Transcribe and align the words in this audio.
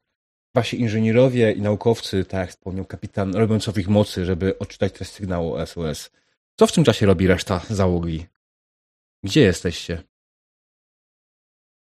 Wasi 0.55 0.81
inżynierowie 0.81 1.53
i 1.53 1.63
naukowcy, 1.63 2.25
tak 2.25 2.41
jak 2.41 2.51
wspomniał 2.51 2.85
kapitan, 2.85 3.35
robią 3.35 3.61
co 3.61 3.73
w 3.73 3.79
ich 3.79 3.89
mocy, 3.89 4.25
żeby 4.25 4.59
odczytać 4.59 4.93
treść 4.93 5.13
sygnału 5.13 5.67
SOS. 5.67 6.11
Co 6.59 6.67
w 6.67 6.73
tym 6.73 6.85
czasie 6.85 7.07
robi 7.07 7.27
reszta 7.27 7.61
załogi? 7.71 8.27
Gdzie 9.25 9.41
jesteście? 9.41 10.03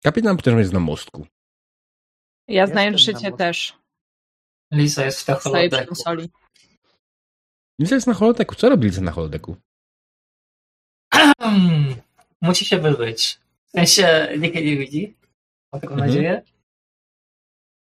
Kapitan 0.03 0.37
Peter 0.37 0.59
jest 0.59 0.73
na 0.73 0.81
mostku. 0.81 1.27
Ja 2.49 2.67
znając 2.67 3.01
życie 3.01 3.33
też. 3.33 3.79
Lisa 4.73 5.05
jest 5.05 5.21
w 5.21 5.27
holodeku. 5.27 5.95
Lisa 7.81 7.95
jest 7.95 8.07
na 8.07 8.15
holodeku. 8.15 8.55
Co 8.55 8.69
robi 8.69 8.87
Lisa 8.87 9.01
na 9.01 9.13
holodeku? 9.13 9.57
Musi 12.43 12.65
się 12.65 12.79
wybyć. 12.79 13.39
W 13.67 13.71
sensie 13.71 14.29
nikt 14.39 14.55
nie 14.55 14.77
widzi. 14.77 15.15
Mam 15.73 15.81
taką 15.81 15.95
mhm. 15.95 16.11
nadzieję. 16.11 16.43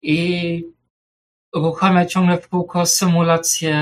I 0.02 0.64
uruchamia 1.54 2.06
ciągle 2.06 2.38
w 2.38 2.48
kółko 2.48 2.86
symulację 2.86 3.74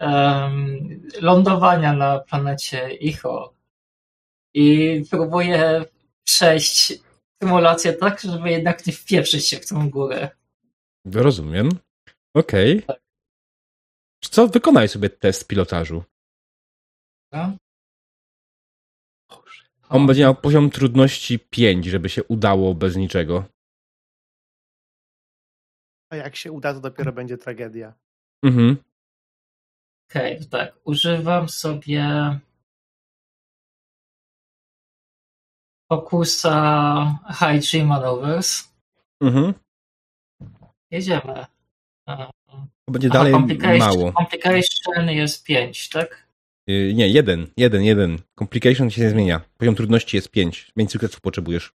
um, 0.00 1.02
lądowania 1.20 1.92
na 1.92 2.18
planecie 2.18 2.94
Icho. 2.94 3.54
I 4.54 5.04
próbuje 5.10 5.84
przejść 6.24 6.92
symulację 7.42 7.92
tak, 7.92 8.20
żeby 8.20 8.50
jednak 8.50 8.86
nie 8.86 8.92
wpieprzyć 8.92 9.48
się 9.48 9.56
w 9.56 9.68
tą 9.68 9.90
górę. 9.90 10.28
Rozumiem. 11.04 11.68
Okej. 12.34 12.72
Okay. 12.72 12.86
Tak. 12.86 13.00
Co? 14.30 14.48
Wykonaj 14.48 14.88
sobie 14.88 15.10
test 15.10 15.46
pilotażu. 15.46 16.04
No. 17.32 17.56
On 19.88 20.06
będzie 20.06 20.22
miał 20.22 20.34
poziom 20.34 20.70
trudności 20.70 21.38
5, 21.38 21.86
żeby 21.86 22.08
się 22.08 22.24
udało 22.24 22.74
bez 22.74 22.96
niczego. 22.96 23.44
A 26.10 26.16
jak 26.16 26.36
się 26.36 26.52
uda, 26.52 26.74
to 26.74 26.80
dopiero 26.80 27.12
będzie 27.12 27.38
tragedia. 27.38 27.94
Mhm. 28.44 28.76
Okej, 30.10 30.36
okay, 30.36 30.48
tak. 30.48 30.74
Używam 30.84 31.48
sobie 31.48 32.04
Focusa 35.92 37.18
High 37.38 37.70
G 37.70 37.84
Maneuvers. 37.84 38.74
Mhm. 39.22 39.54
Jedziemy. 40.90 41.46
To 42.86 42.92
będzie 42.92 43.08
dalej 43.08 43.32
complication, 43.32 43.78
mało. 43.78 44.12
Complication 44.12 45.08
jest 45.08 45.44
5, 45.44 45.88
tak? 45.88 46.29
Yy, 46.66 46.94
nie, 46.94 47.08
jeden, 47.08 47.46
jeden, 47.56 47.82
jeden. 47.82 48.18
Complication 48.38 48.90
się 48.90 49.02
nie 49.02 49.10
zmienia. 49.10 49.40
Poziom 49.58 49.74
trudności 49.74 50.16
jest 50.16 50.30
5. 50.30 50.72
Więcej 50.76 50.92
sukcesów 50.92 51.20
potrzebujesz. 51.20 51.72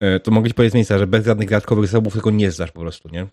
Yy, 0.00 0.20
to 0.20 0.30
mogę 0.30 0.48
ci 0.48 0.54
powiedzieć 0.54 0.74
miejsca, 0.74 0.98
że 0.98 1.06
bez 1.06 1.26
żadnych 1.26 1.48
dodatkowych 1.48 1.86
zasobów 1.86 2.14
tego 2.14 2.30
nie 2.30 2.50
zdasz 2.50 2.72
po 2.72 2.80
prostu, 2.80 3.08
nie? 3.08 3.26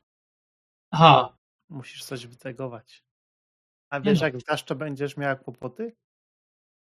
Aha. 0.91 1.38
Musisz 1.69 2.03
coś 2.03 2.27
wytegować. 2.27 3.03
A 3.89 4.00
wiesz, 4.01 4.19
no. 4.19 4.25
jak 4.25 4.39
zdasz, 4.39 4.63
to 4.63 4.75
będziesz 4.75 5.17
miała 5.17 5.35
kłopoty? 5.35 5.95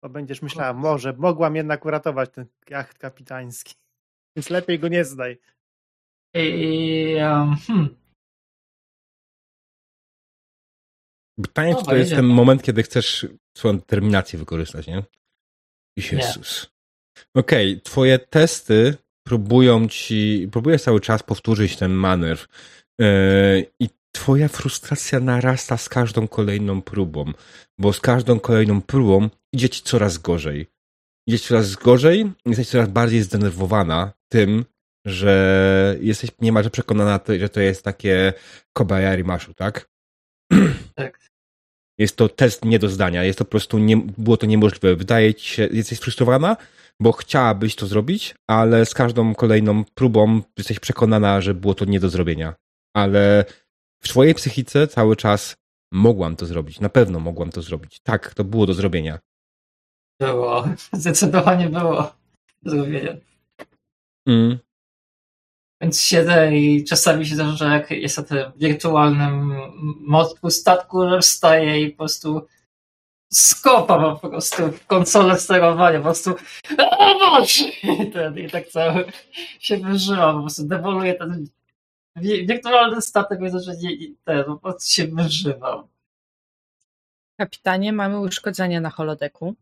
Bo 0.03 0.09
będziesz 0.09 0.41
myślała, 0.41 0.73
może 0.73 1.13
mogłam 1.13 1.55
jednak 1.55 1.85
uratować 1.85 2.29
ten 2.29 2.45
jacht 2.69 2.97
kapitański. 2.97 3.73
Więc 4.35 4.49
lepiej 4.49 4.79
go 4.79 4.87
nie 4.87 5.05
zdaj. 5.05 5.39
I, 6.35 7.15
um, 7.15 7.55
hmm. 7.67 8.02
Pytanie, 11.41 11.75
czy 11.75 11.85
to 11.85 11.95
jest 11.95 12.11
ten 12.11 12.25
moment, 12.25 12.63
kiedy 12.63 12.83
chcesz 12.83 13.27
swoją 13.57 13.77
determinację 13.77 14.39
wykorzystać, 14.39 14.87
nie? 14.87 15.03
Jezus. 15.97 16.71
Okej, 17.35 17.71
okay, 17.71 17.81
twoje 17.81 18.19
testy 18.19 18.95
próbują 19.23 19.87
ci, 19.87 20.49
próbujesz 20.51 20.81
cały 20.81 21.01
czas 21.01 21.23
powtórzyć 21.23 21.77
ten 21.77 21.91
manewr 21.91 22.47
yy, 22.99 23.07
i 23.79 23.89
twoja 24.11 24.47
frustracja 24.47 25.19
narasta 25.19 25.77
z 25.77 25.89
każdą 25.89 26.27
kolejną 26.27 26.81
próbą, 26.81 27.31
bo 27.77 27.93
z 27.93 27.99
każdą 27.99 28.39
kolejną 28.39 28.81
próbą 28.81 29.29
idzie 29.53 29.69
ci 29.69 29.81
coraz 29.81 30.17
gorzej. 30.17 30.67
Idzie 31.27 31.39
ci 31.39 31.47
coraz 31.47 31.75
gorzej, 31.75 32.31
jesteś 32.45 32.67
coraz 32.67 32.89
bardziej 32.89 33.21
zdenerwowana 33.21 34.13
tym, 34.31 34.65
że 35.05 35.97
jesteś 36.01 36.29
niemalże 36.41 36.69
przekonana, 36.69 37.19
że 37.39 37.49
to 37.49 37.59
jest 37.59 37.83
takie 37.83 38.33
Kobayari 38.73 39.23
Maszu, 39.23 39.53
tak? 39.53 39.92
Tak. 40.95 41.19
Jest 41.97 42.15
to 42.15 42.29
test 42.29 42.65
nie 42.65 42.79
do 42.79 42.89
zdania, 42.89 43.23
jest 43.23 43.39
to 43.39 43.45
po 43.45 43.51
prostu, 43.51 43.79
nie, 43.79 43.97
było 43.97 44.37
to 44.37 44.45
niemożliwe. 44.45 44.95
Wydaje 44.95 45.33
ci 45.33 45.47
się, 45.47 45.69
jesteś 45.71 45.99
frustrowana, 45.99 46.57
bo 46.99 47.11
chciałabyś 47.11 47.75
to 47.75 47.87
zrobić, 47.87 48.35
ale 48.47 48.85
z 48.85 48.93
każdą 48.93 49.35
kolejną 49.35 49.83
próbą 49.85 50.41
jesteś 50.57 50.79
przekonana, 50.79 51.41
że 51.41 51.53
było 51.53 51.73
to 51.73 51.85
nie 51.85 51.99
do 51.99 52.09
zrobienia. 52.09 52.53
Ale 52.95 53.45
w 54.03 54.07
swojej 54.07 54.33
psychice 54.33 54.87
cały 54.87 55.15
czas 55.15 55.55
mogłam 55.91 56.35
to 56.35 56.45
zrobić, 56.45 56.79
na 56.79 56.89
pewno 56.89 57.19
mogłam 57.19 57.51
to 57.51 57.61
zrobić. 57.61 57.99
Tak, 58.03 58.33
to 58.33 58.43
było 58.43 58.65
do 58.65 58.73
zrobienia. 58.73 59.19
Było, 60.19 60.63
zdecydowanie 60.93 61.69
było 61.69 62.13
do 62.61 62.71
zrobienia. 62.71 63.15
Mm. 64.27 64.59
Więc 65.83 66.01
siedzę 66.01 66.55
i 66.55 66.83
czasami 66.83 67.25
się 67.25 67.35
zdarza, 67.35 67.55
że 67.55 67.65
jak 67.65 67.91
jest 67.91 68.17
na 68.17 68.23
tym 68.23 68.51
wirtualnym 68.55 69.53
mostku 69.99 70.49
statku, 70.49 71.09
że 71.09 71.19
wstaję 71.19 71.81
i 71.81 71.91
po 71.91 71.97
prostu 71.97 72.47
skopam 73.33 74.19
po 74.19 74.29
prostu 74.29 74.71
w 74.71 74.85
konsolę 74.87 75.39
sterowania, 75.39 75.97
po 75.97 76.03
prostu 76.03 76.35
i, 77.83 78.11
ten, 78.11 78.37
i 78.39 78.49
tak 78.49 78.67
cały 78.67 79.05
się 79.59 79.77
wyżywam, 79.77 80.35
po 80.35 80.41
prostu 80.41 80.67
dewoluję 80.67 81.13
ten 81.13 81.47
wirtualny 82.21 83.01
statek, 83.01 83.39
więc 83.41 83.63
że 83.63 83.75
nie, 83.77 84.15
ten, 84.23 84.43
po 84.43 84.57
prostu 84.57 84.93
się 84.93 85.07
wyżywam. 85.07 85.87
Kapitanie, 87.39 87.93
mamy 87.93 88.19
uszkodzenie 88.19 88.81
na 88.81 88.89
holodeku. 88.89 89.55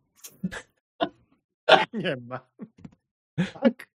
Nie 1.94 2.16
ma. 2.16 2.40
Tak? 3.54 3.88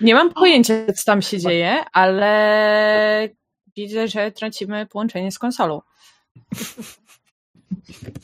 Nie 0.00 0.14
mam 0.14 0.32
pojęcia, 0.32 0.74
co 0.96 1.04
tam 1.04 1.22
się 1.22 1.38
dzieje, 1.38 1.84
ale 1.92 3.28
widzę, 3.76 4.08
że 4.08 4.32
tracimy 4.32 4.86
połączenie 4.86 5.32
z 5.32 5.38
konsolą. 5.38 5.82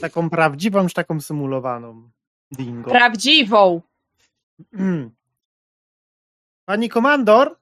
Taką 0.00 0.30
prawdziwą, 0.30 0.86
czy 0.86 0.94
taką 0.94 1.20
symulowaną? 1.20 2.10
Dingo. 2.50 2.90
Prawdziwą! 2.90 3.80
Hmm. 4.74 5.10
Pani 6.64 6.88
komandor? 6.88 7.58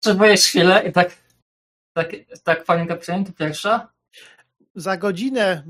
Potrzebujesz 0.00 0.46
chwilę 0.46 0.88
i 0.88 0.92
tak, 0.92 1.16
tak, 1.92 2.10
tak 2.44 2.64
panie 2.64 2.86
kapitanie, 2.86 3.24
to 3.24 3.32
pierwsza? 3.32 3.93
Za 4.74 4.96
godzinę 4.96 5.62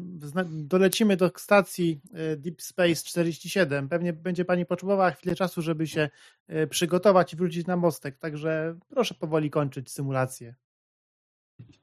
dolecimy 0.48 1.16
do 1.16 1.30
stacji 1.36 2.00
e, 2.14 2.36
Deep 2.36 2.62
Space 2.62 2.94
47. 2.94 3.88
Pewnie 3.88 4.12
będzie 4.12 4.44
Pani 4.44 4.66
potrzebowała 4.66 5.10
chwilę 5.10 5.34
czasu, 5.34 5.62
żeby 5.62 5.86
się 5.86 6.10
e, 6.48 6.66
przygotować 6.66 7.32
i 7.32 7.36
wrócić 7.36 7.66
na 7.66 7.76
mostek, 7.76 8.18
także 8.18 8.78
proszę 8.88 9.14
powoli 9.14 9.50
kończyć 9.50 9.90
symulację. 9.90 10.54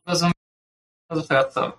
Rozumiem. 0.06 0.33
Zwracam. 1.12 1.71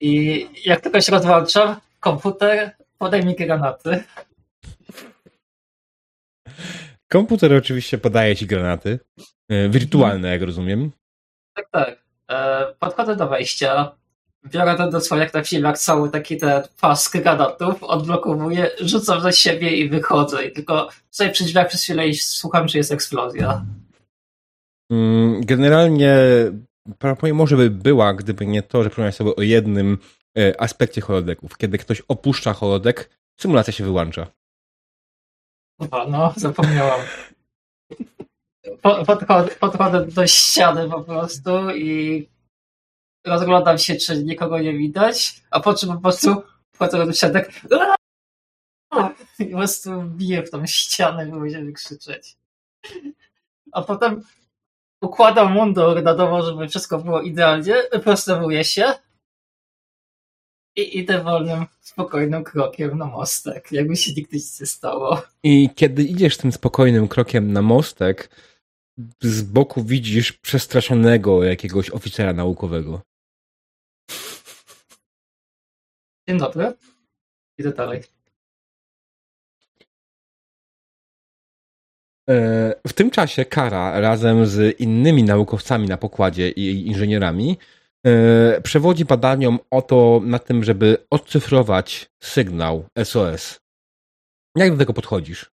I 0.00 0.46
jak 0.64 0.80
tylko 0.80 1.00
się 1.00 1.12
rozłączam, 1.12 1.80
komputer, 2.00 2.76
podaj 2.98 3.24
mi 3.24 3.34
granaty. 3.34 4.04
Komputer 7.08 7.54
oczywiście 7.54 7.98
podaje 7.98 8.36
ci 8.36 8.46
granaty. 8.46 8.98
E, 9.48 9.68
wirtualne, 9.68 10.28
jak 10.28 10.42
rozumiem. 10.42 10.92
Tak, 11.54 11.68
tak. 11.70 12.04
E, 12.30 12.66
podchodzę 12.78 13.16
do 13.16 13.28
wejścia, 13.28 13.96
biorę 14.50 14.76
ten 14.76 14.90
dosłownie 14.90 15.24
jak 15.24 15.34
na 15.34 15.44
filmach 15.44 15.78
cały 15.78 16.10
taki 16.10 16.36
ten 16.36 16.62
pas 16.80 17.08
granatów, 17.08 17.82
odblokowuję, 17.82 18.70
rzucam 18.80 19.20
za 19.20 19.32
siebie 19.32 19.76
i 19.76 19.88
wychodzę. 19.88 20.44
I 20.44 20.52
tylko 20.52 20.88
sobie 21.10 21.30
przy 21.30 21.44
drzwiach 21.44 21.68
przez 21.68 21.82
chwilę 21.82 22.08
i 22.08 22.14
słucham, 22.14 22.68
czy 22.68 22.78
jest 22.78 22.92
eksplozja. 22.92 23.64
Mm, 24.90 25.40
generalnie 25.44 26.16
może 27.32 27.56
by 27.56 27.70
była, 27.70 28.14
gdyby 28.14 28.46
nie 28.46 28.62
to, 28.62 28.82
że 28.82 28.88
przypomniałem 28.90 29.12
sobie 29.12 29.36
o 29.36 29.42
jednym 29.42 29.98
e, 30.38 30.60
aspekcie 30.60 31.00
holodeków. 31.00 31.56
Kiedy 31.58 31.78
ktoś 31.78 32.02
opuszcza 32.08 32.52
holodek, 32.52 33.10
symulacja 33.40 33.72
się 33.72 33.84
wyłącza. 33.84 34.26
Chyba, 35.82 36.06
no, 36.08 36.34
zapomniałam. 36.36 37.00
Podchodzę, 39.06 39.48
podchodzę 39.60 40.06
do 40.06 40.26
ściany 40.26 40.90
po 40.90 41.00
prostu 41.00 41.70
i 41.70 42.28
rozglądam 43.26 43.78
się, 43.78 43.96
czy 43.96 44.24
nikogo 44.24 44.58
nie 44.58 44.72
widać, 44.72 45.42
a 45.50 45.60
po 45.60 45.74
czym 45.74 45.88
po 45.88 46.00
prostu 46.00 46.42
wchodzę 46.72 47.06
do 47.06 47.12
tak 47.32 47.50
i 49.38 49.46
po 49.46 49.56
prostu 49.56 50.02
biję 50.02 50.42
w 50.42 50.50
tą 50.50 50.66
ścianę, 50.66 51.26
by 51.26 51.40
będziemy 51.40 51.72
krzyczeć. 51.72 52.36
A 53.72 53.82
potem 53.82 54.22
układam 55.00 55.52
mundur 55.52 56.02
na 56.02 56.14
domu, 56.14 56.42
żeby 56.42 56.68
wszystko 56.68 56.98
było 56.98 57.22
idealnie, 57.22 57.74
prostowuję 58.04 58.64
się 58.64 58.92
i 60.76 60.98
idę 60.98 61.22
wolnym, 61.22 61.66
spokojnym 61.80 62.44
krokiem 62.44 62.98
na 62.98 63.04
mostek, 63.04 63.72
jakby 63.72 63.96
się 63.96 64.12
nigdy 64.12 64.36
nic 64.36 64.60
nie 64.60 64.66
stało. 64.66 65.22
I 65.42 65.70
kiedy 65.74 66.04
idziesz 66.04 66.36
tym 66.36 66.52
spokojnym 66.52 67.08
krokiem 67.08 67.52
na 67.52 67.62
mostek, 67.62 68.30
z 69.20 69.42
boku 69.42 69.84
widzisz 69.84 70.32
przestraszonego 70.32 71.44
jakiegoś 71.44 71.90
oficera 71.90 72.32
naukowego. 72.32 73.00
Dzień 76.28 76.38
dobry. 76.38 76.74
Idę 77.58 77.72
dalej. 77.72 78.02
E, 82.30 82.34
w 82.86 82.92
tym 82.92 83.10
czasie 83.10 83.44
Kara 83.44 84.00
razem 84.00 84.46
z 84.46 84.80
innymi 84.80 85.22
naukowcami 85.22 85.88
na 85.88 85.96
pokładzie 85.96 86.50
i 86.50 86.86
inżynierami 86.86 87.58
e, 88.06 88.60
przewodzi 88.60 89.04
badaniom 89.04 89.58
o 89.70 89.82
to 89.82 90.20
na 90.24 90.38
tym, 90.38 90.64
żeby 90.64 91.06
odcyfrować 91.10 92.10
sygnał 92.22 92.88
SOS. 93.04 93.60
Jak 94.56 94.72
do 94.72 94.78
tego 94.78 94.92
podchodzisz? 94.92 95.50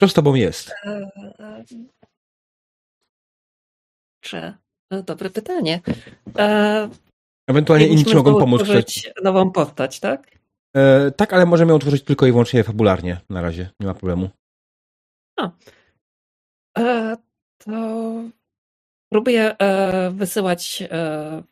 Co 0.00 0.08
z 0.08 0.14
tobą 0.14 0.34
jest? 0.34 0.70
E, 0.70 1.10
czy? 4.20 4.54
Dobre 5.06 5.30
pytanie. 5.30 5.80
Ewentualnie 7.46 7.86
inni 7.86 8.04
ci 8.04 8.14
mogą 8.14 8.38
pomóc. 8.38 8.60
Utworzyć 8.60 9.12
nową 9.22 9.50
postać, 9.50 10.00
tak? 10.00 10.36
tak, 11.16 11.32
ale 11.32 11.46
możemy 11.46 11.70
ją 11.70 11.76
utworzyć 11.76 12.02
tylko 12.02 12.26
i 12.26 12.30
wyłącznie 12.30 12.64
fabularnie 12.64 13.20
na 13.30 13.40
razie. 13.40 13.70
Nie 13.80 13.86
ma 13.86 13.94
problemu. 13.94 14.30
A. 15.36 15.50
E, 16.78 17.16
to 17.58 17.72
próbuję 19.08 19.58
e, 19.58 20.10
wysyłać 20.10 20.82
e, 20.90 21.42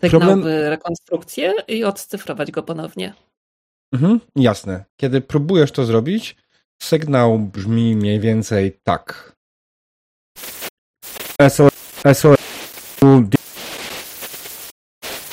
sygnał 0.00 0.20
Problem... 0.20 0.44
rekonstrukcję 0.68 1.54
i 1.68 1.84
odcyfrować 1.84 2.50
go 2.50 2.62
ponownie. 2.62 3.14
Mhm, 3.92 4.20
jasne. 4.36 4.84
Kiedy 4.96 5.20
próbujesz 5.20 5.72
to 5.72 5.84
zrobić, 5.84 6.36
sygnał 6.82 7.38
brzmi 7.38 7.96
mniej 7.96 8.20
więcej 8.20 8.78
tak. 8.84 9.36
SOS, 11.48 11.72
SOS, 12.12 12.45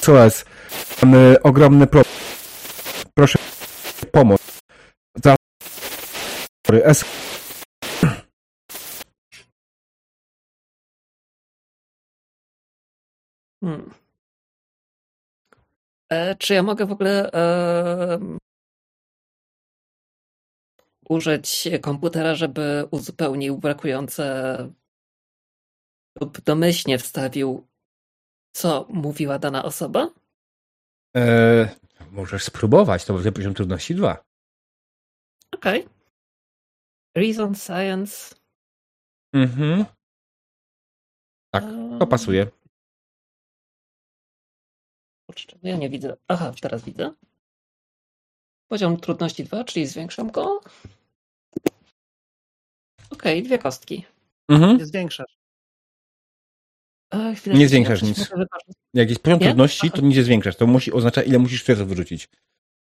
SOS. 0.04 0.46
Mamy 1.02 1.36
ogromny 1.44 1.88
problem. 1.88 2.16
Proszę 3.14 3.40
pomoc. 4.12 4.42
S. 6.84 7.06
Hmm. 13.64 13.94
E, 16.10 16.36
czy 16.36 16.54
ja 16.54 16.64
mogę 16.64 16.86
w 16.86 16.92
ogóle 16.92 17.32
e, 17.32 18.20
użyć 21.10 21.70
komputera, 21.82 22.36
żeby 22.36 22.88
uzupełnił 22.92 23.58
brakujące 23.58 24.58
lub 26.22 26.42
domyślnie 26.42 26.98
wstawił, 26.98 27.68
co 28.54 28.88
mówiła 28.90 29.40
dana 29.40 29.64
osoba? 29.64 30.10
E, 31.18 31.76
możesz 32.12 32.44
spróbować, 32.44 33.06
to 33.06 33.14
będzie 33.14 33.32
poziom 33.32 33.54
trudności 33.54 33.96
2. 33.96 34.24
Okej. 35.56 35.82
Okay. 35.82 35.94
Reason 37.16 37.56
Science. 37.56 38.36
Mhm. 39.34 39.86
Tak, 41.54 41.64
to 42.00 42.08
pasuje. 42.08 42.48
Kurczę, 45.28 45.58
no 45.64 45.70
ja 45.70 45.78
nie 45.78 45.90
widzę. 45.90 46.18
Aha, 46.28 46.52
teraz 46.62 46.84
widzę. 46.84 47.14
Poziom 48.68 48.98
trudności 48.98 49.44
2, 49.44 49.64
czyli 49.64 49.88
zwiększam 49.88 50.32
go. 50.32 50.62
Okej, 53.10 53.40
okay, 53.40 53.42
dwie 53.42 53.60
kostki. 53.60 54.06
Mhm. 54.50 54.86
Zwiększasz. 54.86 55.43
Chwilę, 57.36 57.56
nie 57.56 57.68
zwiększasz 57.68 58.01
nic. 58.01 58.30
Jak 58.94 59.10
jest 59.10 59.24
poziom 59.24 59.39
nie? 59.39 59.45
trudności, 59.45 59.92
to 59.92 60.01
nic 60.01 60.15
nie 60.15 60.24
zwiększasz. 60.24 60.56
To 60.56 60.68
musi 60.68 60.92
oznaczać, 60.92 61.27
ile 61.27 61.39
musisz 61.39 61.62
światła 61.62 61.86
wyrzucić. 61.86 62.30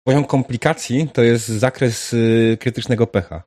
Poziom 0.04 0.26
komplikacji 0.26 1.10
to 1.14 1.24
jest 1.24 1.48
zakres 1.48 2.14
y, 2.14 2.58
krytycznego 2.60 3.08
pecha. 3.08 3.44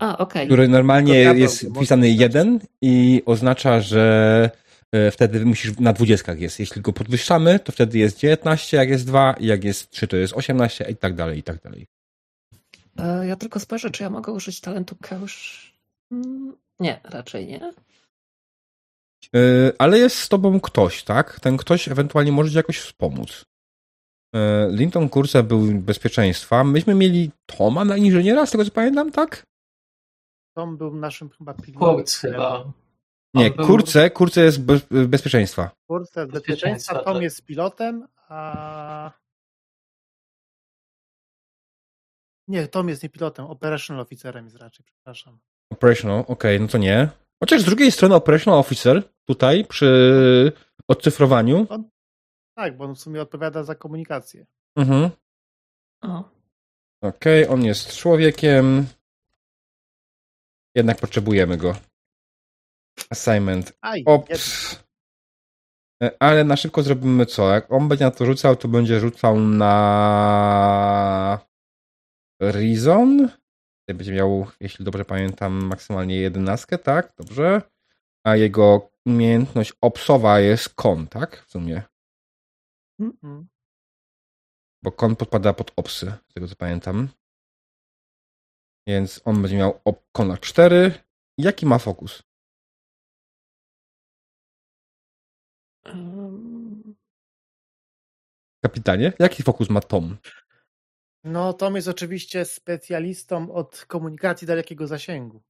A, 0.00 0.18
okay. 0.18 0.46
Który 0.46 0.68
normalnie 0.68 1.14
jest 1.14 1.66
wpisany 1.76 2.10
jeden 2.10 2.60
i 2.82 3.22
oznacza, 3.26 3.80
że 3.80 4.50
e, 4.92 5.10
wtedy 5.10 5.44
musisz 5.44 5.78
na 5.78 5.92
dwudziestkach 5.92 6.40
jest. 6.40 6.60
Jeśli 6.60 6.82
go 6.82 6.92
podwyższamy, 6.92 7.58
to 7.58 7.72
wtedy 7.72 7.98
jest 7.98 8.18
19, 8.18 8.76
jak 8.76 8.88
jest 8.88 9.06
2, 9.06 9.34
i 9.40 9.46
jak 9.46 9.64
jest 9.64 9.90
3, 9.90 10.06
to 10.06 10.16
jest 10.16 10.32
18 10.32 10.86
i 10.90 10.96
tak 10.96 11.14
dalej, 11.14 11.38
i 11.38 11.42
tak 11.42 11.62
dalej. 11.62 11.86
E, 12.98 13.26
ja 13.26 13.36
tylko 13.36 13.60
spojrzę, 13.60 13.90
czy 13.90 14.02
ja 14.02 14.10
mogę 14.10 14.32
użyć 14.32 14.60
talentu 14.60 14.96
Keusz. 15.02 15.72
Mm, 16.12 16.56
nie, 16.80 17.00
raczej 17.04 17.46
nie. 17.46 17.72
E, 19.34 19.72
ale 19.78 19.98
jest 19.98 20.18
z 20.18 20.28
tobą 20.28 20.60
ktoś, 20.60 21.04
tak? 21.04 21.40
Ten 21.40 21.56
ktoś 21.56 21.88
ewentualnie 21.88 22.32
może 22.32 22.50
ci 22.50 22.56
jakoś 22.56 22.78
wspomóc. 22.78 23.44
Linton 24.70 25.08
Kurse 25.08 25.42
był 25.42 25.60
bezpieczeństwa. 25.74 26.64
Myśmy 26.64 26.94
mieli 26.94 27.30
Toma 27.46 27.84
na 27.84 27.96
inżyniera, 27.96 28.46
z 28.46 28.50
tego 28.50 28.64
co 28.64 28.70
pamiętam, 28.70 29.12
tak? 29.12 29.46
Tom 30.56 30.76
był 30.76 30.94
naszym 30.94 31.30
chyba 31.30 31.54
pilotem. 31.54 31.94
Kurc 31.94 32.16
chyba. 32.16 32.72
Nie, 33.34 33.50
był... 33.50 33.66
kurce, 33.66 34.10
kurce 34.10 34.40
jest 34.40 34.62
be 34.62 34.80
bezpieczeństwa. 35.08 35.70
Kurce 35.86 36.26
bezpieczeństwa, 36.26 36.98
Tom 36.98 37.14
tak. 37.14 37.22
jest 37.22 37.44
pilotem, 37.44 38.08
a... 38.28 39.12
Nie, 42.48 42.68
Tom 42.68 42.88
jest 42.88 43.02
nie 43.02 43.08
pilotem, 43.08 43.46
operational 43.46 44.02
officerem 44.02 44.44
jest 44.44 44.56
raczej, 44.56 44.84
przepraszam. 44.86 45.38
Operational, 45.72 46.20
okej, 46.20 46.32
okay, 46.34 46.60
no 46.60 46.68
to 46.68 46.78
nie. 46.78 47.08
Chociaż 47.44 47.62
z 47.62 47.64
drugiej 47.64 47.92
strony 47.92 48.14
operational 48.14 48.60
officer 48.60 49.02
tutaj 49.24 49.64
przy 49.64 50.52
odcyfrowaniu. 50.88 51.66
On, 51.68 51.90
tak, 52.56 52.76
bo 52.76 52.84
on 52.84 52.94
w 52.94 53.00
sumie 53.00 53.22
odpowiada 53.22 53.64
za 53.64 53.74
komunikację. 53.74 54.46
Mhm. 54.76 55.10
Okej, 57.02 57.44
okay, 57.44 57.48
on 57.48 57.64
jest 57.64 57.96
człowiekiem. 57.96 58.86
Jednak 60.76 61.00
potrzebujemy 61.00 61.56
go. 61.56 61.76
Assignment. 63.10 63.78
Ops. 64.06 64.84
E, 66.02 66.10
ale 66.20 66.44
na 66.44 66.56
szybko 66.56 66.82
zrobimy 66.82 67.26
co? 67.26 67.50
Jak 67.50 67.72
on 67.72 67.88
będzie 67.88 68.04
na 68.04 68.10
to 68.10 68.26
rzucał, 68.26 68.56
to 68.56 68.68
będzie 68.68 69.00
rzucał 69.00 69.40
na 69.40 71.38
Reason. 72.42 73.28
Będzie 73.88 74.12
miał, 74.12 74.46
jeśli 74.60 74.84
dobrze 74.84 75.04
pamiętam, 75.04 75.64
maksymalnie 75.64 76.16
jedenastkę, 76.16 76.78
tak? 76.78 77.14
Dobrze. 77.16 77.62
A 78.24 78.36
jego 78.36 78.90
umiejętność 79.06 79.72
opsowa 79.80 80.40
jest 80.40 80.68
kon, 80.68 81.06
tak? 81.06 81.44
W 81.46 81.50
sumie. 81.50 81.82
Mm 83.00 83.12
-hmm. 83.12 83.44
Bo 84.82 84.92
kon 84.92 85.16
podpada 85.16 85.52
pod 85.52 85.72
opsy, 85.76 86.12
z 86.28 86.34
tego 86.34 86.48
co 86.48 86.56
pamiętam. 86.56 87.08
Więc 88.86 89.20
on 89.24 89.42
będzie 89.42 89.56
miał 89.56 89.80
kona 90.12 90.38
4. 90.38 90.92
Jaki 91.38 91.66
ma 91.66 91.78
fokus? 91.78 92.22
kapitanie? 98.64 99.12
Jaki 99.18 99.42
fokus 99.42 99.70
ma 99.70 99.80
Tom? 99.80 100.16
No, 101.24 101.52
Tom 101.52 101.76
jest 101.76 101.88
oczywiście 101.88 102.44
specjalistą 102.44 103.54
od 103.54 103.84
komunikacji 103.88 104.46
dalekiego 104.46 104.86
zasięgu. 104.86 105.42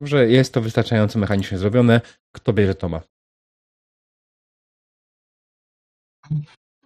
Że 0.00 0.28
jest 0.28 0.54
to 0.54 0.60
wystarczająco 0.60 1.18
mechanicznie 1.18 1.58
zrobione. 1.58 2.00
Kto 2.32 2.52
bierze 2.52 2.74
Toma? 2.74 3.00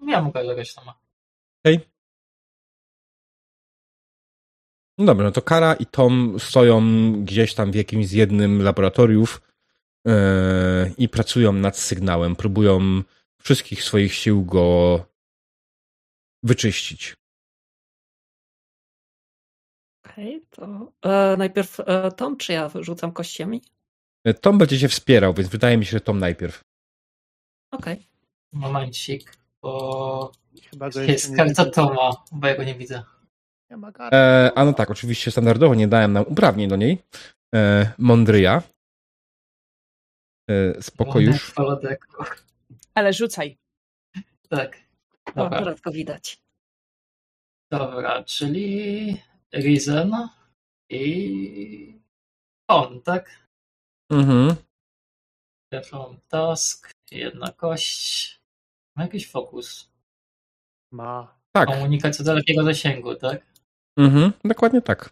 Ja 0.06 0.22
mogę 0.22 0.46
zagrać 0.46 0.74
Toma. 0.74 0.94
Okej. 1.64 1.76
Okay. 1.76 1.88
No 4.98 5.04
dobra, 5.04 5.24
no 5.24 5.32
to 5.32 5.42
Kara 5.42 5.74
i 5.74 5.86
Tom 5.86 6.36
stoją 6.38 6.82
gdzieś 7.24 7.54
tam 7.54 7.72
w 7.72 7.74
jakimś 7.74 8.06
z 8.06 8.12
jednym 8.12 8.62
laboratoriów 8.62 9.42
yy, 10.04 10.12
i 10.98 11.08
pracują 11.08 11.52
nad 11.52 11.78
sygnałem. 11.78 12.36
Próbują 12.36 13.02
wszystkich 13.46 13.82
swoich 13.82 14.14
sił 14.14 14.44
go 14.44 15.04
wyczyścić. 16.42 17.14
Okej, 20.06 20.36
okay, 20.36 20.46
to 20.50 20.92
e, 21.02 21.36
najpierw 21.36 21.80
e, 21.80 22.12
Tom, 22.12 22.36
czy 22.36 22.52
ja 22.52 22.70
rzucam 22.80 23.12
kościami? 23.12 23.62
E, 24.24 24.34
Tom 24.34 24.58
będzie 24.58 24.78
się 24.78 24.88
wspierał, 24.88 25.34
więc 25.34 25.48
wydaje 25.48 25.76
mi 25.76 25.84
się, 25.84 25.90
że 25.90 26.00
Tom 26.00 26.18
najpierw. 26.18 26.60
Okej. 27.72 27.94
Okay. 27.94 28.06
Momencik, 28.52 29.36
bo 29.62 30.32
Chyba 30.70 30.90
go 30.90 31.00
jest 31.00 31.36
karta 31.36 31.64
Toma, 31.64 32.10
bo 32.32 32.46
ja 32.46 32.56
go 32.56 32.64
nie 32.64 32.74
widzę. 32.74 33.02
E, 34.12 34.52
a 34.54 34.64
no 34.64 34.72
tak, 34.72 34.90
oczywiście 34.90 35.30
standardowo 35.30 35.74
nie 35.74 35.88
dałem 35.88 36.12
nam 36.12 36.24
uprawnień 36.28 36.68
do 36.68 36.76
niej. 36.76 36.98
E, 37.54 37.92
Mądryja. 37.98 38.62
E, 40.50 40.82
spoko 40.82 41.20
już. 41.20 41.54
Ale 42.96 43.12
rzucaj. 43.12 43.58
Tak. 44.48 44.76
Dobra. 45.34 45.60
O, 45.60 45.74
go 45.84 45.90
widać. 45.90 46.42
Dobra, 47.70 48.24
czyli 48.24 49.22
Reason 49.52 50.28
i 50.90 52.00
on, 52.68 53.02
tak? 53.02 53.46
Mhm. 54.12 54.56
From 55.84 56.20
task, 56.28 56.90
jedna 57.10 57.52
kość. 57.52 58.40
Ma 58.96 59.02
jakiś 59.02 59.30
fokus. 59.30 59.90
Ma. 60.92 61.38
Tak. 61.52 61.68
Komunikacja 61.68 62.24
dalekiego 62.24 62.64
zasięgu, 62.64 63.14
tak? 63.14 63.42
Mhm, 63.98 64.32
dokładnie 64.44 64.82
tak. 64.82 65.10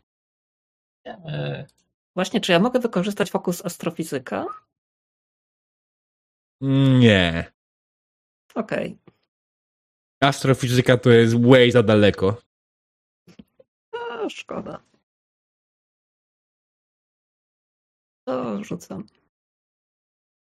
Wiemy. 1.07 1.67
Właśnie, 2.17 2.41
czy 2.41 2.53
ja 2.53 2.59
mogę 2.59 2.81
wykorzystać 2.81 3.31
fokus 3.31 3.64
astrofizyka? 3.64 4.47
Nie. 6.61 7.54
Okej. 8.55 8.87
Okay. 8.87 9.15
Astrofizyka 10.23 10.97
to 10.97 11.11
jest 11.11 11.47
way 11.47 11.71
za 11.71 11.83
daleko. 11.83 12.37
A, 13.93 14.29
szkoda. 14.29 14.83
To 18.29 18.65
rzucam. 18.65 19.05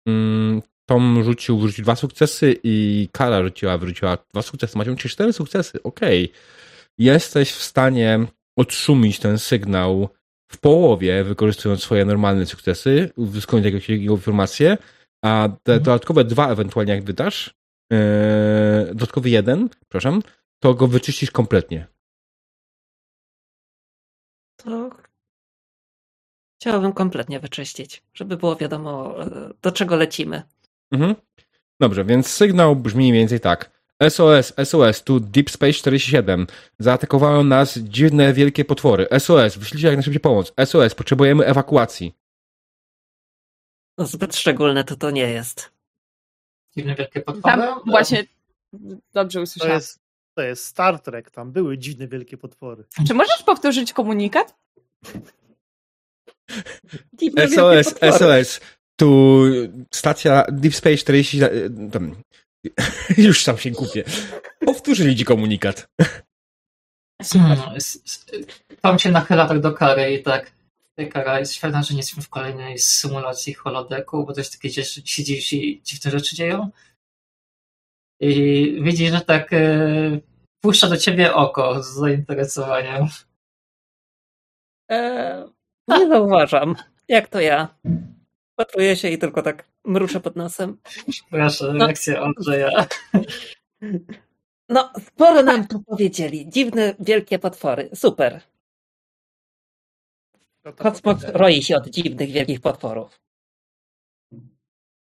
Mm, 0.08 0.62
Tom 0.86 1.22
rzucił, 1.24 1.58
wrzucił 1.58 1.84
dwa 1.84 1.96
sukcesy 1.96 2.60
i 2.62 3.08
Kara 3.12 3.42
rzuciła, 3.42 3.78
wrzuciła 3.78 4.18
dwa 4.32 4.42
sukcesy. 4.42 4.78
Macie 4.78 4.96
ci 4.96 5.08
cztery 5.08 5.32
sukcesy, 5.32 5.82
okej. 5.82 6.24
Okay. 6.24 6.38
Jesteś 6.98 7.52
w 7.52 7.62
stanie 7.62 8.26
odszumić 8.58 9.18
ten 9.18 9.38
sygnał 9.38 10.08
w 10.52 10.58
połowie, 10.58 11.24
wykorzystując 11.24 11.82
swoje 11.82 12.04
normalne 12.04 12.46
sukcesy, 12.46 13.10
skąd 13.40 13.64
jakieś 13.64 13.88
jego 13.88 14.14
informacje, 14.14 14.76
a 15.24 15.48
te 15.62 15.72
mhm. 15.72 15.82
dodatkowe 15.82 16.24
dwa 16.24 16.48
ewentualnie 16.52 16.92
jak 16.92 17.04
wydasz, 17.04 17.54
yy, 17.90 17.98
dodatkowy 18.86 19.30
jeden, 19.30 19.68
przepraszam, 19.68 20.22
to 20.58 20.74
go 20.74 20.86
wyczyścisz 20.86 21.30
kompletnie. 21.30 21.86
To 24.56 24.90
chciałabym 26.60 26.92
kompletnie 26.92 27.40
wyczyścić, 27.40 28.02
żeby 28.14 28.36
było 28.36 28.56
wiadomo, 28.56 29.22
e, 29.24 29.50
do 29.62 29.72
czego 29.72 29.96
lecimy. 29.96 30.42
Mhm. 30.92 31.14
Dobrze, 31.80 32.04
więc 32.04 32.26
sygnał 32.26 32.76
brzmi 32.76 33.10
mniej 33.10 33.20
więcej 33.20 33.40
tak. 33.40 33.70
SOS, 34.08 34.52
SOS, 34.64 35.04
tu 35.04 35.20
Deep 35.20 35.50
Space 35.50 35.72
47. 35.72 36.46
Zaatakowały 36.78 37.44
nas 37.44 37.78
dziwne, 37.78 38.32
wielkie 38.32 38.64
potwory. 38.64 39.06
SOS, 39.18 39.56
wyślijcie 39.56 39.86
jak 39.86 39.96
najszybciej 39.96 40.20
pomoc. 40.20 40.52
SOS, 40.64 40.94
potrzebujemy 40.94 41.46
ewakuacji. 41.46 42.14
No, 43.98 44.06
zbyt 44.06 44.36
szczególne 44.36 44.84
to 44.84 44.96
to 44.96 45.10
nie 45.10 45.30
jest. 45.30 45.73
Dziwne, 46.76 46.94
wielkie 46.94 47.20
potwory? 47.20 47.56
Tam 47.56 47.80
właśnie 47.86 48.24
dobrze 49.14 49.42
usłyszałem. 49.42 49.72
To 49.72 49.76
jest, 49.76 50.00
to 50.34 50.42
jest 50.42 50.66
Star 50.66 51.00
Trek, 51.00 51.30
tam 51.30 51.52
były 51.52 51.78
dziwne, 51.78 52.08
wielkie 52.08 52.36
potwory. 52.36 52.84
Czy 53.06 53.14
możesz 53.14 53.42
powtórzyć 53.42 53.92
komunikat? 53.92 54.54
Dziwne, 57.12 57.48
SOS, 57.48 57.94
SOS, 58.18 58.60
tu 58.96 59.42
stacja 59.94 60.44
Deep 60.52 60.74
Space 60.74 60.96
40... 60.96 61.40
Tam, 61.92 62.16
już 63.18 63.44
sam 63.44 63.58
się 63.58 63.70
kupię. 63.70 64.04
Powtórzyli 64.66 65.16
ci 65.16 65.24
komunikat. 65.24 65.88
Hmm, 67.22 67.58
tam 68.80 68.98
się 68.98 69.10
nachyla 69.10 69.48
tak 69.48 69.60
do 69.60 69.72
kary 69.72 70.14
i 70.14 70.22
tak 70.22 70.52
kara 71.12 71.38
jest 71.38 71.54
świetna, 71.54 71.82
że 71.82 71.94
nie 71.94 72.00
jesteśmy 72.00 72.22
w 72.22 72.28
kolejnej 72.28 72.78
symulacji 72.78 73.54
holodeku, 73.54 74.24
bo 74.26 74.32
jest 74.36 74.52
takie, 74.52 74.70
się 74.70 75.02
dziwne 75.82 76.10
rzeczy 76.10 76.36
dzieją. 76.36 76.70
I 78.20 78.78
widzi, 78.82 79.08
że 79.08 79.20
tak 79.20 79.52
e, 79.52 80.20
puszcza 80.60 80.88
do 80.88 80.96
ciebie 80.96 81.34
oko 81.34 81.82
z 81.82 81.86
zainteresowaniem. 81.86 83.06
Eee, 84.88 85.44
nie 85.88 86.08
zauważam. 86.08 86.76
Jak 87.08 87.28
to 87.28 87.40
ja? 87.40 87.78
Patruję 88.56 88.96
się 88.96 89.08
i 89.08 89.18
tylko 89.18 89.42
tak 89.42 89.68
mruczę 89.84 90.20
pod 90.20 90.36
nosem. 90.36 90.78
Proszę, 91.30 91.72
no. 91.72 91.86
reakcja 91.86 92.22
Andrzeja. 92.22 92.86
No, 94.68 94.92
sporo 95.06 95.42
nam 95.42 95.66
tu 95.66 95.82
powiedzieli. 95.82 96.48
Dziwne, 96.48 96.94
wielkie 97.00 97.38
potwory. 97.38 97.90
Super. 97.94 98.40
Kosmos 100.72 101.24
roi 101.24 101.62
się 101.62 101.76
od 101.76 101.88
dziwnych, 101.88 102.30
wielkich 102.30 102.60
potworów. 102.60 103.20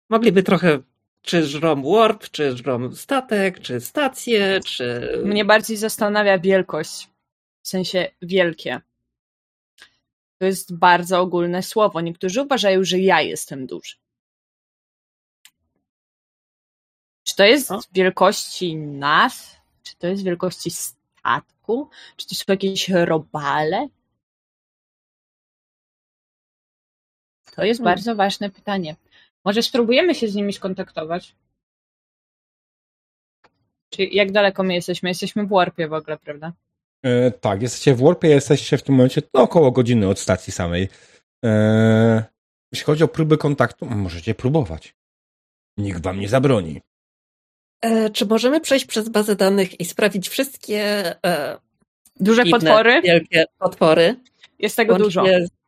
Mogliby 0.10 0.44
trochę 0.44 0.80
czy 1.22 1.44
żrom 1.44 1.84
warp, 1.84 2.30
czy 2.30 2.58
żrom 2.58 2.96
statek, 2.96 3.60
czy 3.60 3.82
stację, 3.82 4.60
czy... 4.66 5.12
Mnie 5.26 5.46
bardziej 5.46 5.78
zastanawia 5.78 6.40
wielkość. 6.40 7.10
W 7.62 7.68
sensie 7.68 8.12
wielkie. 8.22 8.82
To 10.38 10.46
jest 10.46 10.76
bardzo 10.78 11.20
ogólne 11.20 11.64
słowo. 11.64 12.02
Niektórzy 12.02 12.42
uważają, 12.42 12.84
że 12.84 13.00
ja 13.00 13.22
jestem 13.22 13.68
duży. 13.68 13.96
Czy 17.24 17.36
to 17.36 17.44
jest 17.44 17.72
o? 17.72 17.80
wielkości 17.92 18.76
nas? 18.76 19.56
Czy 19.84 19.96
to 19.96 20.08
jest 20.08 20.24
wielkości 20.24 20.72
statku? 20.72 21.90
Czy 22.16 22.28
to 22.28 22.36
są 22.36 22.44
jakieś 22.48 22.90
robale? 22.90 23.88
To 27.56 27.64
jest 27.64 27.80
hmm. 27.80 27.96
bardzo 27.96 28.16
ważne 28.16 28.50
pytanie. 28.50 28.96
Może 29.46 29.64
spróbujemy 29.64 30.16
się 30.16 30.28
z 30.28 30.36
nimi 30.36 30.54
skontaktować? 30.54 31.36
Czy 33.90 34.04
jak 34.04 34.32
daleko 34.32 34.64
my 34.64 34.74
jesteśmy? 34.74 35.10
Jesteśmy 35.10 35.46
w 35.46 35.50
Warpie 35.50 35.88
w 35.88 35.94
ogóle, 35.94 36.18
prawda? 36.18 36.54
E, 37.04 37.32
tak, 37.32 37.62
jesteście 37.62 37.96
w 37.96 38.02
Warpie, 38.02 38.28
jesteście 38.28 38.78
w 38.78 38.84
tym 38.84 38.96
momencie 38.96 39.22
no, 39.34 39.42
około 39.42 39.72
godziny 39.72 40.08
od 40.08 40.20
stacji 40.20 40.54
samej. 40.54 40.90
E, 41.46 42.24
jeśli 42.72 42.86
chodzi 42.86 43.04
o 43.04 43.08
próby 43.08 43.38
kontaktu, 43.38 43.86
możecie 43.86 44.36
próbować. 44.36 44.96
Nikt 45.78 46.04
wam 46.04 46.20
nie 46.20 46.30
zabroni. 46.30 46.82
E, 47.82 48.10
czy 48.10 48.26
możemy 48.26 48.62
przejść 48.62 48.86
przez 48.86 49.10
bazę 49.10 49.36
danych 49.36 49.80
i 49.80 49.86
sprawdzić 49.86 50.30
wszystkie 50.30 50.82
e, 51.26 51.58
duże 52.20 52.44
dziwne, 52.44 52.60
potwory? 52.60 53.02
Wielkie 53.02 53.46
potwory. 53.60 54.16
Jest 54.60 54.76
tego 54.76 54.98
dużo. 54.98 55.26
Z 55.26 55.65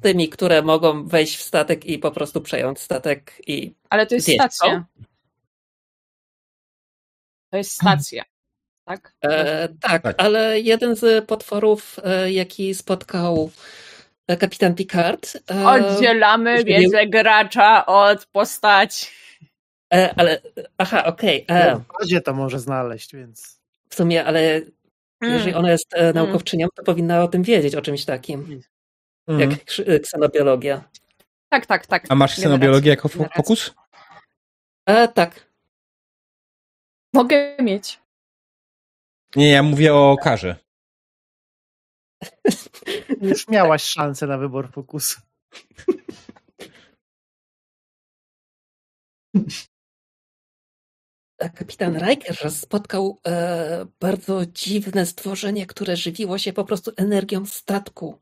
tymi, 0.00 0.28
które 0.28 0.62
mogą 0.62 1.06
wejść 1.06 1.36
w 1.36 1.42
statek 1.42 1.84
i 1.84 1.98
po 1.98 2.10
prostu 2.10 2.40
przejąć 2.40 2.80
statek 2.80 3.42
i. 3.46 3.74
Ale 3.90 4.06
to 4.06 4.14
jest 4.14 4.32
stacja. 4.32 4.86
To 7.50 7.56
jest 7.56 7.72
stacja. 7.72 8.24
Tak? 8.84 9.12
E, 9.24 9.68
tak, 9.80 10.02
tak, 10.02 10.22
ale 10.22 10.60
jeden 10.60 10.96
z 10.96 11.24
potworów, 11.24 11.96
e, 12.04 12.32
jaki 12.32 12.74
spotkał 12.74 13.50
e, 14.26 14.36
kapitan 14.36 14.74
Picard. 14.74 15.38
E, 15.50 15.66
Oddzielamy 15.66 16.64
wiedzę 16.64 17.06
gracza 17.06 17.86
od 17.86 18.26
postaci. 18.26 19.06
E, 19.94 20.14
ale, 20.16 20.40
aha, 20.78 21.04
okej. 21.04 21.44
Okay. 21.44 21.74
W 21.76 22.00
razie 22.00 22.20
to 22.20 22.34
może 22.34 22.58
znaleźć, 22.58 23.14
więc... 23.14 23.60
W 23.88 23.94
sumie, 23.94 24.24
ale 24.24 24.40
mm. 25.20 25.34
jeżeli 25.34 25.54
ona 25.54 25.70
jest 25.70 25.94
e, 25.94 26.12
naukowczynią, 26.12 26.68
to 26.74 26.82
powinna 26.82 27.22
o 27.22 27.28
tym 27.28 27.42
wiedzieć, 27.42 27.74
o 27.74 27.82
czymś 27.82 28.04
takim. 28.04 28.62
Mm. 29.26 29.40
Jak 29.40 29.64
ksenobiologia. 30.02 30.84
Tak, 31.48 31.66
tak, 31.66 31.86
tak. 31.86 32.04
A 32.08 32.14
masz 32.14 32.34
ksenobiologię 32.34 32.90
jako 32.90 33.08
fokus? 33.08 33.74
E, 34.86 35.08
tak. 35.08 35.50
Mogę 37.14 37.56
mieć. 37.62 38.00
Nie, 39.36 39.50
ja 39.50 39.62
mówię 39.62 39.94
o 39.94 40.16
karze. 40.22 40.56
Już 43.22 43.48
miałaś 43.48 43.82
szansę 43.82 44.26
na 44.26 44.38
wybór 44.38 44.72
fokusu. 44.72 45.20
Kapitan 51.38 51.98
Riker 51.98 52.50
spotkał 52.50 53.20
e, 53.26 53.86
bardzo 54.00 54.46
dziwne 54.46 55.06
stworzenie, 55.06 55.66
które 55.66 55.96
żywiło 55.96 56.38
się 56.38 56.52
po 56.52 56.64
prostu 56.64 56.92
energią 56.96 57.46
statku. 57.46 58.18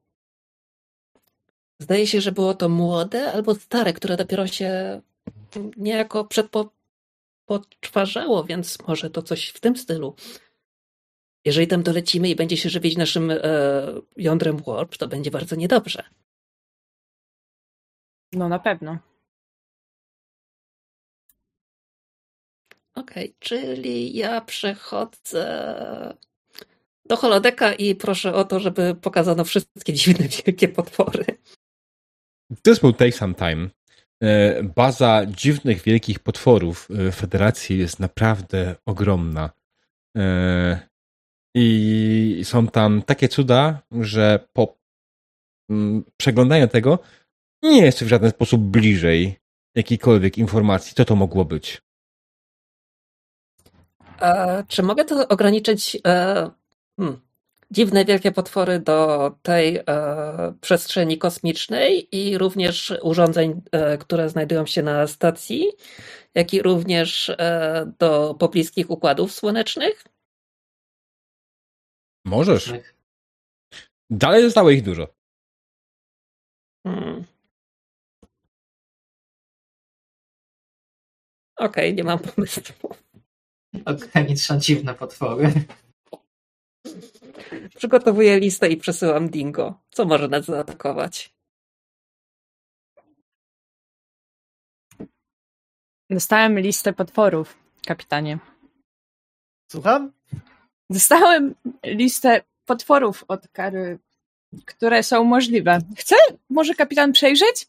Zdaje 1.79 2.07
się, 2.07 2.21
że 2.21 2.33
było 2.33 2.55
to 2.55 2.69
młode 2.69 3.33
albo 3.33 3.55
stare, 3.55 3.93
które 3.93 4.17
dopiero 4.17 4.47
się 4.47 5.01
niejako 5.77 6.25
przedpoczwarzało, 6.25 8.45
więc 8.45 8.79
może 8.89 9.11
to 9.11 9.23
coś 9.23 9.49
w 9.49 9.61
tym 9.61 9.77
stylu. 9.77 10.15
Jeżeli 11.45 11.67
tam 11.67 11.83
dolecimy 11.83 12.29
i 12.29 12.37
będzie 12.37 12.57
się 12.57 12.69
żywić 12.69 12.97
naszym 12.97 13.31
e, 13.31 13.41
jądrem 14.17 14.57
warp, 14.57 14.97
to 14.97 15.09
będzie 15.09 15.31
bardzo 15.31 15.57
niedobrze. 15.57 16.05
No 18.33 18.49
na 18.49 18.59
pewno. 18.59 18.99
Okej, 22.95 23.25
okay, 23.25 23.35
czyli 23.39 24.17
ja 24.17 24.41
przechodzę 24.41 25.45
do 27.05 27.17
holodeka 27.17 27.73
i 27.73 27.95
proszę 27.95 28.35
o 28.35 28.45
to, 28.45 28.61
żeby 28.61 28.95
pokazano 28.95 29.45
wszystkie 29.45 29.93
dziwne, 30.01 30.29
wielkie 30.29 30.69
potwory. 30.69 31.25
This 32.63 32.83
will 32.83 32.95
take 32.95 33.13
some 33.13 33.35
time. 33.35 33.71
E, 34.23 34.63
baza 34.63 35.27
dziwnych, 35.27 35.83
wielkich 35.83 36.19
potworów 36.19 36.89
e, 36.91 37.13
Federacji 37.13 37.79
jest 37.79 38.01
naprawdę 38.01 38.75
ogromna. 38.87 39.51
E, 40.17 40.89
I 41.55 42.41
są 42.45 42.67
tam 42.67 43.03
takie 43.03 43.29
cuda, 43.29 43.83
że 44.01 44.49
po 44.53 44.79
mm, 45.71 46.05
przeglądaniu 46.17 46.69
tego 46.69 46.99
nie 47.63 47.85
jest 47.85 48.05
w 48.05 48.09
żaden 48.09 48.31
sposób 48.31 48.61
bliżej 48.61 49.41
jakiejkolwiek 49.75 50.39
informacji, 50.39 50.95
co 50.95 51.05
to 51.05 51.17
mogło 51.17 51.45
być. 51.45 51.83
E, 54.21 54.65
czy 54.69 54.83
mogę 54.83 55.05
to 55.05 55.29
ograniczyć 55.29 55.99
e, 56.07 56.51
hmm, 56.97 57.21
dziwne, 57.75 58.05
wielkie 58.05 58.33
potwory 58.33 58.81
do 58.81 59.31
tej 59.43 59.77
e, 59.77 59.85
przestrzeni 60.61 61.19
kosmicznej 61.19 62.17
i 62.17 62.39
również 62.39 62.95
urządzeń, 63.03 63.61
e, 63.73 63.99
które 63.99 64.29
znajdują 64.29 64.67
się 64.67 64.83
na 64.83 65.07
stacji, 65.07 65.67
jak 66.35 66.55
i 66.55 66.63
również 66.63 67.29
e, 67.29 67.93
do 67.99 68.35
pobliskich 68.35 68.91
układów 68.91 69.33
słonecznych? 69.33 70.05
Możesz. 72.25 72.73
Dalej 74.11 74.43
zostało 74.43 74.71
ich 74.71 74.83
dużo. 74.83 75.09
Hmm. 76.87 77.25
Okej, 81.57 81.85
okay, 81.91 81.93
nie 81.93 82.05
mam 82.05 82.19
pomysłu. 82.19 82.91
Ograniczam 83.85 84.61
dziwne 84.61 84.95
potwory. 84.95 85.53
Przygotowuję 87.77 88.41
listę 88.41 88.69
i 88.69 88.77
przesyłam 88.77 89.29
Dingo. 89.29 89.81
Co 89.91 90.05
może 90.05 90.29
nas 90.29 90.45
zaatakować? 90.45 91.35
Dostałem 96.11 96.59
listę 96.59 96.93
potworów, 96.93 97.59
kapitanie. 97.87 98.39
Słucham? 99.73 100.13
Dostałem 100.91 101.55
listę 101.85 102.43
potworów 102.65 103.25
od 103.29 103.49
Kary, 103.49 103.99
które 104.65 105.03
są 105.03 105.25
możliwe. 105.25 105.79
Chce 105.97 106.17
może 106.51 106.75
kapitan 106.75 107.13
przejrzeć? 107.13 107.69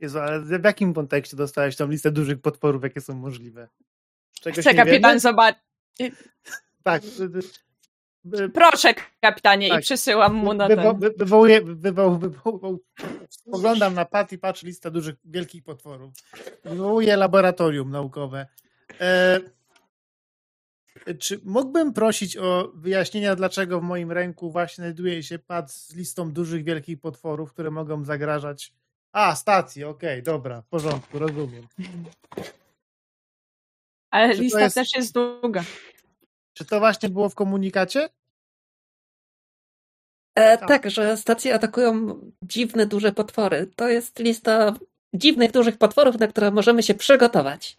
Jezu, 0.00 0.18
ale 0.18 0.40
w 0.40 0.64
jakim 0.64 0.94
kontekście 0.94 1.36
dostałeś 1.36 1.76
tą 1.76 1.88
listę 1.88 2.10
dużych 2.10 2.40
potworów, 2.40 2.82
jakie 2.82 3.00
są 3.00 3.14
możliwe? 3.14 3.68
Czegoś 4.40 4.64
Chce 4.64 4.74
kapitan 4.74 5.20
zobaczyć. 5.20 5.62
Tak. 6.82 7.02
Proszę, 8.54 8.94
kapitanie, 9.20 9.68
tak. 9.68 9.80
i 9.80 9.82
przesyłam 9.82 10.34
mu 10.34 10.54
na 10.54 10.68
Wywo, 10.68 10.94
ten. 10.94 11.12
Wywołuję, 11.16 11.60
wywoł, 11.62 12.18
wywoł, 12.18 12.80
spoglądam 13.28 13.94
na 13.94 14.04
pat 14.04 14.32
i 14.32 14.38
patrzę 14.38 14.66
listę 14.66 14.90
dużych, 14.90 15.14
wielkich 15.24 15.64
potworów. 15.64 16.12
Wywołuję 16.64 17.16
laboratorium 17.16 17.90
naukowe. 17.90 18.46
E, 19.00 19.40
czy 21.18 21.40
mógłbym 21.44 21.92
prosić 21.92 22.36
o 22.36 22.72
wyjaśnienia, 22.74 23.36
dlaczego 23.36 23.80
w 23.80 23.82
moim 23.82 24.12
ręku 24.12 24.50
właśnie 24.50 24.82
znajduje 24.82 25.22
się 25.22 25.38
pad 25.38 25.72
z 25.72 25.94
listą 25.94 26.32
dużych, 26.32 26.64
wielkich 26.64 27.00
potworów, 27.00 27.52
które 27.52 27.70
mogą 27.70 28.04
zagrażać. 28.04 28.72
A, 29.12 29.36
stacji, 29.36 29.84
okej, 29.84 30.10
okay, 30.10 30.22
dobra, 30.22 30.62
w 30.62 30.66
porządku, 30.66 31.18
rozumiem. 31.18 31.66
Ale 34.10 34.34
czy 34.34 34.42
lista 34.42 34.60
jest... 34.60 34.74
też 34.74 34.94
jest 34.94 35.14
długa. 35.14 35.64
Czy 36.60 36.66
to 36.66 36.78
właśnie 36.78 37.08
było 37.08 37.28
w 37.28 37.34
komunikacie? 37.34 38.08
E, 40.34 40.58
tak. 40.58 40.68
tak, 40.68 40.90
że 40.90 41.16
stacje 41.16 41.54
atakują 41.54 42.20
dziwne, 42.42 42.86
duże 42.86 43.12
potwory. 43.12 43.70
To 43.76 43.88
jest 43.88 44.18
lista 44.18 44.74
dziwnych, 45.14 45.52
dużych 45.52 45.78
potworów, 45.78 46.18
na 46.18 46.26
które 46.26 46.50
możemy 46.50 46.82
się 46.82 46.94
przygotować. 46.94 47.76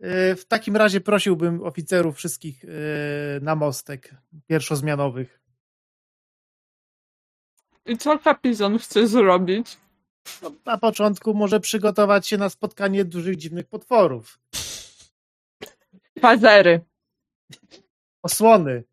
E, 0.00 0.36
w 0.36 0.44
takim 0.44 0.76
razie 0.76 1.00
prosiłbym 1.00 1.62
oficerów 1.62 2.16
wszystkich 2.16 2.64
e, 2.64 2.68
na 3.40 3.54
mostek 3.54 4.14
pierwszozmianowych. 4.46 5.40
I 7.86 7.98
co 7.98 8.18
kapizon 8.18 8.78
chce 8.78 9.06
zrobić? 9.06 9.76
No, 10.42 10.52
na 10.66 10.78
początku 10.78 11.34
może 11.34 11.60
przygotować 11.60 12.26
się 12.26 12.38
na 12.38 12.48
spotkanie 12.48 13.04
dużych, 13.04 13.36
dziwnych 13.36 13.66
potworów. 13.66 14.38
Pazery. 16.20 16.80
Osłony. 18.22 18.84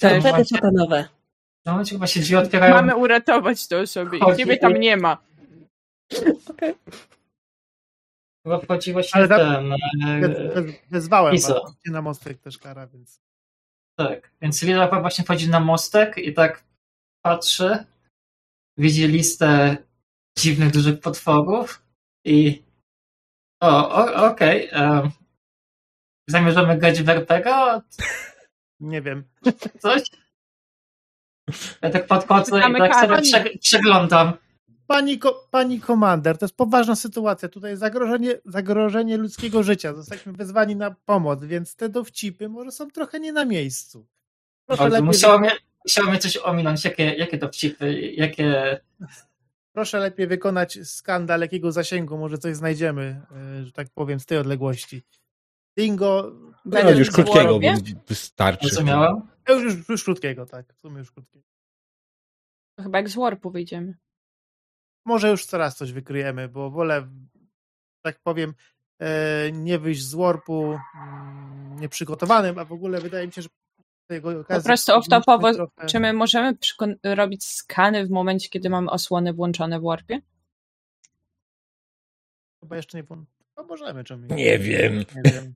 Torpedy 0.00 0.44
szatanowe. 0.44 1.08
No 1.66 1.72
momencie 1.72 1.94
chyba 1.94 2.06
się 2.06 2.20
drzwi 2.20 2.36
otwierają. 2.36 2.74
Mamy 2.74 2.96
uratować 2.96 3.66
te 3.66 3.80
osoby 3.80 4.18
i 4.18 4.36
ciebie 4.36 4.56
tam 4.56 4.72
nie 4.72 4.96
ma. 4.96 5.18
Okay. 6.50 6.74
Chyba 8.42 8.58
wchodzi 8.58 8.92
właśnie 8.92 9.20
Ale 9.20 9.28
ten... 9.28 9.72
E, 9.72 9.78
wezwałem 10.90 11.36
was 11.36 11.52
na 11.86 12.02
mostek 12.02 12.38
też 12.40 12.58
kara, 12.58 12.86
więc... 12.86 13.20
Tak, 13.98 14.30
więc 14.42 14.62
Lila 14.62 15.00
właśnie 15.00 15.24
wchodzi 15.24 15.50
na 15.50 15.60
mostek 15.60 16.18
i 16.18 16.34
tak 16.34 16.64
patrzy, 17.22 17.84
widzi 18.78 19.08
listę 19.08 19.76
dziwnych, 20.38 20.70
dużych 20.72 21.00
potworów 21.00 21.82
i 22.24 22.62
o, 23.62 23.88
okej, 24.30 24.70
okay. 24.70 25.10
Zamierzamy 26.28 26.78
grać 26.78 27.02
w 27.02 27.08
RPG? 27.08 27.54
Nie 28.84 29.02
wiem. 29.02 29.24
Coś? 29.78 30.02
Ja 31.82 31.90
tak 31.90 32.06
podchodzę 32.06 32.60
i 32.70 32.74
tak 32.78 32.94
sobie 32.94 33.58
przeglądam. 33.58 34.32
Pani, 34.86 35.18
ko, 35.18 35.48
pani 35.50 35.80
komander, 35.80 36.38
to 36.38 36.44
jest 36.44 36.56
poważna 36.56 36.96
sytuacja. 36.96 37.48
Tutaj 37.48 37.76
zagrożenie, 37.76 38.40
zagrożenie 38.44 39.16
ludzkiego 39.16 39.62
życia. 39.62 39.94
Zostaliśmy 39.94 40.32
wezwani 40.32 40.76
na 40.76 40.90
pomoc, 41.06 41.44
więc 41.44 41.76
te 41.76 41.88
dowcipy 41.88 42.48
może 42.48 42.72
są 42.72 42.90
trochę 42.90 43.20
nie 43.20 43.32
na 43.32 43.44
miejscu. 43.44 44.06
Proszę 44.66 44.88
lepiej... 44.88 45.02
musiało, 45.02 45.38
mnie, 45.38 45.52
musiało 45.84 46.10
mnie 46.10 46.18
coś 46.18 46.36
ominąć. 46.36 46.84
Jakie, 46.84 47.04
jakie 47.04 47.38
dowcipy? 47.38 48.00
Jakie... 48.00 48.80
Proszę 49.72 49.98
lepiej 49.98 50.26
wykonać 50.26 50.78
skan 50.84 51.26
dalekiego 51.26 51.72
zasięgu. 51.72 52.18
Może 52.18 52.38
coś 52.38 52.56
znajdziemy, 52.56 53.20
e, 53.60 53.64
że 53.64 53.72
tak 53.72 53.88
powiem, 53.94 54.20
z 54.20 54.26
tej 54.26 54.38
odległości. 54.38 55.02
Dingo. 55.76 56.32
No, 56.64 56.90
już 56.90 57.10
krótkiego 57.10 57.60
wystarczy. 58.08 58.70
Co 58.70 58.84
miałem? 58.84 59.22
Już, 59.48 59.62
już, 59.62 59.88
już 59.88 60.04
krótkiego, 60.04 60.46
tak. 60.46 60.74
W 60.74 60.80
sumie 60.80 60.98
już 60.98 61.12
krótkiego. 61.12 61.44
Chyba 62.80 62.98
jak 62.98 63.08
z 63.08 63.14
warpu 63.14 63.50
wyjdziemy. 63.50 63.94
Może 65.06 65.30
już 65.30 65.46
coraz 65.46 65.76
coś 65.76 65.92
wykryjemy, 65.92 66.48
bo 66.48 66.70
wolę, 66.70 67.08
tak 68.04 68.20
powiem, 68.22 68.54
e, 69.00 69.52
nie 69.52 69.78
wyjść 69.78 70.02
z 70.02 70.14
warpu 70.14 70.78
mm, 70.94 71.80
nieprzygotowanym, 71.80 72.58
a 72.58 72.64
w 72.64 72.72
ogóle 72.72 73.00
wydaje 73.00 73.26
mi 73.26 73.32
się, 73.32 73.42
że 73.42 73.48
po 74.48 74.62
prostu 74.62 74.92
off-topowo, 74.92 75.54
trochę... 75.54 75.86
czy 75.86 76.00
my 76.00 76.12
możemy 76.12 76.54
robić 77.04 77.44
skany 77.44 78.06
w 78.06 78.10
momencie, 78.10 78.48
kiedy 78.48 78.70
mamy 78.70 78.90
osłony 78.90 79.32
włączone 79.32 79.80
w 79.80 79.82
warpie? 79.82 80.20
Chyba 82.60 82.76
jeszcze 82.76 82.98
nie. 82.98 83.04
No 83.56 83.64
możemy, 83.64 84.04
czemu 84.04 84.26
nie. 84.26 84.36
Nie 84.36 84.58
wiem. 84.58 84.94
Nie 84.94 85.32
wiem. 85.32 85.54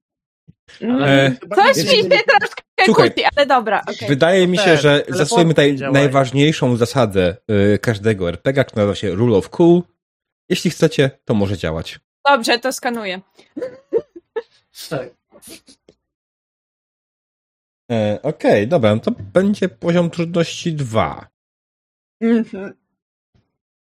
Ale... 0.82 1.36
Coś 1.54 1.76
mi 1.76 1.84
się 1.84 2.08
troszkę 2.08 2.62
Słuchaj, 2.84 3.08
kupi, 3.10 3.22
ale 3.36 3.46
dobra. 3.46 3.82
Okay. 3.82 4.08
Wydaje 4.08 4.46
mi 4.46 4.58
się, 4.58 4.76
że 4.76 5.04
zastosujemy 5.08 5.50
tutaj 5.50 5.76
najważniejszą 5.92 6.76
zasadę 6.76 7.36
y, 7.74 7.78
każdego 7.78 8.28
RPG, 8.28 8.64
która 8.64 8.82
nazywa 8.82 8.94
się 8.94 9.10
Rule 9.10 9.36
of 9.36 9.50
Cool. 9.50 9.82
Jeśli 10.48 10.70
chcecie, 10.70 11.10
to 11.24 11.34
może 11.34 11.58
działać. 11.58 12.00
Dobrze, 12.28 12.58
to 12.58 12.72
skanuję. 12.72 13.20
Tak. 14.88 15.08
E, 17.90 18.18
Okej, 18.22 18.50
okay, 18.50 18.66
dobra, 18.66 18.94
no 18.94 19.00
to 19.00 19.10
będzie 19.10 19.68
poziom 19.68 20.10
trudności 20.10 20.72
2. 20.72 21.28
Mhm. 22.20 22.72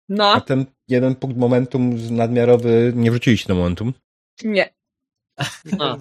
No. 0.09 0.33
A 0.33 0.41
ten 0.41 0.67
jeden 0.89 1.15
punkt 1.15 1.37
momentum 1.37 2.15
nadmiarowy 2.17 2.93
nie 2.97 3.11
wrzuciliście 3.11 3.49
do 3.49 3.55
momentum? 3.55 3.93
Nie. 4.45 4.75
No. 5.79 5.99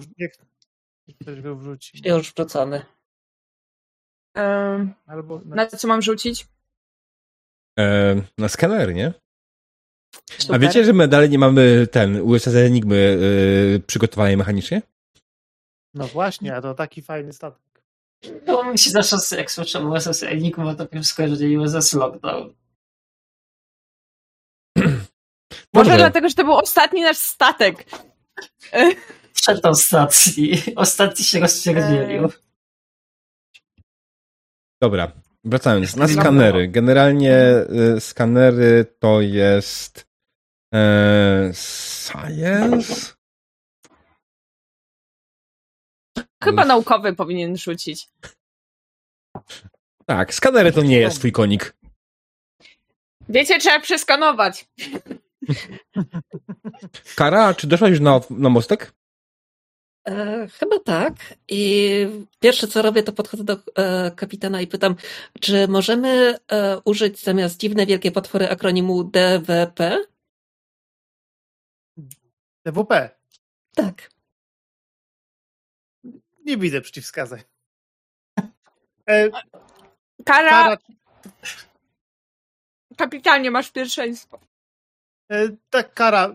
Ktoś 1.20 1.40
go 1.40 1.56
wrzuci. 1.56 2.02
Już 2.04 2.32
wrzucony. 2.32 2.86
Um, 4.36 4.94
Albo 5.06 5.40
na 5.44 5.66
co 5.66 5.88
mam 5.88 6.02
rzucić? 6.02 6.46
E, 7.78 8.16
na 8.38 8.48
skaner, 8.48 8.94
nie? 8.94 9.14
Super. 10.38 10.56
A 10.56 10.58
wiecie, 10.58 10.84
że 10.84 10.92
my 10.92 11.08
dalej 11.08 11.30
nie 11.30 11.38
mamy 11.38 11.86
ten 11.86 12.20
USS 12.20 12.54
Enigmy 12.54 12.96
yy, 12.96 13.80
przygotowanej 13.86 14.36
mechanicznie? 14.36 14.82
No 15.94 16.06
właśnie, 16.06 16.56
a 16.56 16.60
to 16.60 16.74
taki 16.74 17.02
fajny 17.02 17.32
statek. 17.32 17.82
No 18.46 18.72
mi 18.72 18.78
się 18.78 18.90
zawsze, 18.90 19.36
jak 19.36 19.50
słyszę 19.50 19.84
USS 19.86 20.22
Enigma, 20.22 20.74
to 20.74 20.86
pierwsze 20.86 21.10
skojarzenie 21.10 21.60
USS 21.60 21.92
Lockdown. 21.92 22.54
Może 25.74 25.96
dlatego, 25.96 26.28
że 26.28 26.34
to 26.34 26.44
był 26.44 26.54
ostatni 26.54 27.02
nasz 27.02 27.16
statek. 27.16 27.84
Przedostatni. 29.34 30.62
Ostatni 30.76 31.24
się 31.24 31.40
rozpierdzielił. 31.40 32.28
Dobra, 34.82 35.12
wracając. 35.44 35.96
Na 35.96 36.08
skanery. 36.08 36.68
Generalnie 36.68 37.36
y, 37.96 38.00
skanery 38.00 38.86
to 38.98 39.20
jest 39.20 40.06
e, 40.74 41.50
science? 41.54 43.14
Chyba 46.44 46.64
naukowy 46.64 47.14
powinien 47.14 47.56
rzucić. 47.56 48.08
Tak, 50.06 50.34
skanery 50.34 50.72
to 50.72 50.82
nie 50.82 50.98
jest 50.98 51.18
twój 51.18 51.32
konik. 51.32 51.76
Wiecie, 53.28 53.58
trzeba 53.58 53.80
przeskanować. 53.80 54.68
Kara, 57.16 57.54
czy 57.54 57.66
doszłaś 57.66 57.90
już 57.90 58.00
na, 58.00 58.20
na 58.30 58.48
mostek? 58.48 58.92
E, 60.10 60.48
chyba 60.48 60.78
tak. 60.78 61.14
I 61.48 62.06
pierwsze 62.40 62.66
co 62.66 62.82
robię, 62.82 63.02
to 63.02 63.12
podchodzę 63.12 63.44
do 63.44 63.58
e, 63.76 64.10
kapitana 64.10 64.60
i 64.60 64.66
pytam, 64.66 64.96
czy 65.40 65.68
możemy 65.68 66.38
e, 66.52 66.80
użyć 66.84 67.22
zamiast 67.22 67.60
dziwne 67.60 67.86
wielkie 67.86 68.12
potwory 68.12 68.48
akronimu 68.48 69.04
DWP? 69.04 70.04
DWP. 72.64 73.10
Tak. 73.74 74.10
Nie 76.44 76.56
widzę 76.56 76.80
przeciwwskazań. 76.80 77.40
E, 79.08 79.30
Kara, 80.24 80.50
Kara, 80.50 80.76
kapitanie, 82.96 83.50
masz 83.50 83.70
pierwszeństwo. 83.70 84.40
e, 85.32 85.48
tak, 85.70 85.94
Kara, 85.94 86.34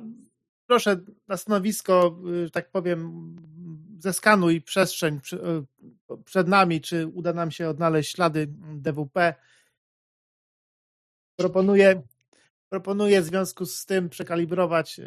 proszę 0.68 0.98
na 1.28 1.38
stanowisko, 1.38 2.20
że 2.44 2.50
tak 2.50 2.70
powiem, 2.70 3.36
zeskanuj 4.06 4.62
przestrzeń 4.62 5.20
e, 5.34 6.18
przed 6.26 6.48
nami, 6.48 6.82
czy 6.82 7.08
uda 7.08 7.34
nam 7.34 7.52
się 7.52 7.70
odnaleźć 7.70 8.12
ślady 8.12 8.48
DWP. 8.76 9.34
Proponuję, 11.40 12.02
proponuję 12.70 13.22
w 13.22 13.26
związku 13.26 13.66
z 13.66 13.86
tym 13.86 14.10
przekalibrować 14.10 15.00
e, 15.00 15.06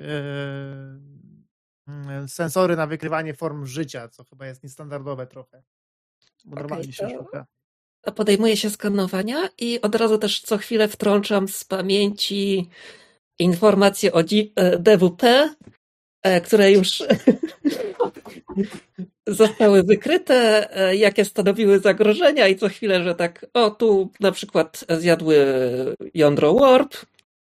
e, 1.88 2.28
sensory 2.28 2.76
na 2.76 2.87
wykrywanie 2.87 3.34
form 3.34 3.66
życia, 3.66 4.08
co 4.08 4.24
chyba 4.24 4.46
jest 4.46 4.62
niestandardowe 4.62 5.26
trochę. 5.26 5.62
Bo 6.44 6.52
Okej, 6.52 6.62
normalnie 6.62 6.92
się 6.92 7.08
to- 7.08 7.18
szuka. 7.18 7.46
Podejmuję 8.16 8.56
się 8.56 8.70
skanowania 8.70 9.48
i 9.58 9.80
od 9.80 9.94
razu 9.94 10.18
też 10.18 10.40
co 10.40 10.58
chwilę 10.58 10.88
wtrączam 10.88 11.48
z 11.48 11.64
pamięci 11.64 12.68
informacje 13.38 14.12
o 14.12 14.22
DWP, 14.78 15.54
które 16.44 16.72
już 16.72 17.02
zostały 19.27 19.83
wykryte, 19.83 20.68
e, 20.77 20.97
jakie 20.97 21.25
stanowiły 21.25 21.79
zagrożenia 21.79 22.49
i 22.49 22.57
co 22.57 22.68
chwilę, 22.68 23.05
że 23.05 23.14
tak, 23.14 23.47
o 23.55 23.71
tu 23.71 24.11
na 24.21 24.33
przykład 24.33 24.85
zjadły 24.88 25.47
jądro 26.14 26.55
warp, 26.55 26.97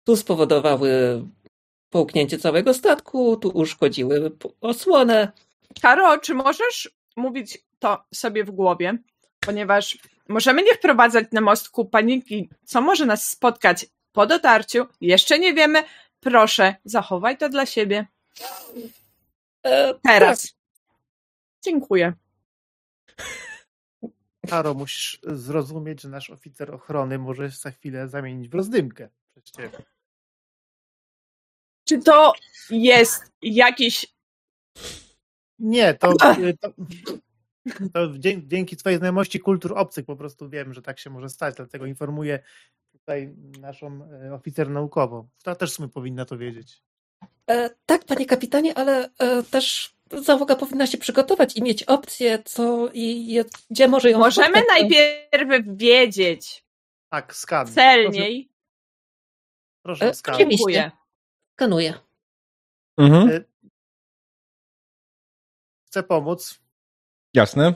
tu 0.04 0.16
spowodowały 0.16 1.22
połknięcie 1.90 2.38
całego 2.38 2.74
statku, 2.74 3.38
tu 3.38 3.50
uszkodziły 3.50 4.32
osłonę. 4.62 5.32
Karo, 5.82 6.18
czy 6.18 6.34
możesz 6.34 6.90
mówić 7.16 7.58
to 7.80 8.04
sobie 8.14 8.44
w 8.44 8.52
głowie? 8.52 8.98
Ponieważ 9.40 9.98
możemy 10.30 10.64
nie 10.64 10.74
wprowadzać 10.74 11.26
na 11.32 11.42
mostku 11.42 11.86
paniki, 11.86 12.50
co 12.66 12.82
może 12.82 13.06
nas 13.06 13.30
spotkać 13.30 13.86
po 14.12 14.26
dotarciu. 14.26 14.86
Jeszcze 15.02 15.40
nie 15.40 15.54
wiemy. 15.54 15.84
Proszę, 16.20 16.76
zachowaj 16.86 17.38
to 17.38 17.50
dla 17.50 17.66
siebie. 17.66 18.08
E, 19.66 19.94
Teraz. 20.04 20.56
Dziękuję. 21.66 22.14
Karo, 24.50 24.74
musisz 24.74 25.20
zrozumieć, 25.24 26.02
że 26.02 26.10
nasz 26.10 26.30
oficer 26.30 26.76
ochrony 26.76 27.18
może 27.20 27.52
się 27.52 27.58
za 27.58 27.72
chwilę 27.72 28.08
zamienić 28.08 28.50
w 28.50 28.54
rozdymkę 28.54 29.10
przez 29.32 29.52
ciebie. 29.52 29.84
Czy 31.86 32.00
to 32.00 32.34
jest 32.70 33.32
jakiś. 33.42 34.16
Nie, 35.60 35.94
to, 35.94 36.14
to, 36.14 36.36
to 37.94 38.08
dzie- 38.18 38.48
dzięki 38.48 38.78
twojej 38.78 39.00
znajomości 39.00 39.40
kultur 39.40 39.78
obcych 39.78 40.06
po 40.06 40.16
prostu 40.16 40.50
wiem, 40.50 40.74
że 40.74 40.82
tak 40.82 41.00
się 41.00 41.10
może 41.10 41.30
stać, 41.30 41.56
dlatego 41.56 41.86
informuję 41.86 42.40
tutaj 42.92 43.36
naszą 43.60 44.10
e, 44.12 44.34
oficer 44.34 44.70
naukową, 44.70 45.28
która 45.40 45.56
też 45.56 45.72
w 45.72 45.76
sumie 45.76 45.90
powinna 45.90 46.26
to 46.26 46.38
wiedzieć. 46.38 46.82
E, 47.50 47.70
tak, 47.86 48.06
panie 48.06 48.26
kapitanie, 48.26 48.78
ale 48.78 49.10
e, 49.20 49.44
też 49.44 49.95
załoga 50.12 50.56
powinna 50.56 50.88
się 50.88 50.98
przygotować 50.98 51.56
i 51.58 51.64
mieć 51.64 51.84
opcję, 51.84 52.44
co 52.46 52.90
i 52.94 53.28
je, 53.28 53.46
gdzie 53.70 53.88
może 53.88 54.12
ją 54.12 54.20
Możemy 54.20 54.48
spotkać. 54.48 54.68
najpierw 54.70 55.66
wiedzieć 55.78 56.66
Tak, 57.12 57.36
skan. 57.36 57.68
celniej. 57.68 58.50
Proszę, 59.84 60.00
proszę 60.00 60.10
E, 60.12 60.14
skan. 60.14 60.36
oczywiście. 60.36 60.58
Dziękuję. 60.74 60.92
Skanuję. 61.56 61.94
Mhm, 62.98 63.30
E, 63.30 63.42
Chcę 65.88 66.04
pomóc. 66.04 66.60
jasne. 67.34 67.74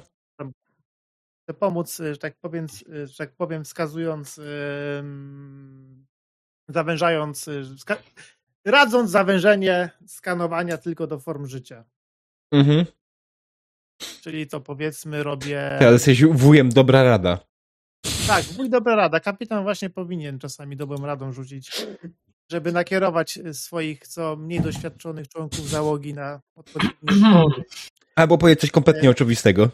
Chcę 1.43 1.53
pomóc, 1.59 1.99
e, 1.99 2.13
że 2.13 2.17
tak 2.17 2.37
powiem, 2.39 2.67
e, 2.93 3.07
że 3.07 3.17
tak 3.17 3.35
powiem 3.35 3.63
wskazując, 3.63 4.39
em, 4.99 6.05
zawężając, 6.67 7.47
e, 7.47 7.51
radząc 8.65 9.11
zawężenie 9.11 9.89
skanowania 10.07 10.77
tylko 10.77 11.07
do 11.07 11.19
form 11.19 11.47
życia. 11.47 11.85
Mhm. 12.51 12.85
Czyli 14.21 14.47
to 14.47 14.61
powiedzmy 14.61 15.23
robię. 15.23 15.75
Ty, 15.79 15.85
ale 15.85 15.93
jesteś 15.93 16.23
wujem, 16.25 16.69
dobra 16.69 17.03
rada. 17.03 17.39
Tak, 18.27 18.45
mój 18.57 18.69
dobra 18.69 18.95
rada. 18.95 19.19
Kapitan 19.19 19.63
właśnie 19.63 19.89
powinien 19.89 20.39
czasami 20.39 20.77
dobrą 20.77 21.05
radą 21.05 21.31
rzucić, 21.31 21.85
żeby 22.51 22.71
nakierować 22.71 23.39
swoich 23.53 24.07
co 24.07 24.35
mniej 24.35 24.61
doświadczonych 24.61 25.27
członków 25.27 25.69
załogi 25.69 26.13
na 26.13 26.41
odpowiednie. 26.55 27.43
Albo 28.15 28.37
powiedzieć 28.37 28.61
coś 28.61 28.71
kompletnie 28.71 29.09
oczywistego. 29.09 29.69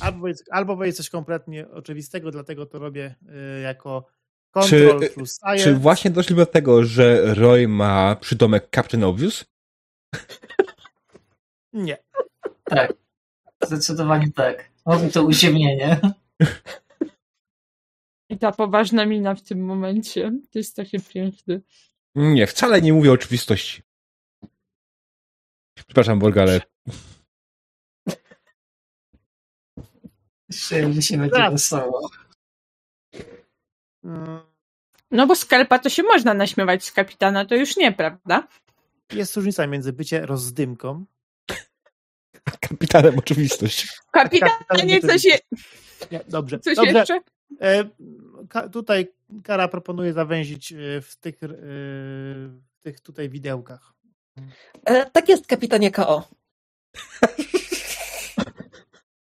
Albo, 0.00 0.26
albo 0.50 0.76
powiedzieć 0.76 0.96
coś 0.96 1.10
kompletnie 1.10 1.70
oczywistego, 1.70 2.30
dlatego 2.30 2.66
to 2.66 2.78
robię 2.78 3.14
y, 3.58 3.60
jako 3.60 4.06
control 4.50 5.00
Czy- 5.00 5.10
plus 5.10 5.38
science. 5.38 5.64
Czy 5.64 5.74
właśnie 5.74 6.10
doszli 6.10 6.36
do 6.36 6.46
tego, 6.46 6.84
że 6.84 7.34
Roy 7.34 7.68
ma 7.68 8.16
przydomek 8.16 8.68
Captain 8.74 9.04
Obvious? 9.04 9.44
Nie. 11.72 11.98
Tak. 12.64 12.92
Zdecydowanie 13.62 14.32
tak. 14.32 14.70
Robi 14.86 15.10
to 15.10 15.24
uziemnienie. 15.24 16.00
I 18.30 18.38
ta 18.38 18.52
poważna 18.52 19.06
mina 19.06 19.34
w 19.34 19.42
tym 19.42 19.64
momencie. 19.64 20.32
To 20.50 20.58
jest 20.58 20.76
takie 20.76 21.00
piękne. 21.00 21.60
Nie, 22.14 22.46
wcale 22.46 22.82
nie 22.82 22.92
mówię 22.92 23.12
oczywistości. 23.12 23.82
Przepraszam, 25.74 26.18
Borga, 26.18 26.42
ale 26.42 26.60
Jeszcze 30.48 31.02
się 31.02 31.18
będzie 31.18 31.50
wesoło. 31.50 32.10
No 35.10 35.26
bo 35.26 35.36
skalpa 35.36 35.78
to 35.78 35.88
się 35.88 36.02
można 36.02 36.34
naśmiewać 36.34 36.84
z 36.84 36.92
kapitana, 36.92 37.44
to 37.44 37.54
już 37.54 37.76
nie, 37.76 37.92
prawda? 37.92 38.48
Jest 39.12 39.36
różnica 39.36 39.66
między 39.66 39.92
bycie 39.92 40.26
rozdymką. 40.26 41.04
Kapitanem 42.68 43.18
oczywistość. 43.18 43.88
Kapitanie, 44.10 45.00
coś, 45.00 45.24
je, 45.24 45.38
Nie, 46.12 46.20
dobrze. 46.28 46.58
coś 46.58 46.76
dobrze. 46.76 46.92
jeszcze? 46.92 47.20
E, 47.60 47.84
ka, 48.48 48.68
tutaj 48.68 49.08
Kara 49.44 49.68
proponuje 49.68 50.12
zawęzić 50.12 50.72
e, 50.72 50.76
w 51.00 51.16
tych, 51.16 51.42
e, 51.42 51.48
w 51.48 52.80
tych 52.82 53.00
tutaj 53.00 53.28
widełkach. 53.28 53.92
E, 54.84 55.10
tak 55.10 55.28
jest, 55.28 55.46
kapitanie 55.46 55.90
KO. 55.90 56.28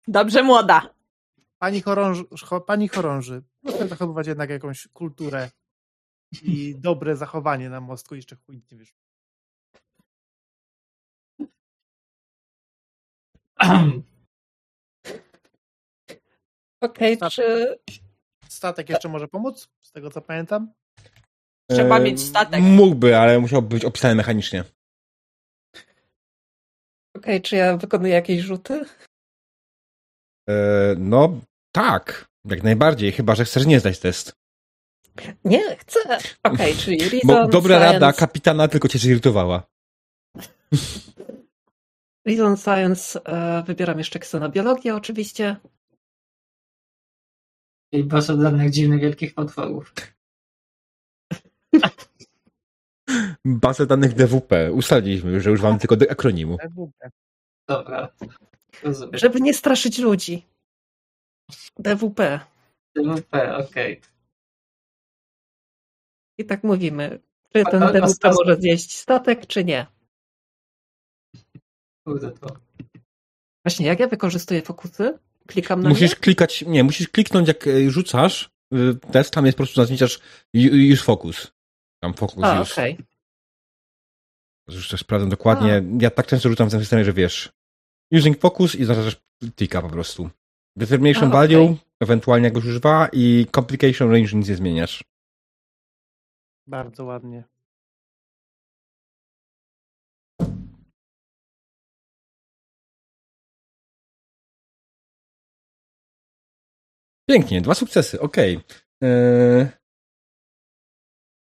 Dobrze, 0.08 0.43
młoda. 0.43 0.89
Pani, 1.60 1.82
chorąży, 1.82 2.24
pani 2.67 2.88
chorąży, 2.88 3.41
proszę 3.63 3.88
zachowywać 3.88 4.28
jednak 4.28 4.50
jakąś 4.50 4.88
kulturę 4.93 5.50
i 6.43 6.76
dobre 6.78 7.15
zachowanie 7.15 7.69
na 7.69 7.82
mostku. 7.82 8.15
Jeszcze 8.15 8.36
chuj 8.36 8.62
nie 8.71 8.78
wiesz. 8.78 8.93
Okej, 16.82 17.18
okay, 17.18 17.30
czy... 17.32 17.78
Statek 18.50 18.89
jeszcze 18.89 19.10
może 19.10 19.28
pomóc, 19.28 19.70
z 19.82 19.91
tego 19.91 20.12
co 20.12 20.22
pamiętam? 20.22 20.74
Trzeba 21.72 22.00
mieć 22.00 22.22
statek. 22.22 22.62
Mógłby, 22.62 23.18
ale 23.18 23.39
musiałby 23.39 23.68
być 23.68 23.86
opisany 23.86 24.15
mechanicznie. 24.15 24.63
Okej, 27.15 27.36
okay, 27.36 27.41
czy 27.41 27.56
ja 27.56 27.78
wykonuję 27.78 28.13
jakieś 28.13 28.41
rzuty? 28.41 28.86
E, 30.50 30.96
no, 30.98 31.41
tak. 31.72 32.26
Jak 32.46 32.63
najbardziej, 32.63 33.12
chyba 33.12 33.36
że 33.36 33.46
chcesz 33.46 33.65
nie 33.65 33.80
zdać 33.80 34.00
test. 34.00 34.34
Nie, 35.44 35.76
chcę. 35.78 36.00
Okej, 36.08 36.28
okay, 36.44 36.76
czyli 36.76 37.10
reason, 37.10 37.28
Bo 37.28 37.48
dobra 37.48 37.76
science... 37.78 37.94
rada 37.94 38.13
kapitana 38.13 38.68
tylko 38.68 38.88
cię 38.88 39.00
zirytowała. 39.00 39.63
Reason 42.26 42.58
Science, 42.58 43.20
e, 43.26 43.64
wybieram 43.64 43.98
jeszcze 43.98 44.20
ksenobiologię 44.20 44.96
oczywiście. 44.96 45.56
I 47.92 48.04
baza 48.04 48.38
danych 48.38 48.72
dziwnych 48.72 49.02
wielkich 49.02 49.34
potworów. 49.34 49.94
Bazę 53.46 53.86
danych 53.86 54.14
DWP. 54.14 54.74
Ustaliliśmy, 54.74 55.42
że 55.42 55.52
używamy 55.52 55.80
tylko 55.80 55.96
akronimu. 56.10 56.58
DWP. 56.58 57.10
Dobra. 57.68 58.10
Rozumiem. 58.84 59.18
Żeby 59.18 59.42
nie 59.42 59.54
straszyć 59.54 60.00
ludzi. 60.00 60.46
DWP. 61.80 62.40
DWP, 62.96 63.58
okej. 63.58 64.00
Okay. 64.00 64.12
I 66.38 66.46
tak 66.46 66.64
mówimy. 66.64 67.20
Czy 67.54 67.64
ten 67.72 67.80
DWP 67.80 68.32
może 68.32 68.56
zjeść 68.56 68.96
statek, 68.98 69.48
czy 69.48 69.66
nie? 69.66 69.95
Kurde 72.06 72.32
to. 72.32 72.48
Właśnie, 73.65 73.86
jak 73.86 74.00
ja 74.00 74.08
wykorzystuję 74.08 74.62
fokusy? 74.62 75.20
Klikam 75.48 75.84
na 75.84 75.89
Musisz 75.89 76.12
nie? 76.12 76.15
klikać, 76.15 76.62
nie, 76.68 76.84
musisz 76.84 77.10
kliknąć 77.10 77.48
jak 77.48 77.68
e, 77.68 77.89
rzucasz 77.89 78.50
y, 78.74 78.96
test, 79.12 79.34
tam 79.34 79.46
jest 79.46 79.58
po 79.58 79.63
prostu 79.63 79.82
naznaczasz 79.82 80.20
już 80.54 81.04
fokus. 81.04 81.52
Tam 82.00 82.13
fokus 82.13 82.44
A, 82.44 82.60
już. 82.60 82.72
okej. 82.72 82.94
Okay. 82.94 83.06
Już 84.76 84.89
to 84.89 84.98
sprawdzam 84.98 85.30
dokładnie. 85.30 85.74
A. 85.74 86.04
Ja 86.04 86.10
tak 86.10 86.28
często 86.28 86.50
rzucam 86.50 86.68
w 86.68 86.72
tym 86.72 86.80
systemie, 86.80 87.06
że 87.06 87.13
wiesz, 87.13 87.52
using 88.12 88.39
focus 88.39 88.76
i 88.76 88.86
zaznaczasz 88.86 89.22
tika 89.56 89.82
po 89.82 89.89
prostu. 89.89 90.30
Determination 90.76 91.30
A, 91.30 91.32
value, 91.32 91.63
okay. 91.63 91.78
ewentualnie 92.00 92.46
jak 92.46 92.54
go 92.54 92.60
używa 92.60 93.10
i 93.13 93.48
complication 93.56 94.12
range 94.12 94.38
nic 94.38 94.50
nie 94.50 94.56
zmieniasz. 94.56 95.04
Bardzo 96.68 97.06
ładnie. 97.06 97.44
Pięknie, 107.30 107.62
dwa 107.62 107.76
sukcesy, 107.76 108.20
okej. 108.22 108.58
Okay. 108.58 109.10
Yy... 109.10 109.70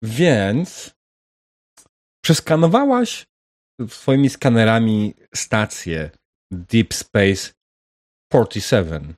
Więc 0.03 0.95
przeskanowałaś 2.25 3.27
swoimi 3.89 4.31
skanerami 4.31 5.15
stację 5.35 6.11
Deep 6.51 6.95
Space 6.95 7.53
47. 8.33 9.15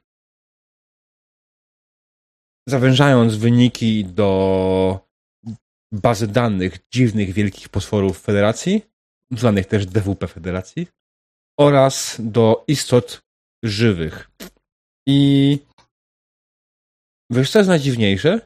Zawężając 2.69 3.37
wyniki 3.37 4.05
do 4.05 5.09
bazy 5.93 6.27
danych 6.29 6.79
dziwnych 6.95 7.33
wielkich 7.33 7.69
potworów 7.69 8.21
Federacji, 8.21 8.83
zwanych 9.31 9.67
też 9.67 9.87
DWP 9.87 10.29
Federacji, 10.29 10.87
oraz 11.61 12.17
do 12.21 12.65
istot 12.67 13.23
żywych. 13.65 14.31
I 15.09 15.59
wiesz, 17.31 17.51
co 17.51 17.59
jest 17.59 17.69
najdziwniejsze? 17.69 18.41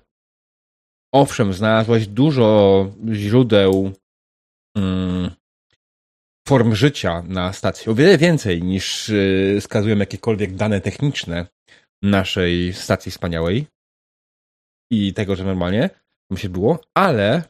Owszem, 1.14 1.52
znalazłaś 1.52 2.06
dużo 2.06 2.90
źródeł 3.12 3.92
mm, 4.76 5.30
form 6.48 6.74
życia 6.74 7.22
na 7.22 7.52
stacji. 7.52 7.92
O 7.92 7.94
wiele 7.94 8.18
więcej 8.18 8.62
niż 8.62 9.08
y, 9.08 9.58
wskazują 9.60 9.96
jakiekolwiek 9.96 10.54
dane 10.54 10.80
techniczne 10.80 11.46
naszej 12.02 12.72
stacji 12.72 13.12
wspaniałej 13.12 13.66
i 14.92 15.14
tego, 15.14 15.36
że 15.36 15.44
normalnie 15.44 15.90
tam 16.30 16.38
się 16.38 16.48
było, 16.48 16.80
ale 16.94 17.42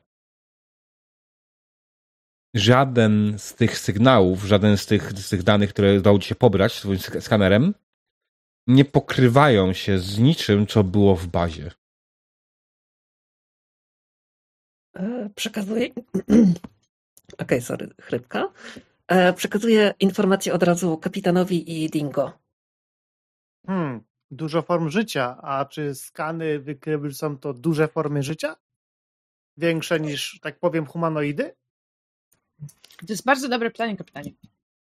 żaden 2.54 3.38
z 3.38 3.54
tych 3.54 3.78
sygnałów, 3.78 4.44
żaden 4.44 4.76
z 4.76 4.86
tych, 4.86 5.12
z 5.12 5.28
tych 5.28 5.42
danych, 5.42 5.70
które 5.70 5.98
udało 5.98 6.18
ci 6.18 6.28
się 6.28 6.34
pobrać 6.34 6.72
swoim 6.72 6.98
skanerem, 6.98 7.74
nie 8.66 8.84
pokrywają 8.84 9.72
się 9.72 9.98
z 9.98 10.18
niczym, 10.18 10.66
co 10.66 10.84
było 10.84 11.16
w 11.16 11.26
bazie. 11.26 11.70
E, 14.96 15.30
przekazuję. 15.34 15.88
Okej, 15.94 16.54
okay, 17.38 17.60
sorry, 17.60 17.88
chrypka. 18.00 18.52
E, 19.08 19.32
przekazuję 19.32 19.94
informację 20.00 20.54
od 20.54 20.62
razu 20.62 20.98
kapitanowi 20.98 21.84
i 21.84 21.90
Dingo. 21.90 22.32
Hmm, 23.66 24.00
dużo 24.30 24.62
form 24.62 24.90
życia. 24.90 25.36
A 25.42 25.64
czy 25.64 25.94
skany 25.94 26.58
wykryły 26.58 27.14
są 27.14 27.38
to 27.38 27.54
duże 27.54 27.88
formy 27.88 28.22
życia? 28.22 28.56
Większe 29.56 30.00
niż, 30.00 30.40
tak 30.42 30.58
powiem, 30.58 30.86
humanoidy? 30.86 31.54
To 32.98 33.06
jest 33.08 33.24
bardzo 33.24 33.48
dobre 33.48 33.70
pytanie, 33.70 33.96
kapitanie. 33.96 34.32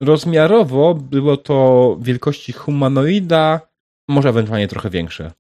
Rozmiarowo 0.00 0.94
było 0.94 1.36
to 1.36 1.96
wielkości 2.00 2.52
humanoida, 2.52 3.69
może 4.10 4.28
ewentualnie 4.28 4.68
trochę 4.68 4.90
większe. 4.90 5.32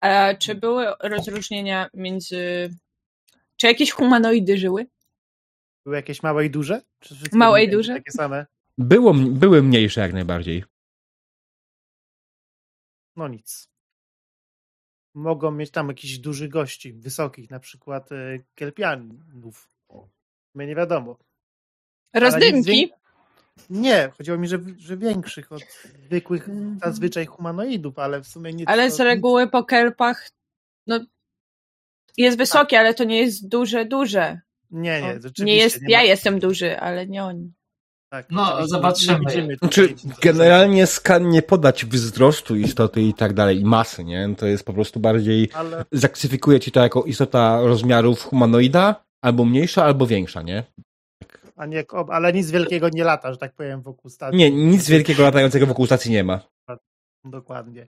A 0.00 0.34
czy 0.34 0.54
były 0.54 0.86
rozróżnienia 1.00 1.90
między 1.94 2.70
czy 3.56 3.66
jakieś 3.66 3.90
humanoidy 3.90 4.58
żyły? 4.58 4.86
Były 5.84 5.96
jakieś 5.96 6.22
małe 6.22 6.46
i 6.46 6.50
duże? 6.50 6.82
małe 7.32 7.64
i 7.64 7.70
duże? 7.70 7.94
Takie 7.94 8.12
same? 8.12 8.46
Było, 8.78 9.14
były 9.14 9.62
mniejsze 9.62 10.00
jak 10.00 10.12
najbardziej. 10.12 10.64
No 13.16 13.28
nic. 13.28 13.70
Mogą 15.14 15.50
mieć 15.50 15.70
tam 15.70 15.88
jakichś 15.88 16.18
dużych 16.18 16.50
gości, 16.50 16.92
wysokich, 16.92 17.50
na 17.50 17.60
przykład 17.60 18.12
e, 18.12 18.38
kelpianów. 18.54 19.70
Mnie 20.54 20.66
nie 20.66 20.74
wiadomo. 20.74 21.18
Rozdymki? 22.14 22.92
Nie, 23.70 24.10
chodziło 24.18 24.38
mi, 24.38 24.48
że, 24.48 24.58
że 24.78 24.96
większych 24.96 25.52
od 25.52 25.62
zwykłych 26.06 26.48
mhm. 26.48 26.78
zazwyczaj 26.84 27.26
humanoidów, 27.26 27.98
ale 27.98 28.20
w 28.20 28.26
sumie 28.26 28.52
nie. 28.52 28.68
Ale 28.68 28.90
z 28.90 29.00
reguły 29.00 29.50
po 29.50 29.64
kelpach 29.64 30.30
no, 30.86 31.00
jest 32.16 32.38
wysokie, 32.38 32.76
tak. 32.76 32.80
ale 32.80 32.94
to 32.94 33.04
nie 33.04 33.20
jest 33.20 33.48
duże, 33.48 33.84
duże. 33.84 34.40
Nie, 34.70 35.02
nie, 35.02 35.44
nie 35.44 35.56
jest. 35.56 35.82
Nie 35.82 35.92
ja 35.92 36.02
jestem 36.02 36.38
duży, 36.38 36.80
ale 36.80 37.06
nie 37.06 37.24
oni. 37.24 37.52
Tak, 38.08 38.26
no, 38.30 38.66
zobaczymy. 38.66 39.56
Znaczy, 39.56 39.94
generalnie 40.22 40.86
skan 40.86 41.28
nie 41.28 41.42
podać 41.42 41.86
wzrostu 41.86 42.56
istoty 42.56 43.02
i 43.02 43.14
tak 43.14 43.34
dalej, 43.34 43.60
i 43.60 43.64
masy, 43.64 44.04
nie? 44.04 44.34
To 44.38 44.46
jest 44.46 44.64
po 44.64 44.72
prostu 44.72 45.00
bardziej. 45.00 45.50
Ale... 45.54 45.84
Zaksyfikuje 45.92 46.60
ci 46.60 46.72
to 46.72 46.80
jako 46.80 47.02
istota 47.02 47.60
rozmiarów 47.60 48.22
humanoida, 48.22 49.04
albo 49.22 49.44
mniejsza, 49.44 49.84
albo 49.84 50.06
większa, 50.06 50.42
nie? 50.42 50.64
A 51.56 51.66
nie, 51.66 51.84
ale 52.08 52.32
nic 52.32 52.50
wielkiego 52.50 52.88
nie 52.88 53.04
lata, 53.04 53.32
że 53.32 53.38
tak 53.38 53.54
powiem, 53.54 53.82
wokół 53.82 54.10
stacji. 54.10 54.38
Nie, 54.38 54.50
nic 54.50 54.88
wielkiego 54.88 55.22
latającego 55.22 55.66
wokół 55.66 55.86
stacji 55.86 56.10
nie 56.12 56.24
ma. 56.24 56.40
Dokładnie. 57.24 57.86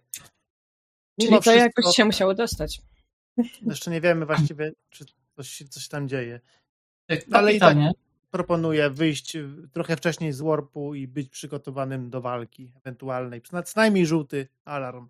Czyli 1.20 1.32
to 1.32 1.40
wszystko... 1.40 1.62
jakoś 1.62 1.96
się 1.96 2.04
musiało 2.04 2.34
dostać. 2.34 2.80
Jeszcze 3.70 3.90
nie 3.90 4.00
wiemy 4.00 4.26
właściwie, 4.26 4.72
czy 4.90 5.04
coś, 5.36 5.62
coś 5.70 5.88
tam 5.88 6.08
dzieje. 6.08 6.40
Ale 7.32 7.52
i 7.52 7.58
tak 7.60 7.76
proponuję 8.30 8.90
wyjść 8.90 9.36
trochę 9.72 9.96
wcześniej 9.96 10.32
z 10.32 10.40
warpu 10.40 10.94
i 10.94 11.08
być 11.08 11.28
przygotowanym 11.28 12.10
do 12.10 12.20
walki 12.20 12.72
ewentualnej. 12.76 13.42
Co 13.42 13.62
najmniej 13.76 14.06
żółty 14.06 14.48
alarm. 14.64 15.08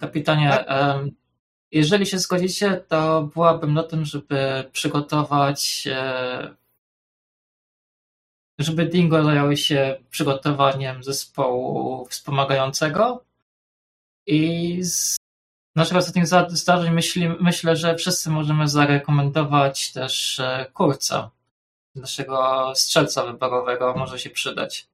Kapitanie, 0.00 0.50
tak? 0.50 0.66
Jeżeli 1.72 2.06
się 2.06 2.18
zgodzicie, 2.18 2.84
to 2.88 3.22
byłabym 3.22 3.74
na 3.74 3.82
tym, 3.82 4.04
żeby 4.04 4.64
przygotować 4.72 5.88
e, 5.92 6.54
żeby 8.58 8.86
Dingo 8.86 9.24
zajął 9.24 9.56
się 9.56 9.96
przygotowaniem 10.10 11.04
zespołu 11.04 12.06
wspomagającego 12.06 13.24
i 14.26 14.78
z 14.84 15.16
naszych 15.76 15.96
ostatnich 15.96 16.26
zdarzeń 16.48 16.92
myśli, 16.92 17.28
myślę, 17.40 17.76
że 17.76 17.96
wszyscy 17.96 18.30
możemy 18.30 18.68
zarekomendować 18.68 19.92
też 19.92 20.40
e, 20.40 20.66
Kurca, 20.74 21.30
naszego 21.94 22.72
strzelca 22.76 23.26
wyborowego, 23.26 23.94
może 23.96 24.18
się 24.18 24.30
przydać. 24.30 24.89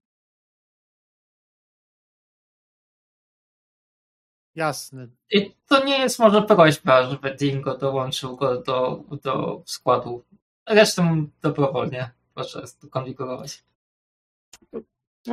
Jasne. 4.57 5.09
I 5.31 5.55
to 5.69 5.85
nie 5.85 5.99
jest 5.99 6.19
może 6.19 6.43
prośba, 6.43 7.11
żeby 7.11 7.35
Dingo 7.35 7.79
dołączył 7.79 8.37
go 8.37 8.61
do, 8.61 9.05
do 9.23 9.63
składu. 9.67 10.25
Resztą 10.67 11.27
dobrowolnie 11.43 12.11
proszę 12.35 12.63
konfigurować. 12.91 13.65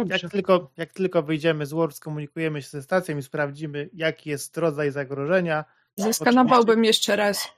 Jak 0.06 0.32
tylko, 0.32 0.72
jak 0.78 0.94
tylko 0.94 1.24
wyjdziemy 1.24 1.66
z 1.66 1.74
Word, 1.74 1.96
skomunikujemy 1.96 2.62
się 2.62 2.70
ze 2.70 2.84
stacją 2.84 3.18
i 3.18 3.24
sprawdzimy, 3.24 3.90
jaki 3.94 4.30
jest 4.30 4.58
rodzaj 4.58 4.92
zagrożenia. 4.92 5.66
Zeskanowałbym 5.96 6.80
Oczywiście. 6.80 6.90
jeszcze 6.90 7.16
raz, 7.16 7.52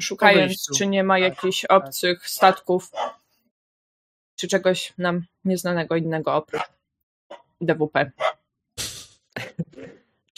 szukając, 0.00 0.66
czy 0.78 0.86
nie 0.86 1.04
ma 1.04 1.14
tak, 1.14 1.22
jakichś 1.22 1.60
tak, 1.60 1.70
obcych 1.70 2.28
statków, 2.28 2.90
czy 4.36 4.48
czegoś 4.48 4.94
nam 4.98 5.24
nieznanego 5.44 5.96
innego 5.96 6.34
oprócz 6.34 6.62
DWP. 7.60 8.10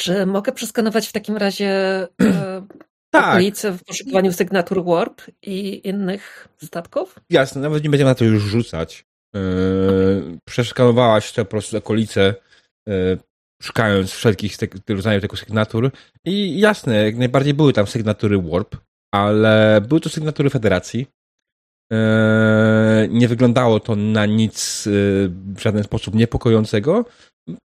Czy 0.03 0.27
mogę 0.27 0.53
przeskanować 0.53 1.09
w 1.09 1.13
takim 1.13 1.37
razie 1.37 1.69
e, 2.23 2.67
tak. 3.11 3.29
okolice 3.29 3.73
w 3.73 3.85
poszukiwaniu 3.85 4.33
sygnatur 4.33 4.85
Warp 4.85 5.23
i 5.43 5.89
innych 5.89 6.49
statków? 6.65 7.19
Jasne, 7.31 7.61
nawet 7.61 7.85
nie 7.85 7.91
będziemy 7.91 8.11
na 8.11 8.15
to 8.15 8.25
już 8.25 8.43
rzucać. 8.43 9.05
Yy, 9.35 10.39
przeszkanowałaś 10.49 11.33
te 11.33 11.45
po 11.45 11.51
prostu 11.51 11.77
okolice, 11.77 12.35
yy, 12.87 13.19
szukając 13.63 14.11
wszelkich 14.11 14.57
rodzajów 14.89 15.23
tego 15.23 15.37
sygnatur. 15.37 15.91
I 16.25 16.61
jasne, 16.61 17.05
jak 17.05 17.17
najbardziej 17.17 17.55
były 17.55 17.73
tam 17.73 17.87
sygnatury 17.87 18.43
Warp, 18.43 18.77
ale 19.15 19.81
były 19.89 20.01
to 20.01 20.09
sygnatury 20.09 20.51
Federacji. 20.51 21.07
Yy, 21.93 21.99
nie 23.09 23.29
wyglądało 23.29 23.81
to 23.81 23.97
na 23.97 24.27
nic 24.27 24.85
w 24.87 25.59
żaden 25.59 25.85
sposób 25.85 26.15
niepokojącego. 26.15 27.05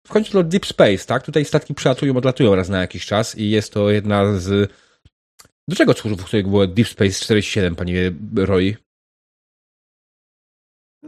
W 0.07 0.09
końcu 0.09 0.31
to 0.31 0.43
Deep 0.43 0.65
Space, 0.65 1.05
tak? 1.05 1.23
Tutaj 1.23 1.45
statki 1.45 1.73
przylatują, 1.73 2.17
odlatują 2.17 2.55
raz 2.55 2.69
na 2.69 2.81
jakiś 2.81 3.05
czas 3.05 3.37
i 3.37 3.49
jest 3.49 3.73
to 3.73 3.89
jedna 3.89 4.37
z... 4.39 4.71
Do 5.67 5.75
czego 5.75 5.93
służył, 5.93 6.17
w 6.17 6.25
której 6.25 6.43
było 6.43 6.67
Deep 6.67 6.87
Space 6.87 7.11
47, 7.11 7.75
panie 7.75 8.11
Roy? 8.35 8.77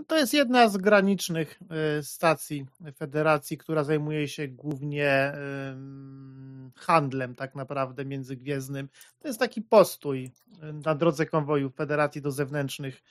To 0.07 0.17
jest 0.17 0.33
jedna 0.33 0.69
z 0.69 0.77
granicznych 0.77 1.59
y, 1.99 2.03
stacji 2.03 2.65
Federacji, 2.95 3.57
która 3.57 3.83
zajmuje 3.83 4.27
się 4.27 4.47
głównie 4.47 5.33
handlem 6.75 7.35
tak 7.35 7.55
naprawdę 7.55 8.05
międzygwiezdnym. 8.05 8.89
To 9.19 9.27
jest 9.27 9.39
taki 9.39 9.61
postój 9.61 10.31
y, 10.63 10.73
na 10.73 10.95
drodze 10.95 11.25
konwoju 11.25 11.69
Federacji 11.69 12.21
do 12.21 12.31
zewnętrznych 12.31 13.01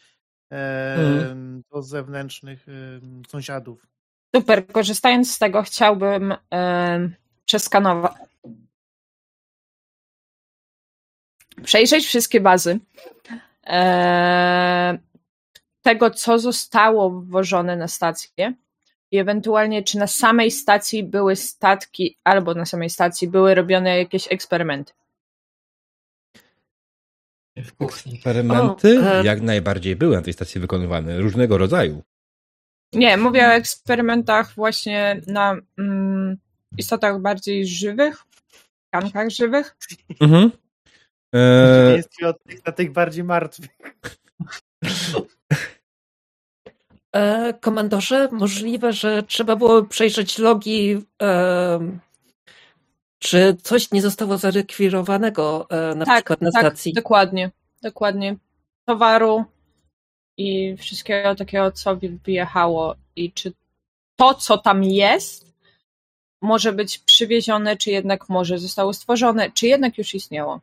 hmm. 0.51 1.63
do 1.73 1.83
zewnętrznych 1.83 2.67
sąsiadów. 3.29 3.87
Super, 4.37 4.67
korzystając 4.67 5.35
z 5.35 5.39
tego 5.39 5.63
chciałbym 5.63 6.35
przeskanować 7.45 8.13
przejrzeć 11.65 12.07
wszystkie 12.07 12.41
bazy 12.41 12.79
e, 13.67 14.99
tego, 15.83 16.11
co 16.11 16.39
zostało 16.39 17.11
wwożone 17.11 17.77
na 17.77 17.89
stację 17.89 18.55
i 19.11 19.19
ewentualnie 19.19 19.83
czy 19.83 19.99
na 19.99 20.07
samej 20.07 20.51
stacji 20.51 21.05
były 21.05 21.37
statki, 21.37 22.17
albo 22.25 22.55
na 22.55 22.67
samej 22.67 22.91
stacji 22.91 23.29
były 23.29 23.55
robione 23.55 23.99
jakieś 23.99 24.33
eksperymenty. 24.33 24.93
W 27.57 27.73
kuchni. 27.73 28.15
Eksperymenty 28.15 29.01
o, 29.01 29.21
e... 29.21 29.25
jak 29.25 29.41
najbardziej 29.41 29.97
były 29.97 30.17
na 30.17 30.23
tej 30.23 30.33
stacji 30.33 30.61
wykonywane, 30.61 31.19
różnego 31.19 31.59
rodzaju. 31.59 32.03
Nie, 32.93 33.17
mówię 33.17 33.49
o 33.49 33.53
eksperymentach 33.53 34.55
właśnie 34.55 35.21
na 35.27 35.57
mm, 35.79 36.37
istotach 36.79 37.21
bardziej 37.21 37.67
żywych, 37.67 38.23
tkankach 38.91 39.31
żywych. 39.31 39.77
Mhm. 40.21 40.51
Eee... 41.33 42.03
na 42.67 42.73
tych 42.73 42.93
bardziej 42.93 43.25
martwych. 43.25 43.71
E, 47.13 47.55
komandorze, 47.61 48.29
możliwe, 48.33 48.93
że 48.93 49.23
trzeba 49.23 49.57
było 49.57 49.83
przejrzeć 49.83 50.39
logi, 50.39 51.05
e, 51.23 51.79
czy 53.19 53.57
coś 53.63 53.91
nie 53.91 54.03
zostało 54.03 54.39
zarekwirowanego 54.39 55.67
e, 55.71 55.95
na 55.95 56.05
tak, 56.05 56.17
przykład 56.17 56.41
na 56.41 56.51
tak, 56.53 56.63
stacji. 56.63 56.93
Dokładnie, 56.93 57.51
dokładnie. 57.83 58.37
Towaru 58.85 59.45
i 60.37 60.77
wszystkiego 60.77 61.35
takiego, 61.35 61.73
co 61.73 61.97
wyjechało 62.25 62.95
i 63.17 63.33
czy 63.33 63.53
to, 64.17 64.35
co 64.35 64.59
tam 64.59 64.85
jest, 64.85 65.53
może 66.43 66.73
być 66.73 66.99
przywiezione, 66.99 67.77
czy 67.77 67.91
jednak 67.91 68.29
może 68.29 68.59
zostało 68.59 68.93
stworzone, 68.93 69.51
czy 69.51 69.67
jednak 69.67 69.99
już 69.99 70.15
istniało 70.15 70.61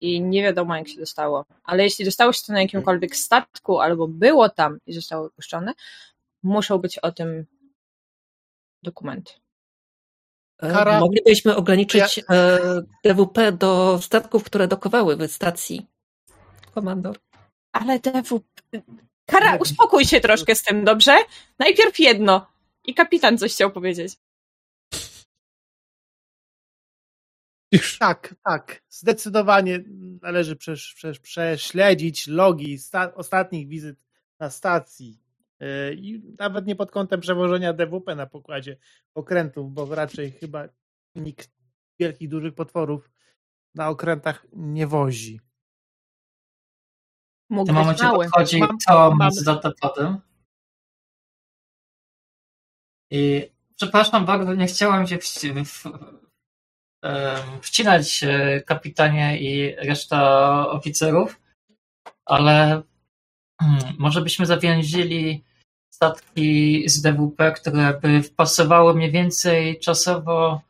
i 0.00 0.20
nie 0.20 0.42
wiadomo, 0.42 0.76
jak 0.76 0.88
się 0.88 0.98
dostało. 0.98 1.44
Ale 1.64 1.82
jeśli 1.84 2.04
dostało 2.04 2.32
się 2.32 2.42
to 2.46 2.52
na 2.52 2.62
jakimkolwiek 2.62 3.16
statku, 3.16 3.80
albo 3.80 4.08
było 4.08 4.48
tam 4.48 4.78
i 4.86 4.92
zostało 4.92 5.24
wypuszczone, 5.24 5.72
muszą 6.42 6.78
być 6.78 6.98
o 6.98 7.12
tym 7.12 7.46
dokumenty. 8.82 9.32
E, 10.62 10.72
Kara... 10.72 11.00
Moglibyśmy 11.00 11.56
ograniczyć 11.56 12.18
ja... 12.18 12.36
E, 12.36 12.58
DWP 13.04 13.52
do 13.52 13.98
statków, 14.02 14.44
które 14.44 14.68
dokowały 14.68 15.16
w 15.16 15.32
stacji. 15.32 15.86
Komandor. 16.74 17.18
Ale 17.72 17.98
DWP... 17.98 18.44
Kara, 19.26 19.56
uspokój 19.56 20.04
się 20.04 20.20
troszkę 20.20 20.54
z 20.54 20.62
tym, 20.62 20.84
dobrze? 20.84 21.16
Najpierw 21.58 21.98
jedno. 21.98 22.46
I 22.84 22.94
kapitan 22.94 23.38
coś 23.38 23.52
chciał 23.52 23.70
powiedzieć. 23.70 24.16
Już. 27.72 27.98
Tak, 27.98 28.34
tak. 28.44 28.82
Zdecydowanie 28.88 29.84
należy 30.22 30.56
przesz, 30.56 30.94
przesz, 30.94 31.20
prześledzić 31.20 32.26
logi 32.26 32.78
sta, 32.78 33.14
ostatnich 33.14 33.68
wizyt 33.68 33.98
na 34.40 34.50
stacji. 34.50 35.18
Yy, 35.60 35.94
I 35.94 36.22
nawet 36.38 36.66
nie 36.66 36.76
pod 36.76 36.90
kątem 36.90 37.20
przewożenia 37.20 37.72
DWP 37.72 38.14
na 38.14 38.26
pokładzie 38.26 38.76
okrętów, 39.14 39.72
bo 39.72 39.94
raczej 39.94 40.30
chyba 40.30 40.68
nikt 41.14 41.50
wielkich, 42.00 42.28
dużych 42.28 42.54
potworów 42.54 43.10
na 43.74 43.88
okrętach 43.88 44.46
nie 44.52 44.86
wozi. 44.86 45.40
Mógł 47.52 47.64
w 47.64 47.66
tym 47.66 47.74
momencie 47.74 48.04
mały. 48.04 48.24
podchodzi 48.24 48.58
mam, 48.58 48.78
Tom 48.86 49.16
mam... 49.18 49.32
z 49.32 49.44
datapodem. 49.44 50.20
I 53.10 53.50
przepraszam 53.76 54.24
bardzo, 54.26 54.54
nie 54.54 54.66
chciałam 54.66 55.06
się 55.06 55.18
w, 55.18 55.24
w, 55.64 55.84
wcinać 57.62 58.24
kapitanie 58.66 59.40
i 59.40 59.76
reszta 59.76 60.20
oficerów, 60.68 61.40
ale 62.24 62.82
hmm, 63.60 63.94
może 63.98 64.20
byśmy 64.22 64.46
zawięzili 64.46 65.44
statki 65.94 66.88
z 66.88 67.02
DWP, 67.02 67.52
które 67.52 68.00
by 68.00 68.22
wpasowały 68.22 68.94
mniej 68.94 69.10
więcej 69.10 69.78
czasowo 69.78 70.62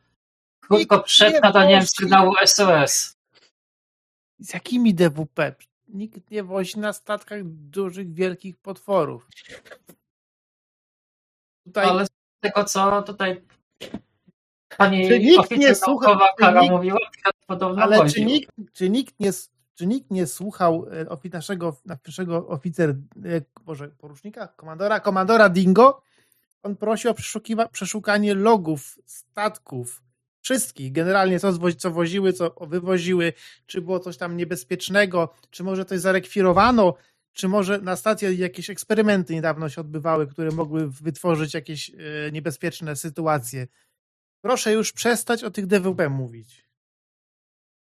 krótko 0.61 0.99
przed 0.99 1.43
nadaniem 1.43 1.87
sygnału 1.87 2.33
SOS. 2.45 3.17
Z 4.39 4.53
jakimi 4.53 4.93
DWP? 4.93 5.55
Nikt 5.93 6.31
nie 6.31 6.43
wozi 6.43 6.79
na 6.79 6.93
statkach 6.93 7.43
dużych, 7.43 8.13
wielkich 8.13 8.57
potworów. 8.57 9.27
Tutaj... 11.65 11.85
Ale 11.85 12.05
z 12.05 12.09
tego, 12.39 12.63
co 12.63 13.01
tutaj 13.01 13.41
Pani 14.77 15.07
czy 15.07 15.19
nikt 15.19 15.51
nie 15.51 15.75
słuchał, 15.75 16.19
Kara 16.37 16.61
nikt, 16.61 16.73
mówiła, 16.73 16.97
podobno 17.47 17.83
ale 17.83 18.09
czy 18.09 18.25
nikt, 18.25 18.51
czy, 18.73 18.89
nikt 18.89 19.19
nie, 19.19 19.31
czy 19.75 19.87
nikt 19.87 20.11
nie 20.11 20.27
słuchał 20.27 20.85
e, 20.91 21.29
naszego, 21.33 21.77
naszego 22.05 22.47
oficer, 22.47 22.89
e, 22.89 22.95
Boże, 23.65 23.87
porucznika, 23.87 24.47
komandora, 24.47 24.99
komandora 24.99 25.49
Dingo? 25.49 26.01
On 26.63 26.75
prosił 26.75 27.11
o 27.11 27.13
przeszukanie 27.71 28.35
logów 28.35 28.99
statków, 29.05 30.02
wszystkich, 30.43 30.91
generalnie 30.91 31.39
co, 31.39 31.53
co 31.77 31.91
woziły, 31.91 32.33
co 32.33 32.55
wywoziły, 32.61 33.33
czy 33.65 33.81
było 33.81 33.99
coś 33.99 34.17
tam 34.17 34.37
niebezpiecznego, 34.37 35.33
czy 35.49 35.63
może 35.63 35.85
coś 35.85 35.99
zarekwirowano, 35.99 36.95
czy 37.33 37.47
może 37.47 37.77
na 37.81 37.95
stacji 37.95 38.37
jakieś 38.37 38.69
eksperymenty 38.69 39.33
niedawno 39.33 39.69
się 39.69 39.81
odbywały, 39.81 40.27
które 40.27 40.51
mogły 40.51 40.89
wytworzyć 40.89 41.53
jakieś 41.53 41.89
e, 41.89 41.95
niebezpieczne 42.31 42.95
sytuacje. 42.95 43.67
Proszę 44.41 44.73
już 44.73 44.91
przestać 44.91 45.43
o 45.43 45.51
tych 45.51 45.67
DWP 45.67 46.09
mówić. 46.09 46.67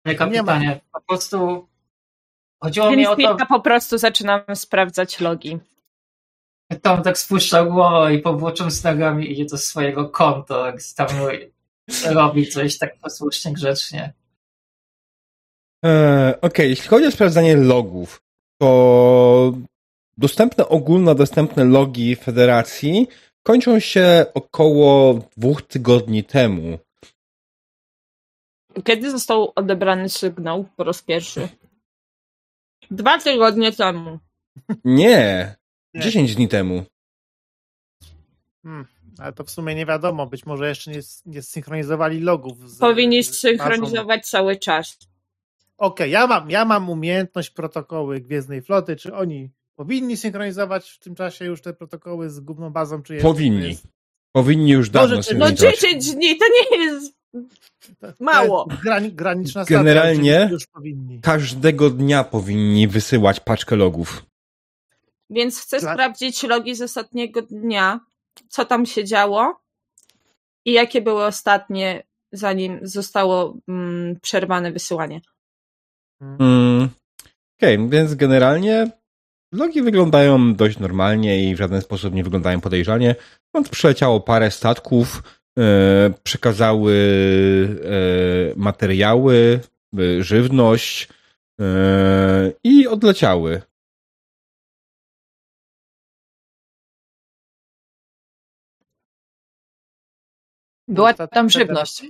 Nie, 0.05 0.15
kapitanie, 0.15 0.67
nie 0.67 0.81
po 0.93 1.01
prostu 1.01 1.67
chodziło 2.63 2.89
Więc 2.89 2.99
mi 2.99 3.07
o 3.07 3.15
to... 3.15 3.21
Ja 3.39 3.45
po 3.45 3.59
prostu 3.59 3.97
zaczynam 3.97 4.41
sprawdzać 4.55 5.19
logi. 5.19 5.59
Tom 6.81 7.03
tak 7.03 7.17
spuszcza 7.17 7.65
głowę 7.65 8.13
i 8.13 8.19
powłócząc 8.19 8.83
nogami 8.83 9.31
idzie 9.31 9.45
do 9.45 9.57
swojego 9.57 10.09
konta, 10.09 10.73
tam 10.95 11.07
robi 12.05 12.47
coś 12.47 12.77
tak 12.77 12.99
posłusznie, 12.99 13.53
grzecznie. 13.53 14.13
Eee, 15.83 16.29
Okej, 16.29 16.49
okay. 16.49 16.67
jeśli 16.67 16.87
chodzi 16.87 17.07
o 17.07 17.11
sprawdzanie 17.11 17.55
logów, 17.55 18.21
to 18.61 19.53
dostępne 20.17 20.67
ogólnodostępne 20.67 21.63
logi 21.63 22.15
federacji 22.15 23.07
kończą 23.43 23.79
się 23.79 24.25
około 24.33 25.19
dwóch 25.37 25.61
tygodni 25.61 26.23
temu. 26.23 26.79
Kiedy 28.83 29.11
został 29.11 29.51
odebrany 29.55 30.09
sygnał 30.09 30.65
po 30.75 30.83
raz 30.83 31.01
pierwszy? 31.01 31.49
Dwa 32.91 33.19
tygodnie 33.19 33.71
temu. 33.71 34.19
Nie. 34.83 35.55
10 35.95 36.35
dni 36.35 36.47
temu. 36.47 36.85
Hmm, 38.63 38.87
ale 39.19 39.33
to 39.33 39.43
w 39.43 39.49
sumie 39.51 39.75
nie 39.75 39.85
wiadomo, 39.85 40.27
być 40.27 40.45
może 40.45 40.69
jeszcze 40.69 40.91
nie, 40.91 40.99
nie 41.25 41.41
zsynchronizowali 41.41 42.19
logów. 42.19 42.69
Z, 42.71 42.77
Powinni 42.79 43.19
bazą. 43.19 43.33
synchronizować 43.33 44.29
cały 44.29 44.55
czas. 44.55 44.97
Okej, 45.77 46.11
ja, 46.11 46.27
mam, 46.27 46.49
ja 46.49 46.65
mam 46.65 46.89
umiejętność 46.89 47.49
protokoły 47.49 48.19
Gwiezdnej 48.21 48.61
Floty. 48.61 48.95
Czy 48.95 49.13
oni 49.15 49.49
powinni 49.75 50.17
synchronizować 50.17 50.89
w 50.91 50.99
tym 50.99 51.15
czasie 51.15 51.45
już 51.45 51.61
te 51.61 51.73
protokoły 51.73 52.29
z 52.29 52.39
główną 52.39 52.69
bazą? 52.69 53.03
Czy 53.03 53.13
jeszcze 53.13 53.27
Powinni. 53.27 53.69
jest- 53.69 53.87
Powinni 54.31 54.71
już 54.71 54.89
dawno 54.89 55.15
Może- 55.15 55.33
No 55.35 55.45
synchronizować. 55.47 55.79
10 55.81 56.11
dni 56.15 56.37
to 56.37 56.45
nie 56.71 56.83
jest 56.85 57.15
Mało. 58.19 58.67
jest 58.69 58.81
Grani, 58.83 59.13
graniczna 59.13 59.51
stacja, 59.63 59.77
Generalnie- 59.77 60.49
powinni. 60.73 61.21
Każdego 61.21 61.89
dnia 61.89 62.23
powinni 62.23 62.87
wysyłać 62.87 63.39
paczkę 63.39 63.75
logów. 63.75 64.25
Więc 65.29 65.59
chcę 65.61 65.79
Dla- 65.79 65.93
sprawdzić 65.93 66.43
logi 66.43 66.75
z 66.75 66.81
ostatniego 66.81 67.41
dnia, 67.41 67.99
co 68.49 68.65
tam 68.65 68.85
się 68.85 69.03
działo 69.03 69.59
i 70.65 70.71
jakie 70.73 71.01
były 71.01 71.25
ostatnie, 71.25 72.03
zanim 72.31 72.79
zostało 72.83 73.57
mm, 73.67 74.19
przerwane 74.21 74.71
wysyłanie. 74.71 75.21
Mm. 76.21 76.89
Okej, 77.59 77.89
więc 77.89 78.15
generalnie 78.15 78.91
logi 79.51 79.81
wyglądają 79.81 80.55
dość 80.55 80.79
normalnie 80.79 81.49
i 81.49 81.55
w 81.55 81.57
żaden 81.57 81.81
sposób 81.81 82.13
nie 82.13 82.23
wyglądają 82.23 82.61
podejrzanie. 82.61 83.15
Więc 83.55 83.69
przyleciało 83.69 84.19
parę 84.19 84.51
statków, 84.51 85.23
e, 85.59 86.13
przekazały 86.23 86.93
e, 87.83 88.59
materiały, 88.59 89.59
e, 89.97 90.23
żywność 90.23 91.07
e, 91.61 91.65
i 92.63 92.87
odleciały. 92.87 93.61
Była 100.87 101.09
Ostatnia 101.09 101.27
tam 101.27 101.49
żywność. 101.49 102.03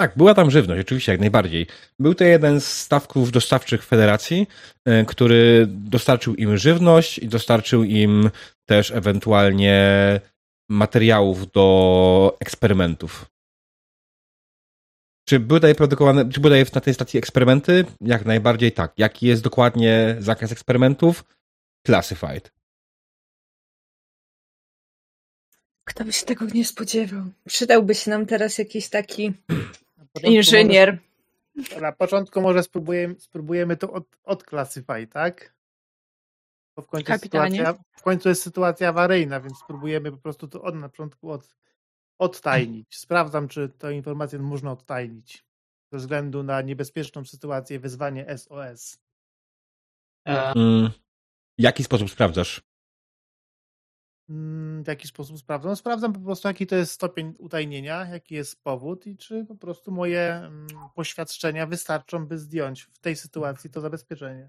Tak, 0.00 0.12
była 0.16 0.34
tam 0.34 0.50
żywność, 0.50 0.80
oczywiście, 0.80 1.12
jak 1.12 1.20
najbardziej. 1.20 1.66
Był 1.98 2.14
to 2.14 2.24
jeden 2.24 2.60
z 2.60 2.66
stawków 2.66 3.32
dostawczych 3.32 3.84
Federacji, 3.84 4.46
e, 4.84 5.04
który 5.04 5.66
dostarczył 5.68 6.34
im 6.34 6.56
żywność 6.56 7.18
i 7.18 7.28
dostarczył 7.28 7.84
im 7.84 8.30
też 8.68 8.90
ewentualnie 8.90 9.80
materiałów 10.70 11.52
do 11.52 12.36
eksperymentów. 12.40 13.26
Czy 15.28 15.40
były 15.40 15.60
tutaj 15.60 15.74
produkowane, 15.74 16.30
czy 16.30 16.40
były 16.40 16.64
tutaj 16.64 16.74
na 16.74 16.80
tej 16.80 16.94
stacji 16.94 17.18
eksperymenty? 17.18 17.84
Jak 18.00 18.24
najbardziej 18.24 18.72
tak. 18.72 18.92
Jaki 18.96 19.26
jest 19.26 19.42
dokładnie 19.42 20.16
zakres 20.18 20.52
eksperymentów? 20.52 21.24
Classified. 21.86 22.55
Kto 25.86 26.04
by 26.04 26.12
się 26.12 26.26
tego 26.26 26.44
nie 26.54 26.64
spodziewał? 26.64 27.22
Przydałby 27.46 27.94
się 27.94 28.10
nam 28.10 28.26
teraz 28.26 28.58
jakiś 28.58 28.88
taki 28.88 29.32
inżynier. 30.22 30.98
Może, 31.56 31.80
na 31.80 31.92
początku 31.92 32.40
może 32.40 32.62
spróbujemy, 32.62 33.14
spróbujemy 33.18 33.76
to 33.76 33.92
od, 33.92 34.04
odklasyfy, 34.24 35.06
tak? 35.06 35.54
Bo 36.76 36.82
w 36.82 36.86
końcu, 36.86 37.12
jest 37.12 37.22
Kapitanie. 37.22 37.56
sytuacja, 37.58 37.84
w 37.96 38.02
końcu 38.02 38.28
jest 38.28 38.42
sytuacja 38.42 38.88
awaryjna, 38.88 39.40
więc 39.40 39.58
spróbujemy 39.58 40.10
po 40.10 40.18
prostu 40.18 40.48
to 40.48 40.62
od, 40.62 40.74
na 40.74 40.88
początku 40.88 41.30
od, 41.30 41.56
odtajnić. 42.18 42.96
Sprawdzam, 42.96 43.48
czy 43.48 43.68
tę 43.68 43.94
informację 43.94 44.38
można 44.38 44.72
odtajnić 44.72 45.44
ze 45.92 45.98
względu 45.98 46.42
na 46.42 46.62
niebezpieczną 46.62 47.24
sytuację, 47.24 47.80
wyzwanie 47.80 48.38
SOS. 48.38 48.98
E, 50.28 50.52
Mm. 50.56 50.90
W 51.58 51.62
jaki 51.62 51.84
sposób 51.84 52.10
sprawdzasz? 52.10 52.62
Mm, 54.28 54.84
W 54.84 54.88
jaki 54.88 55.08
sposób 55.08 55.38
sprawdzam? 55.38 55.70
No, 55.70 55.76
sprawdzam 55.76 56.12
po 56.12 56.20
prostu, 56.20 56.48
jaki 56.48 56.66
to 56.66 56.76
jest 56.76 56.92
stopień 56.92 57.34
utajnienia, 57.38 58.06
jaki 58.06 58.34
jest 58.34 58.62
powód 58.62 59.06
i 59.06 59.16
czy 59.16 59.44
po 59.44 59.54
prostu 59.54 59.92
moje 59.92 60.32
mm, 60.32 60.66
poświadczenia 60.94 61.66
wystarczą, 61.66 62.26
by 62.26 62.38
zdjąć 62.38 62.82
w 62.82 62.98
tej 62.98 63.16
sytuacji 63.16 63.70
to 63.70 63.80
zabezpieczenie. 63.80 64.48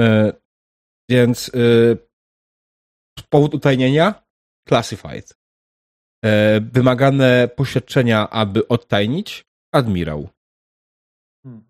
E, 0.00 0.32
więc 1.10 1.50
e, 1.54 1.58
powód 3.30 3.54
utajnienia? 3.54 4.24
Classified. 4.68 5.38
E, 6.24 6.60
wymagane 6.60 7.48
poświadczenia, 7.48 8.30
aby 8.30 8.68
odtajnić? 8.68 9.46
Admirał. 9.72 10.28
Hmm. 11.42 11.64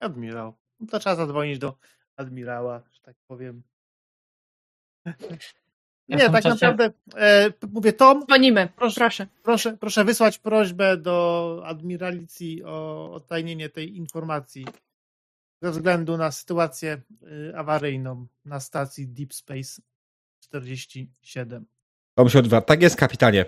Admirał. 0.00 0.54
No 0.80 0.86
to 0.86 0.98
trzeba 0.98 1.16
zadzwonić 1.16 1.58
do 1.58 1.76
admirała, 2.16 2.82
że 2.90 3.00
tak 3.00 3.16
powiem. 3.26 3.62
Ja 6.10 6.16
Nie, 6.16 6.30
tak 6.30 6.42
czasie- 6.42 6.48
naprawdę 6.48 6.90
e, 7.16 7.52
mówię, 7.72 7.92
Tom, 7.92 8.24
Dzwonimy, 8.26 8.68
Proszę. 8.76 9.00
proszę. 9.00 9.26
proszę, 9.42 9.76
proszę 9.80 10.04
wysłać 10.04 10.38
prośbę 10.38 10.96
do 10.96 11.62
admiralicji 11.64 12.64
o 12.64 13.10
odtajnienie 13.12 13.68
tej 13.68 13.96
informacji 13.96 14.66
ze 15.62 15.70
względu 15.70 16.16
na 16.16 16.30
sytuację 16.32 17.00
y, 17.50 17.56
awaryjną 17.56 18.26
na 18.44 18.60
stacji 18.60 19.08
Deep 19.08 19.34
Space 19.34 19.82
47. 20.40 21.66
Tom 22.14 22.28
się 22.28 22.38
odwraca. 22.38 22.66
Tak 22.66 22.82
jest, 22.82 22.96
kapitanie. 22.96 23.44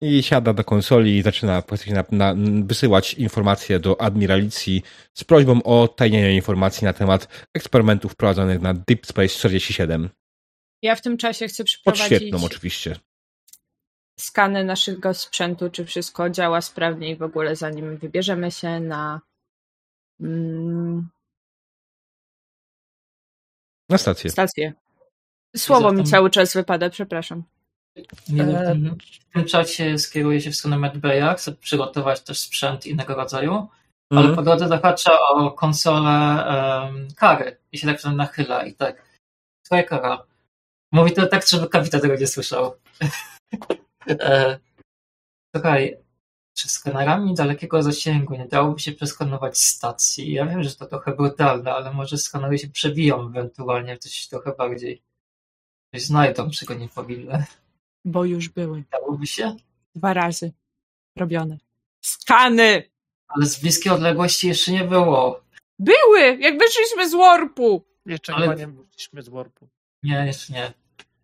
I 0.00 0.22
siada 0.22 0.52
do 0.52 0.64
konsoli 0.64 1.16
i 1.18 1.22
zaczyna 1.22 1.62
na, 1.90 2.04
na, 2.10 2.34
wysyłać 2.64 3.14
informacje 3.14 3.80
do 3.80 4.00
admiralicji 4.00 4.82
z 5.14 5.24
prośbą 5.24 5.62
o 5.62 5.82
odtajnienie 5.82 6.34
informacji 6.34 6.84
na 6.84 6.92
temat 6.92 7.48
eksperymentów 7.54 8.16
prowadzonych 8.16 8.60
na 8.60 8.74
Deep 8.74 9.06
Space 9.06 9.28
47. 9.28 10.08
Ja 10.84 10.94
w 10.94 11.00
tym 11.00 11.16
czasie 11.16 11.48
chcę 11.48 11.62
Pod 11.64 11.66
przeprowadzić 11.66 12.06
świetną 12.06 12.44
oczywiście. 12.44 12.96
skany 14.20 14.64
naszego 14.64 15.14
sprzętu, 15.14 15.70
czy 15.70 15.84
wszystko 15.84 16.30
działa 16.30 16.60
sprawnie 16.60 17.10
i 17.10 17.16
w 17.16 17.22
ogóle 17.22 17.56
zanim 17.56 17.96
wybierzemy 17.96 18.50
się 18.50 18.80
na 18.80 19.20
mm, 20.20 21.08
Na 23.88 23.98
stację. 23.98 24.30
stację. 24.30 24.72
Słowo 25.56 25.92
mi 25.92 26.04
cały 26.04 26.30
czas 26.30 26.54
wypada, 26.54 26.90
przepraszam. 26.90 27.42
Nie, 28.28 28.42
E, 28.42 28.74
w 28.74 29.32
tym- 29.32 29.44
czasie 29.44 29.98
skieruje 29.98 30.40
się 30.40 30.50
w 30.50 30.56
stronę 30.56 30.78
Medbaya, 30.78 31.34
chce 31.36 31.52
przygotować 31.52 32.20
też 32.20 32.38
sprzęt 32.38 32.86
innego 32.86 33.14
rodzaju, 33.14 33.68
ale 34.10 34.20
Mhm. 34.20 34.36
po 34.36 34.42
drodze 34.42 34.68
zahacza 34.68 35.18
o 35.28 35.50
konsolę 35.50 36.44
um, 36.86 37.08
kary 37.16 37.56
i 37.72 37.78
się 37.78 37.86
tak 37.86 38.00
wtedy 38.00 38.16
nachyla 38.16 38.64
i 38.66 38.74
tak. 38.74 39.04
Twoja 39.64 39.82
kara. 39.82 40.26
Mówi 40.94 41.12
to 41.12 41.26
tak, 41.26 41.46
żeby 41.48 41.68
kapitan 41.68 42.00
tego 42.00 42.16
nie 42.16 42.26
słyszał. 42.26 42.74
e, 44.08 44.58
słuchaj, 45.56 45.96
czy 46.56 46.68
skanerami 46.68 47.34
dalekiego 47.34 47.82
zasięgu 47.82 48.34
nie 48.36 48.46
dałoby 48.48 48.80
się 48.80 48.92
przeskanować 48.92 49.58
stacji? 49.58 50.32
Ja 50.32 50.46
wiem, 50.46 50.62
że 50.62 50.74
to 50.76 50.86
trochę 50.86 51.16
brutalne, 51.16 51.72
ale 51.74 51.92
może 51.92 52.18
skanery 52.18 52.58
się 52.58 52.68
przebiją 52.68 53.26
ewentualnie 53.26 53.96
w 53.96 53.98
coś 53.98 54.26
trochę 54.28 54.52
bardziej. 54.58 55.02
Coś 55.94 56.02
znajdą, 56.02 56.50
czego 56.50 56.74
nie 56.74 56.88
powinny. 56.88 57.44
Bo 58.04 58.24
już 58.24 58.48
były 58.48 58.84
Dałoby 58.92 59.26
się? 59.26 59.56
dwa 59.94 60.14
razy 60.14 60.52
robione. 61.16 61.58
Skany! 62.04 62.90
Ale 63.28 63.46
z 63.46 63.60
bliskiej 63.60 63.92
odległości 63.92 64.48
jeszcze 64.48 64.72
nie 64.72 64.84
było. 64.84 65.40
Były! 65.78 66.20
Jak 66.40 66.58
wyszliśmy 66.58 67.10
z 67.10 67.14
warpu! 67.14 67.84
Jeszcze 68.06 68.34
Ale- 68.34 68.46
chyba 68.48 68.58
nie 68.58 68.66
wyszliśmy 68.66 69.22
z 69.22 69.28
warpu. 69.28 69.68
Nie, 70.02 70.26
jeszcze 70.26 70.52
nie. 70.52 70.72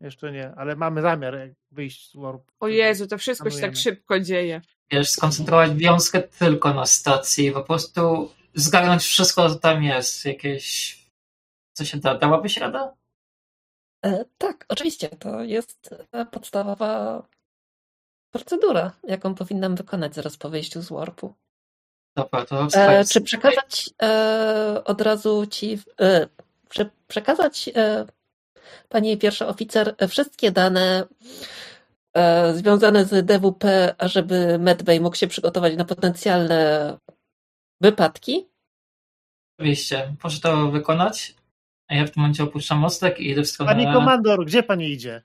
Jeszcze 0.01 0.33
nie, 0.33 0.53
ale 0.57 0.77
mamy 0.77 1.03
zamiar 1.03 1.39
wyjść 1.71 2.11
z 2.11 2.17
warpu. 2.17 2.53
O 2.61 2.69
Jezu, 2.69 3.07
to 3.07 3.19
wszystko 3.19 3.51
się 3.51 3.61
tak 3.61 3.77
szybko 3.77 4.21
dzieje. 4.21 4.61
Wiesz, 4.91 5.11
skoncentrować 5.11 5.75
wiązkę 5.75 6.23
tylko 6.23 6.75
na 6.75 6.87
stacji 6.87 7.47
i 7.47 7.53
po 7.53 7.63
prostu 7.63 8.31
zgarnąć 8.55 9.03
wszystko, 9.03 9.49
co 9.49 9.55
tam 9.55 9.83
jest. 9.83 10.25
Jakieś... 10.25 10.99
Co 11.73 11.85
się 11.85 11.99
da? 11.99 12.19
Dałabyś 12.19 12.57
rada? 12.57 12.95
E, 14.05 14.25
tak, 14.39 14.67
oczywiście, 14.69 15.09
to 15.09 15.43
jest 15.43 15.95
e, 16.13 16.27
podstawowa 16.27 17.23
procedura, 18.31 18.93
jaką 19.03 19.35
powinnam 19.35 19.77
wykonać 19.77 20.15
zaraz 20.15 20.37
po 20.37 20.51
wyjściu 20.51 20.83
z 20.83 20.89
warpu. 20.89 21.35
Dobra, 22.17 22.47
to 22.47 22.69
E, 22.75 23.05
czy 23.05 23.21
przekazać 23.21 23.91
e, 24.03 24.83
od 24.85 25.01
razu 25.01 25.47
ci, 25.47 25.79
e, 26.01 26.27
czy 26.69 26.91
przekazać 27.09 27.71
e, 28.85 28.89
pani 28.89 29.19
pierwszy 29.19 29.47
oficer 29.47 29.95
wszystkie 30.09 30.51
dane 30.51 31.07
e, 32.17 32.55
związane 32.55 33.05
z 33.05 33.27
DWP, 33.27 33.95
ażeby 33.99 34.59
Medbay 34.59 35.01
mógł 35.01 35.17
się 35.17 35.27
przygotować 35.27 35.77
na 35.77 35.85
potencjalne 35.85 36.97
wypadki? 37.81 38.47
Oczywiście. 39.59 40.17
Proszę 40.21 40.41
to 40.41 40.71
wykonać. 40.71 41.35
A 41.89 41.95
ja 41.95 42.07
w 42.07 42.11
tym 42.11 42.21
momencie 42.21 42.45
opuszczam 42.45 42.79
mostek 42.79 43.21
i 43.21 43.31
idę 43.31 43.43
w 43.43 43.49
stronę... 43.49 43.73
Pani 43.73 43.93
komandor, 43.93 44.47
gdzie 44.47 44.63
pani 44.63 44.93
idzie? 44.93 45.23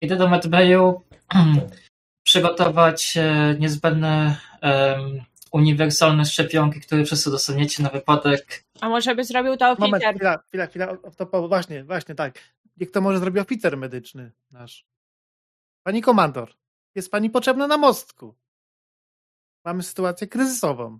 Idę 0.00 0.16
do 0.16 0.28
Medbayu 0.28 1.02
przygotować 2.26 3.16
e, 3.16 3.56
niezbędne 3.58 4.36
em, 4.60 5.20
uniwersalne 5.52 6.24
szczepionki, 6.24 6.80
które 6.80 7.04
wszyscy 7.04 7.30
dostaniecie 7.30 7.82
na 7.82 7.88
wypadek. 7.88 8.64
A 8.80 8.88
może 8.88 9.14
by 9.14 9.24
zrobił 9.24 9.56
to 9.56 9.70
oficer? 9.70 9.90
Moment, 9.90 10.04
chwila, 10.16 10.38
chwila, 10.48 10.66
chwila. 10.66 10.96
To, 11.16 11.48
właśnie, 11.48 11.84
właśnie 11.84 12.14
tak. 12.14 12.38
Niech 12.80 12.90
to 12.90 13.00
może 13.00 13.18
zrobi 13.18 13.40
oficer 13.40 13.76
medyczny 13.76 14.32
nasz. 14.50 14.86
Pani 15.82 16.02
komandor, 16.02 16.54
jest 16.94 17.10
pani 17.10 17.30
potrzebna 17.30 17.66
na 17.66 17.76
mostku. 17.76 18.34
Mamy 19.64 19.82
sytuację 19.82 20.26
kryzysową. 20.26 20.98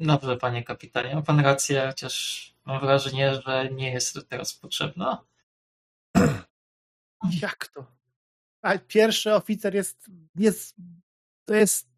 Dobrze, 0.00 0.36
panie 0.36 0.64
kapitanie, 0.64 1.14
ma 1.14 1.22
pan 1.22 1.40
rację, 1.40 1.86
chociaż 1.86 2.54
mam 2.64 2.80
wrażenie, 2.80 3.34
że 3.34 3.70
nie 3.70 3.92
jest 3.92 4.14
to 4.14 4.22
teraz 4.22 4.54
potrzebna. 4.54 5.24
Jak 7.42 7.66
to? 7.66 7.86
A 8.62 8.78
pierwszy 8.78 9.34
oficer 9.34 9.74
jest, 9.74 10.10
jest 10.34 10.76
to 11.44 11.54
jest 11.54 11.88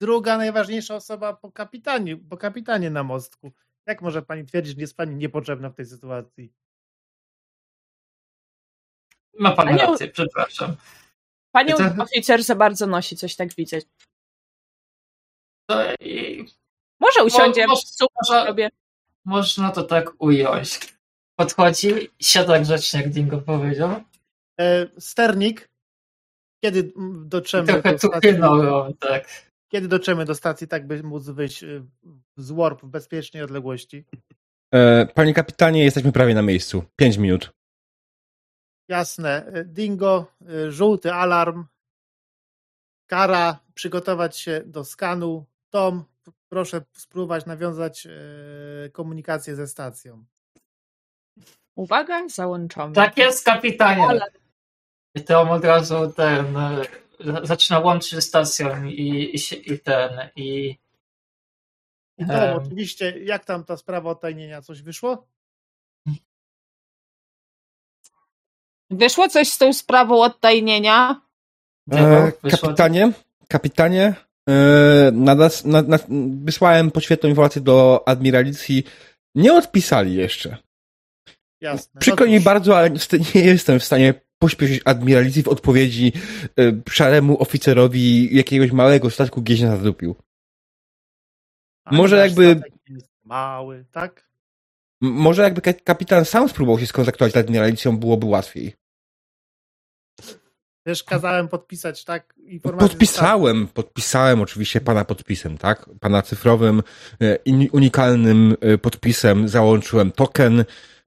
druga 0.00 0.36
najważniejsza 0.36 0.94
osoba 0.94 1.32
po 1.36 1.52
kapitanie, 1.52 2.16
po 2.16 2.36
kapitanie 2.36 2.90
na 2.90 3.02
mostku. 3.02 3.52
Jak 3.86 4.02
może 4.02 4.22
pani 4.22 4.44
twierdzić, 4.44 4.74
że 4.74 4.80
jest 4.80 4.96
pani 4.96 5.16
niepotrzebna 5.16 5.70
w 5.70 5.74
tej 5.74 5.86
sytuacji? 5.86 6.52
Ma 9.38 9.52
pan 9.52 9.66
Panie... 9.66 9.78
rację, 9.78 10.08
przepraszam. 10.08 10.76
Panią 11.52 11.76
to... 11.76 12.02
oficer 12.02 12.42
za 12.42 12.54
bardzo 12.54 12.86
nosi, 12.86 13.16
coś 13.16 13.36
tak 13.36 13.54
widzę. 13.54 13.78
I... 16.00 16.44
Może 17.00 17.24
usiądzie, 17.24 17.66
Mo, 17.66 17.74
może, 18.00 18.46
sobie. 18.46 18.68
Można 19.24 19.70
to 19.70 19.82
tak 19.82 20.12
ująć. 20.18 20.78
Podchodzi, 21.36 22.08
siada 22.20 22.60
grzecznie, 22.60 23.00
jak 23.00 23.10
Dingo 23.10 23.38
powiedział. 23.38 24.02
E, 24.60 24.86
sternik, 24.98 25.68
kiedy 26.64 26.92
dotrzemy 27.24 27.66
Trochę 27.66 27.92
do 27.92 27.98
stacji, 27.98 28.38
tak. 28.98 29.48
Kiedy 29.72 29.88
dotrzemy 29.88 30.24
do 30.24 30.34
stacji, 30.34 30.68
tak 30.68 30.86
by 30.86 31.02
móc 31.02 31.24
wyjść 31.24 31.64
e, 31.64 31.84
z 32.36 32.50
warp 32.50 32.82
w 32.82 32.86
bezpiecznej 32.86 33.42
odległości? 33.42 34.04
E, 34.74 35.06
panie 35.06 35.34
kapitanie, 35.34 35.84
jesteśmy 35.84 36.12
prawie 36.12 36.34
na 36.34 36.42
miejscu. 36.42 36.84
Pięć 36.96 37.16
minut. 37.16 37.57
Jasne. 38.88 39.46
E, 39.46 39.64
Dingo, 39.64 40.26
e, 40.48 40.70
żółty 40.72 41.12
alarm. 41.12 41.64
Kara, 43.06 43.58
przygotować 43.74 44.38
się 44.38 44.62
do 44.66 44.84
skanu. 44.84 45.46
Tom, 45.70 46.04
proszę 46.48 46.80
spróbować 46.92 47.46
nawiązać 47.46 48.06
e, 48.06 48.10
komunikację 48.90 49.56
ze 49.56 49.66
stacją. 49.66 50.24
Uwaga, 51.74 52.28
załączamy. 52.28 52.94
Tak 52.94 53.16
jest, 53.16 53.44
kapitanie. 53.44 54.20
I 55.14 55.24
Tom 55.24 55.50
od 55.50 55.64
razu 55.64 56.12
ten 56.16 56.56
zaczyna 57.42 57.78
łączyć 57.78 58.14
ze 58.14 58.22
stacją 58.22 58.84
i, 58.84 59.36
i, 59.36 59.72
i 59.72 59.78
ten 59.78 60.10
i 60.36 60.78
i 62.18 62.26
Tom, 62.26 62.36
um, 62.36 62.56
oczywiście, 62.56 63.18
jak 63.24 63.44
tam 63.44 63.64
ta 63.64 63.76
sprawa 63.76 64.10
odtajnienia? 64.10 64.62
Coś 64.62 64.82
wyszło? 64.82 65.26
Wyszło 68.90 69.28
coś 69.28 69.48
z 69.48 69.58
tą 69.58 69.72
sprawą 69.72 70.22
odtajnienia? 70.22 71.20
E, 71.92 72.32
kapitanie, 72.50 73.12
kapitanie, 73.48 74.14
e, 74.48 75.10
nadas, 75.12 75.64
nad, 75.64 75.88
nad, 75.88 76.06
wysłałem 76.44 76.90
poświetną 76.90 77.28
informację 77.28 77.62
do 77.62 78.02
admiralicji. 78.08 78.84
Nie 79.34 79.54
odpisali 79.54 80.14
jeszcze. 80.14 80.56
Jasne. 81.60 82.00
Przykro 82.00 82.26
mi 82.26 82.40
bardzo, 82.40 82.78
ale 82.78 82.90
nie 83.34 83.40
jestem 83.40 83.80
w 83.80 83.84
stanie 83.84 84.14
pośpieszyć 84.38 84.80
admiralicji 84.84 85.42
w 85.42 85.48
odpowiedzi 85.48 86.12
e, 86.58 86.72
szaremu 86.90 87.42
oficerowi 87.42 88.36
jakiegoś 88.36 88.72
małego 88.72 89.10
statku 89.10 89.42
gdzieś 89.42 89.60
na 89.60 89.76
zadupił. 89.76 90.14
Może 91.90 92.16
jakby... 92.16 92.60
Mały, 93.24 93.84
tak? 93.92 94.27
Może 95.00 95.42
jakby 95.42 95.60
kapitan 95.60 96.24
sam 96.24 96.48
spróbował 96.48 96.80
się 96.80 96.86
skontaktować 96.86 97.32
z 97.32 97.36
admiralicją, 97.36 97.96
byłoby 97.96 98.26
łatwiej. 98.26 98.74
Też 100.82 101.02
kazałem 101.02 101.48
podpisać, 101.48 102.04
tak? 102.04 102.34
Informację 102.36 102.88
podpisałem, 102.88 103.68
podpisałem 103.68 104.40
oczywiście 104.40 104.80
pana 104.80 105.04
podpisem, 105.04 105.58
tak? 105.58 105.90
Pana 106.00 106.22
cyfrowym, 106.22 106.82
e, 107.22 107.38
unikalnym 107.72 108.56
e, 108.60 108.78
podpisem 108.78 109.48
załączyłem 109.48 110.12
token, 110.12 110.64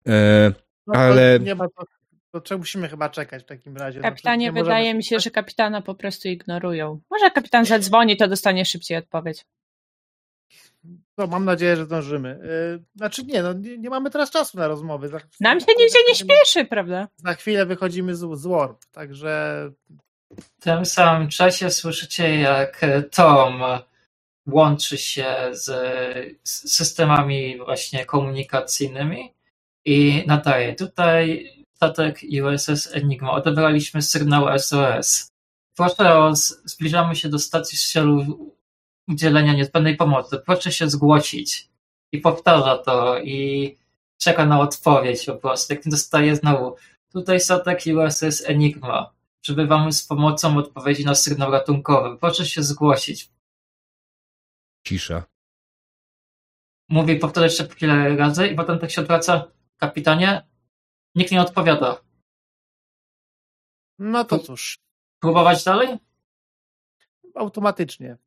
e, 0.08 0.52
no 0.88 1.00
ale... 1.00 1.40
Nie 1.40 1.56
ma 1.56 1.68
to, 1.68 1.84
to, 2.32 2.42
to 2.42 2.58
musimy 2.58 2.90
chyba 2.90 3.10
czekać 3.10 3.44
w 3.44 3.46
takim 3.46 3.78
razie. 3.78 4.00
No, 4.00 4.04
Kapitanie, 4.04 4.52
no, 4.52 4.64
wydaje 4.64 4.94
mi 4.94 5.04
się, 5.04 5.20
że 5.20 5.32
kapitana 5.32 5.82
po 5.82 5.96
prostu 5.96 6.28
ignorują. 6.28 7.00
Może 7.12 7.32
kapitan 7.32 7.66
zadzwoni, 7.66 8.18
to 8.18 8.28
dostanie 8.28 8.66
szybciej 8.66 8.98
odpowiedź. 8.98 9.46
No, 11.18 11.28
mam 11.28 11.46
nadzieję, 11.46 11.76
że 11.76 11.86
zdążymy. 11.86 12.30
Y, 12.30 12.84
znaczy 12.96 13.24
nie, 13.24 13.44
no 13.44 13.54
nie, 13.54 13.78
nie 13.78 13.90
mamy 13.90 14.10
teraz 14.10 14.32
czasu 14.32 14.58
na 14.58 14.68
rozmowy. 14.68 15.08
Za, 15.08 15.20
Nam 15.40 15.60
się 15.60 15.66
nigdzie 15.80 16.00
nie 16.10 16.16
śpieszy, 16.16 16.66
prawda? 16.66 17.08
Za 17.18 17.34
chwilę 17.34 17.66
wychodzimy 17.66 18.16
z, 18.16 18.40
z 18.40 18.48
Warp, 18.48 18.86
także... 18.92 19.72
W 20.40 20.64
tym 20.64 20.86
samym 20.86 21.30
czasie 21.30 21.70
słyszycie, 21.72 22.36
jak 22.36 22.82
Tom 23.12 23.64
łączy 24.48 24.98
się 24.98 25.36
z, 25.52 25.70
systemami 26.44 27.58
właśnie 27.58 28.06
komunikacyjnymi 28.06 29.34
i 29.86 30.24
nadaje. 30.28 30.76
Tutaj 30.76 31.50
statek 31.76 32.20
USS 32.44 32.90
Enigma. 32.94 33.32
Odebraliśmy 33.32 34.02
sygnał 34.02 34.60
SOS. 34.60 35.32
Proszę 35.76 36.14
o, 36.14 36.36
zbliżamy 36.66 37.16
się 37.16 37.30
do 37.30 37.40
stacji 37.40 37.78
w 37.78 37.82
celu 37.82 38.52
udzielenia 39.08 39.54
niezbędnej 39.54 39.98
pomocy. 39.98 40.42
Proszę 40.46 40.72
się 40.72 40.90
zgłosić. 40.90 41.70
I 42.12 42.18
powtarza 42.18 42.78
to 42.78 43.20
i 43.20 43.78
czeka 44.18 44.46
na 44.46 44.60
odpowiedź 44.60 45.26
po 45.26 45.36
prostu. 45.36 45.74
Jak 45.74 45.86
nie 45.86 45.92
dostaje 45.92 46.36
znowu. 46.36 46.76
Tutaj 47.14 47.40
statek 47.40 47.80
USS 47.86 48.44
Enigma. 48.46 49.14
Przybywamy 49.42 49.94
z 49.94 50.08
pomocą 50.08 50.58
odpowiedzi 50.58 51.06
na 51.06 51.16
sygnał 51.16 51.52
ratunkowy. 51.52 52.18
Proszę 52.18 52.46
się 52.46 52.64
zgłosić. 52.64 53.30
Cisza. 54.88 55.24
Mówi, 56.90 57.16
powtarza 57.16 57.46
jeszcze 57.46 57.68
kilka 57.68 58.16
razy 58.16 58.48
i 58.48 58.56
potem 58.56 58.80
tak 58.80 58.92
się 58.92 59.02
odwraca. 59.02 59.52
Kapitanie, 59.78 60.48
nikt 61.16 61.32
nie 61.32 61.42
odpowiada. 61.42 62.02
No 64.00 64.26
to 64.26 64.40
cóż. 64.40 64.80
Próbować 65.20 65.64
dalej? 65.64 65.98
Automatycznie. 67.36 68.18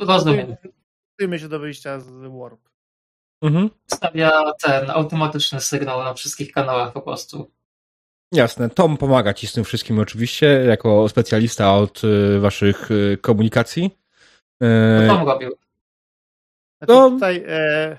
Rozumiem. 0.00 0.56
Przygotujmy 0.56 1.38
się 1.38 1.48
do 1.48 1.58
wyjścia 1.58 2.00
z 2.00 2.10
Warp. 2.10 2.60
Mhm. 3.42 3.70
Stawia 3.86 4.52
ten 4.62 4.90
automatyczny 4.90 5.60
sygnał 5.60 6.04
na 6.04 6.14
wszystkich 6.14 6.52
kanałach 6.52 6.92
po 6.92 7.00
prostu. 7.00 7.50
Jasne. 8.32 8.70
Tom 8.70 8.96
pomaga 8.96 9.34
ci 9.34 9.46
z 9.46 9.52
tym 9.52 9.64
wszystkim 9.64 9.98
oczywiście, 9.98 10.46
jako 10.46 11.08
specjalista 11.08 11.74
od 11.74 12.04
y, 12.04 12.40
waszych 12.40 12.90
y, 12.90 13.18
komunikacji. 13.20 13.98
E... 14.62 15.06
Tom 15.08 15.26
robił. 15.26 15.50
Znaczy, 16.78 16.92
no, 16.92 17.10
tutaj, 17.10 17.44
e... 17.48 17.98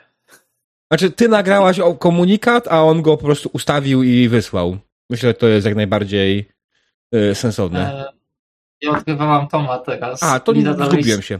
znaczy, 0.92 1.12
ty 1.12 1.30
nagrałaś 1.30 1.80
komunikat, 2.00 2.68
a 2.68 2.84
on 2.84 3.02
go 3.02 3.18
po 3.18 3.26
prostu 3.26 3.50
ustawił 3.54 4.04
i 4.04 4.28
wysłał. 4.28 4.78
Myślę, 5.10 5.30
że 5.30 5.34
to 5.34 5.48
jest 5.48 5.66
jak 5.66 5.76
najbardziej 5.76 6.50
y, 7.16 7.36
sensowne. 7.36 7.94
E... 7.94 8.14
Ja 8.82 8.92
odgrywałam 8.92 9.48
Toma 9.48 9.80
teraz. 9.80 10.24
A, 10.24 10.40
to 10.40 10.54
nie 10.54 10.74
zgubiłem 10.74 11.22
się. 11.22 11.40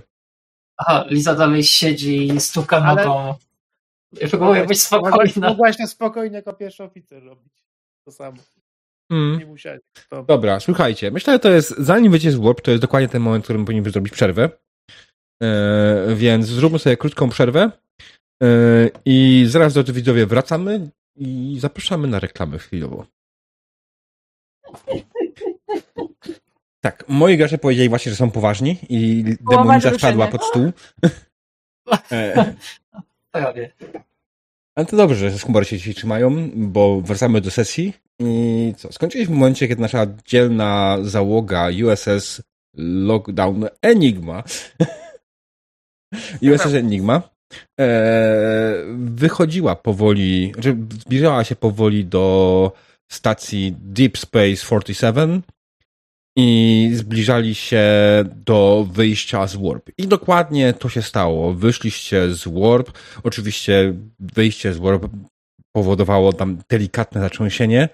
Aha, 0.88 1.06
Liza 1.10 1.36
dalej 1.36 1.64
siedzi 1.64 2.28
i 2.28 2.40
stuka 2.40 2.78
Ale... 2.78 3.04
nogą. 3.04 3.36
Próbuję 4.30 4.66
być 4.66 4.82
spokojna. 4.82 5.50
Mogłaś 5.50 5.80
na 5.80 5.88
spokojnie 5.88 6.36
jako 6.36 6.54
pierwszy 6.54 6.84
oficer 6.84 7.24
robić 7.24 7.54
to 8.06 8.12
samo. 8.12 8.38
Mm. 9.12 9.40
Nie 9.40 9.46
musiałeś. 9.46 9.82
To... 10.10 10.24
Dobra, 10.24 10.60
słuchajcie. 10.60 11.12
Myślę, 11.12 11.34
że 11.34 11.40
to 11.40 11.50
jest, 11.50 11.70
zanim 11.78 12.12
wyjdzie 12.12 12.32
z 12.32 12.36
Warp, 12.36 12.62
to 12.62 12.72
jest 12.72 12.82
dokładnie 12.82 13.10
ten 13.10 13.22
moment, 13.22 13.44
w 13.44 13.46
którym 13.46 13.66
powinniśmy 13.66 13.92
zrobić 13.92 14.14
przerwę. 14.14 14.50
E, 15.44 16.16
więc 16.16 16.46
zróbmy 16.46 16.80
sobie 16.80 16.98
krótką 16.98 17.30
przerwę 17.30 17.72
e, 18.44 18.48
i 19.06 19.46
zaraz, 19.48 19.74
do 19.74 19.84
widzowie, 19.84 20.26
wracamy 20.26 20.90
i 21.16 21.58
zapraszamy 21.60 22.08
na 22.08 22.20
reklamę 22.20 22.58
chwilowo. 22.58 23.06
Tak, 26.82 27.06
moi 27.08 27.38
gracze 27.38 27.58
powiedzieli 27.58 27.90
właśnie, 27.90 28.10
że 28.10 28.16
są 28.16 28.32
poważni 28.32 28.78
i 28.90 29.24
demonica 29.52 29.94
spadła 29.94 30.28
pod 30.28 30.46
stół. 30.46 30.72
e. 32.12 32.54
Prawie. 33.32 33.72
Ale 34.76 34.86
to 34.86 34.98
dobrze, 34.98 35.30
że 35.30 35.40
z 35.40 35.42
humoru 35.42 35.66
się 35.66 35.78
dzisiaj 35.78 35.94
trzymają, 35.94 36.50
bo 36.56 37.02
wracamy 37.02 37.42
do 37.42 37.52
sesji 37.52 37.94
i 38.20 38.74
co, 38.78 38.92
skończyliśmy 38.92 39.36
w 39.36 39.38
momencie, 39.38 39.68
kiedy 39.68 39.82
nasza 39.82 40.08
dzielna 40.26 40.98
załoga 41.02 41.68
USS 41.86 42.42
Lockdown 42.78 43.68
Enigma 43.82 44.44
USS 46.54 46.74
Enigma 46.74 47.22
e, 47.80 48.76
wychodziła 48.96 49.76
powoli, 49.76 50.52
znaczy 50.54 50.78
zbliżała 50.92 51.44
się 51.44 51.56
powoli 51.56 52.06
do 52.06 52.72
stacji 53.12 53.76
Deep 53.80 54.18
Space 54.18 54.56
47 54.56 55.42
i 56.38 56.90
zbliżali 56.94 57.56
się 57.56 57.84
do 58.36 58.88
wyjścia 58.92 59.48
z 59.48 59.56
Warp. 59.56 59.90
I 59.98 60.08
dokładnie 60.08 60.74
to 60.74 60.90
się 60.90 61.02
stało. 61.02 61.54
Wyszliście 61.54 62.34
z 62.34 62.48
Warp. 62.48 62.98
Oczywiście 63.24 63.94
wyjście 64.20 64.74
z 64.74 64.78
Warp 64.78 65.04
powodowało 65.76 66.34
tam 66.34 66.58
delikatne 66.70 67.22
zatrzęsienie 67.22 67.90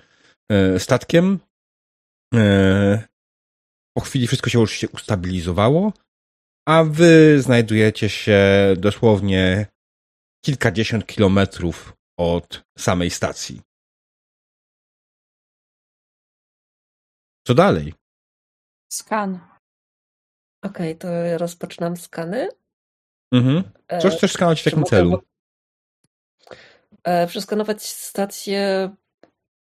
e, 0.52 0.80
statkiem. 0.80 1.40
E, 2.36 3.08
po 3.98 4.02
chwili 4.02 4.28
wszystko 4.28 4.50
się 4.50 4.60
już 4.60 4.84
ustabilizowało, 4.94 5.94
a 6.68 6.84
wy 6.84 7.42
znajdujecie 7.42 8.10
się 8.10 8.40
dosłownie 8.78 9.68
kilkadziesiąt 10.46 11.06
kilometrów 11.06 11.94
od 12.20 12.64
samej 12.78 13.10
stacji. 13.10 13.62
Co 17.48 17.54
dalej? 17.54 17.94
Skan. 18.90 19.40
Okej, 20.64 20.92
okay, 20.92 20.96
to 20.96 21.38
rozpoczynam 21.38 21.98
skany. 21.98 22.50
Mhm. 23.32 23.64
Co 24.02 24.10
chcesz 24.10 24.32
skanować 24.32 24.62
w 24.62 24.64
takim 24.64 24.84
celu? 24.84 25.22
E, 27.04 27.28
przeskanować 27.28 27.84
stację, 27.84 28.90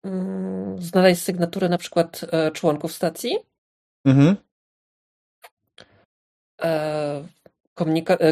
mm, 0.05 0.83
znaleźć 0.83 1.23
sygnatury 1.23 1.69
na 1.69 1.79
przykład 1.79 2.21
e, 2.33 2.51
członków 2.51 2.93
stacji. 2.93 3.39
Mhm. 4.05 4.37
E, 6.63 7.25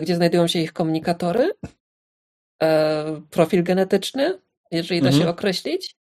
gdzie 0.03 0.16
znajdują 0.16 0.47
się 0.47 0.59
ich 0.59 0.72
komunikatory. 0.72 1.53
Profil 3.30 3.64
genetyczny, 3.64 4.39
jeżeli 4.70 5.01
da 5.01 5.09
mhm. 5.09 5.24
się 5.24 5.30
określić. 5.30 5.97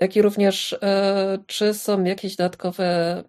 Jak 0.00 0.16
i 0.16 0.22
również, 0.22 0.78
czy 1.46 1.74
są 1.74 2.04
jakieś 2.04 2.36
dodatkowe 2.36 3.24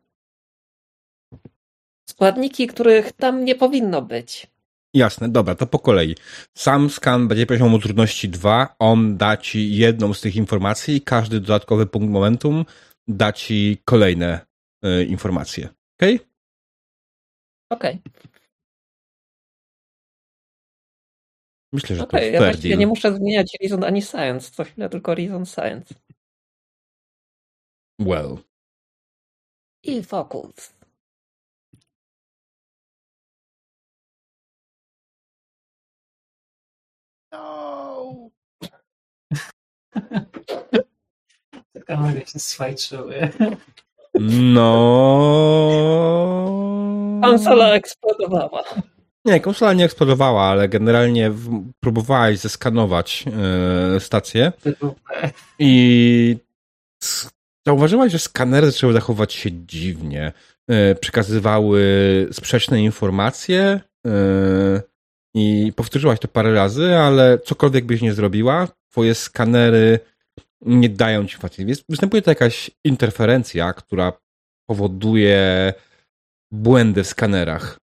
składniki, 2.12 2.68
których 2.68 3.12
tam 3.12 3.45
nie 3.45 3.55
powinno 3.55 4.01
być. 4.01 4.47
Jasne, 4.93 5.30
dobra, 5.30 5.55
to 5.55 5.68
po 5.68 5.80
kolei. 5.80 6.16
Sam 6.57 6.89
skan 6.89 7.28
będzie 7.28 7.45
poziomu 7.45 7.80
trudności 7.80 8.30
2, 8.30 8.76
on 8.80 9.18
da 9.18 9.38
ci 9.38 9.76
jedną 9.76 10.14
z 10.14 10.22
tych 10.22 10.36
informacji 10.36 10.95
i 10.95 11.01
każdy 11.01 11.39
dodatkowy 11.39 11.86
punkt 11.86 12.09
momentum 12.09 12.66
da 13.07 13.34
ci 13.34 13.78
kolejne 13.86 14.39
y, 14.86 15.05
informacje. 15.05 15.70
Okej? 15.97 16.16
Okay? 16.16 16.28
Okej. 17.70 17.99
Okay. 18.05 18.32
Myślę, 21.74 21.95
że 21.95 22.03
okay, 22.03 22.32
to 22.32 22.39
fair 22.39 22.55
ja 22.55 22.62
deal. 22.62 22.80
nie 22.80 22.88
muszę 22.88 23.16
zmieniać 23.16 23.57
Reason 23.62 23.84
ani 23.84 24.01
Science, 24.01 24.51
co 24.51 24.64
chwilę 24.64 24.89
tylko 24.89 25.16
Reason 25.16 25.45
Science. 25.45 25.95
Well. 27.99 28.38
I 29.84 30.03
Focus. 30.03 30.80
No. 37.32 38.29
Kamery 41.86 42.23
się 42.27 42.39
swajczyły. 42.39 43.29
No. 44.19 44.71
Konsola 47.23 47.73
eksplodowała. 47.73 48.63
Nie, 49.25 49.39
konsola 49.39 49.73
nie 49.73 49.86
eksplodowała, 49.86 50.43
ale 50.43 50.69
generalnie 50.69 51.32
próbowałaś 51.79 52.38
zeskanować 52.38 53.25
yy, 53.93 53.99
stację. 53.99 54.51
I 55.59 56.38
zauważyłaś, 57.67 58.11
że 58.11 58.19
skanery 58.19 58.71
zaczęły 58.71 58.93
zachować 58.93 59.34
się 59.34 59.49
dziwnie. 59.51 60.32
Yy, 60.67 60.95
przekazywały 60.95 61.82
sprzeczne 62.32 62.84
informacje. 62.84 63.79
Yy, 64.05 64.82
i 65.34 65.73
powtórzyłaś 65.75 66.19
to 66.19 66.27
parę 66.27 66.53
razy, 66.53 66.95
ale 66.97 67.39
cokolwiek 67.39 67.86
byś 67.86 68.01
nie 68.01 68.13
zrobiła, 68.13 68.67
twoje 68.91 69.15
skanery 69.15 69.99
nie 70.61 70.89
dają 70.89 71.27
ci 71.27 71.34
informacji. 71.34 71.65
Więc 71.65 71.84
występuje 71.89 72.21
to 72.21 72.32
jakaś 72.32 72.71
interferencja, 72.84 73.73
która 73.73 74.13
powoduje 74.69 75.73
błędy 76.51 77.03
w 77.03 77.07
skanerach. 77.07 77.79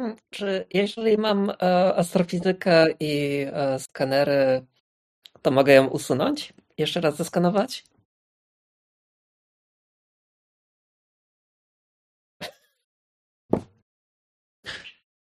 Hmm, 0.00 0.16
czy 0.30 0.66
jeżeli 0.74 1.18
mam 1.18 1.50
e, 1.50 1.54
astrofizykę 1.96 2.86
i 3.00 3.46
e, 3.52 3.78
skanery, 3.78 4.66
to 5.42 5.50
mogę 5.50 5.72
ją 5.72 5.86
usunąć? 5.86 6.52
Jeszcze 6.78 7.00
raz 7.00 7.16
zeskanować? 7.16 7.84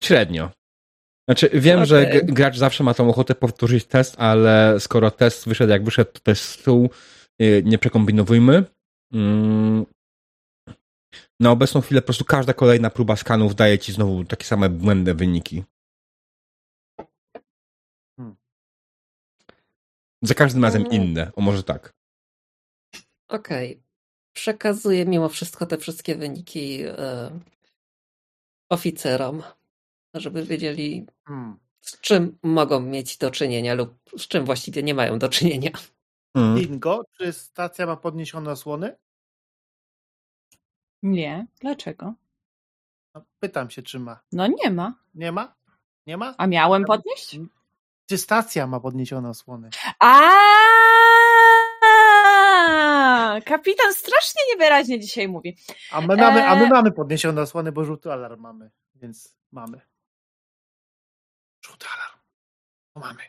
Średnio. 0.05 0.51
Znaczy, 1.29 1.49
wiem, 1.53 1.75
okay. 1.75 1.85
że 1.85 2.05
gracz 2.23 2.57
zawsze 2.57 2.83
ma 2.83 2.93
tą 2.93 3.09
ochotę 3.09 3.35
powtórzyć 3.35 3.85
test, 3.85 4.15
ale 4.17 4.79
skoro 4.79 5.11
test 5.11 5.49
wyszedł 5.49 5.71
jak 5.71 5.83
wyszedł, 5.83 6.11
to 6.23 6.31
jest 6.31 6.43
stół, 6.43 6.89
y, 7.41 7.61
nie 7.65 7.77
przekombinowujmy. 7.77 8.63
Mm. 9.13 9.85
Na 11.39 11.51
obecną 11.51 11.81
chwilę 11.81 12.01
po 12.01 12.05
prostu 12.05 12.25
każda 12.25 12.53
kolejna 12.53 12.89
próba 12.89 13.15
skanów 13.15 13.55
daje 13.55 13.79
ci 13.79 13.93
znowu 13.93 14.23
takie 14.23 14.45
same 14.45 14.69
błędne 14.69 15.13
wyniki. 15.13 15.63
Hmm. 18.17 18.35
Za 20.21 20.33
każdym 20.33 20.63
razem 20.63 20.83
hmm. 20.83 21.01
inne, 21.01 21.31
o 21.35 21.41
może 21.41 21.63
tak. 21.63 21.93
Okej. 23.27 23.71
Okay. 23.71 23.83
Przekazuję 24.35 25.05
mimo 25.05 25.29
wszystko 25.29 25.65
te 25.65 25.77
wszystkie 25.77 26.15
wyniki 26.15 26.83
e, 26.83 27.39
oficerom 28.69 29.43
żeby 30.19 30.43
wiedzieli, 30.43 31.05
hmm. 31.27 31.57
z 31.81 31.99
czym 32.01 32.37
mogą 32.43 32.79
mieć 32.79 33.17
do 33.17 33.31
czynienia 33.31 33.73
lub 33.73 33.99
z 34.17 34.27
czym 34.27 34.45
właściwie 34.45 34.83
nie 34.83 34.93
mają 34.93 35.19
do 35.19 35.29
czynienia. 35.29 35.71
Hmm. 36.37 36.55
Bingo, 36.55 37.03
czy 37.17 37.33
stacja 37.33 37.85
ma 37.85 37.95
podniesione 37.95 38.51
osłony? 38.51 38.95
Nie. 41.03 41.47
Dlaczego? 41.59 42.13
No, 43.15 43.25
pytam 43.39 43.69
się, 43.69 43.81
czy 43.81 43.99
ma. 43.99 44.19
No 44.31 44.47
nie 44.47 44.71
ma. 44.71 44.93
Nie 45.15 45.31
ma? 45.31 45.55
Nie 46.07 46.17
ma? 46.17 46.35
A 46.37 46.47
miałem 46.47 46.85
podnieść? 46.85 47.39
Czy 48.05 48.17
stacja 48.17 48.67
ma 48.67 48.79
podniesione 48.79 49.29
osłony? 49.29 49.69
A 49.99 50.21
kapitan 53.45 53.93
strasznie 53.93 54.41
niewyraźnie 54.53 54.99
dzisiaj 54.99 55.27
mówi. 55.27 55.57
A 55.91 56.01
my 56.01 56.15
mamy, 56.15 56.47
a 56.47 56.55
my 56.55 56.65
e, 56.65 56.69
mamy 56.69 56.91
podniesione 56.91 57.41
osłony, 57.41 57.71
bo 57.71 57.85
żółty 57.85 58.11
alarm 58.11 58.41
mamy, 58.41 58.71
więc 58.95 59.35
mamy. 59.51 59.81
Żółty 61.65 61.85
alarm. 61.95 62.17
To 62.93 62.99
mamy. 62.99 63.21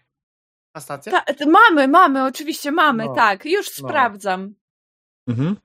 A 0.77 0.81
stacja? 0.81 1.13
Ta, 1.13 1.47
mamy, 1.47 1.89
mamy, 1.89 2.25
oczywiście 2.25 2.73
mamy, 2.73 3.05
no. 3.05 3.15
tak. 3.15 3.45
Już 3.45 3.81
no. 3.81 3.89
sprawdzam. 3.89 4.55
Mhm. 5.29 5.57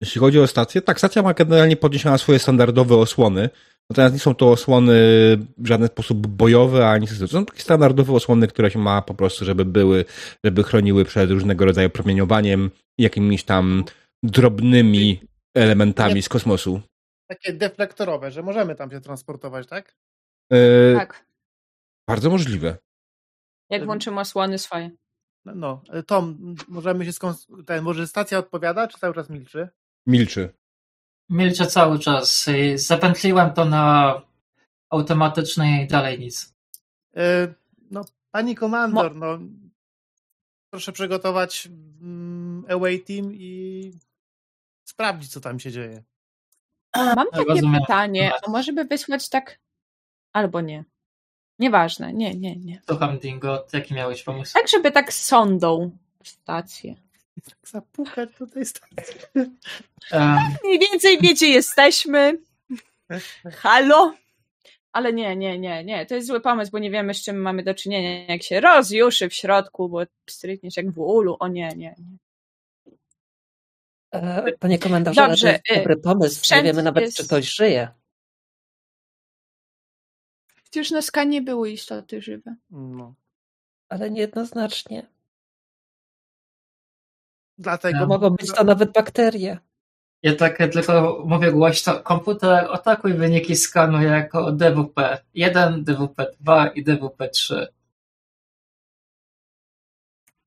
Jeśli 0.00 0.20
chodzi 0.20 0.40
o 0.40 0.46
stację, 0.46 0.82
tak, 0.82 0.98
stacja 0.98 1.22
ma 1.22 1.34
generalnie 1.34 1.76
podniesione 1.76 2.18
swoje 2.18 2.38
standardowe 2.38 2.96
osłony. 2.96 3.50
Natomiast 3.90 4.14
nie 4.14 4.20
są 4.20 4.34
to 4.34 4.50
osłony 4.50 4.94
w 5.58 5.66
żaden 5.66 5.88
sposób 5.88 6.26
bojowe, 6.26 6.88
ani 6.88 7.08
to 7.08 7.28
są 7.28 7.44
takie 7.44 7.60
standardowe 7.60 8.12
osłony, 8.12 8.48
które 8.48 8.70
się 8.70 8.78
ma 8.78 9.02
po 9.02 9.14
prostu, 9.14 9.44
żeby 9.44 9.64
były, 9.64 10.04
żeby 10.44 10.62
chroniły 10.62 11.04
przed 11.04 11.30
różnego 11.30 11.64
rodzaju 11.64 11.90
promieniowaniem 11.90 12.70
i 12.98 13.02
jakimiś 13.02 13.44
tam 13.44 13.84
drobnymi 14.22 15.20
elementami 15.56 16.22
z 16.22 16.28
kosmosu. 16.28 16.80
Takie 17.28 17.52
deflektorowe, 17.52 18.30
że 18.30 18.42
możemy 18.42 18.74
tam 18.74 18.90
się 18.90 19.00
transportować, 19.00 19.66
tak? 19.66 19.94
E, 20.52 20.94
tak. 20.94 21.24
Bardzo 22.08 22.30
możliwe. 22.30 22.78
Jak 23.70 23.84
włączymy 23.84 24.20
osłony 24.20 24.58
swoje. 24.58 24.90
No, 25.44 25.54
no. 25.54 25.82
Tom, 26.06 26.54
możemy 26.68 27.04
się 27.04 27.10
skons- 27.10 27.64
ten, 27.66 27.84
może 27.84 28.06
stacja 28.06 28.38
odpowiada, 28.38 28.88
czy 28.88 28.98
cały 28.98 29.14
czas 29.14 29.30
milczy? 29.30 29.68
Milczy. 30.06 30.54
Milczę 31.30 31.66
cały 31.66 31.98
czas. 31.98 32.46
Zapętliłem 32.74 33.52
to 33.52 33.64
na 33.64 34.14
automatycznej 34.90 35.84
i 35.84 35.88
dalej 35.88 36.18
nic. 36.18 36.54
Yy, 37.14 37.54
no, 37.90 38.04
pani 38.30 38.54
komandor, 38.54 39.14
Mo- 39.14 39.26
no 39.26 39.38
proszę 40.70 40.92
przygotować 40.92 41.68
mm, 42.00 42.64
away 42.68 43.00
team 43.00 43.34
i 43.34 43.92
sprawdzić, 44.84 45.32
co 45.32 45.40
tam 45.40 45.60
się 45.60 45.72
dzieje. 45.72 46.04
Mam 46.96 47.30
takie 47.32 47.44
Rozumiem. 47.44 47.80
pytanie, 47.80 48.32
a 48.46 48.50
może 48.50 48.72
by 48.72 48.84
wysłać 48.84 49.28
tak 49.28 49.60
albo 50.32 50.60
nie. 50.60 50.84
Nieważne, 51.58 52.12
nie, 52.12 52.34
nie, 52.34 52.56
nie. 52.56 52.82
Słucham, 52.88 53.18
Dingo, 53.18 53.66
jaki 53.72 53.94
miałeś 53.94 54.22
pomysł? 54.22 54.54
Tak, 54.54 54.68
żeby 54.68 54.92
tak 54.92 55.12
sondą 55.12 55.90
stację. 56.24 56.94
Tak 57.44 57.56
zapukać 57.68 58.30
do 58.38 58.46
tej 58.46 58.66
stacji. 58.66 59.20
Um. 60.12 60.38
Mniej 60.64 60.78
więcej 60.78 61.18
wiecie, 61.20 61.46
jesteśmy. 61.46 62.38
Halo? 63.52 64.14
Ale 64.92 65.12
nie, 65.12 65.36
nie, 65.36 65.58
nie, 65.58 65.84
nie. 65.84 66.06
To 66.06 66.14
jest 66.14 66.26
zły 66.26 66.40
pomysł, 66.40 66.72
bo 66.72 66.78
nie 66.78 66.90
wiemy, 66.90 67.14
z 67.14 67.22
czym 67.24 67.36
mamy 67.36 67.62
do 67.62 67.74
czynienia. 67.74 68.26
Jak 68.26 68.42
się 68.42 68.60
rozjuszy 68.60 69.28
w 69.28 69.34
środku, 69.34 69.88
bo 69.88 70.02
strykniesz 70.30 70.76
jak 70.76 70.90
w 70.90 70.98
ulu. 70.98 71.36
O 71.40 71.48
nie, 71.48 71.68
nie, 71.68 71.94
nie. 71.98 72.18
E, 74.14 74.52
panie 74.60 74.78
komendorze, 74.78 75.28
Dobrze, 75.28 75.46
to 75.46 75.74
jest 75.74 75.84
dobry 75.84 75.96
pomysł. 75.96 76.54
Nie 76.54 76.62
wiemy 76.62 76.82
nawet, 76.82 77.04
jest... 77.04 77.16
czy 77.16 77.24
ktoś 77.24 77.54
żyje. 77.54 77.88
Przecież 80.72 80.90
na 80.90 81.02
skanie 81.02 81.42
były 81.42 81.70
istoty 81.70 82.22
żywe. 82.22 82.56
No. 82.70 83.14
Ale 83.88 84.10
niejednoznacznie. 84.10 85.06
Dlatego 87.58 87.98
no. 87.98 88.06
mogą 88.06 88.30
być 88.30 88.52
to 88.52 88.64
nawet 88.64 88.92
bakterie. 88.92 89.58
Ja 90.22 90.36
tak 90.36 90.58
tylko 90.58 91.22
mówię 91.26 91.52
głośno, 91.52 92.00
komputer 92.00 92.68
atakuj 92.70 93.14
wyniki 93.14 93.56
skanu 93.56 94.02
jako 94.02 94.52
DWP 94.52 95.18
1, 95.34 95.84
DWP 95.84 96.26
2 96.40 96.68
i 96.68 96.84
DWP 96.84 97.28
3. 97.28 97.66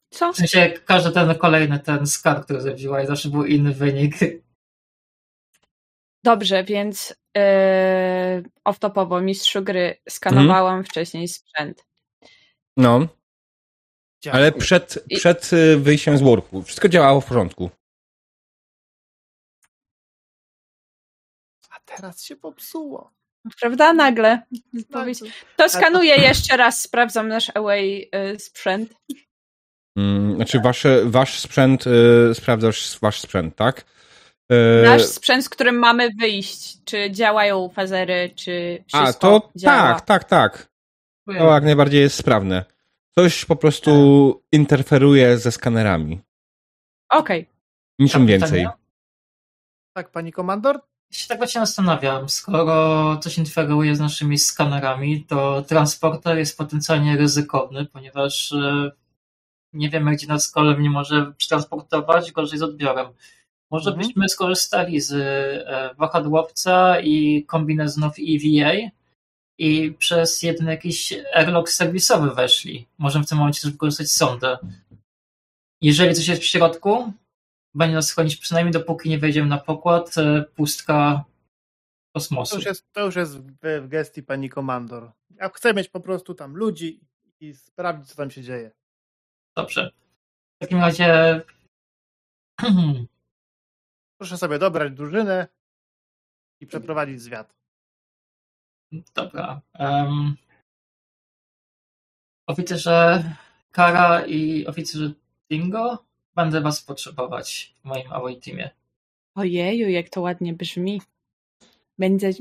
Co? 0.09 0.34
W 0.34 0.36
sensie 0.36 0.73
każdy 0.86 1.11
ten 1.11 1.36
kolejny 1.36 1.80
ten 1.80 2.07
skan, 2.07 2.43
który 2.43 2.61
zrobiła 2.61 3.05
zawsze 3.05 3.30
był 3.30 3.45
inny 3.45 3.73
wynik. 3.73 4.15
Dobrze, 6.26 6.63
więc 6.63 7.15
yy, 7.36 7.43
off-topowo 8.63 9.21
mistrzu 9.21 9.63
gry 9.63 9.97
skanowałam 10.09 10.71
hmm? 10.71 10.86
wcześniej 10.86 11.28
sprzęt. 11.28 11.86
No. 12.78 13.07
Ale 14.32 14.51
przed, 14.51 15.03
przed 15.15 15.53
y, 15.53 15.78
wyjściem 15.78 16.17
z 16.17 16.21
worku 16.21 16.63
wszystko 16.63 16.89
działało 16.89 17.21
w 17.21 17.26
porządku. 17.26 17.69
A 21.69 21.80
teraz 21.86 22.23
się 22.23 22.36
popsuło. 22.36 23.11
Prawda? 23.59 23.93
Nagle. 23.93 24.41
To 25.55 25.69
skanuję 25.69 26.15
jeszcze 26.15 26.57
raz, 26.57 26.82
sprawdzam 26.82 27.28
nasz 27.28 27.51
away 27.55 28.09
y, 28.34 28.39
sprzęt. 28.39 28.93
Hmm, 29.97 30.36
znaczy 30.36 30.59
wasz, 30.59 30.84
wasz 31.03 31.39
sprzęt, 31.39 31.88
y, 31.88 32.36
sprawdzasz 32.36 32.99
wasz 32.99 33.21
sprzęt, 33.21 33.55
tak? 33.55 33.86
Y, 34.52 34.84
nasz 34.86 35.06
sprzęt, 35.06 35.46
z 35.46 35.50
którym 35.50 35.76
mamy 35.80 36.10
wyjść. 36.20 36.84
Czy 36.84 37.12
działają 37.12 37.70
fazery, 37.70 38.32
czy 38.36 38.84
wszystko 38.88 39.10
A, 39.10 39.14
to 39.14 39.52
działa? 39.56 39.93
tak, 39.93 40.02
tak, 40.02 40.24
tak. 40.24 40.70
To 41.26 41.54
jak 41.54 41.64
najbardziej 41.64 42.02
jest 42.02 42.16
sprawne. 42.16 42.66
Coś 43.16 43.46
po 43.46 43.56
prostu 43.56 44.34
tak. 44.34 44.43
interferuje 44.52 45.38
ze 45.38 45.52
skanerami. 45.52 46.22
Okej. 47.10 47.41
Okay. 47.41 47.56
Niczym 48.00 48.28
więcej. 48.28 48.68
Tak, 49.93 50.12
pani 50.12 50.32
komandor? 50.32 50.82
Ja 51.12 51.18
się 51.18 51.28
tak 51.28 51.38
właśnie 51.38 51.62
zastanawiam, 51.62 52.30
skoro 52.30 53.18
coś 53.18 53.38
interferuje 53.38 53.96
z 53.96 54.00
naszymi 54.00 54.38
skanerami, 54.38 55.24
to 55.24 55.62
transporter 55.62 56.38
jest 56.38 56.58
potencjalnie 56.58 57.18
ryzykowny, 57.18 57.86
ponieważ 57.86 58.52
e, 58.52 58.91
nie 59.74 59.89
wiemy, 59.89 60.12
gdzie 60.12 60.28
nas 60.28 60.52
kolem 60.52 60.82
nie 60.82 60.89
może 60.89 61.34
przetransportować, 61.38 62.32
gorzej 62.32 62.60
z 62.60 62.64
odbiorem. 62.64 63.08
Może 63.76 63.89
mhm. 63.89 64.07
byśmy 64.07 64.30
skorzystali 64.30 65.01
z 65.01 65.11
e, 65.13 65.95
wahadłowca 65.97 66.99
i 66.99 67.43
kombinezonów 67.47 68.13
EVA, 68.19 68.71
i 69.57 69.91
przez 69.91 70.43
jeden 70.43 70.67
jakiś 70.67 71.13
airlock 71.34 71.69
serwisowy 71.69 72.36
weszli. 72.36 72.88
Możemy 72.97 73.26
w 73.26 73.30
tym 73.30 73.38
momencie 73.38 73.61
też 73.61 73.71
wykorzystać 73.71 74.11
sondę. 74.11 74.57
Jeżeli 75.82 76.15
coś 76.15 76.28
jest 76.28 76.41
w 76.41 76.45
środku, 76.45 77.13
będzie 77.73 77.95
nas 77.95 78.11
chronić 78.11 78.36
przynajmniej 78.36 78.73
dopóki 78.73 79.09
nie 79.09 79.19
wejdziemy 79.19 79.47
na 79.47 79.57
pokład, 79.57 80.17
e, 80.17 80.43
pustka 80.55 81.23
kosmosu. 82.15 82.51
To 82.51 82.57
już 82.57 82.65
jest, 82.65 82.91
to 82.91 83.05
już 83.05 83.15
jest 83.15 83.38
w, 83.38 83.82
w 83.82 83.88
gestii 83.88 84.23
pani 84.23 84.49
komandor. 84.49 85.11
Ja 85.36 85.49
chcę 85.49 85.73
mieć 85.73 85.89
po 85.89 85.99
prostu 85.99 86.34
tam 86.34 86.55
ludzi 86.55 86.99
i 87.39 87.53
sprawdzić, 87.53 88.09
co 88.09 88.15
tam 88.15 88.32
się 88.32 88.41
dzieje. 88.41 88.71
Dobrze. 89.57 89.91
W 90.55 90.59
takim 90.59 90.80
razie 90.80 91.41
proszę 94.26 94.38
sobie 94.38 94.59
dobrać 94.59 94.93
drużynę 94.93 95.47
i 96.61 96.67
przeprowadzić 96.67 97.21
zwiat. 97.21 97.53
Dobra. 99.15 99.61
Um, 99.80 100.36
oficerze 102.47 103.23
Kara 103.71 104.26
i 104.26 104.67
oficerze 104.67 105.11
Dingo, 105.49 106.05
będę 106.36 106.61
was 106.61 106.82
potrzebować 106.82 107.76
w 107.82 107.86
moim 107.86 108.13
away 108.13 108.36
teamie. 108.41 108.69
Ojeju, 109.36 109.89
jak 109.89 110.09
to 110.09 110.21
ładnie 110.21 110.53
brzmi. 110.53 111.01
Będzie, 111.97 112.32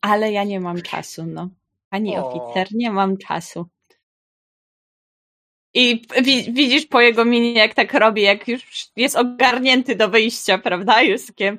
ale 0.00 0.32
ja 0.32 0.44
nie 0.44 0.60
mam 0.60 0.82
czasu, 0.82 1.26
no. 1.26 1.48
Pani 1.90 2.18
o. 2.18 2.30
oficer, 2.30 2.68
nie 2.74 2.90
mam 2.90 3.16
czasu. 3.16 3.66
I 5.78 6.02
widzisz 6.52 6.86
po 6.86 7.00
jego 7.00 7.24
minie, 7.24 7.52
jak 7.52 7.74
tak 7.74 7.94
robi, 7.94 8.22
jak 8.22 8.48
już 8.48 8.90
jest 8.96 9.16
ogarnięty 9.16 9.96
do 9.96 10.08
wyjścia, 10.08 10.58
prawda, 10.58 11.02
Juskiem? 11.02 11.58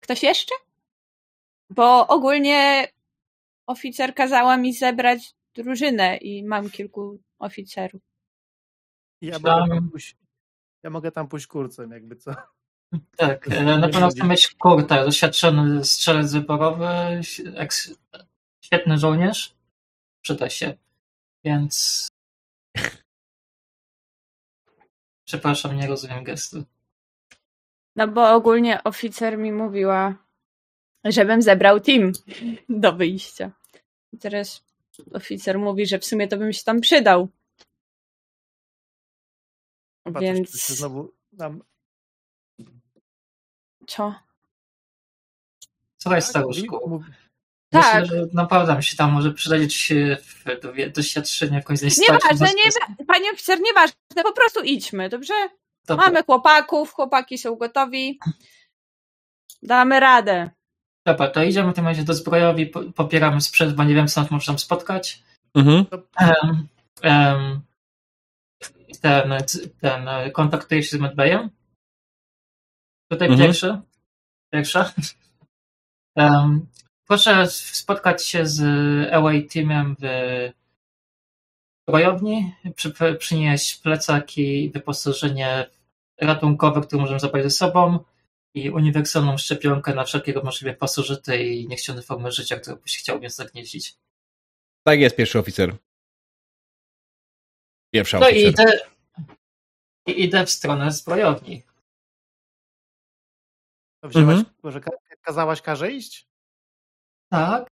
Ktoś 0.00 0.22
jeszcze? 0.22 0.54
Bo 1.70 2.06
ogólnie 2.06 2.88
oficer 3.66 4.14
kazała 4.14 4.56
mi 4.56 4.74
zebrać 4.74 5.34
drużynę 5.54 6.16
i 6.16 6.44
mam 6.44 6.70
kilku 6.70 7.18
oficerów. 7.38 8.02
Ja 9.20 9.38
mogę 9.38 9.68
tam 9.68 9.90
pójść, 9.90 10.16
ja 10.82 10.90
mogę 10.90 11.12
tam 11.12 11.28
pójść 11.28 11.46
kurcem, 11.46 11.90
jakby 11.90 12.16
co. 12.16 12.34
Tak, 13.16 13.48
e, 13.48 13.64
na 13.64 13.88
pewno 13.88 14.08
chcę 14.08 14.26
mieć 14.26 14.54
kurta, 14.54 15.04
doświadczony 15.04 15.84
strzelec 15.84 16.32
wyborowy, 16.32 16.86
świetny 18.64 18.98
żołnierz, 18.98 19.59
przyda 20.22 20.50
się, 20.50 20.76
więc 21.44 22.08
przepraszam, 25.28 25.76
nie 25.76 25.86
rozumiem 25.86 26.24
gestu. 26.24 26.64
No 27.96 28.08
bo 28.08 28.32
ogólnie 28.34 28.84
oficer 28.84 29.38
mi 29.38 29.52
mówiła, 29.52 30.14
żebym 31.04 31.42
zebrał 31.42 31.80
team 31.80 32.12
do 32.68 32.92
wyjścia. 32.92 33.50
I 34.12 34.18
teraz 34.18 34.64
oficer 35.12 35.58
mówi, 35.58 35.86
że 35.86 35.98
w 35.98 36.04
sumie 36.04 36.28
to 36.28 36.36
bym 36.36 36.52
się 36.52 36.64
tam 36.64 36.80
przydał. 36.80 37.28
Chyba 40.06 40.20
Więc... 40.20 40.50
Coś, 40.50 40.76
znowu 40.76 41.12
nam... 41.32 41.62
Co? 43.86 44.14
Słuchaj, 45.98 46.22
staruszku. 46.22 47.02
Tak. 47.70 48.00
Myślę, 48.00 48.16
że 48.16 48.26
naprawdę 48.32 48.76
mi 48.76 48.82
się 48.82 48.96
tam 48.96 49.12
może 49.12 49.32
przydać 49.32 49.92
doświadczenie 50.94 51.62
w 51.62 51.64
końcu 51.64 51.86
Nieważne, 51.86 52.46
nie, 52.46 53.04
panie 53.06 53.30
oficer, 53.32 53.58
nieważne, 53.60 54.22
po 54.22 54.32
prostu 54.32 54.60
idźmy, 54.60 55.08
dobrze? 55.08 55.34
Dobra. 55.86 56.06
Mamy 56.06 56.22
chłopaków, 56.22 56.92
chłopaki 56.92 57.38
są 57.38 57.56
gotowi. 57.56 58.18
Damy 59.62 60.00
radę. 60.00 60.50
Dobra, 61.06 61.28
to 61.28 61.42
idziemy 61.42 61.72
w 61.72 61.74
tym 61.74 61.86
razie 61.86 62.04
do 62.04 62.14
zbrojowi, 62.14 62.66
popieramy 62.94 63.40
sprzęt, 63.40 63.74
bo 63.74 63.84
nie 63.84 63.94
wiem, 63.94 64.08
co 64.08 64.20
nas 64.20 64.30
może 64.30 64.46
tam 64.46 64.58
spotkać. 64.58 65.22
Mhm. 65.54 65.86
Um, 66.20 66.68
um, 67.04 67.60
ten, 69.00 69.34
ten 69.80 70.08
kontaktuje 70.32 70.82
się 70.82 70.96
z 70.96 71.00
Medbayem. 71.00 71.50
Tutaj 73.10 73.28
mhm. 73.28 73.48
pierwszy. 73.48 73.80
Pierwsza. 74.52 74.92
Um, 76.16 76.66
proszę 77.10 77.46
spotkać 77.50 78.26
się 78.26 78.46
z 78.46 78.62
away 79.12 79.42
teamem 79.42 79.96
w 80.00 80.04
zbrojowni, 81.88 82.54
przy, 82.76 82.94
przynieść 83.18 83.76
plecaki 83.76 84.64
i 84.64 84.70
wyposażenie 84.70 85.70
ratunkowe, 86.20 86.80
które 86.80 87.02
możemy 87.02 87.20
zabrać 87.20 87.42
ze 87.44 87.50
sobą 87.50 87.98
i 88.54 88.70
uniwersalną 88.70 89.38
szczepionkę 89.38 89.94
na 89.94 90.04
wszelkiego 90.04 90.42
możliwe 90.42 90.74
pasożyty 90.74 91.44
i 91.44 91.68
niechciane 91.68 92.02
formy 92.02 92.32
życia, 92.32 92.60
które 92.60 92.76
byś 92.76 92.98
chciał 92.98 93.18
mnie 93.18 93.30
zagnieździć. 93.30 93.96
Tak 94.82 95.00
jest, 95.00 95.16
pierwszy 95.16 95.38
oficer. 95.38 95.76
Pierwsza 97.94 98.18
no 98.18 98.26
oficer. 98.26 98.46
i 98.46 98.50
idę, 98.50 98.78
i 100.06 100.24
idę 100.24 100.46
w 100.46 100.50
stronę 100.50 100.92
zbrojowni. 100.92 101.62
To 104.02 104.08
wziąłeś, 104.08 104.38
mhm. 104.38 104.54
może 104.62 104.80
kazałaś 105.22 105.62
karze 105.62 105.92
iść? 105.92 106.29
Tak. 107.30 107.68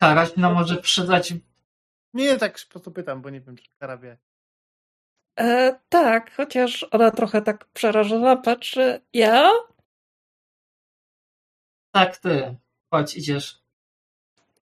Karać 0.00 0.32
no 0.36 0.54
może 0.54 0.76
przydać. 0.76 1.34
Nie, 2.14 2.36
tak 2.36 2.58
po 2.72 2.80
to 2.80 2.90
pytam, 2.90 3.22
bo 3.22 3.30
nie 3.30 3.40
wiem, 3.40 3.56
czy 3.56 3.70
kara 3.78 3.96
wie. 3.98 4.18
E, 5.38 5.80
tak, 5.88 6.34
chociaż 6.34 6.86
ona 6.90 7.10
trochę 7.10 7.42
tak 7.42 7.66
przerażona 7.66 8.36
patrzy. 8.36 9.00
Ja? 9.12 9.50
Tak, 11.94 12.16
ty. 12.16 12.56
Chodź, 12.90 13.16
idziesz. 13.16 13.60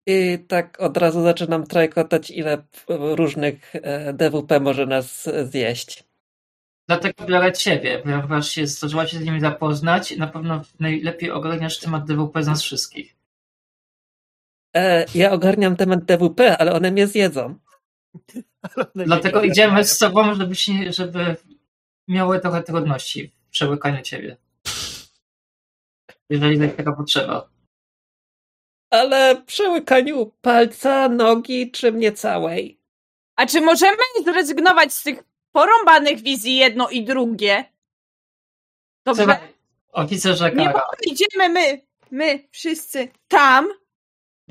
I 0.05 0.39
tak 0.47 0.81
od 0.81 0.97
razu 0.97 1.23
zaczynam 1.23 1.67
trajkotać, 1.67 2.31
ile 2.31 2.63
różnych 2.89 3.75
e, 3.75 4.13
DWP 4.13 4.59
może 4.59 4.85
nas 4.85 5.29
zjeść. 5.43 6.03
Dlatego 6.87 7.25
biorę 7.25 7.53
ciebie, 7.53 7.99
ponieważ 7.99 8.49
się, 8.49 8.67
zdążyła 8.67 9.07
się 9.07 9.17
z 9.17 9.21
nimi 9.21 9.39
zapoznać 9.39 10.17
na 10.17 10.27
pewno 10.27 10.61
najlepiej 10.79 11.31
ogarniasz 11.31 11.79
temat 11.79 12.05
DWP 12.05 12.43
z 12.43 12.47
nas 12.47 12.61
wszystkich. 12.61 13.22
E, 14.75 15.05
ja 15.15 15.31
ogarniam 15.31 15.75
temat 15.75 16.05
DWP, 16.05 16.57
ale 16.57 16.73
one 16.73 16.91
mnie 16.91 17.07
zjedzą. 17.07 17.55
Dlatego 18.95 19.43
idziemy 19.43 19.85
z 19.85 19.97
sobą, 19.97 20.35
żeby, 20.35 20.55
się, 20.55 20.73
żeby 20.89 21.35
miały 22.07 22.39
trochę 22.39 22.63
trudności 22.63 23.31
w 23.47 23.49
przełykaniu 23.49 24.01
ciebie. 24.01 24.37
Jeżeli 26.29 26.59
jest 26.59 26.77
taka 26.77 26.91
potrzeba. 26.91 27.49
Ale 28.89 29.41
przełykaniu 29.41 30.31
palca, 30.41 31.09
nogi 31.09 31.71
czy 31.71 31.91
mnie 31.91 32.11
całej? 32.11 32.79
A 33.35 33.45
czy 33.45 33.61
możemy 33.61 33.97
zrezygnować 34.25 34.93
z 34.93 35.03
tych 35.03 35.23
porąbanych 35.51 36.21
wizji 36.21 36.55
jedno 36.55 36.89
i 36.89 37.03
drugie? 37.03 37.65
Dobrze? 39.05 39.39
Oficerze 39.91 40.51
Nie 40.51 40.65
Kara. 40.65 40.83
idziemy 41.05 41.49
my, 41.49 41.81
my 42.11 42.47
wszyscy 42.51 43.07
tam, 43.27 43.67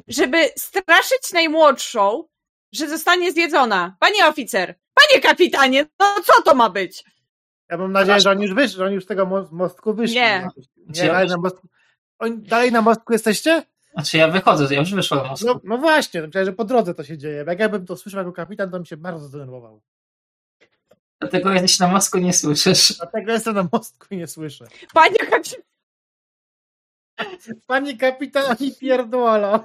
żeby 0.09 0.49
straszyć 0.57 1.33
najmłodszą, 1.33 2.25
że 2.73 2.89
zostanie 2.89 3.33
zjedzona. 3.33 3.97
Panie 4.01 4.27
oficer, 4.27 4.75
panie 4.95 5.23
kapitanie, 5.23 5.87
no 6.01 6.07
co 6.25 6.43
to 6.43 6.55
ma 6.55 6.71
być? 6.71 7.05
Ja 7.71 7.77
mam 7.79 7.93
nadzieję, 7.93 8.21
że 8.21 8.31
oni 8.31 8.43
już 8.43 8.55
wyszli, 8.55 8.77
że 8.77 8.85
oni 8.85 8.95
już 8.95 9.05
z 9.05 9.07
tego 9.07 9.27
mo- 9.27 9.49
mostku 9.53 9.95
wyszli. 9.95 10.15
Nie. 10.17 10.49
Nie, 10.77 11.07
dalej 11.07 11.29
na 11.29 11.37
mostku. 11.37 11.69
Oni, 12.19 12.39
dalej 12.39 12.73
na 12.73 12.83
mostku 12.83 13.13
jesteście? 13.13 13.63
Znaczy 13.95 14.17
ja 14.19 14.29
wychodzę, 14.29 14.75
ja 14.75 14.81
już 14.81 14.95
wyszłem 14.95 15.23
na 15.23 15.29
most. 15.29 15.45
No, 15.45 15.61
no 15.65 15.79
właśnie, 15.79 16.23
myślałem, 16.23 16.47
że 16.47 16.53
po 16.53 16.65
drodze 16.65 16.95
to 16.95 17.05
się 17.05 17.19
dzieje. 17.19 17.45
Jak 17.47 17.59
ja 17.61 17.69
bym 17.69 17.87
to 17.87 17.97
słyszał 17.97 18.19
jako 18.19 18.33
kapitan, 18.33 18.71
to 18.71 18.77
bym 18.77 18.85
się 18.85 18.97
bardzo 18.97 19.29
zdenerwował. 19.29 19.83
Dlatego 21.21 21.53
jesteś 21.53 21.79
na 21.79 21.89
mostku, 21.89 22.19
nie 22.19 22.33
słyszysz. 22.33 22.97
Dlatego 22.97 23.33
jestem 23.33 23.55
na 23.55 23.69
mostku 23.73 24.07
i 24.11 24.17
nie 24.17 24.27
słyszę. 24.27 24.67
Panie 24.95 25.19
kapitanie, 25.19 25.63
Pani 27.67 27.99
kapitan, 27.99 28.57
oni 28.61 28.75
pierdolą. 28.75 29.59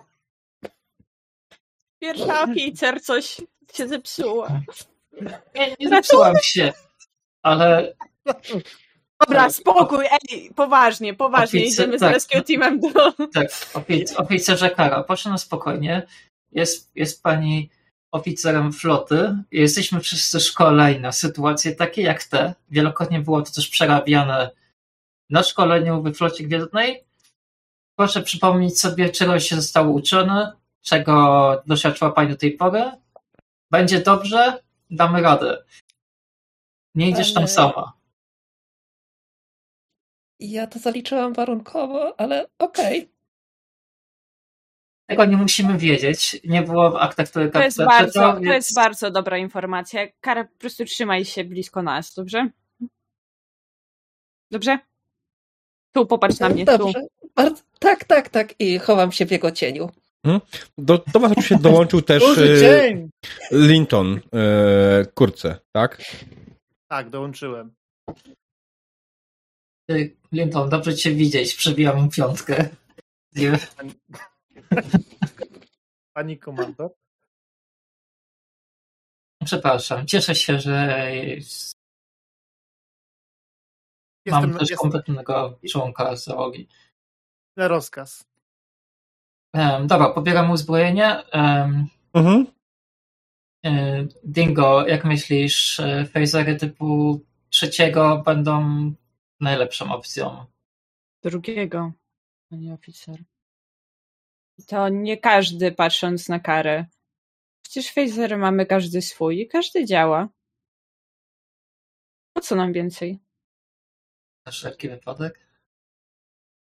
Pierwsza 1.99 2.43
oficer, 2.43 3.01
coś 3.01 3.41
się 3.73 3.87
zepsuło. 3.87 4.47
Nie, 5.55 5.75
nie 5.79 5.89
zepsułam 5.89 6.35
się. 6.43 6.73
Ale 7.41 7.93
Dobra, 9.21 9.49
spokój, 9.49 10.05
ej, 10.11 10.51
poważnie, 10.55 11.13
poważnie, 11.13 11.59
Oficer- 11.61 11.67
idziemy 11.67 11.97
z 11.97 12.01
tak. 12.01 12.13
rescue 12.13 12.41
teamem 12.41 12.79
do... 12.79 13.11
tak, 13.33 13.47
ofic- 13.73 14.13
oficerze 14.17 14.69
Kara, 14.69 15.03
proszę 15.03 15.29
na 15.29 15.37
spokojnie. 15.37 16.07
Jest, 16.51 16.91
jest 16.95 17.23
pani 17.23 17.69
oficerem 18.11 18.73
floty. 18.73 19.37
Jesteśmy 19.51 19.99
wszyscy 19.99 20.39
szkoleni 20.39 20.99
na 20.99 21.11
sytuacje 21.11 21.75
takie 21.75 22.01
jak 22.01 22.23
te. 22.23 22.53
Wielokrotnie 22.69 23.19
było 23.19 23.41
to 23.41 23.51
też 23.51 23.67
przerabiane 23.67 24.51
na 25.29 25.43
szkoleniu 25.43 26.01
we 26.01 26.13
flocie 26.13 26.43
gwiezdnej. 26.43 27.03
Proszę 27.95 28.21
przypomnieć 28.21 28.79
sobie, 28.79 29.09
czego 29.09 29.39
się 29.39 29.55
zostało 29.55 29.91
uczone, 29.91 30.53
czego 30.87 31.63
doświadczyła 31.65 32.11
pani 32.11 32.29
do 32.29 32.37
tej 32.37 32.51
pory. 32.51 32.91
Będzie 33.71 34.01
dobrze, 34.01 34.63
damy 34.89 35.21
radę. 35.21 35.63
Nie 36.95 37.09
idziesz 37.09 37.33
tam 37.33 37.47
sama. 37.47 37.93
Ja 40.39 40.67
to 40.67 40.79
zaliczyłam 40.79 41.33
warunkowo, 41.33 42.19
ale 42.19 42.47
okej. 42.59 43.11
Tego 45.09 45.25
nie 45.25 45.37
musimy 45.37 45.77
wiedzieć. 45.77 46.39
Nie 46.43 46.61
było 46.61 46.91
w 46.91 46.95
aktach, 46.95 47.29
które 47.29 47.49
To 47.49 47.61
jest, 47.61 47.83
bardzo, 47.85 48.19
to 48.21 48.39
więc- 48.39 48.55
jest 48.55 48.75
bardzo 48.75 49.11
dobra 49.11 49.37
informacja. 49.37 50.07
Kara, 50.21 50.43
po 50.43 50.57
prostu 50.57 50.85
trzymaj 50.85 51.25
się 51.25 51.43
blisko 51.43 51.81
nas, 51.81 52.13
dobrze? 52.13 52.49
Dobrze? 54.51 54.79
Tu, 55.91 56.05
popatrz 56.05 56.39
na 56.39 56.49
mnie, 56.49 56.65
tu. 56.65 56.77
Dobrze. 56.77 57.01
Bardzo, 57.35 57.63
tak, 57.79 58.03
tak, 58.03 58.29
tak. 58.29 58.61
I 58.61 58.79
chowam 58.79 59.11
się 59.11 59.25
w 59.25 59.31
jego 59.31 59.51
cieniu. 59.51 59.89
Do, 60.77 61.03
do 61.13 61.19
was 61.19 61.31
oczywiście 61.31 61.57
dołączył 61.57 62.01
też 62.11 62.23
cień! 62.35 63.09
Linton 63.51 64.19
e, 64.33 65.05
kurce, 65.13 65.59
tak? 65.75 66.01
Tak, 66.91 67.09
dołączyłem. 67.09 67.75
Ty, 69.89 70.15
Linton, 70.31 70.69
dobrze 70.69 70.95
cię 70.95 71.11
widzieć. 71.11 71.55
Przebijam 71.55 72.03
mu 72.03 72.09
piątkę. 72.09 72.69
Nie, 73.35 73.59
Pani 76.15 76.37
komandor. 76.39 76.91
przepraszam. 79.45 80.07
Cieszę 80.07 80.35
się, 80.35 80.59
że 80.59 80.87
mam 84.25 84.43
Jestem, 84.43 84.53
też 84.59 84.69
jestem 84.69 84.77
kompletnego 84.77 85.59
członka 85.69 86.15
załogi. 86.15 86.67
na 87.57 87.67
rozkaz. 87.67 88.23
Um, 89.53 89.87
dobra, 89.87 90.09
pobieram 90.09 90.51
uzbrojenie. 90.51 91.23
Um, 91.33 91.87
Mhm. 92.13 92.47
e, 93.65 94.03
Dingo, 94.23 94.87
jak 94.87 95.05
myślisz, 95.05 95.79
e, 95.79 96.05
phasery 96.05 96.55
typu 96.55 97.19
trzeciego 97.49 98.21
będą 98.25 98.91
najlepszą 99.39 99.91
opcją? 99.91 100.45
Drugiego, 101.23 101.91
panie 102.49 102.73
oficer. 102.73 103.23
To 104.67 104.89
nie 104.89 105.17
każdy, 105.17 105.71
patrząc 105.71 106.29
na 106.29 106.39
karę. 106.39 106.85
Przecież 107.61 107.91
phasery 107.93 108.37
mamy 108.37 108.65
każdy 108.65 109.01
swój 109.01 109.39
i 109.39 109.47
każdy 109.47 109.85
działa. 109.85 110.29
Po 112.33 112.41
co 112.41 112.55
nam 112.55 112.73
więcej? 112.73 113.19
Na 114.45 114.51
wszelki 114.51 114.89
wypadek? 114.89 115.46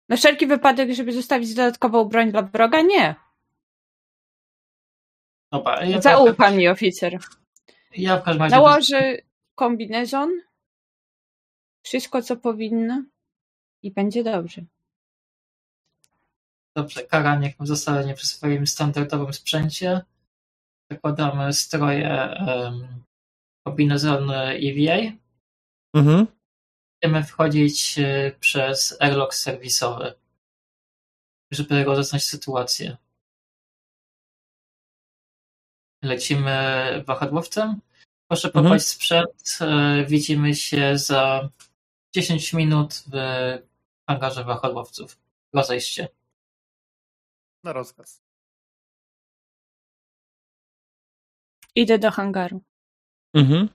Na 0.09 0.16
wszelki 0.16 0.46
wypadek, 0.46 0.92
żeby 0.92 1.12
zostawić 1.12 1.55
dodatkową 1.55 2.05
broń 2.05 2.30
dla 2.30 2.42
wroga? 2.42 2.82
Nie. 2.82 3.14
Dobra, 5.52 5.84
ja, 5.84 6.00
Zaufa 6.00 6.50
mi 6.50 6.68
oficer. 6.68 7.18
ja 7.96 8.16
w 8.20 8.22
każdym 8.22 8.42
razie 8.42 8.57
Założy 8.57 9.22
kombinezon, 9.55 10.30
wszystko 11.82 12.22
co 12.22 12.36
powinno 12.36 13.02
i 13.82 13.90
będzie 13.90 14.24
dobrze. 14.24 14.62
Dobrze, 16.76 17.02
Kara 17.02 17.36
niech 17.36 17.55
zostanie 17.61 18.14
przy 18.14 18.26
swoim 18.26 18.66
standardowym 18.66 19.32
sprzęcie. 19.32 20.00
Zakładamy 20.90 21.52
stroje 21.52 22.34
um, 22.46 23.05
kombinezony 23.66 24.36
EVA. 24.36 25.12
Mhm. 25.94 26.26
Będziemy 27.05 27.24
wchodzić 27.24 27.98
e, 27.98 28.32
przez 28.40 28.96
airlock 29.00 29.34
serwisowy, 29.34 30.14
żeby 31.50 31.84
rozeznać 31.84 32.24
sytuację. 32.24 32.96
Lecimy 36.02 36.50
wahadłowcem. 37.07 37.80
Proszę 38.28 38.48
Mhm. 38.48 38.64
popaść 38.64 38.86
sprzęt. 38.86 39.59
E, 39.61 40.05
Widzimy 40.07 40.55
się 40.55 40.98
za 40.98 41.48
10 42.14 42.52
minut 42.52 43.05
w 43.12 43.16
hangarze 44.11 44.44
wahadłowców. 44.44 45.18
Rozejście. 45.52 46.09
Na 47.64 47.72
rozkaz. 47.72 48.22
Idę 51.74 51.98
do 51.98 52.11
hangaru. 52.11 52.62
Mhm. 53.34 53.68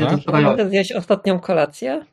Kara? 0.00 0.18
Projekt. 0.18 0.50
Mogę 0.50 0.68
zjeść 0.68 0.92
ostatnią 0.92 1.40
kolację? 1.40 2.06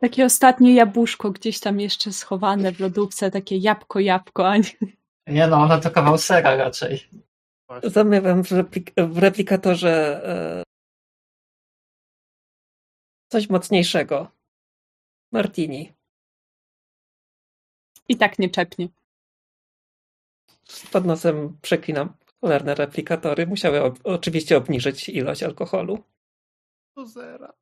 Takie 0.00 0.24
ostatnie 0.24 0.74
jabłuszko 0.74 1.30
gdzieś 1.30 1.60
tam 1.60 1.80
jeszcze 1.80 2.12
schowane 2.12 2.72
w 2.72 2.80
lodówce, 2.80 3.30
takie 3.30 3.56
jabłko, 3.56 4.00
jabłko, 4.00 4.48
a 4.48 4.56
nie... 4.56 4.64
Nie 5.26 5.46
no, 5.46 5.56
ona 5.56 5.80
to 5.80 5.90
kawał 5.90 6.18
sera 6.18 6.56
raczej. 6.56 7.08
Zamywam 7.82 8.44
w, 8.44 8.50
replik- 8.50 9.12
w 9.12 9.18
replikatorze 9.18 10.20
e, 10.24 10.62
coś 13.32 13.48
mocniejszego. 13.48 14.30
Martini. 15.32 15.92
I 18.08 18.16
tak 18.16 18.38
nie 18.38 18.50
czepnie. 18.50 18.88
Pod 20.92 21.04
nosem 21.04 21.58
przeklinam 21.62 22.14
cholerne 22.40 22.74
replikatory. 22.74 23.46
Musiały 23.46 23.82
ob- 23.82 23.98
oczywiście 24.04 24.56
obniżyć 24.56 25.08
ilość 25.08 25.42
alkoholu. 25.42 26.04
Do 26.96 27.06
zera. 27.06 27.52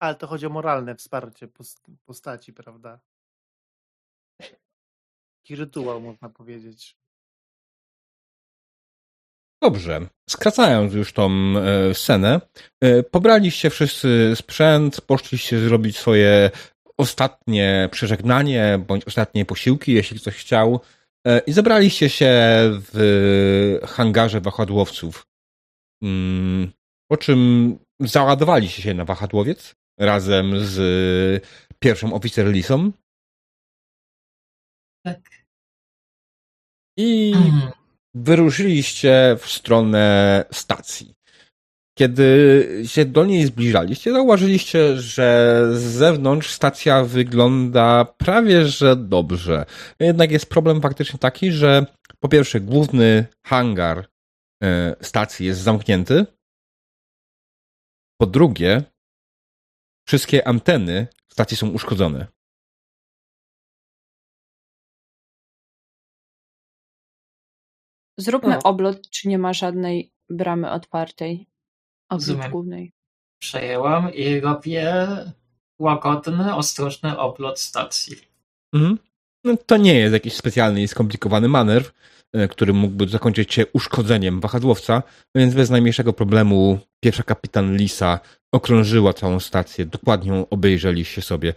Ale 0.00 0.14
to 0.14 0.26
chodzi 0.26 0.46
o 0.46 0.50
moralne 0.50 0.94
wsparcie 0.96 1.48
post- 1.48 1.86
postaci, 2.04 2.52
prawda? 2.52 3.00
Taki 5.42 5.56
rytuał, 5.56 6.00
można 6.00 6.28
powiedzieć. 6.28 6.96
Dobrze. 9.62 10.06
Skracając 10.30 10.94
już 10.94 11.12
tą 11.12 11.30
e, 11.30 11.94
scenę, 11.94 12.40
e, 12.80 13.02
pobraliście 13.02 13.70
wszyscy 13.70 14.32
sprzęt, 14.36 15.00
poszliście 15.00 15.60
zrobić 15.60 15.98
swoje 15.98 16.50
ostatnie 16.98 17.88
przeżegnanie 17.92 18.78
bądź 18.86 19.04
ostatnie 19.04 19.44
posiłki, 19.44 19.92
jeśli 19.92 20.20
ktoś 20.20 20.34
chciał, 20.36 20.80
e, 21.26 21.38
i 21.38 21.52
zebraliście 21.52 22.08
się 22.10 22.32
w 22.92 23.78
hangarze 23.86 24.40
wahadłowców. 24.40 25.26
Mm, 26.02 26.72
po 27.10 27.16
czym 27.16 27.78
załadowaliście 28.00 28.82
się 28.82 28.94
na 28.94 29.04
wahadłowiec 29.04 29.74
razem 30.00 30.64
z 30.64 30.76
pierwszą 31.78 32.12
oficer 32.12 32.46
Lisą 32.46 32.92
Tak. 35.04 35.30
i 36.98 37.32
Mm. 37.36 37.70
wyruszyliście 38.14 39.36
w 39.38 39.46
stronę 39.46 40.44
stacji. 40.52 41.15
Kiedy 41.98 42.82
się 42.86 43.04
do 43.04 43.24
niej 43.24 43.46
zbliżaliście, 43.46 44.12
zauważyliście, 44.12 44.96
że 44.96 45.60
z 45.72 45.82
zewnątrz 45.82 46.50
stacja 46.50 47.04
wygląda 47.04 48.04
prawie 48.04 48.66
że 48.66 48.96
dobrze. 48.96 49.66
Jednak 50.00 50.30
jest 50.30 50.46
problem 50.46 50.80
faktycznie 50.80 51.18
taki, 51.18 51.52
że 51.52 51.86
po 52.20 52.28
pierwsze 52.28 52.60
główny 52.60 53.26
hangar 53.46 54.08
e, 54.62 54.96
stacji 55.00 55.46
jest 55.46 55.60
zamknięty. 55.60 56.26
Po 58.20 58.26
drugie, 58.26 58.82
wszystkie 60.08 60.48
anteny 60.48 61.06
stacji 61.32 61.56
są 61.56 61.68
uszkodzone. 61.68 62.26
Zróbmy 68.18 68.62
oblot, 68.62 69.10
czy 69.10 69.28
nie 69.28 69.38
ma 69.38 69.52
żadnej 69.52 70.12
bramy 70.30 70.70
otwartej. 70.70 71.55
Rozumiem. 72.12 72.50
głównej. 72.50 72.92
Przejęłam 73.38 74.14
i 74.14 74.40
robię 74.40 75.06
łagodny, 75.78 76.54
ostrożny 76.54 77.18
oblot 77.18 77.60
stacji. 77.60 78.16
Mhm. 78.74 78.98
No, 79.44 79.56
to 79.66 79.76
nie 79.76 79.94
jest 79.94 80.12
jakiś 80.12 80.34
specjalny 80.34 80.82
i 80.82 80.88
skomplikowany 80.88 81.48
manewr, 81.48 81.92
e, 82.32 82.48
który 82.48 82.72
mógłby 82.72 83.08
zakończyć 83.08 83.54
się 83.54 83.66
uszkodzeniem 83.72 84.40
wahadłowca, 84.40 85.02
więc 85.34 85.54
bez 85.54 85.70
najmniejszego 85.70 86.12
problemu 86.12 86.78
pierwsza 87.04 87.22
kapitan 87.22 87.76
Lisa 87.76 88.20
okrążyła 88.54 89.12
całą 89.12 89.40
stację, 89.40 89.86
dokładnie 89.86 90.30
ją 90.30 90.48
obejrzeliście 90.48 91.22
sobie. 91.22 91.54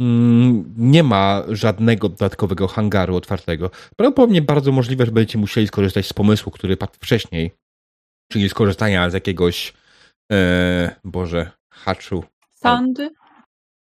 Mm, 0.00 0.74
Nie 0.76 1.02
ma 1.02 1.42
żadnego 1.48 2.08
dodatkowego 2.08 2.68
hangaru 2.68 3.16
otwartego. 3.16 3.70
Prawdopodobnie 3.96 4.42
bardzo 4.42 4.72
możliwe, 4.72 5.06
że 5.06 5.12
będziecie 5.12 5.38
musieli 5.38 5.66
skorzystać 5.66 6.06
z 6.06 6.12
pomysłu, 6.12 6.52
który 6.52 6.76
padł 6.76 6.92
wcześniej, 7.00 7.50
czyli 8.32 8.48
skorzystania 8.48 9.10
z 9.10 9.14
jakiegoś, 9.14 9.72
e, 10.32 10.96
Boże, 11.04 11.50
haczu 11.70 12.24
Sandy? 12.50 13.10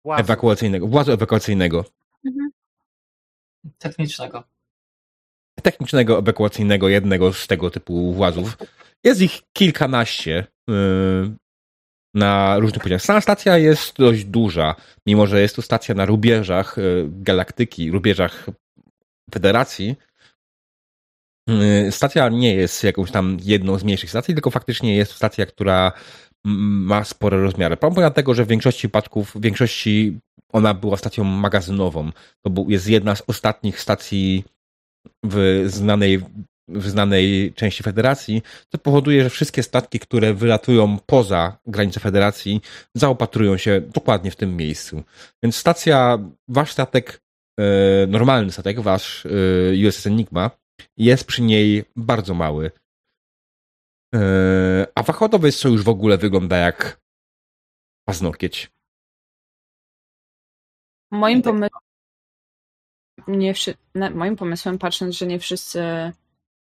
Łazu. 0.03 0.21
ewakuacyjnego, 0.21 0.87
włazu 0.87 1.11
ewakuacyjnego. 1.11 1.85
Mhm. 2.25 2.49
Technicznego. 3.77 4.43
technicznego, 5.61 6.19
ewakuacyjnego, 6.19 6.89
jednego 6.89 7.33
z 7.33 7.47
tego 7.47 7.71
typu 7.71 8.13
włazów. 8.13 8.57
Jest 9.03 9.21
ich 9.21 9.41
kilkanaście 9.53 10.47
yy, 10.67 11.35
na 12.13 12.59
różnych 12.59 12.83
poziomach. 12.83 13.01
Sama 13.01 13.21
stacja 13.21 13.57
jest 13.57 13.97
dość 13.97 14.25
duża, 14.25 14.75
mimo 15.07 15.27
że 15.27 15.41
jest 15.41 15.55
to 15.55 15.61
stacja 15.61 15.95
na 15.95 16.05
rubieżach 16.05 16.75
yy, 16.77 17.09
galaktyki, 17.09 17.91
rubieżach 17.91 18.45
Federacji. 19.33 19.95
Yy, 21.47 21.91
Stacja 21.91 22.29
nie 22.29 22.55
jest 22.55 22.83
jakąś 22.83 23.11
tam 23.11 23.37
jedną 23.41 23.77
z 23.77 23.83
mniejszych 23.83 24.09
stacji, 24.09 24.33
tylko 24.33 24.51
faktycznie 24.51 24.95
jest 24.95 25.11
to 25.11 25.17
stacja, 25.17 25.45
która 25.45 25.91
ma 26.45 27.03
spore 27.03 27.41
rozmiary. 27.41 27.77
Pomimo 27.77 28.11
tego, 28.11 28.33
że 28.33 28.45
w 28.45 28.47
większości 28.47 28.79
przypadków, 28.79 29.31
w 29.35 29.41
większości 29.41 30.19
ona 30.53 30.73
była 30.73 30.97
stacją 30.97 31.23
magazynową. 31.23 32.11
To 32.41 32.49
był, 32.49 32.69
jest 32.69 32.87
jedna 32.87 33.15
z 33.15 33.23
ostatnich 33.27 33.79
stacji 33.79 34.43
w 35.23 35.63
znanej, 35.67 36.21
w 36.67 36.87
znanej 36.87 37.53
części 37.55 37.83
Federacji, 37.83 38.41
co 38.71 38.77
powoduje, 38.77 39.23
że 39.23 39.29
wszystkie 39.29 39.63
statki, 39.63 39.99
które 39.99 40.33
wylatują 40.33 40.97
poza 41.05 41.57
granice 41.65 41.99
Federacji, 41.99 42.61
zaopatrują 42.95 43.57
się 43.57 43.81
dokładnie 43.81 44.31
w 44.31 44.35
tym 44.35 44.57
miejscu. 44.57 45.03
Więc 45.43 45.55
stacja, 45.55 46.19
wasz 46.47 46.71
statek, 46.71 47.21
e, 47.59 48.07
normalny 48.07 48.51
statek, 48.51 48.79
wasz 48.79 49.25
e, 49.25 49.87
USS 49.87 50.07
Enigma, 50.07 50.51
jest 50.97 51.27
przy 51.27 51.41
niej 51.41 51.83
bardzo 51.95 52.33
mały. 52.33 52.71
E, 54.15 54.87
a 54.95 55.03
wachodowiec 55.03 55.61
to 55.61 55.69
już 55.69 55.83
w 55.83 55.89
ogóle 55.89 56.17
wygląda 56.17 56.57
jak 56.57 57.01
paznokieć. 58.05 58.71
Moim 61.11 61.41
pomysłem, 61.41 61.81
nie 63.27 63.53
wszy... 63.53 63.73
moim 64.13 64.35
pomysłem, 64.35 64.77
patrząc, 64.77 65.15
że 65.15 65.27
nie 65.27 65.39
wszyscy 65.39 65.81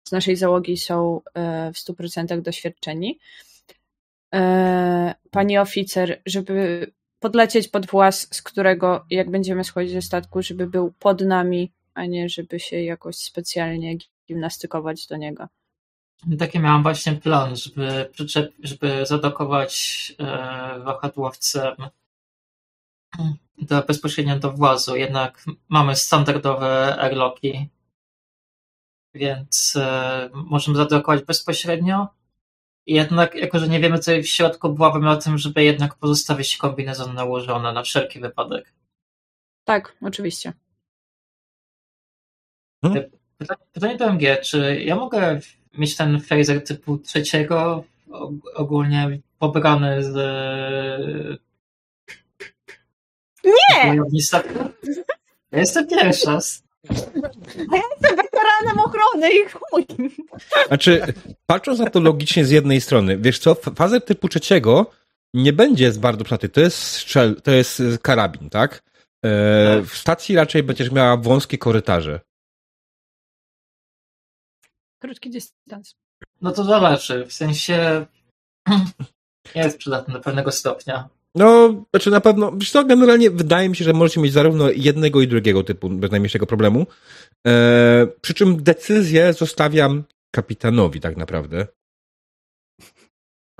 z 0.07 0.11
naszej 0.11 0.35
załogi 0.35 0.77
są 0.77 1.21
e, 1.33 1.71
w 1.73 1.77
100% 1.77 2.41
doświadczeni, 2.41 3.19
e, 4.33 5.15
pani 5.31 5.57
oficer, 5.57 6.21
żeby 6.25 6.91
podlecieć 7.19 7.67
pod 7.67 7.85
włas, 7.85 8.27
z 8.31 8.41
którego, 8.41 9.05
jak 9.09 9.31
będziemy 9.31 9.63
schodzić 9.63 9.93
ze 9.93 10.01
statku, 10.01 10.41
żeby 10.41 10.67
był 10.67 10.93
pod 10.99 11.21
nami, 11.21 11.71
a 11.93 12.05
nie 12.05 12.29
żeby 12.29 12.59
się 12.59 12.81
jakoś 12.81 13.15
specjalnie 13.15 13.97
gimnastykować 14.27 15.07
do 15.07 15.17
niego. 15.17 15.47
Taki 16.39 16.59
miałam 16.59 16.83
właśnie 16.83 17.13
plan, 17.13 17.55
żeby, 17.55 18.09
przyczep, 18.13 18.53
żeby 18.63 19.05
zadokować 19.05 20.13
e, 20.19 20.79
wahadłowcem 20.79 21.75
do, 23.57 23.81
bezpośrednio 23.81 24.39
do 24.39 24.51
włazu. 24.51 24.95
Jednak 24.95 25.45
mamy 25.69 25.95
standardowe 25.95 26.97
airlocki, 26.99 27.69
więc 29.13 29.75
e, 29.75 30.29
możemy 30.33 30.77
zadokować 30.77 31.23
bezpośrednio. 31.23 32.07
Jednak, 32.85 33.35
jako 33.35 33.59
że 33.59 33.67
nie 33.67 33.79
wiemy, 33.79 33.99
co 33.99 34.11
jest 34.11 34.29
w 34.29 34.31
środku, 34.31 34.73
byłabym 34.73 35.03
na 35.03 35.15
tym, 35.15 35.37
żeby 35.37 35.63
jednak 35.63 35.95
pozostawić 35.95 36.57
kombinezon 36.57 37.13
nałożony 37.13 37.73
na 37.73 37.83
wszelki 37.83 38.19
wypadek. 38.19 38.73
Tak, 39.63 39.97
oczywiście. 40.01 40.53
Pytanie, 42.81 43.20
pytanie 43.73 43.97
do 43.97 44.05
MG, 44.05 44.37
czy 44.41 44.81
ja 44.85 44.95
mogę 44.95 45.39
mieć 45.77 45.95
ten 45.97 46.21
phaser 46.21 46.63
typu 46.63 46.97
trzeciego, 46.97 47.83
og- 48.11 48.51
ogólnie 48.55 49.19
pobrany 49.39 50.03
z 50.03 50.15
Nie! 53.43 53.95
Ja 55.51 55.59
jestem 55.59 55.87
pierwsza. 55.87 56.33
Jestem 56.33 58.15
weteranem 58.17 58.79
ochrony 58.85 59.29
i 59.31 59.45
chuj! 59.49 59.85
Znaczy, 60.67 61.01
patrząc 61.45 61.79
na 61.79 61.89
to 61.89 61.99
logicznie 61.99 62.45
z 62.45 62.49
jednej 62.51 62.81
strony, 62.81 63.17
wiesz 63.17 63.39
co, 63.39 63.55
fazer 63.55 64.01
typu 64.05 64.27
trzeciego 64.29 64.85
nie 65.33 65.53
będzie 65.53 65.91
z 65.91 65.97
bardzo 65.97 66.23
przydatny. 66.23 66.49
To 66.49 66.61
jest 66.61 66.77
strzel, 66.77 67.41
to 67.43 67.51
jest 67.51 67.81
karabin, 68.01 68.49
tak? 68.49 68.83
E, 69.25 69.81
w 69.81 69.91
stacji 69.93 70.35
raczej 70.35 70.63
będziesz 70.63 70.91
miała 70.91 71.17
wąskie 71.17 71.57
korytarze. 71.57 72.19
Krótki 75.01 75.29
dystans. 75.29 75.95
No 76.41 76.51
to 76.51 76.63
zależy, 76.63 77.25
w 77.25 77.33
sensie 77.33 78.05
jest 79.55 79.77
przydatny 79.77 80.13
do 80.13 80.19
pewnego 80.19 80.51
stopnia. 80.51 81.09
No, 81.35 81.75
znaczy 81.89 82.11
na 82.11 82.21
pewno, 82.21 82.51
wiesz 82.51 82.71
co, 82.71 82.85
generalnie 82.85 83.31
wydaje 83.31 83.69
mi 83.69 83.75
się, 83.75 83.85
że 83.85 83.93
możecie 83.93 84.21
mieć 84.21 84.33
zarówno 84.33 84.69
jednego 84.69 85.21
i 85.21 85.27
drugiego 85.27 85.63
typu 85.63 85.89
bez 85.89 86.11
najmniejszego 86.11 86.45
problemu. 86.45 86.85
E, 87.47 88.07
przy 88.21 88.33
czym 88.33 88.63
decyzję 88.63 89.33
zostawiam 89.33 90.03
kapitanowi 90.31 90.99
tak 90.99 91.17
naprawdę. 91.17 91.67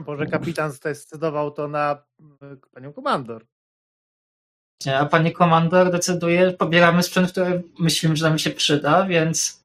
Może 0.08 0.26
kapitan 0.26 0.72
zdecydował 0.72 1.52
to 1.52 1.68
na 1.68 2.04
e, 2.42 2.58
panią 2.72 2.94
komandor. 2.94 3.46
Nie, 4.86 5.00
A 5.00 5.06
pani 5.06 5.32
komandor 5.32 5.92
decyduje, 5.92 6.52
pobieramy 6.52 7.04
sprzęt, 7.04 7.32
który 7.32 7.64
myślimy, 7.80 8.16
że 8.16 8.30
nam 8.30 8.40
się 8.40 8.50
przyda, 8.50 9.06
więc 9.06 9.61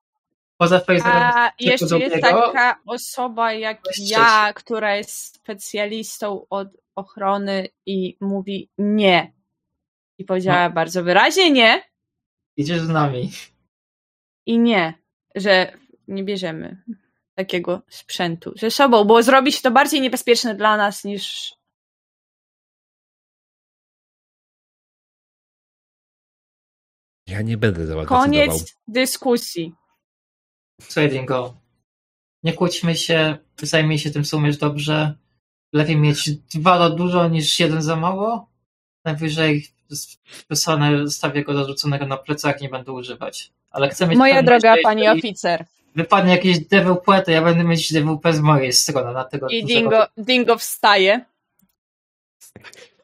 poza 0.59 0.81
phaserem 0.81 1.23
A 1.23 1.51
typu 1.51 1.71
jeszcze 1.71 1.99
jest 1.99 2.21
taka 2.21 2.81
osoba 2.87 3.53
jak 3.53 3.83
ja, 3.99 4.53
która 4.53 4.97
jest 4.97 5.35
specjalistą 5.35 6.47
od 6.51 6.69
ochrony 6.95 7.69
i 7.87 8.17
mówi 8.21 8.71
nie. 8.79 9.33
I 10.19 10.25
powiedziała 10.25 10.71
bardzo 10.71 11.05
wyraźnie 11.05 11.51
nie 11.51 11.83
idziesz 12.57 12.81
z 12.81 12.89
nami. 12.89 13.31
i 14.47 14.59
nie, 14.59 14.95
że 15.35 15.79
nie 16.09 16.25
bierzemy 16.25 16.83
takiego 17.35 17.83
sprzętu 17.89 18.53
ze 18.59 18.71
sobą, 18.71 19.05
bo 19.05 19.23
zrobi 19.23 19.53
się 19.53 19.63
to 19.63 19.71
bardziej 19.71 20.01
niebezpieczne 20.01 20.55
dla 20.55 20.77
nas 20.77 21.05
niż. 21.05 21.55
Ja 27.27 27.43
nie 27.43 27.57
będę 27.57 27.87
za. 27.87 28.05
Koniec 28.05 28.77
dyskusji. 28.89 29.75
Słuchaj, 30.81 31.11
Dingo, 31.11 31.55
nie 32.43 32.53
kłóćmy 32.53 32.97
się, 32.97 33.39
zajmij 33.63 33.99
się 33.99 34.11
tym, 34.11 34.25
co 34.25 34.37
umiesz 34.37 34.57
dobrze. 34.57 35.15
Lepiej 35.73 35.97
mieć 35.97 36.31
dwa 36.31 36.79
za 36.79 36.91
dużo 36.91 37.29
niż 37.29 37.61
jeden 37.61 37.83
za 37.83 37.97
mało. 37.97 38.51
Najwyżej 39.05 39.69
wysłane 40.51 41.07
zostawię 41.07 41.45
go 41.45 41.55
dorzuconego 41.55 42.07
na 42.07 42.17
plecach, 42.17 42.61
nie 42.61 42.69
będę 42.69 42.93
używać. 42.93 43.53
Ale 43.71 43.89
chcę 43.89 44.07
mieć 44.07 44.19
Moja 44.19 44.43
droga 44.43 44.75
pani 44.83 45.09
oficer. 45.09 45.65
Wypadnie 45.95 46.33
jakieś 46.33 46.59
DWP, 46.59 47.23
to 47.23 47.31
ja 47.31 47.43
będę 47.43 47.65
mieć 47.65 47.93
DWP 47.93 48.33
z 48.33 48.41
mojej 48.41 48.73
strony 48.73 49.13
na 49.13 49.25
tego 49.25 49.49
I 49.49 49.65
Dingo, 49.65 50.07
Dingo 50.19 50.59
wstaje. 50.59 51.25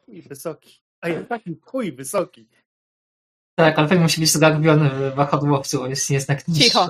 Chuj 0.05 0.21
wysoki. 0.21 0.81
A 1.01 1.09
jest 1.09 1.29
taki 1.29 1.55
chuj 1.61 1.91
wysoki. 1.91 2.47
Tak, 3.55 3.79
ale 3.79 3.87
pewnie 3.87 4.03
musi 4.03 4.21
być 4.21 4.31
zagarbiony 4.31 4.89
w 4.89 5.15
wahadłowcu, 5.15 5.87
jest 5.87 6.09
niższy. 6.09 6.63
Cicho. 6.63 6.89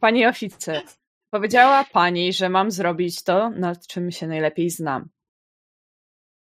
Pani 0.00 0.26
oficer, 0.26 0.82
powiedziała 1.30 1.84
pani, 1.84 2.32
że 2.32 2.48
mam 2.48 2.70
zrobić 2.70 3.22
to, 3.22 3.50
nad 3.50 3.86
czym 3.86 4.10
się 4.10 4.26
najlepiej 4.26 4.70
znam. 4.70 5.08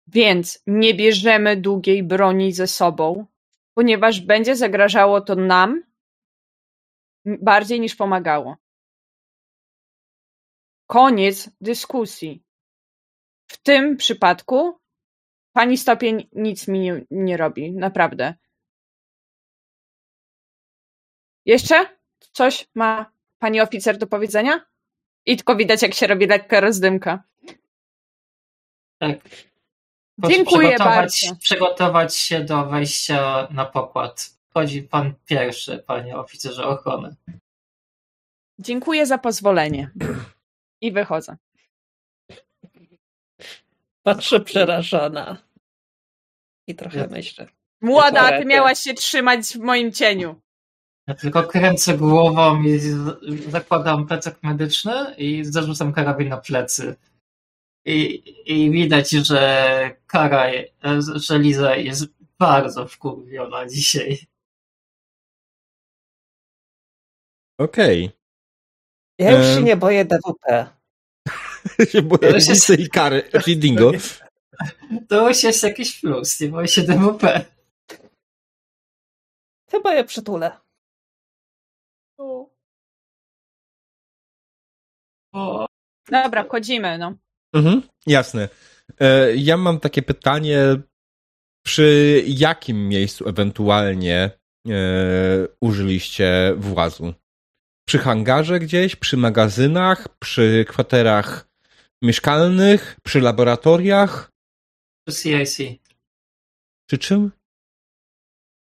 Więc 0.06 0.62
nie 0.66 0.94
bierzemy 0.94 1.56
długiej 1.56 2.02
broni 2.02 2.52
ze 2.52 2.66
sobą, 2.66 3.26
ponieważ 3.74 4.20
będzie 4.20 4.56
zagrażało 4.56 5.20
to 5.20 5.34
nam 5.34 5.82
bardziej 7.24 7.80
niż 7.80 7.94
pomagało. 7.94 8.56
Koniec 10.86 11.50
dyskusji. 11.60 12.42
W 13.50 13.62
tym 13.62 13.96
przypadku 13.96 14.79
pani 15.52 15.78
stopień 15.78 16.28
nic 16.32 16.68
mi 16.68 16.80
nie, 16.80 17.04
nie 17.10 17.36
robi, 17.36 17.72
naprawdę. 17.72 18.34
Jeszcze 21.46 21.98
coś 22.32 22.68
ma 22.74 23.12
pani 23.38 23.60
oficer 23.60 23.98
do 23.98 24.06
powiedzenia? 24.06 24.66
I 25.26 25.36
tylko 25.36 25.56
widać, 25.56 25.82
jak 25.82 25.94
się 25.94 26.06
robi 26.06 26.26
lekka 26.26 26.60
rozdymka. 26.60 27.22
Tak. 28.98 29.18
Dziękuję 30.28 30.68
przygotować, 30.68 30.96
bardzo. 30.96 31.36
Przygotować 31.40 32.16
się 32.16 32.44
do 32.44 32.66
wejścia 32.66 33.48
na 33.50 33.64
pokład. 33.64 34.30
Chodzi 34.54 34.82
pan 34.82 35.14
pierwszy, 35.26 35.78
panie 35.86 36.16
oficerze 36.16 36.64
ochrony. 36.64 37.16
Dziękuję 38.58 39.06
za 39.06 39.18
pozwolenie. 39.18 39.90
I 40.80 40.92
wychodzę. 40.92 41.36
Patrzę 44.02 44.40
przerażona. 44.40 45.36
I 46.66 46.74
trochę 46.74 47.06
myślę. 47.06 47.46
Młoda, 47.80 48.38
ty 48.38 48.44
miałaś 48.44 48.78
się 48.78 48.94
trzymać 48.94 49.46
w 49.46 49.58
moim 49.58 49.92
cieniu. 49.92 50.40
Ja 51.06 51.14
tylko 51.14 51.42
kręcę 51.42 51.98
głową 51.98 52.62
i 52.62 52.78
zakładam 53.48 54.06
plecak 54.06 54.42
medyczny 54.42 55.14
i 55.18 55.44
zarzucam 55.44 55.92
karabin 55.92 56.28
na 56.28 56.36
plecy. 56.36 56.96
I, 57.84 58.22
I 58.46 58.70
widać, 58.70 59.10
że 59.10 59.96
Kara, 60.06 60.46
że 61.14 61.38
Liza 61.38 61.76
jest 61.76 62.06
bardzo 62.38 62.88
wkurwiona 62.88 63.66
dzisiaj. 63.68 64.18
Okej. 67.58 68.10
Ja 69.18 69.30
już 69.38 69.46
się 69.46 69.62
nie 69.62 69.76
boję 69.76 70.04
DWP. 70.04 70.66
się 71.92 72.02
boję 72.02 72.20
To 72.20 72.26
już 72.26 72.34
jest- 72.34 72.50
Lisy 72.50 72.74
i 72.82 72.88
Kary, 72.88 73.22
czyli 73.44 73.56
Dingo. 73.56 73.92
To 75.08 75.28
już 75.28 75.42
jest 75.42 75.62
jakiś 75.62 76.00
plus, 76.00 76.40
nie 76.40 76.48
boję 76.48 76.68
się 76.68 76.82
DWP. 76.82 77.44
Chyba 79.70 79.94
je 79.94 80.04
przytulę. 80.04 80.56
O, 85.32 85.66
Dobra, 86.10 86.44
wchodzimy, 86.44 86.98
no. 86.98 87.14
Mhm, 87.54 87.82
jasne. 88.06 88.48
E, 89.00 89.36
Ja 89.36 89.56
mam 89.56 89.80
takie 89.80 90.02
pytanie, 90.02 90.58
przy 91.66 92.22
jakim 92.26 92.88
miejscu 92.88 93.28
ewentualnie 93.28 94.30
e, 94.68 94.72
użyliście 95.60 96.54
włazu? 96.56 97.14
Przy 97.88 97.98
hangarze 97.98 98.58
gdzieś, 98.60 98.96
przy 98.96 99.16
magazynach, 99.16 100.08
przy 100.18 100.64
kwaterach 100.68 101.49
mieszkalnych, 102.02 102.96
przy 103.02 103.20
laboratoriach, 103.20 104.30
CIC, 105.10 105.58
czy 106.90 106.98
czym? 106.98 107.30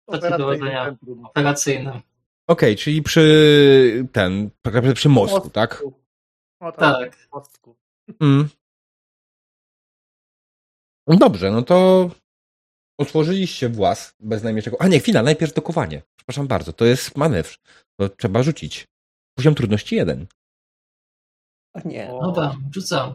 Dowodzenia 0.08 0.98
operacyjnym. 1.24 2.02
Okej, 2.48 2.76
czyli 2.76 3.02
przy 3.02 4.08
ten, 4.12 4.50
tak 4.62 4.94
przy 4.94 5.10
mostku, 5.10 5.50
tak? 5.50 5.84
O, 6.60 6.72
tak. 6.72 6.80
Tak. 6.80 7.28
Mostku. 7.32 7.76
Mm. 8.22 8.50
No 11.08 11.16
Dobrze, 11.16 11.52
no 11.52 11.62
to 11.62 12.10
otworzyliście 13.00 13.70
włas 13.70 14.16
bez 14.20 14.44
najmniejszego. 14.44 14.78
A 14.82 14.88
nie, 14.88 15.00
chwila, 15.00 15.24
najpierw 15.24 15.54
dokowanie. 15.54 16.02
Przepraszam 16.16 16.48
bardzo, 16.48 16.74
to 16.74 16.86
jest 16.86 17.18
manewr. 17.18 17.58
To 18.00 18.10
trzeba 18.10 18.44
rzucić. 18.44 18.88
Poziom 19.38 19.56
trudności 19.56 19.96
jeden. 19.96 20.28
O 21.74 21.88
nie. 21.88 22.10
O. 22.14 22.22
No 22.22 22.32
tak, 22.32 22.56
rzucam. 22.74 23.14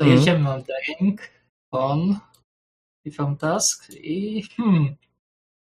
To 0.00 0.04
Mhm. 0.04 0.18
jedziemy 0.18 0.44
na 0.44 0.58
daring, 0.58 1.20
on, 1.70 2.18
i 3.04 3.10
from 3.10 3.36
task 3.36 3.90
i 3.90 4.42
hmm, 4.56 4.96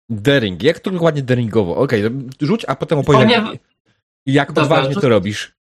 Daring. 0.10 0.64
Jak 0.64 0.80
to 0.80 0.92
dokładnie 0.92 1.22
daringowo? 1.24 1.76
Okej, 1.76 2.04
to 2.40 2.46
rzuć, 2.46 2.66
a 2.66 2.76
potem 2.76 3.00
opowiem, 3.00 3.22
Ponieważ- 3.22 3.58
jak 4.26 4.48
Dobra, 4.52 4.64
odważnie 4.64 5.02
to 5.02 5.10
robisz. 5.10 5.56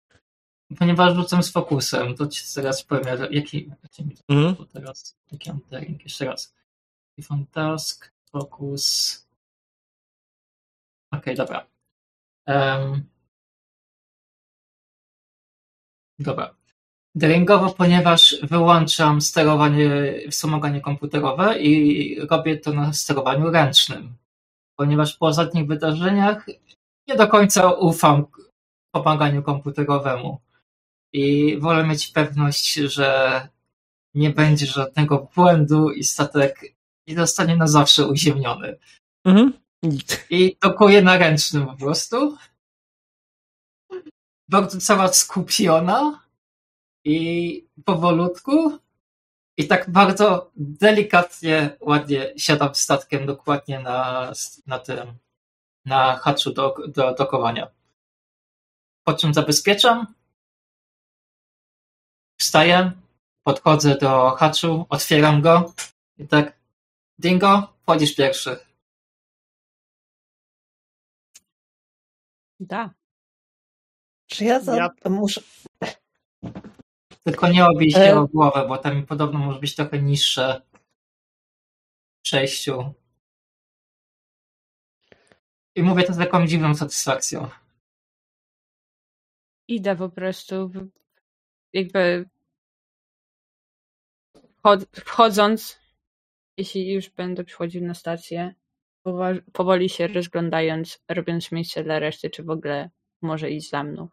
ponieważ 0.79 1.15
rzucam 1.15 1.43
z 1.43 1.51
fokusem, 1.51 2.15
to 2.15 2.27
ci 2.27 2.43
teraz 2.55 2.83
powiem, 2.83 3.05
jaki, 3.31 3.71
jaki 3.83 4.05
mi 4.05 4.15
Mhm. 4.29 4.55
to 4.55 4.65
teraz, 4.65 5.15
jaki 5.31 5.49
mam 5.49 5.59
daring, 5.69 6.03
jeszcze 6.03 6.25
raz. 6.25 6.53
I 7.17 7.23
from 7.23 7.45
task, 7.45 8.11
fokus. 8.31 9.27
Okej, 11.11 11.35
dobra. 11.35 11.67
Em, 12.47 13.03
dobra. 16.19 16.55
Daringowo, 17.15 17.73
ponieważ 17.73 18.35
wyłączam 18.43 19.21
sterowanie, 19.21 19.89
wspomaganie 20.31 20.81
komputerowe 20.81 21.59
i 21.59 22.19
robię 22.19 22.57
to 22.57 22.73
na 22.73 22.93
sterowaniu 22.93 23.51
ręcznym. 23.51 24.15
Ponieważ 24.75 25.17
po 25.17 25.25
ostatnich 25.25 25.67
wydarzeniach 25.67 26.45
nie 27.07 27.15
do 27.15 27.27
końca 27.27 27.71
ufam 27.71 28.25
pomaganiu 28.91 29.43
komputerowemu. 29.43 30.41
I 31.13 31.57
wolę 31.59 31.87
mieć 31.87 32.07
pewność, 32.07 32.73
że 32.73 33.41
nie 34.13 34.29
będzie 34.29 34.65
żadnego 34.65 35.27
błędu 35.35 35.91
i 35.91 36.03
statek 36.03 36.61
nie 37.07 37.15
zostanie 37.15 37.55
na 37.55 37.67
zawsze 37.67 38.07
uziemniony. 38.07 38.77
Mhm. 39.25 39.53
I 40.29 40.57
dokuję 40.61 41.01
na 41.01 41.17
ręcznym 41.17 41.65
po 41.65 41.75
prostu. 41.75 42.37
Bardzo 44.49 44.77
cała 44.79 45.13
skupiona 45.13 46.23
i 47.03 47.67
powolutku. 47.85 48.79
I 49.57 49.67
tak 49.67 49.89
bardzo 49.89 50.51
delikatnie, 50.55 51.77
ładnie 51.79 52.33
siadam 52.37 52.75
statkiem 52.75 53.25
dokładnie 53.25 53.79
na, 53.79 54.31
na 54.67 54.79
tym, 54.79 55.17
na 55.85 56.17
haczu 56.17 56.53
do, 56.53 56.75
do 56.87 57.13
dokowania. 57.13 57.67
Po 59.03 59.13
czym 59.13 59.33
zabezpieczam. 59.33 60.13
Wstaję, 62.39 62.91
podchodzę 63.43 63.95
do 63.95 64.31
haczu, 64.31 64.85
otwieram 64.89 65.41
go 65.41 65.73
i 66.17 66.27
tak, 66.27 66.59
Dingo, 67.19 67.73
wchodzisz 67.83 68.15
pierwszy. 68.15 68.59
Da. 72.59 72.96
Czy 74.27 74.45
ja, 74.45 74.59
za... 74.59 74.75
Ja- 74.75 75.09
muszę. 75.09 75.41
Tylko 77.23 77.47
nie 77.47 77.65
obij 77.65 77.91
się 77.91 77.99
E. 77.99 78.19
o 78.19 78.27
głowę, 78.27 78.65
bo 78.67 78.77
tam 78.77 79.05
podobno 79.05 79.39
może 79.39 79.59
być 79.59 79.75
trochę 79.75 80.01
niższe 80.01 80.61
w 82.19 82.21
przejściu. 82.21 82.93
I 85.75 85.83
mówię 85.83 86.03
to 86.03 86.13
z 86.13 86.17
taką 86.17 86.47
dziwną 86.47 86.75
satysfakcją. 86.75 87.49
Idę 89.67 89.95
po 89.95 90.09
prostu, 90.09 90.71
jakby 91.73 92.29
wchod- 94.63 95.01
wchodząc, 95.05 95.79
jeśli 96.57 96.93
już 96.93 97.09
będę 97.09 97.43
przychodził 97.43 97.85
na 97.85 97.93
stację, 97.93 98.55
powoli 99.53 99.89
się 99.89 100.07
rozglądając, 100.07 100.99
robiąc 101.09 101.51
miejsce 101.51 101.83
dla 101.83 101.99
reszty, 101.99 102.29
czy 102.29 102.43
w 102.43 102.49
ogóle 102.49 102.89
może 103.21 103.51
iść 103.51 103.69
za 103.69 103.83
mną. 103.83 104.09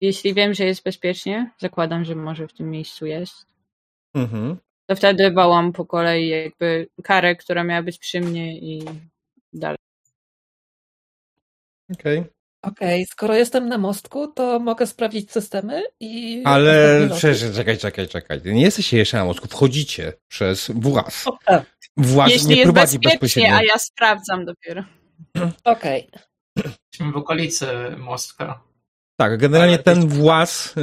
Jeśli 0.00 0.34
wiem, 0.34 0.54
że 0.54 0.64
jest 0.64 0.82
bezpiecznie, 0.82 1.50
zakładam, 1.58 2.04
że 2.04 2.14
może 2.14 2.48
w 2.48 2.52
tym 2.52 2.70
miejscu 2.70 3.06
jest, 3.06 3.46
Mhm. 4.14 4.56
to 4.86 4.96
wtedy 4.96 5.30
wołam 5.30 5.72
po 5.72 5.86
kolei 5.86 6.28
jakby 6.28 6.88
karę, 7.02 7.36
która 7.36 7.64
miała 7.64 7.82
być 7.82 7.98
przy 7.98 8.20
mnie 8.20 8.58
i 8.58 8.82
dalej. 9.52 9.76
Okej. 11.92 12.24
Okej, 12.62 13.06
skoro 13.06 13.34
jestem 13.34 13.68
na 13.68 13.78
mostku, 13.78 14.26
to 14.32 14.58
mogę 14.58 14.86
sprawdzić 14.86 15.32
systemy 15.32 15.82
i. 16.00 16.42
Ale 16.44 17.08
przecież, 17.16 17.54
czekaj, 17.56 17.78
czekaj, 17.78 18.08
czekaj. 18.08 18.40
Nie 18.44 18.62
jesteście 18.62 18.96
jeszcze 18.96 19.16
na 19.16 19.24
mostku, 19.24 19.48
wchodzicie 19.48 20.12
przez 20.28 20.70
włas. 20.74 21.26
O, 21.26 21.38
tak, 21.44 21.76
Włas 21.96 22.30
Jeśli 22.30 22.48
nie 22.48 22.56
jest 22.56 22.64
prowadzi 22.64 22.98
bezpiecznie, 22.98 23.18
bezpośrednio. 23.18 23.56
a 23.56 23.62
ja 23.62 23.78
sprawdzam 23.78 24.44
dopiero. 24.44 24.84
Okej. 25.64 26.08
Jesteśmy 26.56 27.12
w 27.12 27.16
okolicy 27.16 27.66
mostka. 27.98 28.62
Tak, 29.20 29.40
generalnie 29.40 29.78
ten 29.78 30.02
jest- 30.02 30.16
włas 30.16 30.74
e, 30.76 30.82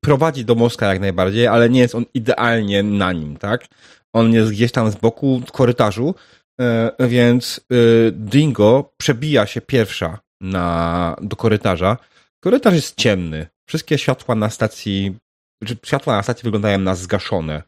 prowadzi 0.00 0.44
do 0.44 0.54
Moska 0.54 0.86
jak 0.86 1.00
najbardziej, 1.00 1.46
ale 1.46 1.70
nie 1.70 1.80
jest 1.80 1.94
on 1.94 2.04
idealnie 2.14 2.82
na 2.82 3.12
nim, 3.12 3.36
tak? 3.36 3.66
On 4.12 4.32
jest 4.32 4.50
gdzieś 4.50 4.72
tam 4.72 4.90
z 4.90 4.96
boku 4.96 5.40
w 5.46 5.52
korytarzu, 5.52 6.14
e, 6.60 6.92
więc 7.08 7.60
e, 7.70 7.74
Dingo 8.12 8.92
przebija 8.96 9.46
się 9.46 9.60
pierwsza 9.60 10.18
na, 10.40 11.16
do 11.22 11.36
korytarza 11.36 11.96
Korytarz 12.40 12.74
jest 12.74 12.96
ciemny. 12.96 13.46
Wszystkie 13.68 13.98
światła 13.98 14.34
na 14.34 14.50
stacji, 14.50 15.18
czy 15.64 15.76
światła 15.86 16.16
na 16.16 16.22
stacji 16.22 16.44
wyglądają 16.44 16.78
na 16.78 16.94
zgaszone. 16.94 17.62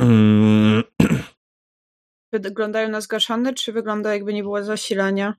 Mm. 0.00 0.82
Wyglądają 2.32 2.88
na 2.88 3.00
zgaszone, 3.00 3.54
czy 3.54 3.72
wygląda 3.72 4.12
jakby 4.12 4.34
nie 4.34 4.42
było 4.42 4.64
zasilania? 4.64 5.34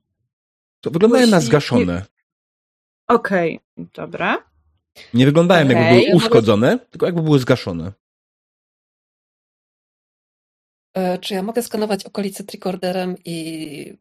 To 0.83 0.91
wyglądają 0.91 1.27
na 1.27 1.41
zgaszone. 1.41 2.05
Okej, 3.09 3.59
okay, 3.75 3.87
dobra. 3.93 4.49
Nie 5.13 5.25
wyglądają 5.25 5.65
okay. 5.65 5.75
jakby 5.75 6.01
były 6.01 6.15
uszkodzone, 6.15 6.71
mogę... 6.71 6.85
tylko 6.85 7.05
jakby 7.05 7.21
były 7.21 7.39
zgaszone. 7.39 7.93
E, 10.93 11.17
czy 11.17 11.33
ja 11.33 11.43
mogę 11.43 11.61
skanować 11.61 12.05
okolice 12.05 12.43
tricorderem 12.43 13.15
i 13.25 13.97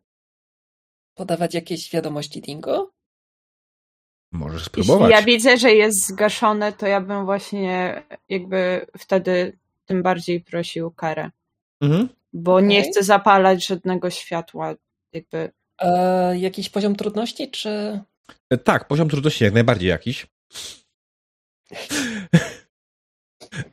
podawać 1.15 1.55
jakieś 1.55 1.91
wiadomości 1.91 2.41
Dingo? 2.41 2.91
Możesz 4.33 4.65
spróbować. 4.65 5.11
Jeśli 5.11 5.15
ja 5.15 5.23
widzę, 5.23 5.57
że 5.57 5.73
jest 5.73 6.07
zgaszone, 6.07 6.73
to 6.73 6.87
ja 6.87 7.01
bym 7.01 7.25
właśnie 7.25 8.03
jakby 8.29 8.87
wtedy 8.99 9.59
tym 9.87 10.03
bardziej 10.03 10.41
prosił 10.41 10.91
karę. 10.91 11.31
Mhm. 11.81 12.09
Bo 12.33 12.55
okay. 12.55 12.67
nie 12.67 12.83
chcę 12.83 13.03
zapalać 13.03 13.67
żadnego 13.67 14.11
światła. 14.11 14.75
Jakby. 15.13 15.53
E, 15.79 16.39
jakiś 16.39 16.69
poziom 16.69 16.97
trudności, 16.97 17.51
czy. 17.51 18.01
E, 18.51 18.59
tak, 18.59 18.89
poziom 18.89 19.09
trudności 19.09 19.45
jak 19.45 19.55
najbardziej 19.55 19.89
jakiś. 19.89 20.27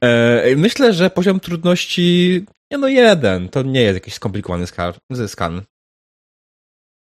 e, 0.02 0.56
myślę, 0.56 0.94
że 0.94 1.10
poziom 1.10 1.40
trudności. 1.40 2.46
Nie 2.72 2.78
no, 2.78 2.88
jeden. 2.88 3.50
To 3.50 3.64
nie 3.64 3.82
jest 3.82 3.94
jakiś 3.94 4.14
skomplikowany 4.14 4.68
skan. 5.28 5.62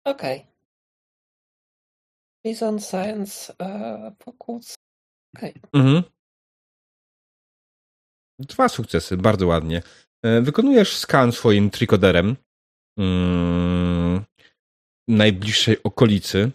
Okej. 0.04 0.38
Okay. 0.38 0.48
Reason, 2.44 2.80
Science, 2.80 3.54
uh, 3.58 4.12
Focus. 4.22 4.74
Okay. 5.36 5.52
Mhm. 5.72 6.02
Dwa 8.38 8.68
sukcesy, 8.68 9.16
bardzo 9.16 9.46
ładnie. 9.46 9.82
E, 10.24 10.40
wykonujesz 10.40 10.96
skan 10.96 11.32
swoim 11.32 11.70
trikoderem 11.70 12.36
mm, 12.98 14.24
najbliższej 15.08 15.82
okolicy 15.82 16.50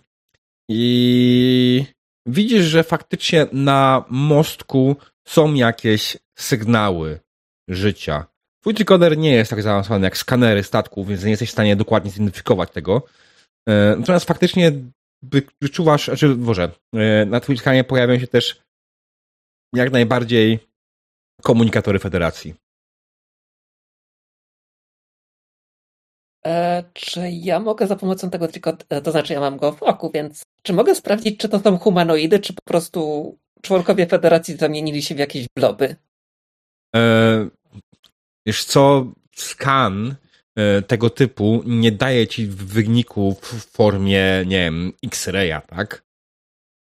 i 0.69 1.85
widzisz, 2.26 2.65
że 2.65 2.84
faktycznie 2.84 3.48
na 3.52 4.06
mostku 4.10 4.95
są 5.27 5.53
jakieś 5.53 6.18
sygnały 6.38 7.19
życia. 7.68 8.26
Twój 8.61 8.73
trikoder 8.73 9.18
nie 9.18 9.34
jest 9.34 9.49
tak 9.49 9.61
zaawansowany 9.61 10.06
jak 10.06 10.18
skanery 10.18 10.64
statków, 10.64 11.07
więc 11.07 11.23
nie 11.23 11.30
jesteś 11.30 11.49
w 11.49 11.53
stanie 11.53 11.76
dokładnie 11.76 12.11
zidentyfikować 12.11 12.72
tego. 12.72 13.03
E, 13.69 13.95
natomiast 13.99 14.26
faktycznie 14.26 14.72
wyczuwasz, 15.61 16.06
znaczy 16.06 16.27
może 16.27 16.72
e, 16.94 17.26
na 17.26 17.40
Twitch 17.40 17.61
skanie 17.61 17.84
pojawią 17.84 18.19
się 18.19 18.27
też 18.27 18.61
jak 19.76 19.91
najbardziej 19.91 20.60
komunikatory 21.41 21.99
federacji. 21.99 22.56
Czy 26.94 27.30
ja 27.32 27.60
mogę 27.60 27.88
za 27.88 27.95
pomocą 27.95 28.30
tego 28.30 28.48
tylko, 28.48 28.78
e, 28.90 29.02
to 29.02 29.11
znaczy 29.11 29.34
ja 29.34 29.40
mam 29.40 29.57
go 29.57 29.72
w 29.72 29.84
oku, 29.84 30.11
więc 30.14 30.44
czy 30.61 30.74
mogę 30.74 30.95
sprawdzić, 30.95 31.40
czy 31.40 31.49
to 31.49 31.60
są 31.60 31.78
humanoidy, 31.78 32.40
czy 32.40 32.53
po 32.53 32.61
prostu 32.65 33.38
członkowie 33.61 34.07
federacji 34.07 34.57
zamienili 34.57 35.02
się 35.02 35.15
w 35.15 35.20
jakieś 35.20 35.45
bloby? 35.57 35.95
E, 36.95 37.48
wiesz 38.45 38.65
co, 38.65 39.06
skan 39.36 40.15
E, 40.56 40.82
tego 40.82 41.10
typu 41.10 41.64
nie 41.65 41.91
daje 41.91 42.28
ci 42.28 42.48
wyników 42.48 43.40
w 43.40 43.72
formie, 43.72 44.44
nie 44.45 44.57
wiem, 44.57 44.94
X-raya, 45.03 45.61
tak? 45.68 46.03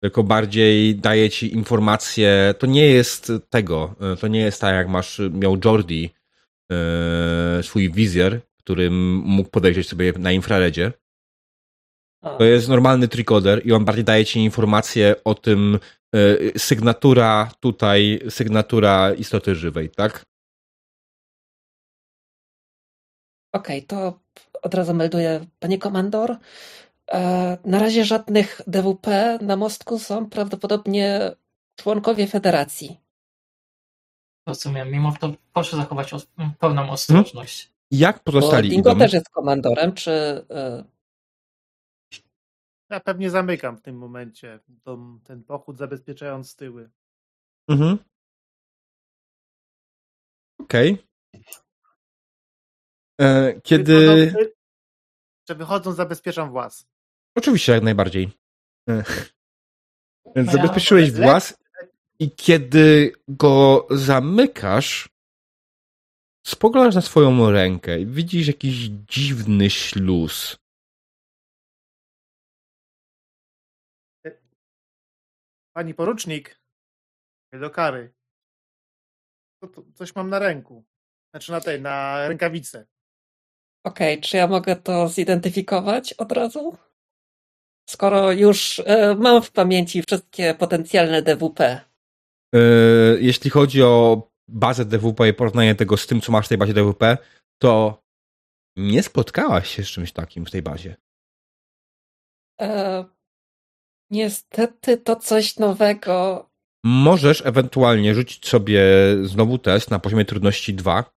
Tylko 0.02 0.22
bardziej 0.22 0.96
daje 0.96 1.30
ci 1.30 1.54
informacje. 1.54 2.54
To 2.58 2.66
nie 2.66 2.86
jest 2.86 3.32
tego. 3.50 3.94
E, 4.00 4.16
to 4.16 4.28
nie 4.28 4.40
jest 4.40 4.60
tak, 4.60 4.74
jak 4.74 4.88
masz, 4.88 5.20
miał 5.32 5.56
Jordi 5.64 6.10
e, 6.72 7.62
swój 7.62 7.92
wizjer, 7.92 8.40
którym 8.66 9.14
mógł 9.14 9.50
podejrzeć 9.50 9.88
sobie 9.88 10.12
na 10.18 10.32
infraredzie. 10.32 10.92
To 12.38 12.44
jest 12.44 12.68
normalny 12.68 13.08
tricoder 13.08 13.66
i 13.66 13.72
on 13.72 13.84
bardziej 13.84 14.04
daje 14.04 14.24
ci 14.24 14.40
informacje 14.40 15.14
o 15.24 15.34
tym, 15.34 15.78
sygnatura 16.56 17.50
tutaj, 17.60 18.20
sygnatura 18.28 19.14
istoty 19.14 19.54
żywej, 19.54 19.90
tak? 19.90 20.24
Okej, 23.52 23.78
okay, 23.78 23.88
to 23.88 24.18
od 24.62 24.74
razu 24.74 24.94
melduję, 24.94 25.46
panie 25.58 25.78
komandor. 25.78 26.36
E, 27.12 27.58
na 27.64 27.78
razie 27.78 28.04
żadnych 28.04 28.60
DWP 28.66 29.38
na 29.42 29.56
mostku 29.56 29.98
są 29.98 30.30
prawdopodobnie 30.30 31.36
członkowie 31.76 32.26
federacji. 32.26 32.96
Rozumiem, 34.46 34.90
mimo 34.90 35.14
to 35.20 35.32
proszę 35.52 35.76
zachować 35.76 36.10
pełną 36.58 36.90
ostrożność. 36.90 37.75
Jak 37.90 38.24
pozostali 38.24 38.68
Bo 38.68 38.74
Dingo 38.74 38.90
idą? 38.90 38.98
też 38.98 39.12
jest 39.12 39.28
komandorem, 39.28 39.92
czy... 39.92 40.10
E, 40.50 40.84
ja 42.90 43.00
pewnie 43.00 43.30
zamykam 43.30 43.76
w 43.76 43.82
tym 43.82 43.98
momencie 43.98 44.60
ten 45.24 45.44
pochód, 45.44 45.78
zabezpieczając 45.78 46.56
tyły. 46.56 46.90
Mhm. 47.68 47.98
Okej. 50.58 50.92
Okay. 50.92 51.44
E, 53.20 53.60
kiedy. 53.60 54.34
Że 55.48 55.54
wychodzą, 55.54 55.92
zabezpieczam 55.92 56.50
włas. 56.50 56.86
Oczywiście, 57.34 57.72
jak 57.72 57.82
najbardziej. 57.82 58.30
E, 58.88 59.04
zabezpieczyłeś 60.36 61.12
włas 61.12 61.58
i 62.18 62.30
kiedy 62.30 63.12
go 63.28 63.86
zamykasz, 63.90 65.08
spoglądasz 66.46 66.94
na 66.94 67.00
swoją 67.00 67.50
rękę 67.50 68.00
i 68.00 68.06
widzisz 68.06 68.46
jakiś 68.46 68.74
dziwny 69.08 69.70
śluz. 69.70 70.56
Pani 75.72 75.94
porucznik, 75.94 76.60
do 77.52 77.70
kary. 77.70 78.14
Coś 79.94 80.14
mam 80.14 80.30
na 80.30 80.38
ręku. 80.38 80.84
Znaczy 81.30 81.52
na 81.52 81.60
tej, 81.60 81.82
na 81.82 82.28
rękawice. 82.28 82.86
Okej, 83.84 84.14
okay, 84.14 84.22
czy 84.22 84.36
ja 84.36 84.46
mogę 84.46 84.76
to 84.76 85.08
zidentyfikować 85.08 86.12
od 86.12 86.32
razu? 86.32 86.76
Skoro 87.90 88.32
już 88.32 88.82
e, 88.86 89.14
mam 89.14 89.42
w 89.42 89.52
pamięci 89.52 90.02
wszystkie 90.02 90.54
potencjalne 90.54 91.22
DWP. 91.22 91.60
E, 91.60 92.60
jeśli 93.20 93.50
chodzi 93.50 93.82
o 93.82 94.22
bazę 94.48 94.84
DWP 94.84 95.28
i 95.28 95.34
porównanie 95.34 95.74
tego 95.74 95.96
z 95.96 96.06
tym, 96.06 96.20
co 96.20 96.32
masz 96.32 96.46
w 96.46 96.48
tej 96.48 96.58
bazie 96.58 96.74
DWP, 96.74 97.18
to 97.62 98.02
nie 98.76 99.02
spotkałaś 99.02 99.70
się 99.70 99.82
z 99.82 99.88
czymś 99.88 100.12
takim 100.12 100.46
w 100.46 100.50
tej 100.50 100.62
bazie. 100.62 100.96
E, 102.60 103.04
niestety 104.10 104.96
to 104.96 105.16
coś 105.16 105.58
nowego. 105.58 106.46
Możesz 106.84 107.46
ewentualnie 107.46 108.14
rzucić 108.14 108.48
sobie 108.48 108.82
znowu 109.22 109.58
test 109.58 109.90
na 109.90 109.98
poziomie 109.98 110.24
trudności 110.24 110.74
2 110.74 111.16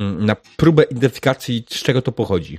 na 0.00 0.36
próbę 0.56 0.82
identyfikacji, 0.82 1.64
z 1.68 1.82
czego 1.82 2.02
to 2.02 2.12
pochodzi. 2.12 2.58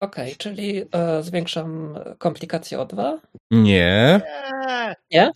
Okej, 0.00 0.24
okay, 0.24 0.36
czyli 0.36 0.84
e, 0.92 1.22
zwiększam 1.22 1.98
komplikację 2.18 2.80
o 2.80 2.86
dwa? 2.86 3.20
Nie. 3.50 4.20
Nie? 5.10 5.32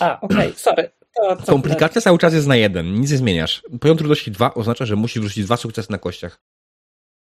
A, 0.00 0.20
okej, 0.20 0.38
okay, 0.38 0.52
sorry. 0.52 0.90
To, 1.16 1.36
Komplikacja 1.46 2.00
cały 2.00 2.18
czas 2.18 2.34
jest 2.34 2.46
na 2.46 2.56
jeden, 2.56 2.94
nic 2.94 3.10
nie 3.10 3.16
zmieniasz. 3.16 3.62
Poziom 3.80 3.96
trudności 3.96 4.30
2 4.30 4.54
oznacza, 4.54 4.86
że 4.86 4.96
musisz 4.96 5.22
wrzucić 5.22 5.44
dwa 5.44 5.56
sukcesy 5.56 5.92
na 5.92 5.98
kościach. 5.98 6.40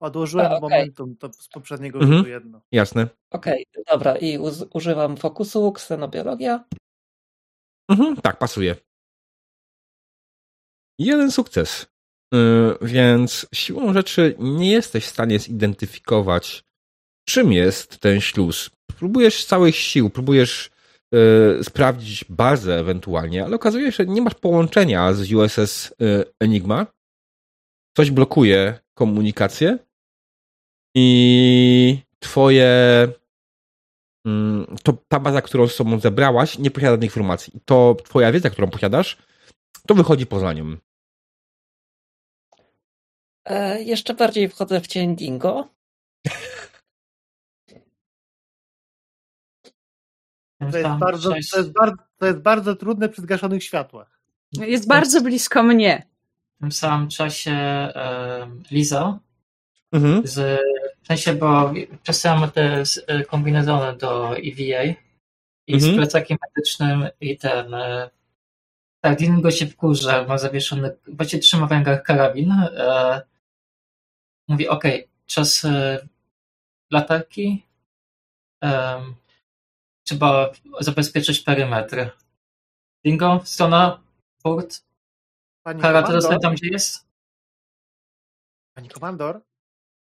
Odłożyłem 0.01 0.47
A, 0.47 0.49
okay. 0.49 0.61
momentum, 0.61 1.17
to 1.17 1.33
z 1.33 1.49
poprzedniego 1.49 1.99
mhm. 1.99 2.19
rzutu 2.19 2.31
jedno. 2.31 2.61
Jasne. 2.73 3.09
Okej, 3.31 3.67
okay, 3.73 3.85
dobra. 3.93 4.17
I 4.17 4.39
używam 4.73 5.17
fokusu, 5.17 5.73
ksenobiologia. 5.73 6.65
Mhm, 7.91 8.17
tak, 8.17 8.39
pasuje. 8.39 8.77
Jeden 10.99 11.31
sukces. 11.31 11.87
Y, 12.35 12.39
więc 12.83 13.47
siłą 13.55 13.93
rzeczy 13.93 14.37
nie 14.39 14.71
jesteś 14.71 15.05
w 15.05 15.11
stanie 15.11 15.39
zidentyfikować, 15.39 16.65
czym 17.29 17.53
jest 17.53 17.99
ten 17.99 18.21
śluz. 18.21 18.71
Próbujesz 18.99 19.45
całych 19.45 19.77
sił, 19.77 20.11
próbujesz 20.11 20.71
sprawdzić 21.63 22.25
bazę 22.29 22.79
ewentualnie, 22.79 23.45
ale 23.45 23.57
okazuje 23.57 23.93
się, 23.93 24.05
że 24.05 24.07
nie 24.07 24.23
masz 24.23 24.35
połączenia 24.35 25.13
z 25.13 25.33
USS 25.33 25.95
y, 26.03 26.25
Enigma. 26.41 26.87
Coś 27.97 28.11
blokuje 28.11 28.79
komunikację 28.95 29.79
i 30.95 31.99
twoje 32.19 32.69
mm, 34.27 34.77
to 34.83 34.93
ta 35.09 35.21
baza, 35.21 35.43
którą 35.43 35.69
z 35.69 35.75
sobą 35.75 36.01
zebrałaś, 36.01 36.59
nie 36.59 36.71
posiada 36.71 37.05
informacji. 37.05 37.53
To 37.65 37.97
twoja 38.05 38.33
wiedza, 38.33 38.51
którą 38.51 38.71
posiadasz, 38.71 39.17
to 39.87 39.95
wychodzi 39.95 40.27
poza 40.27 40.53
nią. 40.53 40.77
E, 43.45 43.83
jeszcze 43.83 44.15
bardziej 44.15 44.49
wchodzę 44.49 44.81
w 44.81 44.87
cień 44.87 45.17
Dingo. 45.17 45.69
To 50.59 50.79
jest, 50.79 50.99
bardzo, 50.99 51.31
to, 51.31 51.37
jest 51.37 51.73
bardzo, 51.73 51.97
to 52.19 52.27
jest 52.27 52.39
bardzo 52.39 52.77
trudne 52.77 53.09
przy 53.09 53.23
zgaszonych 53.23 53.65
światłach. 53.65 54.19
Jest 54.53 54.89
bardzo 54.89 55.21
blisko 55.21 55.63
mnie. 55.63 56.07
W 56.57 56.61
tym 56.61 56.73
samym 56.73 57.09
czasie 57.09 57.53
e, 57.53 58.51
Liza, 58.71 59.19
mhm. 59.93 60.27
z, 60.27 60.61
w 61.03 61.07
sensie, 61.07 61.35
bo 61.35 61.73
przesyłamy 62.03 62.49
te 62.49 62.83
kombinezony 63.29 63.97
do 63.97 64.37
EVA 64.37 64.85
i 65.67 65.75
mhm. 65.75 65.93
z 65.93 65.97
plecakiem 65.97 66.39
medycznym 66.47 67.09
i 67.21 67.37
ten 67.37 67.75
e, 67.75 68.11
tak, 69.01 69.19
Dingo 69.19 69.51
się 69.51 69.67
wkurza, 69.67 70.25
ma 70.25 70.39
zawieszony, 70.39 70.97
właśnie 71.09 71.39
trzyma 71.39 71.67
w 71.67 71.71
rękach 71.71 72.03
karabin. 72.03 72.53
E, 72.53 73.23
mówi, 74.49 74.69
ok, 74.69 74.85
czas 75.27 75.65
e, 75.65 75.99
latarki. 76.91 77.65
Trzeba 80.09 80.53
zabezpieczyć 80.81 81.41
perymetr. 81.41 82.11
Dingo, 83.05 83.41
strona, 83.45 84.03
port. 84.43 84.85
Pani 85.63 85.83
Kara 85.83 86.03
teraz 86.03 86.29
tam, 86.43 86.55
gdzie 86.55 86.69
jest? 86.69 87.07
Pani 88.75 88.89
komandor? 88.89 89.41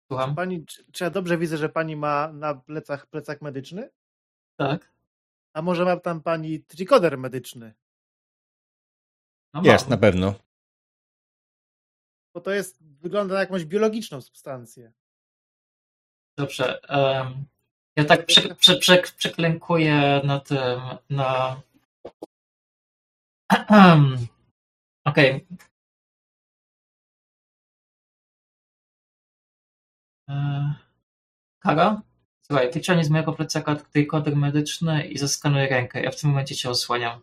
Słucham? 0.07 0.35
Pani, 0.35 0.65
czy, 0.65 0.91
czy 0.91 1.03
ja 1.03 1.09
dobrze 1.09 1.37
widzę, 1.37 1.57
że 1.57 1.69
pani 1.69 1.95
ma 1.95 2.31
na 2.33 2.55
plecach 2.55 3.07
plecak 3.07 3.41
medyczny? 3.41 3.89
Tak. 4.55 4.91
A 5.53 5.61
może 5.61 5.85
ma 5.85 5.97
tam 5.97 6.21
pani 6.21 6.63
trikoder 6.63 7.17
medyczny? 7.17 7.73
No 9.53 9.61
jest, 9.63 9.89
na 9.89 9.97
pewno. 9.97 10.35
Bo 12.33 12.41
to 12.41 12.51
jest, 12.51 12.83
wygląda 12.83 13.33
na 13.33 13.39
jakąś 13.39 13.65
biologiczną 13.65 14.21
substancję. 14.21 14.93
Dobrze. 16.37 16.81
Um, 16.89 17.45
ja 17.99 18.05
tak 18.05 18.25
prze, 18.25 18.55
prze, 18.55 18.75
prze, 18.77 19.03
przeklękuję 19.17 20.21
na 20.23 20.39
tym, 20.39 20.79
na... 21.09 21.61
Okej. 25.05 25.35
Okay. 25.35 25.57
E, 30.29 30.73
Kara? 31.59 32.01
Słuchaj, 32.41 32.71
ty 32.71 32.81
ciągnie 32.81 33.03
z 33.05 33.09
mojego 33.09 33.33
plecaka 33.33 33.75
tutaj 33.75 34.05
kodek 34.07 34.35
medyczny 34.35 35.07
i 35.07 35.17
zaskanuj 35.17 35.67
rękę. 35.67 36.01
Ja 36.01 36.11
w 36.11 36.19
tym 36.21 36.29
momencie 36.29 36.55
cię 36.55 36.69
osłaniam. 36.69 37.21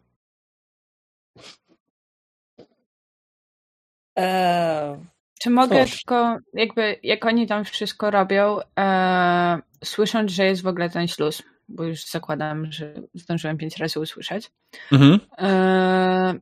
Eee, 4.17 4.97
Czy 5.41 5.51
mogę 5.51 5.77
Proszę. 5.77 5.97
tylko, 5.97 6.39
jakby, 6.53 7.01
jak 7.03 7.25
oni 7.25 7.47
tam 7.47 7.65
wszystko 7.65 8.11
robią, 8.11 8.59
e, 8.79 9.59
słysząc, 9.89 10.33
że 10.33 10.45
jest 10.45 10.63
w 10.63 10.67
ogóle 10.67 10.91
ten 10.91 11.09
śluz, 11.09 11.43
bo 11.69 11.85
już 11.85 12.05
zakładam, 12.05 12.73
że 12.73 12.95
zdążyłem 13.15 13.59
pięć 13.59 13.77
razy 13.77 14.01
usłyszeć, 14.01 14.51
mhm. 14.93 15.21
e, 15.39 16.35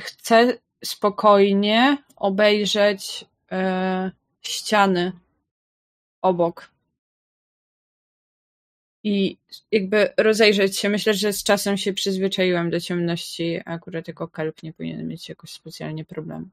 chcę 0.00 0.58
spokojnie 0.84 1.98
obejrzeć 2.16 3.24
e, 3.52 4.10
ściany 4.42 5.12
obok 6.22 6.70
i 9.04 9.36
jakby 9.72 10.12
rozejrzeć 10.16 10.78
się. 10.78 10.88
Myślę, 10.88 11.14
że 11.14 11.32
z 11.32 11.42
czasem 11.42 11.76
się 11.76 11.92
przyzwyczaiłem 11.92 12.70
do 12.70 12.80
ciemności, 12.80 13.60
a 13.64 13.70
akurat 13.70 14.08
jako 14.08 14.28
kelp 14.28 14.62
nie 14.62 14.72
powinien 14.72 15.08
mieć 15.08 15.28
jakoś 15.28 15.50
specjalnie 15.50 16.04
problemu. 16.04 16.46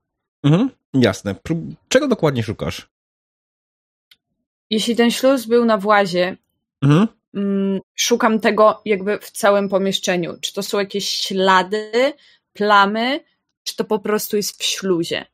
Mhm, 0.43 0.69
jasne. 0.93 1.35
Czego 1.89 2.07
dokładnie 2.07 2.43
szukasz? 2.43 2.89
Jeśli 4.69 4.95
ten 4.95 5.11
śluz 5.11 5.45
był 5.45 5.65
na 5.65 5.77
włazie, 5.77 6.37
mhm. 6.81 7.07
Mm, 7.33 7.79
szukam 7.95 8.39
tego 8.39 8.81
jakby 8.85 9.19
w 9.19 9.31
całym 9.31 9.69
pomieszczeniu. 9.69 10.37
Czy 10.41 10.53
to 10.53 10.63
są 10.63 10.79
jakieś 10.79 11.09
ślady, 11.09 12.13
plamy, 12.53 13.19
czy 13.63 13.75
to 13.75 13.83
po 13.83 13.99
prostu 13.99 14.37
jest 14.37 14.61
w 14.61 14.63
śluzie? 14.63 15.25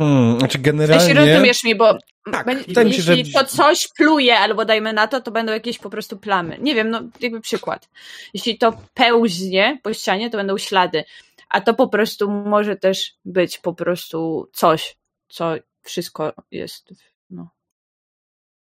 Hmm, 0.00 0.38
znaczy 0.38 0.58
generalnie... 0.58 1.04
Jeśli 1.04 1.32
rozumiesz 1.32 1.64
mi, 1.64 1.74
bo 1.74 1.98
tak, 2.32 2.46
jeśli 2.68 2.92
się, 2.92 3.02
że... 3.02 3.16
to 3.32 3.44
coś 3.44 3.88
pluje, 3.88 4.38
albo 4.38 4.64
dajmy 4.64 4.92
na 4.92 5.06
to, 5.06 5.20
to 5.20 5.30
będą 5.30 5.52
jakieś 5.52 5.78
po 5.78 5.90
prostu 5.90 6.16
plamy. 6.16 6.58
Nie 6.60 6.74
wiem, 6.74 6.90
no 6.90 7.02
jakby 7.20 7.40
przykład. 7.40 7.88
Jeśli 8.34 8.58
to 8.58 8.78
pełznie 8.94 9.80
po 9.82 9.94
ścianie, 9.94 10.30
to 10.30 10.36
będą 10.36 10.58
ślady 10.58 11.04
a 11.54 11.60
to 11.60 11.74
po 11.74 11.88
prostu 11.88 12.30
może 12.30 12.76
też 12.76 13.14
być 13.24 13.58
po 13.58 13.74
prostu 13.74 14.50
coś, 14.52 14.96
co 15.28 15.54
wszystko 15.84 16.32
jest, 16.50 16.88
no. 17.30 17.50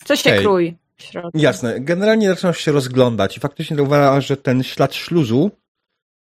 Co 0.05 0.17
się 0.17 0.31
okay. 0.31 0.43
kroi 0.43 0.77
w 0.97 1.03
środku. 1.03 1.39
Jasne. 1.39 1.81
Generalnie 1.81 2.29
zaczynasz 2.29 2.59
się 2.59 2.73
rozglądać 2.73 3.37
i 3.37 3.41
faktycznie 3.41 3.77
zauważasz, 3.77 4.27
że 4.27 4.37
ten 4.37 4.63
ślad 4.63 4.95
śluzu 4.95 5.51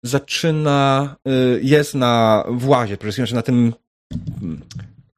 zaczyna, 0.05 1.17
y, 1.29 1.61
jest 1.63 1.95
na 1.95 2.45
włazie, 2.49 2.97
że 3.25 3.37
na 3.37 3.43
tym 3.43 3.73
mm, 4.43 4.61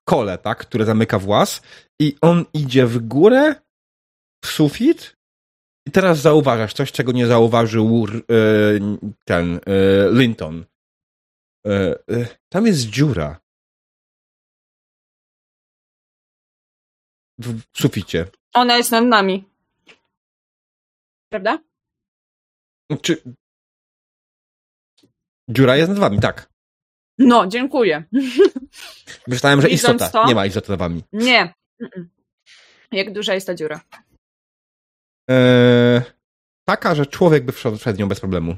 kole, 0.05 0.39
tak, 0.39 0.59
które 0.59 0.85
zamyka 0.85 1.19
właz 1.19 1.63
i 2.01 2.17
on 2.21 2.45
idzie 2.55 2.87
w 2.87 2.99
górę, 2.99 3.55
w 4.45 4.47
sufit 4.47 5.17
i 5.87 5.91
teraz 5.91 6.19
zauważasz 6.19 6.73
coś, 6.73 6.93
czego 6.93 7.13
nie 7.13 7.27
zauważył 7.27 8.07
y, 8.07 8.81
ten 9.25 9.55
y, 9.57 9.61
Linton. 10.13 10.65
Tam 12.49 12.67
jest 12.67 12.87
dziura. 12.87 13.41
W 17.39 17.63
suficie. 17.75 18.27
Ona 18.55 18.77
jest 18.77 18.91
nad 18.91 19.05
nami. 19.05 19.45
Prawda? 21.29 21.59
Czy... 23.03 23.23
Dziura 25.51 25.77
jest 25.77 25.89
nad 25.89 25.99
wami, 25.99 26.21
tak. 26.21 26.49
No, 27.19 27.47
dziękuję. 27.47 28.05
Myślałem, 29.29 29.61
że 29.61 29.69
Widząc 29.69 30.03
istota. 30.03 30.23
To... 30.23 30.29
Nie 30.29 30.35
ma 30.35 30.47
istoty 30.47 30.71
nad 30.71 30.79
wami. 30.79 31.03
Nie. 31.13 31.55
Jak 32.93 33.13
duża 33.13 33.35
jest 33.35 33.47
ta 33.47 33.55
dziura? 33.55 33.81
Eee, 35.29 36.03
taka, 36.65 36.95
że 36.95 37.07
człowiek 37.07 37.45
by 37.45 37.53
wszedł 37.53 37.79
przed 37.79 37.99
nią 37.99 38.09
bez 38.09 38.21
problemu. 38.21 38.57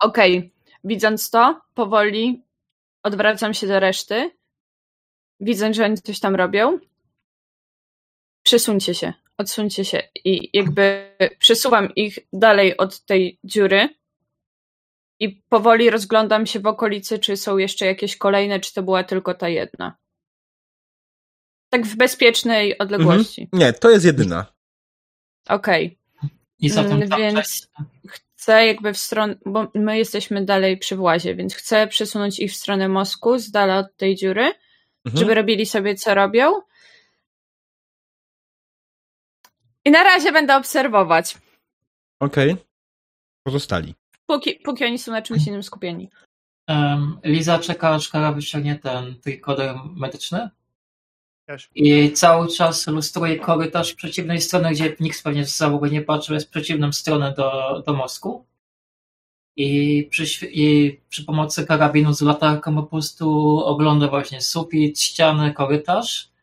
Okej. 0.00 0.38
Okay. 0.38 0.50
Widząc 0.84 1.30
to, 1.30 1.60
powoli 1.74 2.44
odwracam 3.02 3.54
się 3.54 3.66
do 3.66 3.80
reszty, 3.80 4.30
widząc, 5.40 5.76
że 5.76 5.84
oni 5.84 5.96
coś 5.96 6.20
tam 6.20 6.34
robią. 6.34 6.78
Przesuńcie 8.46 8.94
się, 8.94 9.12
odsuńcie 9.38 9.84
się 9.84 10.02
i 10.24 10.50
jakby 10.52 11.10
przesuwam 11.38 11.94
ich 11.94 12.18
dalej 12.32 12.76
od 12.76 13.00
tej 13.00 13.38
dziury 13.44 13.88
i 15.20 15.42
powoli 15.48 15.90
rozglądam 15.90 16.46
się 16.46 16.60
w 16.60 16.66
okolicy, 16.66 17.18
czy 17.18 17.36
są 17.36 17.58
jeszcze 17.58 17.86
jakieś 17.86 18.16
kolejne, 18.16 18.60
czy 18.60 18.74
to 18.74 18.82
była 18.82 19.04
tylko 19.04 19.34
ta 19.34 19.48
jedna. 19.48 19.96
Tak 21.70 21.86
w 21.86 21.96
bezpiecznej 21.96 22.78
odległości. 22.78 23.42
Mhm. 23.42 23.60
Nie, 23.60 23.72
to 23.72 23.90
jest 23.90 24.04
jedyna. 24.04 24.46
Okej. 25.48 25.98
Okay. 26.62 27.08
Więc 27.18 27.68
chcę 28.08 28.66
jakby 28.66 28.92
w 28.92 28.98
stronę, 28.98 29.34
bo 29.46 29.70
my 29.74 29.98
jesteśmy 29.98 30.44
dalej 30.44 30.78
przy 30.78 30.96
włazie, 30.96 31.34
więc 31.34 31.54
chcę 31.54 31.86
przesunąć 31.86 32.38
ich 32.38 32.52
w 32.52 32.56
stronę 32.56 32.88
mozku, 32.88 33.38
z 33.38 33.50
dala 33.50 33.78
od 33.78 33.96
tej 33.96 34.16
dziury, 34.16 34.42
mhm. 35.04 35.16
żeby 35.16 35.34
robili 35.34 35.66
sobie 35.66 35.94
co 35.94 36.14
robią. 36.14 36.52
I 39.86 39.90
na 39.90 40.02
razie 40.02 40.32
będę 40.32 40.56
obserwować. 40.56 41.38
Okej. 42.20 42.52
Okay. 42.52 42.64
Pozostali. 43.46 43.94
Póki, 44.26 44.54
póki 44.54 44.84
oni 44.84 44.98
są 44.98 45.12
na 45.12 45.22
czymś 45.22 45.46
innym 45.46 45.62
skupieni. 45.62 46.10
Um, 46.68 47.18
Liza 47.24 47.58
czeka, 47.58 47.90
aż 47.90 48.08
Kara 48.08 48.32
wyciągnie 48.32 48.78
ten 48.78 49.20
trójkoder 49.20 49.76
medyczny. 49.96 50.50
I 51.74 52.12
cały 52.12 52.48
czas 52.48 52.86
lustruje 52.86 53.38
korytarz 53.38 53.94
przeciwnej 53.94 54.40
strony, 54.40 54.70
gdzie 54.70 54.96
nikt 55.00 55.22
pewnie 55.22 55.46
z 55.46 55.56
załogi 55.56 55.92
nie 55.92 56.02
patrzył, 56.02 56.34
jest 56.34 56.50
przeciwną 56.50 56.92
stronę 56.92 57.34
do, 57.36 57.82
do 57.86 57.92
mostku. 57.92 58.46
I 59.56 60.08
przy, 60.10 60.46
I 60.46 60.96
przy 61.08 61.24
pomocy 61.24 61.66
karabinu 61.66 62.12
z 62.12 62.22
latarką 62.22 62.74
po 62.74 62.82
prostu 62.82 63.56
ogląda 63.64 64.08
właśnie 64.08 64.40
sufit, 64.40 65.00
ściany, 65.00 65.52
korytarz. 65.54 66.35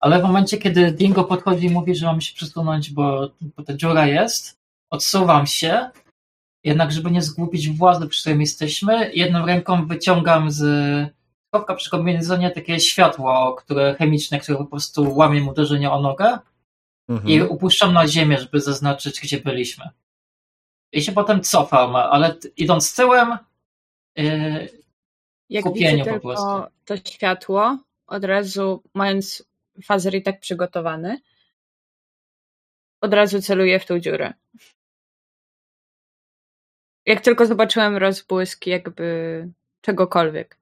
Ale 0.00 0.20
w 0.20 0.22
momencie, 0.22 0.58
kiedy 0.58 0.92
Dingo 0.92 1.24
podchodzi 1.24 1.66
i 1.66 1.70
mówi, 1.70 1.94
że 1.94 2.06
mam 2.06 2.20
się 2.20 2.34
przesunąć, 2.34 2.90
bo, 2.90 3.30
bo 3.40 3.62
ta 3.62 3.74
dziura 3.74 4.06
jest, 4.06 4.58
odsuwam 4.90 5.46
się, 5.46 5.90
jednak 6.64 6.92
żeby 6.92 7.10
nie 7.10 7.22
zgłupić 7.22 7.68
władzy, 7.68 8.08
przy 8.08 8.20
którym 8.20 8.40
jesteśmy, 8.40 9.12
jedną 9.14 9.46
ręką 9.46 9.86
wyciągam 9.86 10.50
z 10.50 10.62
kropka 11.50 11.74
przy 11.74 11.90
kombinezonie 11.90 12.50
takie 12.50 12.80
światło, 12.80 13.54
które 13.54 13.94
chemiczne, 13.94 14.40
które 14.40 14.58
po 14.58 14.64
prostu 14.64 15.16
łamie 15.16 15.40
mu 15.40 15.50
uderzenie 15.50 15.90
o 15.90 16.00
nogę 16.00 16.38
mhm. 17.08 17.28
i 17.28 17.42
upuszczam 17.42 17.92
na 17.92 18.08
ziemię, 18.08 18.38
żeby 18.38 18.60
zaznaczyć, 18.60 19.20
gdzie 19.20 19.40
byliśmy. 19.40 19.88
I 20.92 21.02
się 21.02 21.12
potem 21.12 21.42
cofam, 21.42 21.96
ale 21.96 22.36
idąc 22.56 22.94
tyłem 22.94 23.38
yy, 24.16 24.68
Jak 25.48 25.64
kupieniu 25.64 26.04
po 26.04 26.20
prostu. 26.20 26.62
to 26.84 26.96
światło, 26.96 27.78
od 28.06 28.24
razu 28.24 28.82
mając 28.94 29.47
fazer 29.84 30.14
i 30.14 30.22
tak 30.22 30.40
przygotowany, 30.40 31.20
od 33.00 33.14
razu 33.14 33.42
celuję 33.42 33.80
w 33.80 33.86
tą 33.86 34.00
dziurę. 34.00 34.32
Jak 37.06 37.20
tylko 37.20 37.46
zobaczyłem 37.46 37.96
rozbłysk 37.96 38.66
jakby 38.66 39.48
czegokolwiek. 39.80 40.58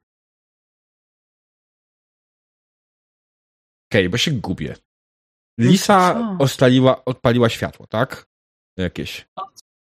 Okej, 3.91 4.03
okay, 4.03 4.09
bo 4.09 4.17
się 4.17 4.31
gubię. 4.31 4.75
Lisa 5.59 6.15
no 6.15 6.37
ostaliła, 6.39 7.05
odpaliła 7.05 7.49
światło, 7.49 7.87
tak? 7.87 8.27
Jakieś. 8.77 9.27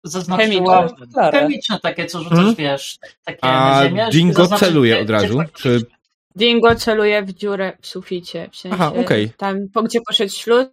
Zaznaczyła 0.04 0.88
chemiczne 1.30 1.80
takie, 1.80 2.06
co 2.06 2.22
rzucasz, 2.22 2.38
hmm? 2.38 2.54
wiesz, 2.54 2.98
takie 3.24 3.44
A 3.44 3.70
na 3.70 3.88
ziemię. 3.88 4.08
Dingo 4.12 4.46
celuje 4.46 5.00
od 5.00 5.10
razu? 5.10 5.38
Czy... 5.52 5.86
Dingo 6.36 6.74
celuje 6.74 7.22
w 7.22 7.32
dziurę 7.32 7.76
w 7.80 7.86
suficie. 7.86 8.48
W 8.52 8.56
sensie 8.56 8.74
Aha, 8.74 8.92
okay. 9.00 9.30
Tam, 9.36 9.68
po 9.68 9.82
gdzie 9.82 10.00
poszedł 10.08 10.32
śluz, 10.32 10.68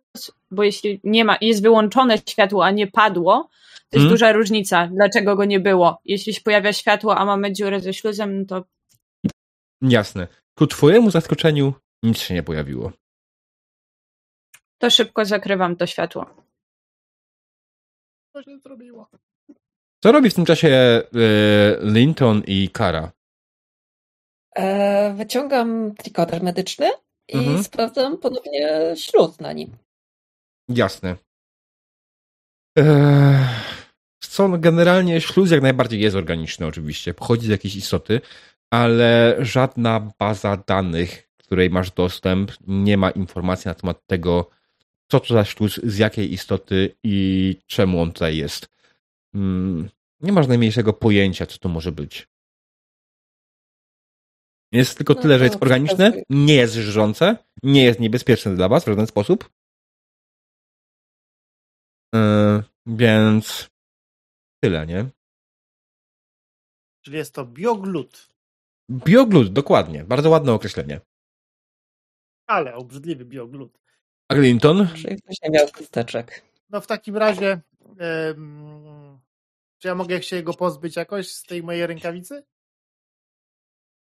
bo 0.51 0.63
jeśli 0.63 0.99
nie 1.03 1.25
ma, 1.25 1.37
jest 1.41 1.61
wyłączone 1.61 2.17
światło, 2.29 2.65
a 2.65 2.71
nie 2.71 2.87
padło, 2.87 3.49
to 3.89 3.97
jest 3.97 4.03
hmm? 4.03 4.09
duża 4.09 4.31
różnica, 4.31 4.89
dlaczego 4.93 5.35
go 5.35 5.45
nie 5.45 5.59
było. 5.59 6.01
Jeśli 6.05 6.33
się 6.33 6.41
pojawia 6.41 6.73
światło, 6.73 7.17
a 7.17 7.25
mamy 7.25 7.53
dziurę 7.53 7.79
ze 7.79 7.93
śluzem, 7.93 8.39
no 8.39 8.45
to... 8.45 8.65
Jasne. 9.81 10.27
Ku 10.55 10.67
twojemu 10.67 11.11
zaskoczeniu 11.11 11.73
nic 12.03 12.19
się 12.19 12.33
nie 12.33 12.43
pojawiło. 12.43 12.91
To 14.77 14.89
szybko 14.89 15.25
zakrywam 15.25 15.75
to 15.75 15.85
światło. 15.87 16.25
Co 18.33 18.43
się 18.43 18.59
zrobiło? 18.59 19.09
Co 20.03 20.11
robi 20.11 20.29
w 20.29 20.33
tym 20.33 20.45
czasie 20.45 21.01
y, 21.15 21.77
Linton 21.81 22.43
i 22.47 22.69
Kara? 22.69 23.11
E, 24.57 25.13
wyciągam 25.13 25.95
trikoter 25.95 26.43
medyczny 26.43 26.89
i 27.27 27.37
mhm. 27.37 27.63
sprawdzam 27.63 28.17
ponownie 28.17 28.93
śluz 28.95 29.39
na 29.39 29.53
nim. 29.53 29.77
Jasne. 30.69 31.15
Eee, 32.77 33.45
co, 34.19 34.49
generalnie 34.49 35.21
śluz 35.21 35.51
jak 35.51 35.61
najbardziej 35.61 36.01
jest 36.01 36.15
organiczny 36.15 36.65
oczywiście, 36.65 37.13
pochodzi 37.13 37.45
z 37.45 37.49
jakiejś 37.49 37.75
istoty, 37.75 38.21
ale 38.71 39.35
żadna 39.39 40.11
baza 40.19 40.57
danych, 40.67 41.29
której 41.37 41.69
masz 41.69 41.91
dostęp, 41.91 42.51
nie 42.67 42.97
ma 42.97 43.09
informacji 43.09 43.69
na 43.69 43.73
temat 43.73 44.07
tego, 44.07 44.49
co 45.11 45.19
to 45.19 45.33
za 45.33 45.45
śluz, 45.45 45.79
z 45.83 45.97
jakiej 45.97 46.33
istoty 46.33 46.95
i 47.03 47.55
czemu 47.67 48.01
on 48.01 48.11
tutaj 48.11 48.37
jest. 48.37 48.69
Hmm, 49.33 49.89
nie 50.21 50.31
masz 50.31 50.47
najmniejszego 50.47 50.93
pojęcia, 50.93 51.45
co 51.45 51.57
to 51.57 51.69
może 51.69 51.91
być. 51.91 52.27
Jest 54.71 54.97
tylko 54.97 55.13
no 55.13 55.21
tyle, 55.21 55.37
że 55.37 55.43
jest 55.43 55.61
organiczne, 55.61 56.13
nie 56.29 56.55
jest 56.55 56.73
żrzące, 56.73 57.37
nie 57.63 57.83
jest 57.83 57.99
niebezpieczne 57.99 58.55
dla 58.55 58.69
was 58.69 58.83
w 58.83 58.87
żaden 58.87 59.07
sposób. 59.07 59.49
Yy, 62.13 62.63
więc 62.85 63.69
tyle, 64.63 64.87
nie? 64.87 65.09
Czyli 67.01 67.17
jest 67.17 67.33
to 67.33 67.45
bioglut. 67.45 68.29
Bioglut, 68.91 69.53
dokładnie. 69.53 70.03
Bardzo 70.03 70.29
ładne 70.29 70.53
określenie. 70.53 71.01
Ale 72.47 72.75
obrzydliwy 72.75 73.25
bioglut. 73.25 73.79
A 74.29 74.35
Clinton? 74.35 74.87
Czy 74.95 75.15
ktoś 75.15 75.41
nie 75.43 75.49
miał 75.49 75.67
chusteczek? 75.75 76.43
No 76.69 76.81
w 76.81 76.87
takim 76.87 77.17
razie 77.17 77.61
czy 79.79 79.87
ja 79.87 79.95
mogę 79.95 80.23
się 80.23 80.43
go 80.43 80.53
pozbyć 80.53 80.95
jakoś 80.95 81.31
z 81.31 81.43
tej 81.43 81.63
mojej 81.63 81.87
rękawicy? 81.87 82.43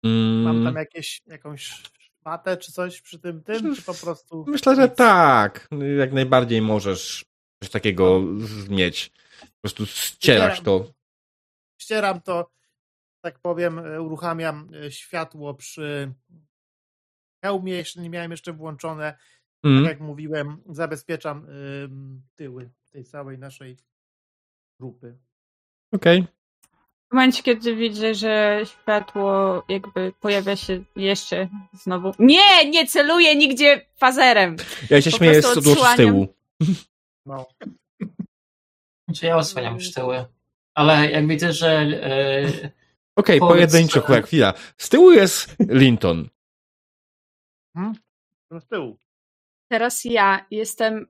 Mm. 0.04 0.42
Mam 0.42 0.64
tam 0.64 0.74
jakieś, 0.74 1.22
jakąś 1.26 1.82
matę 2.24 2.56
czy 2.56 2.72
coś 2.72 3.00
przy 3.00 3.18
tym 3.18 3.42
tym, 3.42 3.74
czy 3.74 3.82
po 3.82 3.94
prostu... 3.94 4.44
Myślę, 4.48 4.76
że 4.76 4.88
tak. 4.88 5.68
Jak 5.98 6.12
najbardziej 6.12 6.62
możesz 6.62 7.24
coś 7.62 7.70
takiego 7.70 8.22
mieć. 8.68 9.10
Po 9.40 9.60
prostu 9.60 9.86
ścierasz 9.86 10.60
to. 10.60 10.92
Ścieram 11.78 12.20
to, 12.20 12.50
tak 13.20 13.38
powiem, 13.38 13.78
e, 13.78 14.02
uruchamiam 14.02 14.68
e, 14.84 14.90
światło 14.90 15.54
przy 15.54 16.12
hełmie, 17.44 17.72
jeszcze 17.72 18.00
nie 18.00 18.10
miałem 18.10 18.30
jeszcze 18.30 18.52
włączone. 18.52 19.18
Mm. 19.64 19.84
Tak 19.84 19.92
jak 19.92 20.00
mówiłem, 20.00 20.62
zabezpieczam 20.68 21.46
tyły 22.34 22.70
tej 22.90 23.04
całej 23.04 23.38
naszej 23.38 23.76
grupy. 24.80 25.18
Okej. 25.92 26.20
Okay. 26.20 26.35
W 27.16 27.18
momencie, 27.18 27.42
kiedy 27.42 27.76
widzę, 27.76 28.14
że 28.14 28.60
światło 28.64 29.62
jakby 29.68 30.12
pojawia 30.20 30.56
się 30.56 30.84
jeszcze 30.96 31.48
znowu. 31.72 32.12
Nie, 32.18 32.70
nie 32.70 32.86
celuję 32.86 33.36
nigdzie 33.36 33.86
fazerem. 33.94 34.56
Ja 34.90 35.02
się 35.02 35.10
po 35.10 35.16
śmieję 35.16 35.42
z, 35.42 35.46
z 35.46 35.96
tyłu. 35.96 36.34
No. 37.26 37.46
Znaczy 39.08 39.26
ja 39.26 39.36
osłaniam 39.36 39.74
już 39.74 39.92
tyły. 39.92 40.24
Ale 40.74 41.10
jak 41.10 41.28
widzę, 41.28 41.52
że... 41.52 41.84
Yy, 41.86 42.70
Okej, 43.16 43.40
okay, 43.40 43.48
pojedynczo, 43.48 44.00
chwila, 44.00 44.22
chwila. 44.22 44.54
Z 44.78 44.88
tyłu 44.88 45.10
jest 45.10 45.56
Linton. 45.68 46.28
Hmm? 47.76 47.94
Z 48.60 48.66
tyłu. 48.66 48.98
Teraz 49.70 50.04
ja 50.04 50.46
jestem 50.50 51.06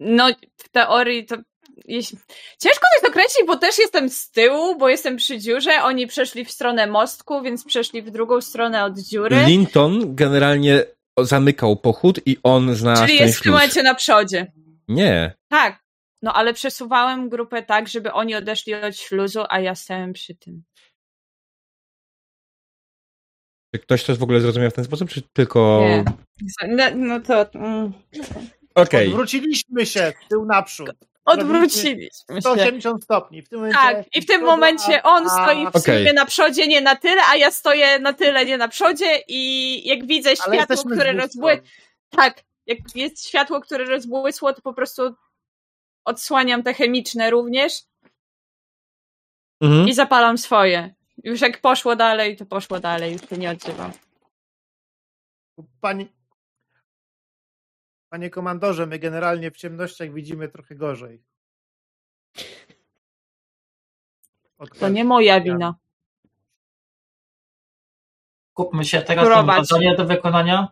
no, 0.00 0.28
w 0.56 0.68
teorii 0.68 1.26
to 1.26 1.36
jeśli... 1.84 2.18
Ciężko 2.62 2.80
to 2.80 2.96
jest 2.96 3.08
określić, 3.08 3.46
bo 3.46 3.56
też 3.56 3.78
jestem 3.78 4.10
z 4.10 4.30
tyłu, 4.30 4.78
bo 4.78 4.88
jestem 4.88 5.16
przy 5.16 5.38
dziurze. 5.38 5.82
Oni 5.82 6.06
przeszli 6.06 6.44
w 6.44 6.50
stronę 6.50 6.86
mostku, 6.86 7.42
więc 7.42 7.64
przeszli 7.64 8.02
w 8.02 8.10
drugą 8.10 8.40
stronę 8.40 8.84
od 8.84 8.98
dziury. 8.98 9.36
Linton 9.46 10.14
generalnie 10.14 10.84
zamykał 11.18 11.76
pochód 11.76 12.20
i 12.26 12.38
on 12.42 12.74
znalazł 12.74 13.06
Czyli 13.06 13.18
jest 13.18 13.38
w 13.38 13.42
tym 13.42 13.52
momencie 13.52 13.82
na 13.82 13.94
przodzie. 13.94 14.52
Nie. 14.88 15.34
Tak. 15.48 15.84
No 16.22 16.32
ale 16.32 16.54
przesuwałem 16.54 17.28
grupę 17.28 17.62
tak, 17.62 17.88
żeby 17.88 18.12
oni 18.12 18.34
odeszli 18.34 18.74
od 18.74 18.96
śluzu, 18.96 19.44
a 19.48 19.60
ja 19.60 19.74
stałem 19.74 20.12
przy 20.12 20.34
tym. 20.34 20.62
Czy 23.74 23.78
ktoś 23.78 24.04
to 24.04 24.16
w 24.16 24.22
ogóle 24.22 24.40
zrozumiał 24.40 24.70
w 24.70 24.74
ten 24.74 24.84
sposób, 24.84 25.10
czy 25.10 25.22
tylko... 25.32 25.80
Nie. 25.80 26.04
No, 26.68 26.84
no 26.94 27.20
to... 27.20 27.52
Mm. 27.52 27.92
Okej. 28.74 28.84
Okay. 28.84 29.08
Odwróciliśmy 29.08 29.86
się 29.86 30.12
tył 30.28 30.44
naprzód. 30.44 30.90
Odwróciliśmy 31.24 32.40
180 32.40 33.04
stopni. 33.04 33.42
W 33.42 33.48
tym 33.48 33.58
momencie 33.58 33.78
tak, 33.78 34.16
i 34.16 34.22
w 34.22 34.26
tym 34.26 34.44
momencie 34.44 35.02
on 35.02 35.30
stoi 35.30 35.64
w 35.64 35.76
okay. 35.76 36.12
na 36.12 36.26
przodzie, 36.26 36.68
nie 36.68 36.80
na 36.80 36.96
tyle, 36.96 37.22
a 37.30 37.36
ja 37.36 37.50
stoję 37.50 37.98
na 37.98 38.12
tyle, 38.12 38.46
nie 38.46 38.58
na 38.58 38.68
przodzie 38.68 39.22
i 39.28 39.88
jak 39.88 40.06
widzę 40.06 40.36
światło, 40.36 40.76
które 40.76 41.12
rozbłysło... 41.12 41.66
Tak, 42.10 42.42
jak 42.66 42.78
jest 42.94 43.28
światło, 43.28 43.60
które 43.60 43.84
rozbłysło, 43.84 44.52
to 44.52 44.62
po 44.62 44.74
prostu 44.74 45.14
odsłaniam 46.04 46.62
te 46.62 46.74
chemiczne 46.74 47.30
również 47.30 47.82
mhm. 49.60 49.88
i 49.88 49.94
zapalam 49.94 50.38
swoje. 50.38 50.94
Już 51.24 51.40
jak 51.40 51.60
poszło 51.60 51.96
dalej, 51.96 52.36
to 52.36 52.46
poszło 52.46 52.80
dalej, 52.80 53.12
już 53.12 53.22
to 53.22 53.36
nie 53.36 53.50
odzywam. 53.50 53.92
Pani, 55.80 56.08
Panie 58.14 58.30
komandorze, 58.30 58.86
my 58.86 58.98
generalnie 58.98 59.50
w 59.50 59.56
ciemnościach 59.56 60.12
widzimy 60.12 60.48
trochę 60.48 60.74
gorzej. 60.74 61.22
To 64.78 64.88
nie 64.88 65.04
moja 65.04 65.40
wina. 65.40 65.74
Kupmy 68.52 68.84
się 68.84 69.02
teraz 69.02 69.46
na 69.46 69.64
zadanie 69.64 69.96
do 69.96 70.04
wykonania. 70.04 70.68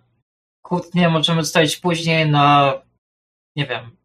Kłótnie 0.62 1.08
możemy 1.08 1.44
zostawić 1.44 1.76
później 1.76 2.30
na, 2.30 2.74
nie 3.56 3.66
wiem, 3.66 3.96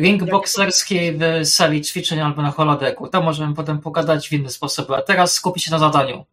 ring 0.00 0.30
bokserskiej 0.30 1.18
w 1.18 1.46
sali 1.46 1.82
ćwiczeń 1.82 2.20
albo 2.20 2.42
na 2.42 2.50
holodeku. 2.50 3.08
Tam 3.08 3.24
możemy 3.24 3.54
potem 3.54 3.80
pogadać 3.80 4.28
w 4.28 4.32
inny 4.32 4.50
sposób, 4.50 4.90
a 4.90 5.02
teraz 5.02 5.34
skupić 5.34 5.64
się 5.64 5.70
na 5.70 5.78
zadaniu. 5.78 6.24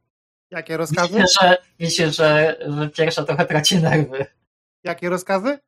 Jakie 0.51 0.77
rozkazy? 0.77 1.13
Myślę, 1.13 1.25
że, 1.41 1.57
myślę, 1.79 2.11
że, 2.11 2.57
że 2.67 2.89
pierwsza 2.89 3.23
trochę 3.23 3.45
traci 3.45 3.77
nerwy. 3.77 4.38
Jakie 4.83 5.09
rozkazy? 5.09 5.59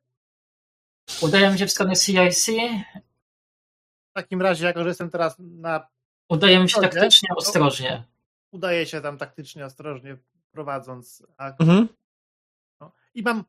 Udajemy 1.22 1.58
się 1.58 1.66
w 1.66 1.70
stronę 1.70 1.96
CIC. 1.96 2.46
W 4.10 4.14
takim 4.14 4.42
razie, 4.42 4.66
jako 4.66 4.82
że 4.82 4.88
jestem 4.88 5.10
teraz 5.10 5.36
na. 5.38 5.88
Udajemy 6.28 6.68
się 6.68 6.80
taktycznie, 6.80 7.28
ostrożnie. 7.36 8.04
Udaje 8.52 8.86
się 8.86 9.00
tam 9.00 9.18
taktycznie, 9.18 9.64
ostrożnie, 9.66 10.16
prowadząc. 10.50 11.22
Mhm. 11.38 11.88
No. 12.80 12.92
I 13.14 13.22
mam, 13.22 13.44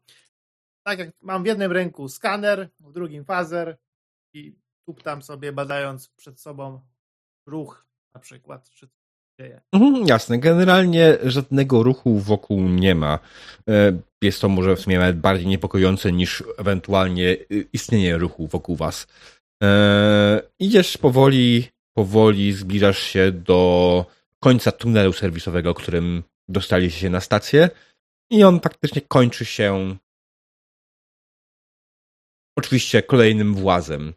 tak 0.84 1.00
jak 1.00 1.10
mam 1.22 1.44
w 1.44 1.46
jednym 1.46 1.72
ręku 1.72 2.10
skaner, 2.10 2.70
w 2.80 2.92
drugim 2.92 3.26
fazer 3.26 3.78
i 4.34 4.56
tu 4.86 4.94
tam 4.94 5.22
sobie 5.22 5.52
badając 5.52 6.10
przed 6.10 6.42
sobą 6.42 6.82
ruch 7.46 7.88
na 8.14 8.20
przykład, 8.20 8.70
czy 8.70 8.90
dzieje. 9.40 9.62
Mhm, 9.74 10.08
jasne. 10.08 10.40
Generalnie 10.40 11.18
żadnego 11.24 11.84
ruchu 11.84 12.20
wokół 12.20 12.62
nie 12.62 12.96
ma. 12.96 13.20
E, 13.70 14.00
jest 14.22 14.42
to 14.42 14.50
może 14.50 14.76
w 14.76 14.80
sumie 14.80 15.00
nawet 15.00 15.20
bardziej 15.20 15.48
niepokojące 15.48 16.12
niż 16.12 16.44
ewentualnie 16.58 17.30
y, 17.52 17.68
istnienie 17.74 18.18
ruchu 18.18 18.48
wokół 18.48 18.76
was. 18.76 19.08
E, 19.64 20.42
idziesz 20.60 20.98
powoli, 20.98 21.68
powoli 21.94 22.54
zbliżasz 22.54 23.00
się 23.00 23.32
do 23.32 24.06
końca 24.40 24.72
tunelu 24.72 25.14
serwisowego, 25.14 25.74
którym 25.74 26.24
dostaliście 26.50 27.00
się 27.00 27.10
na 27.10 27.22
stację 27.22 27.70
i 28.32 28.44
on 28.44 28.60
faktycznie 28.60 29.02
kończy 29.02 29.46
się 29.46 29.98
oczywiście 32.58 33.04
kolejnym 33.04 33.54
włazem. 33.56 34.14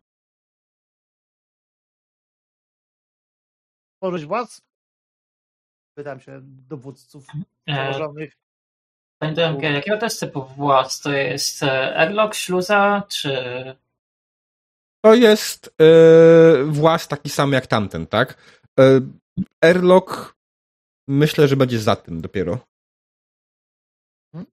Tworzyć 3.98 4.26
władz? 4.26 4.65
Pytam 5.96 6.20
się 6.20 6.40
dowódców 6.42 7.26
E, 7.66 7.72
przełożonych. 7.72 8.32
Panie 9.18 9.34
DMG, 9.34 9.62
jakiego 9.62 9.98
jest 10.02 10.20
typu 10.20 10.44
władz? 10.44 11.00
To 11.00 11.12
jest 11.12 11.62
e, 11.62 11.96
airlock, 11.96 12.34
śluza, 12.34 13.02
czy... 13.08 13.30
To 15.04 15.14
jest 15.14 15.74
e, 15.80 16.64
właz 16.64 17.08
taki 17.08 17.30
sam 17.30 17.52
jak 17.52 17.66
tamten, 17.66 18.06
tak? 18.06 18.58
E, 18.80 19.00
airlock 19.64 20.36
myślę, 21.08 21.48
że 21.48 21.56
będzie 21.56 21.78
za 21.78 21.96
tym 21.96 22.20
dopiero. 22.20 22.58
Hmm? 24.32 24.50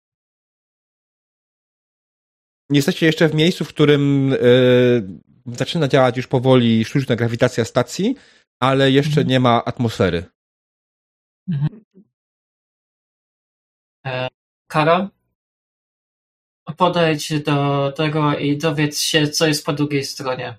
Jesteście 2.72 3.06
jeszcze 3.06 3.30
w 3.30 3.36
miejscu, 3.36 3.65
w 3.65 3.70
którym 3.70 4.34
e, 4.34 4.38
zaczyna 5.56 5.88
działać 5.88 6.18
już 6.18 6.28
powoli 6.28 6.86
sztuczna 6.86 7.15
grawitacja 7.15 7.65
stacji, 7.65 8.15
ale 8.60 8.91
jeszcze 8.91 9.10
Mhm. 9.22 9.28
nie 9.28 9.40
ma 9.40 9.65
atmosfery. 9.65 10.33
E, 14.06 14.28
Kara? 14.68 15.10
Podejdź 16.78 17.44
do 17.44 17.91
tego 17.91 18.38
i 18.38 18.57
dowiedz 18.57 18.99
się, 18.99 19.28
co 19.28 19.48
jest 19.48 19.65
po 19.65 19.74
drugiej 19.74 20.03
stronie. 20.03 20.57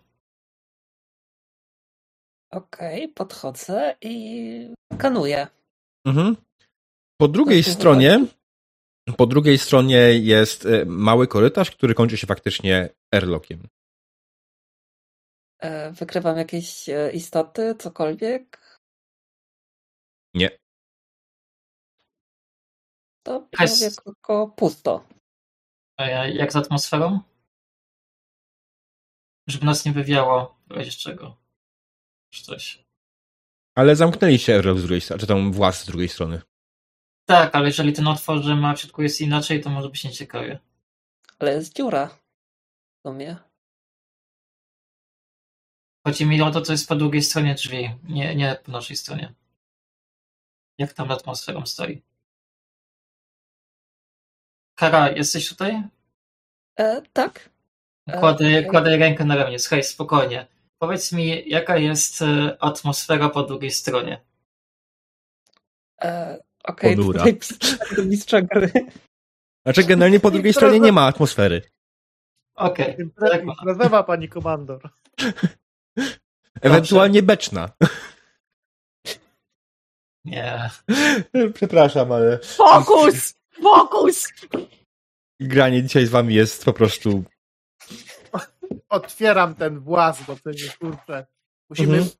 Okej, 2.50 3.08
podchodzę 3.08 3.96
i 4.00 4.74
kanuję. 4.98 5.46
Mhm. 6.06 6.36
Po 7.20 7.28
drugiej 7.28 7.62
stronie 7.62 8.26
po 9.16 9.26
drugiej 9.26 9.58
stronie 9.58 9.98
jest 10.18 10.66
e, 10.66 10.84
mały 10.84 11.26
korytarz, 11.26 11.70
który 11.70 11.94
kończy 11.94 12.16
się 12.16 12.26
faktycznie 12.26 12.88
airlockiem. 13.14 13.68
E, 15.58 15.92
Wykrywam 15.92 16.38
jakieś 16.38 16.88
e, 16.88 17.12
istoty, 17.12 17.74
cokolwiek. 17.78 18.78
Nie. 20.34 20.50
To 23.24 23.48
Jest- 23.60 23.78
prawie 23.80 23.96
tylko 24.04 24.48
pusto. 24.48 25.04
E, 25.98 26.30
Jak 26.34 26.52
z 26.52 26.56
atmosferą? 26.56 27.20
Żeby 29.48 29.66
nas 29.66 29.84
nie 29.84 29.92
wywiało 29.92 30.58
w 30.66 30.70
razie 30.70 30.90
czego. 30.90 31.36
Czy 32.30 32.42
coś. 32.44 32.84
Ale 33.76 33.96
zamknęliście 33.96 34.54
airlock 34.54 34.78
z 34.78 34.82
drugiej 34.82 35.00
strony, 35.00 35.20
czy 35.20 35.26
tam 35.26 35.52
właz 35.52 35.82
z 35.82 35.86
drugiej 35.86 36.08
strony. 36.08 36.42
Tak, 37.28 37.54
ale 37.54 37.66
jeżeli 37.66 37.92
ten 37.92 38.08
otworzymy, 38.08 38.66
a 38.68 38.74
w 38.74 38.80
środku 38.80 39.02
jest 39.02 39.20
inaczej, 39.20 39.60
to 39.60 39.70
może 39.70 39.88
być 39.88 40.04
nieciekawie. 40.04 40.60
Ale 41.38 41.52
jest 41.52 41.76
dziura. 41.76 42.06
W 42.08 43.08
sumie. 43.08 43.36
Chodzi 46.06 46.26
mi 46.26 46.42
o 46.42 46.50
to, 46.50 46.60
co 46.60 46.72
jest 46.72 46.88
po 46.88 46.96
drugiej 46.96 47.22
stronie 47.22 47.54
drzwi, 47.54 47.90
nie, 48.08 48.34
nie 48.34 48.56
po 48.64 48.72
naszej 48.72 48.96
stronie. 48.96 49.34
Jak 50.78 50.92
tam 50.92 51.10
atmosferą 51.10 51.66
stoi. 51.66 52.02
Kara, 54.74 55.10
jesteś 55.10 55.48
tutaj? 55.48 55.82
E, 56.78 57.02
tak. 57.12 57.50
E, 58.06 58.18
Kładę, 58.20 58.44
okej. 58.46 58.66
kładę 58.66 58.96
rękę 58.96 59.24
na 59.24 59.36
ramię. 59.36 59.58
Słuchaj, 59.58 59.84
spokojnie. 59.84 60.46
Powiedz 60.78 61.12
mi, 61.12 61.48
jaka 61.48 61.76
jest 61.76 62.22
e, 62.22 62.56
atmosfera 62.60 63.28
po 63.28 63.42
drugiej 63.42 63.70
stronie? 63.70 64.20
E, 66.02 66.38
Okej, 66.64 66.96
Ponura. 66.96 67.18
tutaj 67.18 67.38
do 67.96 68.04
mistrza 68.04 68.42
gry. 68.42 68.70
Znaczy 69.64 69.84
generalnie 69.84 70.20
po 70.20 70.30
drugiej 70.30 70.52
stronie 70.52 70.80
nie 70.80 70.92
ma 70.92 71.06
atmosfery. 71.06 71.62
Okej, 72.54 72.96
tak. 73.20 73.42
imprezowa, 73.42 74.02
pani 74.02 74.28
komandor. 74.28 74.90
Ewentualnie 76.62 77.22
beczna. 77.22 77.68
nie. 80.24 80.70
Przepraszam, 81.54 82.12
ale 82.12 82.38
Fokus! 82.38 83.34
Fokus! 83.62 84.28
granie 85.40 85.82
dzisiaj 85.82 86.06
z 86.06 86.10
wami 86.10 86.34
jest 86.34 86.64
po 86.64 86.72
prostu... 86.72 87.24
Otwieram 88.88 89.54
ten 89.54 89.80
właz, 89.80 90.22
bo 90.26 90.36
to 90.36 90.50
nie 90.50 90.70
kurczę. 90.80 91.26
Musimy, 91.70 91.96
Mhm. 91.96 92.10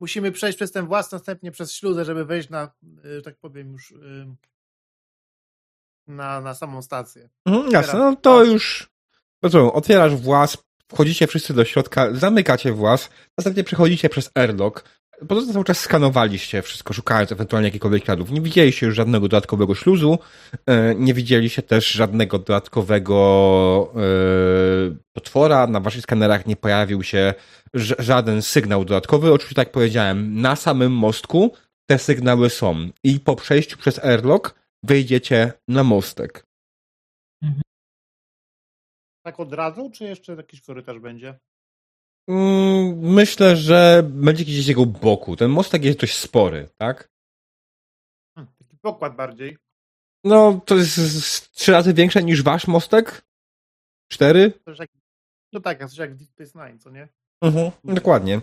musimy 0.00 0.32
przejść 0.32 0.56
przez 0.56 0.72
ten 0.72 0.86
właz, 0.86 1.12
następnie 1.12 1.50
przez 1.50 1.74
śluzę, 1.74 2.04
żeby 2.04 2.24
wejść 2.24 2.50
na, 2.50 2.72
y, 3.18 3.22
tak 3.22 3.38
powiem 3.38 3.72
już, 3.72 3.90
y, 3.90 4.26
na, 6.06 6.40
na 6.40 6.54
samą 6.54 6.82
stację. 6.82 7.28
Mhm, 7.46 7.70
jasne, 7.70 7.98
no 7.98 8.16
to 8.16 8.44
już... 8.44 8.90
No 9.42 9.50
co, 9.50 9.72
otwierasz 9.72 10.14
właz, 10.16 10.58
wchodzicie 10.92 11.26
wszyscy 11.26 11.54
do 11.54 11.64
środka, 11.64 12.14
zamykacie 12.14 12.72
właz, 12.72 13.10
następnie 13.38 13.64
przechodzicie 13.64 14.08
przez 14.08 14.30
airlock. 14.34 14.84
Poza 15.28 15.40
tym 15.40 15.52
cały 15.52 15.64
czas 15.64 15.80
skanowaliście 15.80 16.62
wszystko, 16.62 16.92
szukając 16.92 17.32
ewentualnie 17.32 17.68
jakichkolwiek 17.68 18.04
śladów. 18.04 18.30
Nie 18.30 18.40
widzieliście 18.40 18.86
już 18.86 18.94
żadnego 18.94 19.28
dodatkowego 19.28 19.74
śluzu, 19.74 20.18
e, 20.66 20.94
nie 20.94 21.14
widzieliście 21.14 21.62
też 21.62 21.88
żadnego 21.88 22.38
dodatkowego 22.38 23.92
e, 23.96 24.00
potwora. 25.12 25.66
Na 25.66 25.80
waszych 25.80 26.02
skanerach 26.02 26.46
nie 26.46 26.56
pojawił 26.56 27.02
się 27.02 27.34
żaden 27.98 28.42
sygnał 28.42 28.84
dodatkowy. 28.84 29.32
Oczywiście, 29.32 29.54
tak 29.54 29.66
jak 29.66 29.72
powiedziałem, 29.72 30.40
na 30.40 30.56
samym 30.56 30.92
mostku 30.92 31.52
te 31.86 31.98
sygnały 31.98 32.50
są. 32.50 32.88
I 33.04 33.20
po 33.20 33.36
przejściu 33.36 33.78
przez 33.78 34.04
airlock 34.04 34.54
wejdziecie 34.82 35.52
na 35.68 35.84
mostek. 35.84 36.46
Tak 39.24 39.40
od 39.40 39.52
razu, 39.52 39.90
czy 39.90 40.04
jeszcze 40.04 40.34
jakiś 40.34 40.62
korytarz 40.62 40.98
będzie? 40.98 41.38
Mm, 42.28 42.98
Myślę, 42.98 43.56
że 43.56 44.02
będzie 44.06 44.44
gdzieś 44.44 44.64
z 44.64 44.68
jego 44.68 44.86
boku. 44.86 45.36
Ten 45.36 45.50
mostek 45.50 45.84
jest 45.84 45.98
dość 45.98 46.16
spory, 46.16 46.68
tak? 46.76 47.08
Hmm, 48.36 48.54
taki 48.58 48.76
pokład 48.76 49.16
bardziej. 49.16 49.58
No, 50.24 50.60
to 50.66 50.76
jest 50.76 51.50
trzy 51.52 51.72
razy 51.72 51.94
większe 51.94 52.22
niż 52.22 52.42
wasz 52.42 52.66
mostek? 52.66 53.24
Cztery? 54.12 54.52
Jak, 54.78 54.88
no 55.52 55.60
tak, 55.60 55.80
jest 55.80 55.90
coś 55.94 55.98
jak 55.98 56.14
Deep 56.14 56.30
Space 56.30 56.66
Nine, 56.66 56.78
co 56.78 56.90
nie? 56.90 57.08
Mhm, 57.42 57.70
dokładnie. 57.84 58.40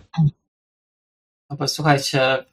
Dobra, 1.49 1.67
słuchajcie. 1.67 2.45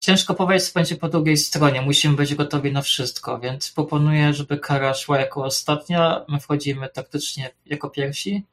Ciężko 0.00 0.34
powiedzieć, 0.34 0.68
co 0.68 0.74
będzie 0.74 0.96
po 0.96 1.08
drugiej 1.08 1.36
stronie. 1.36 1.82
Musimy 1.82 2.16
być 2.16 2.34
gotowi 2.34 2.72
na 2.72 2.82
wszystko, 2.82 3.38
więc 3.38 3.72
proponuję, 3.72 4.34
żeby 4.34 4.58
kara 4.58 4.94
szła 4.94 5.18
jako 5.18 5.44
ostatnia. 5.44 6.24
My 6.28 6.40
wchodzimy 6.40 6.88
taktycznie 6.88 7.50
jako 7.66 7.90
pierwsi. 7.90 8.46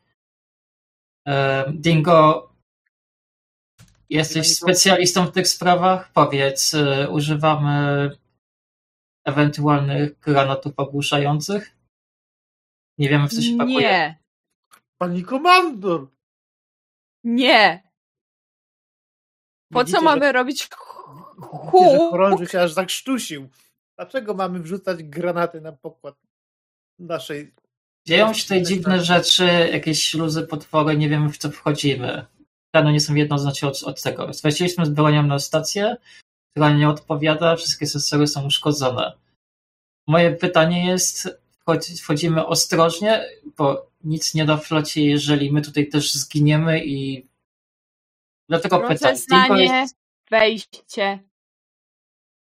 E, 1.28 1.66
Dingo, 1.72 2.50
jesteś 4.10 4.56
specjalistą 4.56 5.26
w 5.26 5.32
tych 5.32 5.48
sprawach? 5.48 6.12
Powiedz, 6.14 6.74
e, 6.74 7.10
używamy 7.10 8.10
ewentualnych 9.26 10.20
granatów 10.20 10.74
ogłuszających? 10.78 11.78
Nie 12.98 13.10
wiemy, 13.10 13.28
w 13.28 13.34
co 13.34 13.42
się 13.42 13.58
pakuje. 13.58 13.80
Nie, 13.80 14.20
Pani 14.98 15.24
komandor! 15.24 16.08
nie. 17.24 17.88
Po 19.74 19.80
Widzicie, 19.80 19.98
co 19.98 20.04
mamy 20.04 20.26
że, 20.26 20.32
robić 20.32 20.68
widzicie, 21.38 21.92
że 21.92 21.98
chorąży 21.98 22.48
się 22.48 22.62
aż 22.62 22.74
zakrztusił. 22.74 23.50
Dlaczego 23.98 24.34
mamy 24.34 24.60
wrzucać 24.60 25.04
granaty 25.04 25.62
na 25.62 25.72
pokład 25.72 26.16
naszej... 27.00 27.54
Dzieją 28.08 28.34
się 28.34 28.44
tutaj 28.44 28.64
dziwne 28.64 29.04
rzeczy, 29.04 29.46
jakieś 29.72 30.04
śluzy, 30.04 30.48
potwory, 30.48 30.98
nie 30.98 31.10
wiemy 31.10 31.30
w 31.30 31.38
co 31.38 31.52
wchodzimy. 31.52 32.26
Plany 32.72 32.94
nie 32.94 33.00
są 33.00 33.16
jednoznacznie 33.16 33.68
od, 33.68 33.84
od 33.84 34.02
tego. 34.02 34.34
Straciliśmy 34.34 34.86
z 34.86 34.90
bronią 34.90 35.24
na 35.24 35.40
stację, 35.40 35.98
która 36.52 36.74
nie 36.74 36.90
odpowiada, 36.90 37.56
wszystkie 37.56 37.88
sensory 37.88 38.28
są 38.28 38.46
uszkodzone. 38.46 39.14
Moje 40.08 40.32
pytanie 40.32 40.88
jest, 40.88 41.30
wchodzi- 41.60 42.02
wchodzimy 42.04 42.46
ostrożnie, 42.46 43.26
bo 43.58 43.88
nic 44.04 44.34
nie 44.34 44.46
da 44.46 44.58
flocie, 44.58 45.06
jeżeli 45.06 45.52
my 45.52 45.62
tutaj 45.62 45.88
też 45.88 46.14
zginiemy 46.14 46.86
i 46.86 47.28
dlatego 48.50 48.80
pytam. 48.80 49.12
Rozeznanie, 49.12 49.64
jest... 49.64 49.96
wejście, 50.30 51.20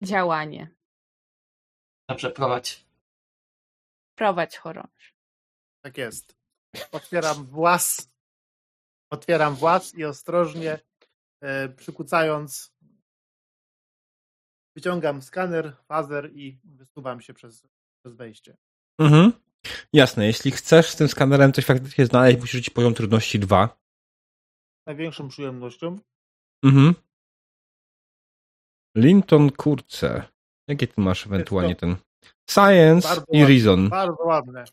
działanie. 0.03 0.77
Dobrze, 2.09 2.31
prowadź. 2.31 2.87
Prowadź 4.15 4.57
chorąż. 4.57 5.15
Tak 5.85 5.99
jest. 5.99 6.37
Otwieram 6.93 7.47
włas. 7.47 8.11
Otwieram 9.11 9.55
włas 9.55 9.95
i 9.95 10.05
ostrożnie 10.05 10.79
e, 11.41 11.69
przykucając 11.69 12.77
wyciągam 14.77 15.23
skaner, 15.23 15.77
fazer 15.89 16.31
i 16.35 16.61
wysuwam 16.65 17.21
się 17.21 17.35
przez, 17.35 17.67
przez 18.03 18.17
wejście. 18.17 18.57
Mhm. 18.99 19.33
Jasne, 19.93 20.27
jeśli 20.27 20.51
chcesz 20.51 20.91
z 20.91 20.97
tym 20.97 21.09
skanerem 21.09 21.53
coś 21.53 21.65
faktycznie 21.65 22.07
znaleźć, 22.07 22.39
musisz 22.39 22.53
rzucić 22.53 22.71
poziom 22.71 22.95
trudności 22.95 23.39
2. 23.39 23.79
Największą 24.87 25.29
przyjemnością. 25.29 25.99
Mhm. 26.65 26.95
Linton 28.97 29.51
Kurce. 29.51 30.23
Jakie 30.69 30.87
ty 30.87 31.01
masz 31.01 31.27
ewentualnie 31.27 31.77
ten? 31.77 31.97
Science 32.51 33.09
bardzo 33.09 33.25
i 33.33 33.41
ładne, 33.41 33.55
Reason. 33.55 33.89
Bardzo 33.89 34.25
ładne. 34.25 34.65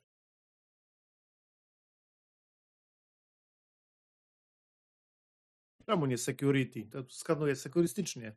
Czemu 5.86 6.06
nie 6.06 6.18
security? 6.18 6.86
To 6.86 7.04
skanuje 7.10 7.56
sekurystycznie. 7.56 8.36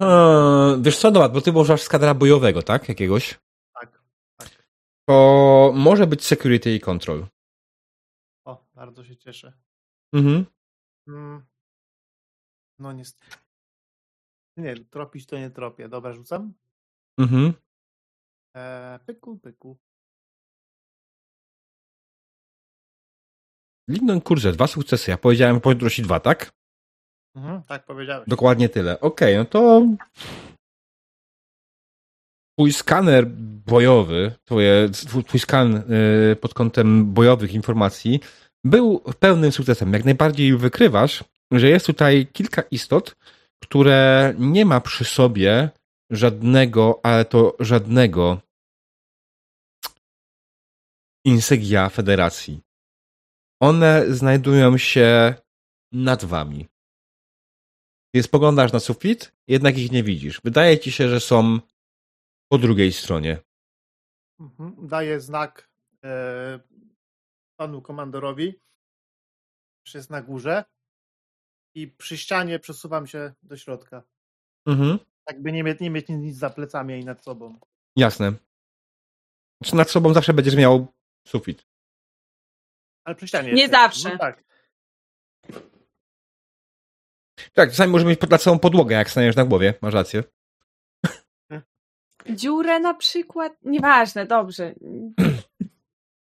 Eee, 0.00 0.82
wiesz 0.82 0.98
co, 0.98 1.10
dobra, 1.10 1.28
bo 1.28 1.40
ty 1.40 1.52
możesz 1.52 1.82
skadra 1.82 2.14
bojowego, 2.14 2.62
tak? 2.62 2.88
Jakiegoś? 2.88 3.38
Tak, 3.74 4.02
tak. 4.36 4.48
To 5.08 5.72
może 5.74 6.06
być 6.06 6.24
security 6.24 6.74
i 6.74 6.80
control. 6.80 7.26
O, 8.44 8.66
bardzo 8.74 9.04
się 9.04 9.16
cieszę. 9.16 9.52
Mhm. 10.14 10.46
Mm. 11.08 11.46
No 12.78 12.92
niestety. 12.92 13.36
Nie, 14.58 14.76
tropić 14.76 15.26
to 15.26 15.38
nie 15.38 15.50
tropię. 15.50 15.88
Dobra, 15.88 16.12
rzucam. 16.12 16.52
Mhm. 17.18 17.52
Eee, 18.54 18.98
pyku, 19.06 19.38
pyku. 19.38 19.78
Lindon, 23.88 24.20
kurczę, 24.20 24.52
dwa 24.52 24.66
sukcesy. 24.66 25.10
Ja 25.10 25.18
powiedziałem 25.18 25.60
pozdrości 25.60 26.02
dwa, 26.02 26.20
tak? 26.20 26.52
Mhm, 27.36 27.62
tak 27.62 27.84
powiedziałeś. 27.84 28.28
Dokładnie 28.28 28.68
tyle. 28.68 29.00
Okej, 29.00 29.36
okay, 29.36 29.38
no 29.38 29.44
to 29.44 29.82
twój 32.58 32.72
skaner 32.72 33.26
bojowy, 33.66 34.32
twoje, 34.44 34.88
twój 35.26 35.40
skan 35.40 35.76
y, 36.32 36.36
pod 36.36 36.54
kątem 36.54 37.12
bojowych 37.12 37.54
informacji 37.54 38.20
był 38.64 39.00
pełnym 39.18 39.52
sukcesem. 39.52 39.92
Jak 39.92 40.04
najbardziej 40.04 40.56
wykrywasz, 40.56 41.24
że 41.52 41.68
jest 41.68 41.86
tutaj 41.86 42.26
kilka 42.32 42.62
istot, 42.62 43.16
które 43.62 44.34
nie 44.38 44.64
ma 44.64 44.80
przy 44.80 45.04
sobie 45.04 45.70
żadnego, 46.10 47.00
ale 47.02 47.24
to 47.24 47.56
żadnego 47.60 48.40
insegia 51.24 51.88
federacji. 51.88 52.60
One 53.62 54.14
znajdują 54.14 54.78
się 54.78 55.34
nad 55.92 56.24
wami. 56.24 56.68
Kiedy 58.14 58.22
spoglądasz 58.22 58.72
na 58.72 58.80
sufit, 58.80 59.32
jednak 59.48 59.78
ich 59.78 59.92
nie 59.92 60.02
widzisz. 60.02 60.40
Wydaje 60.44 60.78
ci 60.78 60.92
się, 60.92 61.08
że 61.08 61.20
są 61.20 61.58
po 62.52 62.58
drugiej 62.58 62.92
stronie. 62.92 63.38
Mhm. 64.40 64.88
Daję 64.88 65.20
znak 65.20 65.70
e, 66.04 66.60
panu 67.56 67.82
komandorowi, 67.82 68.60
że 69.84 69.98
jest 69.98 70.10
na 70.10 70.22
górze 70.22 70.64
i 71.82 71.88
przy 71.88 72.18
ścianie 72.18 72.58
przesuwam 72.58 73.06
się 73.06 73.32
do 73.42 73.56
środka. 73.56 74.02
Mhm. 74.66 74.98
Tak 75.24 75.42
by 75.42 75.52
nie 75.52 75.64
mieć, 75.64 75.80
nie 75.80 75.90
mieć 75.90 76.08
nic 76.08 76.36
za 76.36 76.50
plecami 76.50 77.00
i 77.00 77.04
nad 77.04 77.24
sobą. 77.24 77.58
Jasne. 77.96 78.32
Znaczy 79.62 79.76
nad 79.76 79.90
sobą 79.90 80.14
zawsze 80.14 80.32
będziesz 80.32 80.56
miał 80.56 80.86
sufit. 81.28 81.66
Ale 83.04 83.16
przy 83.16 83.28
ścianie. 83.28 83.52
Nie 83.52 83.62
jest. 83.62 83.74
zawsze. 83.74 84.08
No 84.12 84.18
tak. 84.18 84.44
Tak, 87.52 87.70
czasami 87.70 87.92
możesz 87.92 88.08
mieć 88.08 88.20
pod 88.20 88.42
całą 88.42 88.58
podłogę, 88.58 88.96
jak 88.96 89.10
staniesz 89.10 89.36
na 89.36 89.44
głowie. 89.44 89.74
Masz 89.82 89.94
rację. 89.94 90.24
Dziurę 92.30 92.80
na 92.80 92.94
przykład? 92.94 93.52
Nieważne, 93.62 94.26
dobrze. 94.26 94.74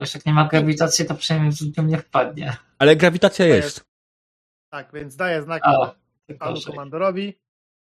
Wiesz, 0.01 0.15
jak 0.15 0.27
nie 0.27 0.33
ma 0.33 0.49
grawitacji, 0.49 1.07
to 1.07 1.15
przynajmniej 1.15 1.53
w 1.53 1.79
nią 1.79 1.85
nie 1.85 1.99
wpadnie. 1.99 2.57
Ale 2.79 2.97
grawitacja 2.97 3.47
jest. 3.47 3.94
Tak, 4.75 4.93
więc 4.93 5.17
daję 5.17 5.43
znak 5.43 5.63
A, 5.65 5.95
panu 6.39 6.57
komandorowi. 6.67 7.39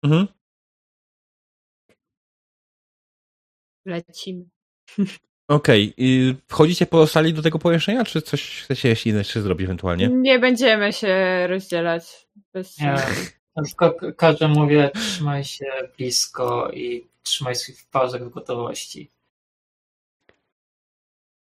Mhm. 0.03 0.28
Lecimy. 3.86 4.45
Okej. 5.48 5.94
Okay. 5.98 6.41
Wchodzicie 6.48 6.86
pozostali 6.86 7.34
do 7.34 7.41
tego 7.41 7.60
pomieszczenia, 7.60 8.06
czy 8.06 8.22
coś 8.22 8.64
chcecie 8.64 8.90
jeszcze 8.90 9.10
jeszcze 9.10 9.41
zrobić 9.41 9.66
ewentualnie? 9.66 10.08
Nie 10.08 10.40
będziemy 10.40 10.94
się 10.94 11.48
rozdzielać. 11.48 12.28
Bez 12.53 12.80
Nie. 12.80 12.95
Tylko 13.66 14.14
każdy 14.18 14.48
mówię, 14.48 14.91
trzymaj 14.94 15.44
się 15.44 15.66
blisko 15.98 16.72
i 16.72 17.08
trzymaj 17.24 17.56
swoich 17.56 17.86
pauzach 17.91 18.24
w 18.24 18.30
gotowości. 18.30 19.12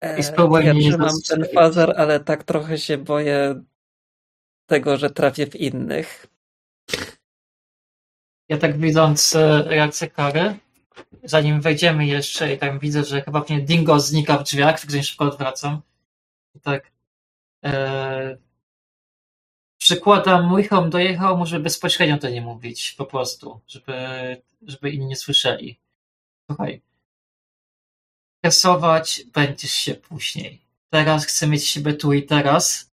E, 0.00 0.18
I 0.18 0.22
spróbuj 0.22 0.64
ja 0.64 0.74
trzymam 0.74 1.14
ten 1.28 1.46
fazer, 1.54 1.94
ale 1.96 2.20
tak 2.20 2.44
trochę 2.44 2.78
się 2.78 2.98
boję 2.98 3.64
tego, 4.66 4.96
że 4.96 5.10
trafię 5.10 5.46
w 5.46 5.56
innych. 5.56 6.26
Ja 8.48 8.58
tak 8.58 8.78
widząc 8.78 9.36
e, 9.36 9.62
reakcję 9.62 10.10
Kary, 10.10 10.58
zanim 11.24 11.60
wejdziemy 11.60 12.06
jeszcze 12.06 12.54
i 12.54 12.58
tak 12.58 12.80
widzę, 12.80 13.04
że 13.04 13.22
chyba 13.22 13.44
mnie 13.48 13.60
Dingo 13.60 14.00
znika 14.00 14.38
w 14.38 14.44
drzwiach, 14.44 14.80
tak 14.80 15.02
szybko 15.02 15.24
odwracam. 15.24 15.80
I 16.54 16.60
tak 16.60 16.92
e, 17.64 18.36
przykładam 19.78 20.48
mój 20.48 20.68
home 20.68 20.90
dojechał, 20.90 21.38
może 21.38 21.60
bezpośrednio 21.60 22.18
to 22.18 22.28
nie 22.28 22.40
mówić, 22.40 22.92
po 22.92 23.06
prostu, 23.06 23.60
żeby, 23.66 23.96
żeby 24.62 24.90
inni 24.90 25.06
nie 25.06 25.16
słyszeli. 25.16 25.78
Słuchaj, 26.50 26.82
kasować 28.44 29.22
będziesz 29.32 29.72
się 29.72 29.94
później. 29.94 30.60
Teraz 30.90 31.26
chcę 31.26 31.46
mieć 31.46 31.66
siebie 31.66 31.94
tu 31.94 32.12
i 32.12 32.22
teraz. 32.22 32.90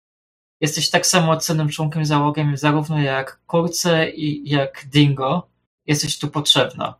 Jesteś 0.62 0.90
tak 0.90 1.08
samo 1.08 1.38
cennym 1.38 1.70
członkiem 1.70 2.06
załogi, 2.06 2.42
zarówno 2.54 3.00
jak 3.00 3.40
Kurce 3.46 4.10
i 4.10 4.50
jak 4.50 4.86
Dingo. 4.86 5.50
Jesteś 5.86 6.20
tu 6.20 6.28
potrzebna. 6.28 6.96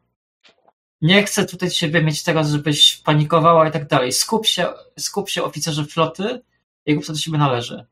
Nie 1.02 1.24
chcę 1.24 1.46
tutaj 1.46 1.70
ciebie 1.70 2.04
mieć 2.04 2.24
teraz, 2.24 2.50
żebyś 2.50 2.98
panikowała 2.98 3.68
i 3.68 3.72
tak 3.72 3.88
dalej. 3.88 4.12
Skup 4.12 4.46
się, 4.46 4.68
skup 5.00 5.30
się 5.30 5.44
oficerze 5.44 5.86
floty 5.86 6.42
i 6.86 6.96
rób 6.96 7.06
co 7.06 7.14
do 7.14 7.20
siebie 7.20 7.38
należy. 7.38 7.86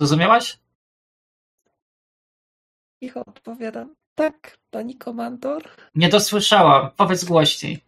Zrozumiałaś? 0.00 0.58
Ich 3.00 3.16
odpowiadam. 3.16 3.94
Tak, 4.14 4.58
pani 4.70 4.98
komandor. 4.98 5.62
Nie 5.94 6.08
dosłyszałam. 6.08 6.90
Powiedz 6.96 7.24
głośniej. 7.24 7.80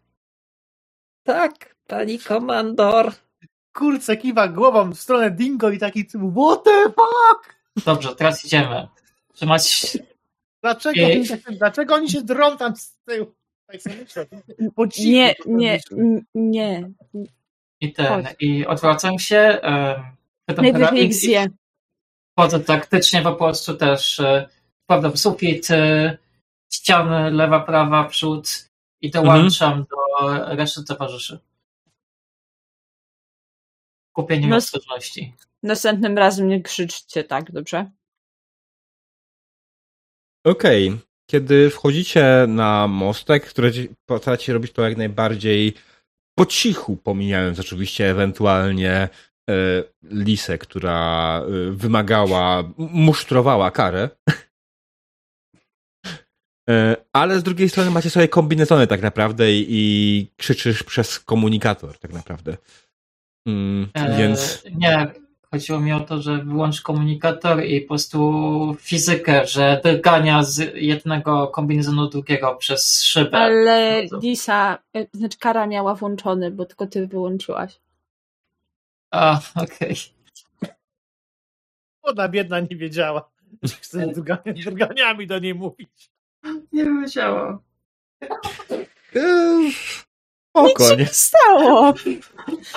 Tak, 1.24 1.77
pani 1.86 2.18
komandor. 2.18 3.12
Kurczę, 3.77 4.16
kiwa 4.16 4.48
głową 4.48 4.90
w 4.93 4.98
stronę 5.01 5.31
Dingo 5.31 5.70
i 5.70 5.78
taki 5.78 6.05
what 6.05 6.65
the 6.65 6.82
fuck? 6.85 7.57
Dobrze, 7.85 8.15
teraz 8.16 8.44
idziemy. 8.44 8.89
Trzymać 9.32 9.97
Dlaczego, 10.62 11.01
Ej. 11.01 11.16
oni, 11.16 11.27
się- 11.27 11.39
dlaczego 11.51 11.94
oni 11.94 12.11
się 12.11 12.23
drą 12.23 12.57
tam 12.57 12.77
z 12.77 12.97
tyłu? 13.05 13.35
Tak 13.66 13.82
sobie 13.82 13.97
myślę. 13.97 14.27
Po 14.74 14.89
cichu 14.89 15.09
Nie, 15.11 15.35
nie, 15.47 15.81
nie. 16.35 16.90
i 17.81 17.93
ten. 17.93 18.24
Chodź. 18.24 18.35
I 18.40 18.66
odwracam 18.66 19.19
się. 19.19 19.59
pytam 20.47 20.62
Najwyżej 20.65 21.05
ich 21.05 21.15
zje. 21.15 21.47
Wchodzę 22.39 22.61
taktycznie 22.61 23.23
po 23.23 23.32
prostu 23.35 23.74
też. 23.74 24.20
e, 24.20 24.48
Wpadam 24.85 25.12
w 25.12 25.19
sufit, 25.19 25.70
e, 25.70 26.19
ściany, 26.73 27.31
lewa, 27.31 27.61
prawa, 27.61 28.05
przód 28.05 28.69
i 29.01 29.11
dołączam 29.11 29.85
do 29.90 30.28
reszty 30.55 30.85
towarzyszy. 30.85 31.39
Kupieniem 34.16 34.51
No- 34.51 34.56
ostrożności. 34.56 35.34
Następnym 35.62 36.18
razem 36.18 36.48
nie 36.48 36.62
krzyczcie 36.62 37.24
tak, 37.24 37.52
dobrze? 37.52 37.90
Okej. 40.47 40.98
Kiedy 41.30 41.70
wchodzicie 41.70 42.44
na 42.48 42.88
mostek, 42.88 43.47
który 43.47 43.72
staracie 44.18 44.52
robić 44.52 44.72
to 44.72 44.82
jak 44.82 44.97
najbardziej 44.97 45.74
po 46.38 46.47
cichu, 46.47 46.97
pomijając 46.97 47.60
oczywiście 47.60 48.10
ewentualnie 48.10 48.93
e, 48.93 49.09
Lisę, 50.02 50.59
która 50.59 51.40
e, 51.40 51.70
wymagała, 51.70 52.64
musztrowała 52.78 53.70
karę. 53.70 54.09
E, 56.70 56.97
ale 57.12 57.40
z 57.40 57.43
drugiej 57.43 57.68
strony 57.68 57.90
macie 57.90 58.10
sobie 58.10 58.28
kombinezony 58.28 58.86
tak 58.86 59.02
naprawdę 59.02 59.52
i, 59.52 59.66
i 59.68 60.26
krzyczysz 60.36 60.82
przez 60.82 61.20
komunikator 61.20 61.98
tak 61.98 62.12
naprawdę. 62.12 62.56
Mm, 63.47 63.89
E, 63.94 64.18
więc 64.18 64.64
Nie, 64.74 65.06
chodziło 65.51 65.81
mi 65.81 65.93
o 65.93 66.01
to, 66.01 66.23
że 66.23 66.39
wyłącz 66.44 66.81
komunikator 66.82 67.64
i 67.64 67.81
po 67.81 67.89
prostu 67.89 68.77
fizykę, 68.81 69.47
że 69.47 69.81
drgania 69.85 70.43
z 70.43 70.74
jednego 70.74 71.48
kombinezonu 71.48 72.02
do 72.02 72.09
drugiego 72.09 72.55
przez 72.56 73.02
szybę. 73.02 73.39
Ale 73.39 74.02
No 74.12 74.18
Lisa, 74.18 74.78
e, 74.97 75.06
znaczy 75.12 75.39
Kara 75.39 75.66
miała 75.66 75.94
włączony, 75.94 76.51
bo 76.51 76.64
tylko 76.64 76.86
ty 76.86 77.06
wyłączyłaś. 77.06 77.81
A, 79.10 79.40
okej. 79.55 79.97
Ona 82.02 82.28
biedna 82.28 82.60
nie 82.60 82.77
wiedziała, 82.77 83.31
że 83.62 83.74
chce 83.77 83.98
drgania- 84.06 84.64
drganiami 84.64 85.27
do 85.27 85.39
niej 85.39 85.55
mówić. 85.55 86.10
Nie 86.73 86.85
wiedziałam. 86.85 87.59
E, 90.61 90.62
Nic 90.62 90.70
spoko, 90.73 90.91
się 90.91 90.97
nie? 90.97 91.07
stało. 91.07 91.95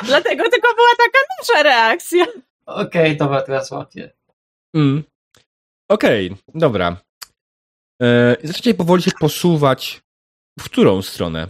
Dlatego 0.03 0.43
tylko 0.49 0.67
była 0.75 0.89
taka 0.97 1.19
nasza 1.39 1.63
reakcja. 1.63 2.25
Okej, 2.65 3.17
dobra, 3.17 3.41
teraz 3.41 3.71
łapię. 3.71 4.11
Mm. 4.75 5.03
Okej, 5.89 6.35
dobra. 6.55 6.97
E, 8.01 8.35
zaczniecie 8.43 8.73
powoli 8.73 9.03
się 9.03 9.11
posuwać 9.19 10.01
w 10.59 10.63
którą 10.63 11.01
stronę? 11.01 11.47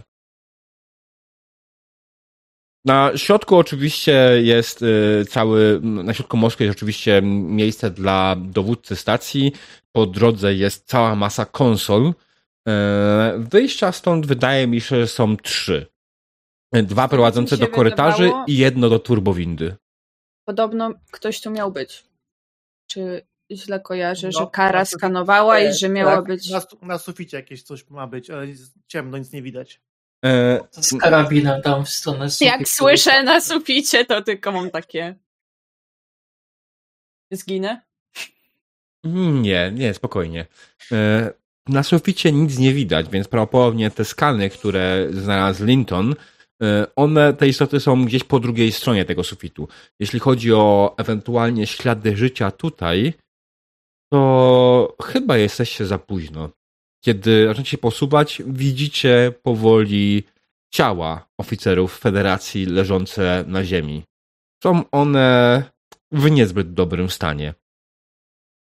Na 2.84 3.16
środku 3.16 3.56
oczywiście 3.56 4.12
jest 4.42 4.82
y, 4.82 5.24
cały, 5.28 5.80
na 5.82 6.14
środku 6.14 6.36
Moskwy 6.36 6.64
jest 6.64 6.78
oczywiście 6.78 7.22
miejsce 7.22 7.90
dla 7.90 8.36
dowódcy 8.38 8.96
stacji. 8.96 9.52
Po 9.92 10.06
drodze 10.06 10.54
jest 10.54 10.86
cała 10.86 11.14
masa 11.14 11.44
konsol. 11.44 12.12
E, 12.68 13.34
wyjścia 13.38 13.92
stąd 13.92 14.26
wydaje 14.26 14.66
mi 14.66 14.80
się, 14.80 14.96
że 15.00 15.06
są 15.06 15.36
trzy. 15.36 15.86
Dwa 16.72 17.08
prowadzące 17.08 17.56
do 17.56 17.68
korytarzy 17.68 18.22
wydawało... 18.22 18.44
i 18.46 18.56
jedno 18.56 18.88
do 18.88 18.98
turbowindy. 18.98 19.76
Podobno 20.44 20.94
ktoś 21.10 21.40
tu 21.40 21.50
miał 21.50 21.72
być. 21.72 22.04
Czy 22.86 23.26
źle 23.52 23.80
kojarzę, 23.80 24.28
no, 24.34 24.40
że 24.40 24.46
kara 24.52 24.84
skanowała 24.84 25.60
i 25.60 25.74
że 25.74 25.88
miało 25.88 26.16
tak, 26.16 26.24
być. 26.24 26.50
Na, 26.50 26.62
na, 26.82 26.98
suficie 26.98 27.36
jakieś 27.36 27.62
coś 27.62 27.90
ma 27.90 28.06
być, 28.06 28.30
ale 28.30 28.46
ciemno, 28.86 29.18
nic 29.18 29.32
nie 29.32 29.42
widać. 29.42 29.80
E... 30.24 30.60
Z 30.70 30.98
karabinem 31.00 31.62
tam 31.62 31.84
w 31.84 31.88
stronę 31.88 32.30
sufitu. 32.30 32.58
Jak 32.58 32.68
słyszę 32.68 33.22
na 33.22 33.40
suficie, 33.40 34.04
to 34.04 34.22
tylko 34.22 34.52
mam 34.52 34.70
takie. 34.70 35.14
Zginę? 37.32 37.80
Nie, 39.04 39.72
nie, 39.74 39.94
spokojnie. 39.94 40.46
E, 40.92 41.30
na 41.68 41.82
suficie 41.82 42.32
nic 42.32 42.58
nie 42.58 42.74
widać, 42.74 43.08
więc 43.08 43.28
prawdopodobnie 43.28 43.90
te 43.90 44.04
skany, 44.04 44.50
które 44.50 45.08
znalazł 45.10 45.64
Linton, 45.64 46.12
e, 46.12 46.14
one, 46.96 47.34
te 47.34 47.48
istoty 47.48 47.80
są 47.80 48.04
gdzieś 48.04 48.24
po 48.24 48.40
drugiej 48.40 48.72
stronie 48.72 49.04
tego 49.04 49.24
sufitu. 49.24 49.68
Jeśli 50.00 50.20
chodzi 50.20 50.52
o 50.52 50.94
ewentualnie 50.98 51.66
ślady 51.66 52.16
życia 52.16 52.50
tutaj, 52.50 53.14
to 54.12 54.96
chyba 55.02 55.36
jesteście 55.36 55.86
za 55.86 55.98
późno. 55.98 56.50
Kiedy 57.04 57.46
zaczniecie 57.46 57.70
się 57.70 57.78
posuwać, 57.78 58.42
widzicie 58.46 59.32
powoli 59.42 60.24
ciała 60.74 61.28
oficerów 61.38 61.98
federacji 61.98 62.66
leżące 62.66 63.44
na 63.46 63.64
ziemi. 63.64 64.02
Są 64.62 64.90
one 64.90 65.64
w 66.12 66.30
niezbyt 66.30 66.74
dobrym 66.74 67.10
stanie. 67.10 67.54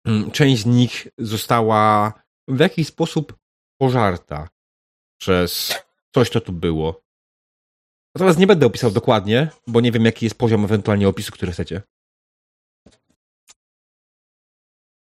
Mm, 0.07 0.31
część 0.31 0.62
z 0.62 0.66
nich 0.66 1.09
została 1.19 2.12
w 2.48 2.61
jakiś 2.61 2.86
sposób 2.86 3.36
pożarta 3.81 4.48
przez 5.20 5.74
coś, 6.15 6.31
co 6.31 6.40
tu 6.40 6.52
było. 6.52 7.01
Natomiast 8.14 8.38
nie 8.38 8.46
będę 8.46 8.66
opisał 8.66 8.90
dokładnie, 8.90 9.48
bo 9.66 9.80
nie 9.80 9.92
wiem, 9.92 10.04
jaki 10.04 10.26
jest 10.26 10.38
poziom 10.38 10.64
ewentualnie 10.64 11.08
opisu, 11.08 11.32
który 11.32 11.52
chcecie. 11.52 11.82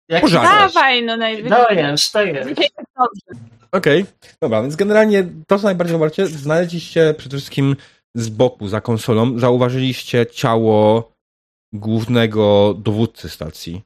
Jak 0.09 0.21
Pożarta. 0.21 0.67
Dawaj, 0.67 1.03
no 1.03 1.17
najwyżej. 1.17 1.49
No 1.49 1.69
jest, 1.69 2.13
to 2.13 2.21
jest. 2.21 2.49
Okej, 3.71 4.01
okay. 4.01 4.13
dobra, 4.41 4.61
więc 4.61 4.75
generalnie 4.75 5.29
to, 5.47 5.59
co 5.59 5.63
najbardziej 5.63 5.91
zobaczycie, 5.91 6.27
znaleźliście 6.27 7.15
przede 7.17 7.37
wszystkim 7.37 7.75
z 8.15 8.29
boku, 8.29 8.67
za 8.67 8.81
konsolą, 8.81 9.39
zauważyliście 9.39 10.25
ciało 10.25 11.11
głównego 11.73 12.73
dowódcy 12.73 13.29
stacji. 13.29 13.81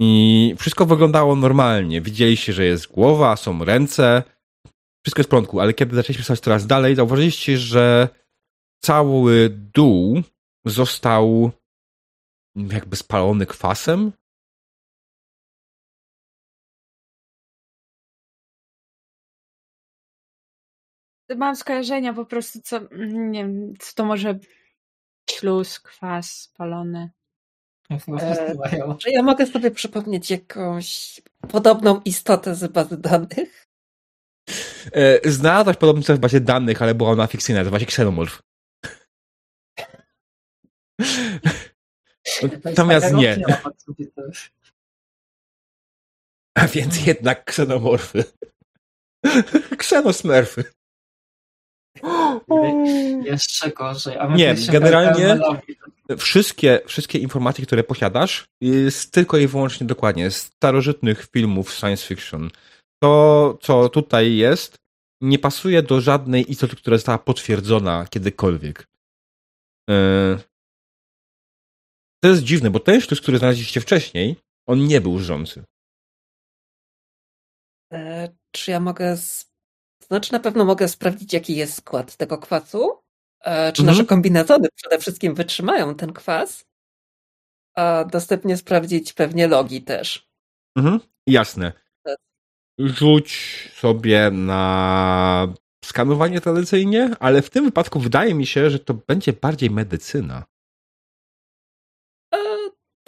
I 0.00 0.54
wszystko 0.58 0.86
wyglądało 0.86 1.36
normalnie. 1.36 2.00
Widzieliście, 2.00 2.52
że 2.52 2.64
jest 2.64 2.86
głowa, 2.86 3.36
są 3.36 3.64
ręce, 3.64 4.22
wszystko 5.04 5.20
jest 5.20 5.28
w 5.28 5.30
porządku, 5.30 5.60
ale 5.60 5.74
kiedy 5.74 5.96
zaczęliśmy 5.96 6.24
stać 6.24 6.40
coraz 6.40 6.66
dalej, 6.66 6.94
zauważyliście, 6.94 7.58
że 7.58 8.08
cały 8.84 9.48
dół 9.50 10.22
został 10.64 11.50
jakby 12.56 12.96
spalony 12.96 13.46
kwasem. 13.46 14.12
Mam 21.36 21.56
skojarzenia 21.56 22.14
po 22.14 22.26
prostu, 22.26 22.60
co 22.62 22.80
nie 23.06 23.44
wiem, 23.44 23.74
co 23.78 23.94
to 23.94 24.04
może 24.04 24.38
śluz, 25.30 25.80
kwas 25.80 26.30
spalony. 26.40 27.10
E, 27.90 28.96
czy 28.98 29.10
ja 29.10 29.22
mogę 29.22 29.46
sobie 29.46 29.70
przypomnieć 29.70 30.30
jakąś 30.30 31.20
podobną 31.48 32.00
istotę 32.04 32.54
z 32.54 32.72
bazy 32.72 32.96
danych? 32.96 33.66
E, 34.92 35.30
znalazłaś 35.30 35.76
podobną 35.76 36.00
istotę 36.00 36.16
w 36.16 36.20
bazie 36.20 36.40
danych, 36.40 36.82
ale 36.82 36.94
była 36.94 37.10
ona 37.10 37.26
fikcyjna, 37.26 37.60
nazywa 37.60 37.78
się 37.78 37.84
Xenomorph. 37.84 38.47
Natomiast 42.64 43.14
nie. 43.14 43.44
A 46.54 46.66
więc 46.66 47.06
jednak 47.06 47.44
ksenomorfy. 47.44 48.24
Ksenosmerfy. 49.78 50.64
Jeszcze 53.22 53.70
gorzej. 53.70 54.16
nie, 54.36 54.54
generalnie 54.72 55.38
wszystkie, 56.18 56.80
wszystkie 56.86 57.18
informacje, 57.18 57.66
które 57.66 57.84
posiadasz, 57.84 58.48
jest 58.60 59.12
tylko 59.12 59.38
i 59.38 59.46
wyłącznie 59.46 59.86
dokładnie 59.86 60.30
z 60.30 60.36
starożytnych 60.36 61.28
filmów 61.32 61.74
science 61.74 62.06
fiction. 62.06 62.50
To, 63.02 63.58
co 63.62 63.88
tutaj 63.88 64.36
jest, 64.36 64.76
nie 65.20 65.38
pasuje 65.38 65.82
do 65.82 66.00
żadnej 66.00 66.50
istoty, 66.50 66.76
która 66.76 66.96
została 66.96 67.18
potwierdzona 67.18 68.06
kiedykolwiek. 68.10 68.86
E, 69.90 70.38
to 72.20 72.28
jest 72.28 72.42
dziwne, 72.42 72.70
bo 72.70 72.80
ten 72.80 73.00
sztuc, 73.00 73.20
który 73.20 73.38
znaleźliście 73.38 73.80
wcześniej, 73.80 74.36
on 74.66 74.86
nie 74.86 75.00
był 75.00 75.18
żyjący. 75.18 75.64
E, 77.92 78.28
czy 78.50 78.70
ja 78.70 78.80
mogę. 78.80 79.16
Znaczy, 80.06 80.32
na 80.32 80.40
pewno 80.40 80.64
mogę 80.64 80.88
sprawdzić, 80.88 81.32
jaki 81.32 81.56
jest 81.56 81.74
skład 81.74 82.16
tego 82.16 82.38
kwasu? 82.38 82.90
E, 83.40 83.72
czy 83.72 83.82
mhm. 83.82 83.96
nasze 83.96 84.06
kombinezony 84.06 84.68
przede 84.74 84.98
wszystkim 84.98 85.34
wytrzymają 85.34 85.94
ten 85.94 86.12
kwas? 86.12 86.64
A 87.76 88.04
dostępnie 88.04 88.56
sprawdzić 88.56 89.12
pewnie 89.12 89.48
logi 89.48 89.82
też. 89.82 90.28
Mhm. 90.76 91.00
Jasne. 91.26 91.72
Tak. 92.02 92.18
Rzuć 92.78 93.32
sobie 93.74 94.30
na 94.30 95.54
skanowanie 95.84 96.40
tradycyjnie, 96.40 97.10
ale 97.20 97.42
w 97.42 97.50
tym 97.50 97.64
wypadku 97.64 98.00
wydaje 98.00 98.34
mi 98.34 98.46
się, 98.46 98.70
że 98.70 98.78
to 98.78 98.94
będzie 98.94 99.32
bardziej 99.32 99.70
medycyna. 99.70 100.44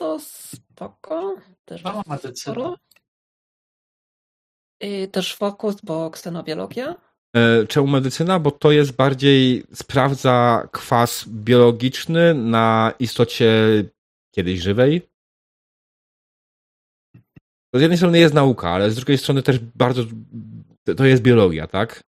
To 0.00 0.18
spoko. 0.18 1.36
Też 1.64 1.82
no, 1.82 2.02
medycyna. 2.06 2.76
I 4.80 5.08
też 5.08 5.36
fokus, 5.36 5.76
bo 5.82 6.10
ksenobiologia. 6.10 6.94
E, 7.36 7.66
czemu 7.66 7.86
medycyna? 7.86 8.38
Bo 8.38 8.50
to 8.50 8.72
jest 8.72 8.92
bardziej, 8.92 9.64
sprawdza 9.72 10.68
kwas 10.72 11.24
biologiczny 11.28 12.34
na 12.34 12.92
istocie 12.98 13.50
kiedyś 14.34 14.60
żywej. 14.60 15.02
To 17.74 17.78
z 17.78 17.80
jednej 17.80 17.96
strony 17.96 18.18
jest 18.18 18.34
nauka, 18.34 18.70
ale 18.70 18.90
z 18.90 18.96
drugiej 18.96 19.18
strony 19.18 19.42
też 19.42 19.58
bardzo, 19.58 20.02
to 20.96 21.04
jest 21.04 21.22
biologia, 21.22 21.66
tak? 21.66 22.02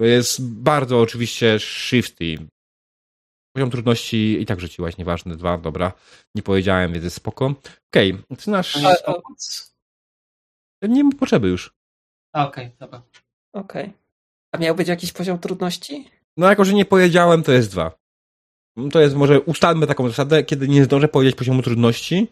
To 0.00 0.04
jest 0.04 0.44
bardzo 0.48 1.00
oczywiście 1.00 1.58
shifty. 1.58 2.38
Poziom 3.52 3.70
trudności 3.70 4.40
i 4.40 4.46
tak 4.46 4.60
rzuciłaś, 4.60 4.96
nieważne, 4.96 5.36
dwa, 5.36 5.58
dobra. 5.58 5.92
Nie 6.34 6.42
powiedziałem, 6.42 6.92
więc 6.92 7.04
jest 7.04 7.16
spoko. 7.16 7.54
Okej, 7.90 8.12
okay, 8.12 8.24
zaczynasz... 8.30 8.78
Nie 10.82 11.04
ma 11.04 11.10
potrzeby 11.18 11.48
już. 11.48 11.74
Okej, 12.32 12.66
okay, 12.66 12.76
dobra. 12.78 13.02
Okej. 13.52 13.82
Okay. 13.82 13.94
A 14.52 14.58
miał 14.58 14.74
być 14.74 14.88
jakiś 14.88 15.12
poziom 15.12 15.38
trudności? 15.38 16.08
No 16.36 16.48
jako, 16.48 16.64
że 16.64 16.72
nie 16.72 16.84
powiedziałem, 16.84 17.42
to 17.42 17.52
jest 17.52 17.70
dwa. 17.70 17.98
To 18.92 19.00
jest 19.00 19.14
może, 19.14 19.40
ustalmy 19.40 19.86
taką 19.86 20.08
zasadę, 20.08 20.44
kiedy 20.44 20.68
nie 20.68 20.84
zdążę 20.84 21.08
powiedzieć 21.08 21.36
poziomu 21.36 21.62
trudności 21.62 22.28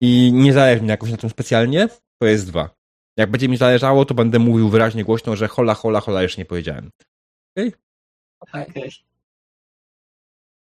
i 0.00 0.32
nie 0.32 0.52
zależy 0.52 0.82
mi 0.82 0.88
jakoś 0.88 1.10
na 1.10 1.16
tym 1.16 1.30
specjalnie, 1.30 1.88
to 2.18 2.26
jest 2.26 2.46
dwa. 2.46 2.70
Jak 3.16 3.30
będzie 3.30 3.48
mi 3.48 3.56
zależało, 3.56 4.04
to 4.04 4.14
będę 4.14 4.38
mówił 4.38 4.68
wyraźnie 4.68 5.04
głośno, 5.04 5.36
że 5.36 5.48
hola, 5.48 5.74
hola, 5.74 6.00
hola, 6.00 6.22
jeszcze 6.22 6.40
nie 6.40 6.46
powiedziałem. 6.46 6.90
Okej? 7.56 7.74
Okay? 8.40 8.62
okay. 8.62 9.09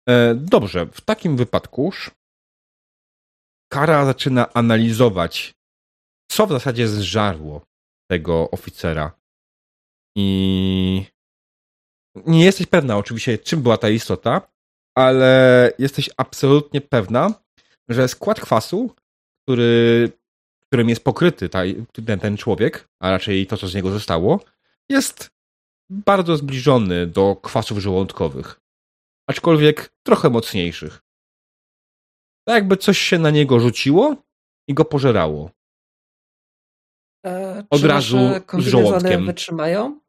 E, 0.08 0.34
dobrze, 0.34 0.86
w 0.86 1.00
takim 1.00 1.36
wypadku 1.36 1.92
Kara 3.72 4.04
zaczyna 4.04 4.52
analizować, 4.52 5.54
co 6.30 6.46
w 6.46 6.50
zasadzie 6.50 6.88
zżarło 6.88 7.66
tego 8.10 8.50
oficera. 8.50 9.12
I 10.16 11.06
nie 12.26 12.44
jesteś 12.44 12.66
pewna 12.66 12.96
oczywiście, 12.96 13.38
czym 13.38 13.62
była 13.62 13.78
ta 13.78 13.88
istota, 13.88 14.48
ale 14.96 15.72
jesteś 15.78 16.10
absolutnie 16.16 16.80
pewna, 16.80 17.34
że 17.88 18.08
skład 18.08 18.40
kwasu, 18.40 18.94
który, 19.42 20.12
którym 20.66 20.88
jest 20.88 21.04
pokryty 21.04 21.48
ta, 21.48 21.60
ten, 22.06 22.20
ten 22.20 22.36
człowiek, 22.36 22.88
a 23.00 23.10
raczej 23.10 23.46
to, 23.46 23.56
co 23.56 23.68
z 23.68 23.74
niego 23.74 23.90
zostało, 23.90 24.40
jest 24.88 25.30
bardzo 25.90 26.36
zbliżony 26.36 27.06
do 27.06 27.36
kwasów 27.36 27.78
żołądkowych. 27.78 28.63
Aczkolwiek 29.26 29.94
trochę 30.02 30.30
mocniejszych. 30.30 31.02
Tak 32.46 32.54
jakby 32.54 32.76
coś 32.76 32.98
się 32.98 33.18
na 33.18 33.30
niego 33.30 33.60
rzuciło 33.60 34.16
i 34.68 34.74
go 34.74 34.84
pożerało. 34.84 35.50
E, 37.26 37.64
Od 37.70 37.84
razu 37.84 38.18
z 38.58 39.26
wytrzymają? 39.26 40.00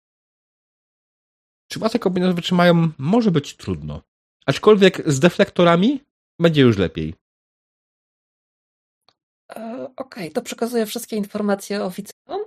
Czy 1.71 1.79
wasze 1.79 1.99
kombinezony 1.99 2.35
wytrzymają? 2.35 2.91
Może 2.97 3.31
być 3.31 3.57
trudno. 3.57 4.01
Aczkolwiek 4.45 5.11
z 5.11 5.19
deflektorami 5.19 6.03
będzie 6.39 6.61
już 6.61 6.77
lepiej. 6.77 7.15
E, 9.49 9.89
Okej, 9.95 10.23
okay, 10.23 10.31
to 10.31 10.41
przekazuję 10.41 10.85
wszystkie 10.85 11.15
informacje 11.15 11.83
oficerom, 11.83 12.41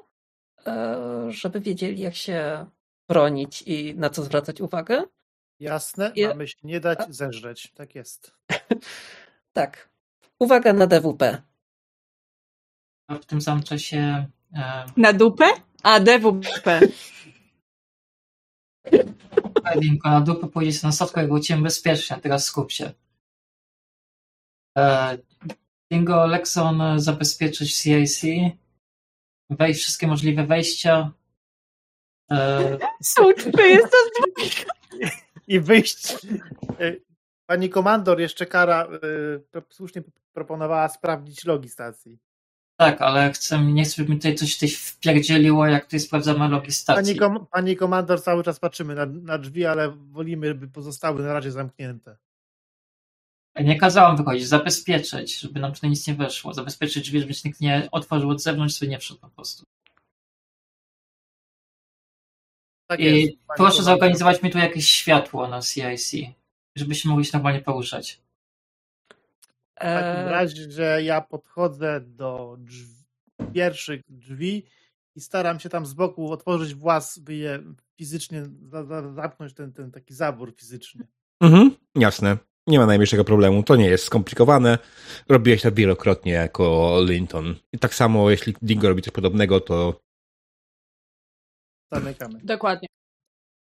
e, 0.66 1.32
żeby 1.32 1.60
wiedzieli, 1.60 2.00
jak 2.00 2.14
się 2.14 2.66
bronić 3.08 3.62
i 3.62 3.94
na 3.94 4.10
co 4.10 4.22
zwracać 4.22 4.60
uwagę. 4.60 5.04
Jasne, 5.60 6.12
I... 6.14 6.26
mamy 6.26 6.48
się 6.48 6.56
nie 6.62 6.80
dać 6.80 7.14
zeżreć. 7.14 7.72
Tak 7.74 7.94
jest. 7.94 8.34
tak. 9.52 9.88
Uwaga 10.38 10.72
na 10.72 10.86
DWP. 10.86 11.42
W 13.08 13.24
tym 13.26 13.40
samym 13.40 13.62
czasie. 13.62 14.26
E... 14.54 14.86
Na 14.96 15.12
dupę? 15.12 15.44
A, 15.82 16.00
DWP. 16.00 16.80
Edinko, 19.64 20.10
na 20.10 20.20
dupę 20.20 20.48
pójdzie 20.48 20.78
na 20.82 20.92
statku, 20.92 21.20
jak 21.20 21.28
wrócimy 21.28 21.62
bezpiecznie. 21.62 22.16
Teraz 22.16 22.44
skup 22.44 22.72
się. 22.72 22.92
E... 24.78 25.18
Dingo, 25.92 26.26
Lexon 26.26 27.00
zabezpieczyć 27.00 27.76
CIC. 27.76 28.20
Wejść 29.50 29.80
wszystkie 29.80 30.06
możliwe 30.06 30.46
wejścia. 30.46 31.12
E... 32.30 32.78
Słuczmy, 33.02 33.68
jest 33.68 33.92
to 33.92 33.98
I 35.48 35.60
wyjść. 35.60 36.14
E, 36.80 36.96
pani 37.46 37.70
komandor 37.70 38.20
jeszcze 38.20 38.46
kara 38.46 38.88
e, 39.54 39.62
słusznie 39.70 40.02
proponowała 40.32 40.88
sprawdzić 40.88 41.44
logi 41.44 41.68
stacji. 41.68 42.18
Tak, 42.76 43.02
ale 43.02 43.32
chcę, 43.32 43.64
nie 43.64 43.84
chcę, 43.84 43.94
żeby 43.96 44.10
mi 44.10 44.16
tutaj 44.16 44.34
coś 44.34 44.54
tutaj 44.54 44.68
wpierdzieliło, 44.68 45.66
jak 45.66 45.84
tutaj 45.84 46.00
sprawdzamy 46.00 46.48
logi 46.48 46.72
stacji. 46.72 47.04
Pani, 47.04 47.18
kom, 47.18 47.46
pani 47.46 47.76
komandor, 47.76 48.22
cały 48.22 48.42
czas 48.44 48.60
patrzymy 48.60 48.94
na, 48.94 49.06
na 49.06 49.38
drzwi, 49.38 49.66
ale 49.66 49.90
wolimy, 49.90 50.54
by 50.54 50.68
pozostały 50.68 51.22
na 51.22 51.32
razie 51.32 51.52
zamknięte. 51.52 52.16
Nie 53.60 53.78
kazałam 53.78 54.16
wychodzić, 54.16 54.48
zabezpieczyć, 54.48 55.40
żeby 55.40 55.60
nam 55.60 55.72
tutaj 55.72 55.90
nic 55.90 56.06
nie 56.06 56.14
weszło. 56.14 56.54
Zabezpieczyć 56.54 57.04
drzwi, 57.04 57.20
żeby 57.20 57.32
nikt 57.44 57.60
nie 57.60 57.88
otworzył 57.92 58.30
od 58.30 58.42
zewnątrz, 58.42 58.74
sobie 58.74 58.90
nie 58.90 58.98
wszedł 58.98 59.20
po 59.20 59.28
prostu. 59.28 59.64
Tak 62.88 63.00
I 63.00 63.04
jest, 63.04 63.38
proszę 63.56 63.82
zorganizować 63.82 64.42
mi 64.42 64.50
tu 64.50 64.58
jakieś 64.58 64.90
światło 64.90 65.48
na 65.48 65.60
CIC, 65.62 66.14
żebyśmy 66.76 67.10
mogli 67.10 67.24
się 67.24 67.30
normalnie 67.34 67.60
poruszać. 67.60 68.20
W 69.76 69.80
takim 69.80 70.24
eee. 70.24 70.30
razie, 70.30 70.70
że 70.70 71.02
ja 71.02 71.20
podchodzę 71.20 72.00
do 72.00 72.56
drzwi, 72.58 73.04
pierwszych 73.54 74.00
drzwi 74.08 74.66
i 75.16 75.20
staram 75.20 75.60
się 75.60 75.68
tam 75.68 75.86
z 75.86 75.94
boku 75.94 76.32
otworzyć 76.32 76.74
włas, 76.74 77.18
by 77.18 77.34
je 77.34 77.62
fizycznie 77.96 78.42
zamknąć 79.14 79.54
ten, 79.54 79.72
ten 79.72 79.90
taki 79.90 80.14
zabór 80.14 80.54
fizyczny. 80.56 81.06
Mhm, 81.40 81.70
jasne. 81.94 82.36
Nie 82.66 82.78
ma 82.78 82.86
najmniejszego 82.86 83.24
problemu. 83.24 83.62
To 83.62 83.76
nie 83.76 83.86
jest 83.86 84.04
skomplikowane. 84.04 84.78
Robiłeś 85.28 85.62
to 85.62 85.72
wielokrotnie 85.72 86.32
jako 86.32 86.96
Linton. 87.08 87.54
I 87.72 87.78
tak 87.78 87.94
samo, 87.94 88.30
jeśli 88.30 88.54
Dingo 88.62 88.88
robi 88.88 89.02
coś 89.02 89.12
podobnego, 89.12 89.60
to. 89.60 90.00
Zamykamy. 91.92 92.40
Dokładnie. 92.44 92.88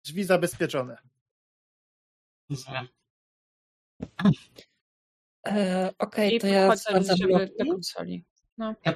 Drzwi 0.04 0.24
zabezpieczone. 0.24 0.96
E, 5.46 5.92
Okej, 5.98 6.38
okay, 6.38 6.40
to 6.40 6.46
ja 6.46 6.76
sprawdzam 6.76 7.16
do 7.58 7.64
konsoli. 7.66 8.24
No. 8.58 8.74
Ja, 8.84 8.92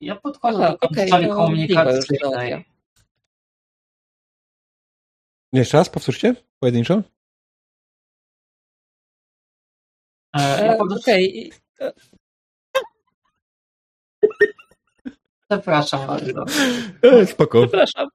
ja 0.00 0.16
podchodzę 0.16 0.58
do 0.58 0.88
konsoli 0.88 1.12
okay, 1.12 1.28
komunikacyjnej. 1.28 2.64
Jeszcze 5.52 5.76
raz, 5.76 5.90
powtórzcie, 5.90 6.34
pojedynczo. 6.58 7.02
E, 10.36 10.66
ja 10.66 10.76
pod... 10.76 10.92
Okej. 10.92 11.52
Okay. 11.78 11.92
Przepraszam 15.58 16.06
bardzo. 16.06 16.44
E, 17.02 17.26
spoko. 17.26 17.62
Przepraszam. 17.62 18.08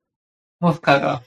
Mów 0.62 0.82
Kara. 0.82 1.20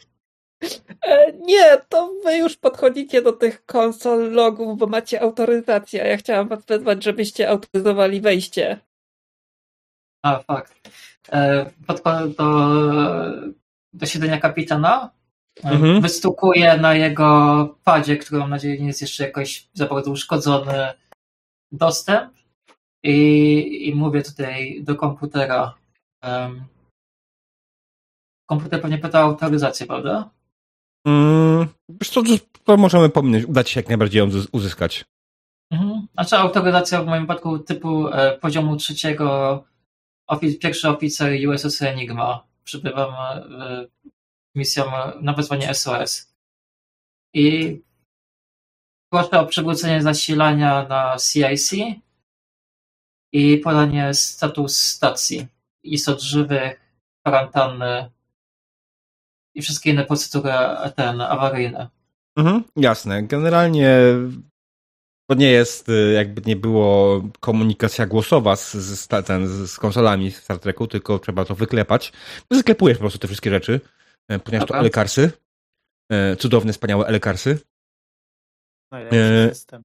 E, 1.07 1.33
nie, 1.33 1.79
to 1.89 2.13
wy 2.25 2.37
już 2.37 2.57
podchodzicie 2.57 3.23
do 3.23 3.33
tych 3.33 3.67
konsol 3.67 4.33
logów, 4.33 4.79
bo 4.79 4.87
macie 4.87 5.23
autoryzację. 5.23 6.05
Ja 6.05 6.17
chciałam 6.17 6.49
was 6.49 6.65
wezwać, 6.65 7.05
żebyście 7.05 7.49
autoryzowali 7.49 8.21
wejście. 8.21 8.79
A, 10.23 10.39
fakt. 10.39 10.91
E, 11.33 11.71
podchodzę 11.87 12.29
do, 12.29 12.71
do 13.93 14.07
siedzenia 14.07 14.41
kapitana. 14.41 15.11
Mhm. 15.65 16.01
Wystukuję 16.01 16.77
na 16.77 16.95
jego 16.95 17.79
padzie, 17.85 18.17
który 18.17 18.41
mam 18.41 18.51
nadzieję 18.51 18.81
nie 18.81 18.87
jest 18.87 19.01
jeszcze 19.01 19.25
jakoś 19.25 19.69
za 19.73 19.87
bardzo 19.87 20.11
uszkodzony, 20.11 20.93
dostęp. 21.73 22.33
I, 23.05 23.89
i 23.89 23.95
mówię 23.95 24.23
tutaj 24.23 24.81
do 24.83 24.95
komputera. 24.95 25.75
Komputer 28.47 28.81
pewnie 28.83 28.99
pyta 28.99 29.21
o 29.21 29.25
autoryzację, 29.25 29.87
prawda? 29.87 30.31
Mm, 31.07 31.69
to, 32.15 32.23
to 32.65 32.77
możemy 32.77 33.09
pomnieć, 33.09 33.45
udać 33.45 33.71
się 33.71 33.81
jak 33.81 33.89
najbardziej 33.89 34.19
ją 34.19 34.29
uzyskać. 34.53 35.05
Mhm. 35.71 36.07
Znaczy 36.15 36.37
autoryzacja 36.37 37.03
w 37.03 37.07
moim 37.07 37.23
przypadku 37.23 37.59
typu 37.59 38.09
e, 38.09 38.39
poziomu 38.39 38.77
trzeciego 38.77 39.65
ofic 40.27 40.59
pierwszy 40.59 40.89
oficer 40.89 41.49
USS 41.49 41.83
Enigma. 41.83 42.47
Przybywam 42.65 43.15
e, 43.15 43.87
misją 44.55 44.85
na 45.21 45.33
wezwanie 45.33 45.75
SOS. 45.75 46.35
I 47.35 47.81
proszę 49.13 49.41
o 49.41 49.47
przywrócenie 49.47 50.03
zasilania 50.03 50.89
na 50.89 51.17
CIC 51.19 51.73
i 53.33 53.59
podanie 53.59 54.15
status 54.15 54.77
stacji 54.77 55.47
istot 55.85 56.21
żywych, 56.21 56.81
kwarantanny 57.23 58.11
i 59.55 59.63
wszystkie 59.63 59.91
inne 59.91 60.05
procedury 60.05 60.53
ten, 60.97 61.21
awaryjne. 61.21 61.89
Mhm, 62.37 62.65
jasne. 62.77 63.23
Generalnie 63.23 63.99
to 65.31 65.35
nie 65.35 65.51
jest, 65.51 65.89
y, 65.89 66.13
jakby 66.13 66.43
nie 66.47 66.57
było 66.57 67.23
komunikacja 67.41 68.07
głosowa 68.07 68.57
z, 68.57 68.73
z, 68.73 69.09
ten, 69.09 69.67
z 69.67 69.79
konsolami 69.79 70.31
Star 70.31 70.59
Treku, 70.59 70.87
tylko 70.87 71.19
trzeba 71.19 71.45
to 71.45 71.55
wyklepać. 71.55 72.13
Wyklepujesz 72.51 72.99
po 72.99 73.03
prostu 73.03 73.19
te 73.19 73.27
wszystkie 73.29 73.51
rzeczy, 73.51 73.81
e, 74.29 74.39
ponieważ 74.39 74.69
Dobra. 74.69 74.81
to 74.81 74.85
Elkarsy. 74.85 75.33
E, 76.13 76.37
cudowne, 76.37 76.73
wspaniałe 76.73 77.07
Elkarsy. 77.07 77.59
Najlepszy 78.91 79.19
e, 79.19 79.55
system. 79.55 79.83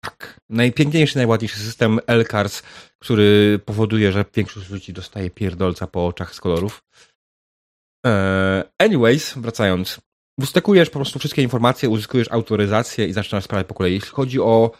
Tak. 0.00 0.40
Najpiękniejszy, 0.48 1.16
najładniejszy 1.16 1.58
system 1.58 2.00
Elkars, 2.06 2.62
który 2.98 3.60
powoduje, 3.64 4.12
że 4.12 4.24
większość 4.34 4.70
ludzi 4.70 4.92
dostaje 4.92 5.30
pierdolca 5.30 5.86
po 5.86 6.06
oczach 6.06 6.34
z 6.34 6.40
kolorów. 6.40 6.82
E, 8.06 8.64
anyways, 8.78 9.34
wracając. 9.38 10.00
Wystekujesz 10.38 10.90
po 10.90 10.98
prostu 10.98 11.18
wszystkie 11.18 11.42
informacje, 11.42 11.88
uzyskujesz 11.88 12.32
autoryzację 12.32 13.06
i 13.06 13.12
zaczynasz 13.12 13.44
sprawę 13.44 13.64
po 13.64 13.74
kolei. 13.74 13.94
Jeśli 13.94 14.10
chodzi 14.10 14.40
o 14.40 14.70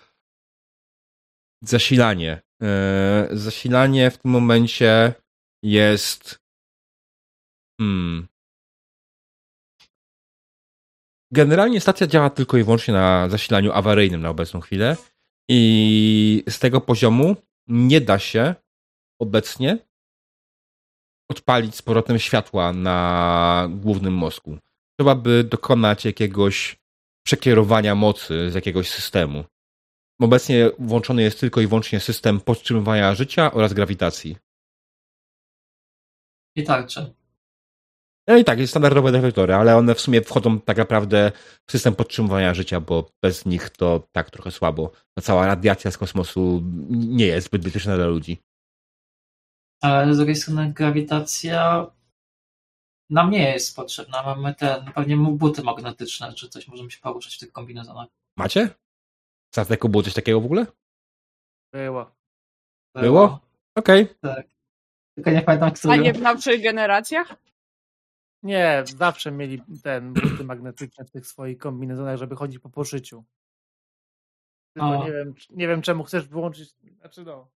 zasilanie. 1.62 2.42
E, 2.62 3.28
zasilanie 3.30 4.10
w 4.10 4.18
tym 4.18 4.30
momencie 4.30 5.14
jest. 5.62 6.40
Hmm. 7.80 8.28
Generalnie 11.32 11.80
stacja 11.80 12.06
działa 12.06 12.30
tylko 12.30 12.56
i 12.56 12.64
wyłącznie 12.64 12.94
na 12.94 13.28
zasilaniu 13.28 13.72
awaryjnym 13.72 14.20
na 14.20 14.30
obecną 14.30 14.60
chwilę. 14.60 14.96
I 15.52 16.42
z 16.48 16.58
tego 16.58 16.80
poziomu 16.80 17.36
nie 17.68 18.00
da 18.00 18.18
się 18.18 18.54
obecnie 19.20 19.78
odpalić 21.30 21.76
z 21.76 21.82
powrotem 21.82 22.18
światła 22.18 22.72
na 22.72 23.68
głównym 23.70 24.14
mózgu. 24.14 24.58
Trzeba 24.98 25.14
by 25.14 25.44
dokonać 25.44 26.04
jakiegoś 26.04 26.76
przekierowania 27.26 27.94
mocy 27.94 28.50
z 28.50 28.54
jakiegoś 28.54 28.90
systemu. 28.90 29.44
Obecnie 30.20 30.70
włączony 30.78 31.22
jest 31.22 31.40
tylko 31.40 31.60
i 31.60 31.66
wyłącznie 31.66 32.00
system 32.00 32.40
podtrzymywania 32.40 33.14
życia 33.14 33.52
oraz 33.52 33.72
grawitacji. 33.72 34.36
I 36.56 36.64
tarcze. 36.64 37.14
No 38.30 38.36
i 38.36 38.44
tak, 38.44 38.58
jest 38.58 38.72
standardowe 38.72 39.12
deflektory, 39.12 39.54
ale 39.54 39.76
one 39.76 39.94
w 39.94 40.00
sumie 40.00 40.22
wchodzą 40.22 40.60
tak 40.60 40.76
naprawdę 40.76 41.32
w 41.66 41.72
system 41.72 41.94
podtrzymywania 41.94 42.54
życia, 42.54 42.80
bo 42.80 43.10
bez 43.22 43.46
nich 43.46 43.70
to 43.70 44.08
tak 44.12 44.30
trochę 44.30 44.50
słabo. 44.50 44.92
Ta 45.14 45.22
cała 45.22 45.46
radiacja 45.46 45.90
z 45.90 45.98
kosmosu 45.98 46.62
nie 46.90 47.26
jest 47.26 47.46
zbyt 47.46 47.62
bezpieczna 47.62 47.96
dla 47.96 48.06
ludzi. 48.06 48.38
Ale 49.82 50.14
z 50.14 50.16
drugiej 50.16 50.36
strony 50.36 50.72
grawitacja 50.72 51.86
nam 53.10 53.30
nie 53.30 53.52
jest 53.52 53.76
potrzebna. 53.76 54.22
Mamy 54.22 54.54
te 54.54 54.84
pewnie 54.94 55.16
buty 55.16 55.62
magnetyczne, 55.62 56.34
czy 56.34 56.48
coś 56.48 56.68
możemy 56.68 56.90
się 56.90 57.00
poruszać 57.00 57.36
w 57.36 57.38
tych 57.38 57.52
kombinezonach. 57.52 58.08
Macie? 58.36 58.68
W 59.50 59.54
Stateku 59.54 59.88
było 59.88 60.02
coś 60.02 60.14
takiego 60.14 60.40
w 60.40 60.44
ogóle? 60.44 60.66
Było. 61.72 62.10
Było? 62.94 63.40
Okej. 63.74 64.02
Okay. 64.02 64.34
Tak. 64.34 64.46
Tylko 65.14 65.30
nie 65.30 65.42
pamiętam, 65.42 65.70
który. 65.70 65.94
A 65.94 65.96
nie 65.96 66.12
w 66.12 66.20
nowszych 66.20 66.62
generacjach? 66.62 67.49
Nie, 68.42 68.82
zawsze 68.96 69.32
mieli 69.32 69.62
ten 69.82 70.12
buty 70.12 70.44
magnetyczne 70.44 71.04
w 71.04 71.10
tych 71.10 71.26
swoich 71.26 71.58
kombinezonach, 71.58 72.16
żeby 72.16 72.36
chodzić 72.36 72.58
po 72.58 72.70
poszyciu. 72.70 73.24
Tylko 74.74 75.04
nie 75.04 75.12
wiem, 75.12 75.34
nie 75.50 75.68
wiem 75.68 75.82
czemu 75.82 76.04
chcesz 76.04 76.28
wyłączyć, 76.28 76.70
znaczy 77.00 77.24
no. 77.24 77.48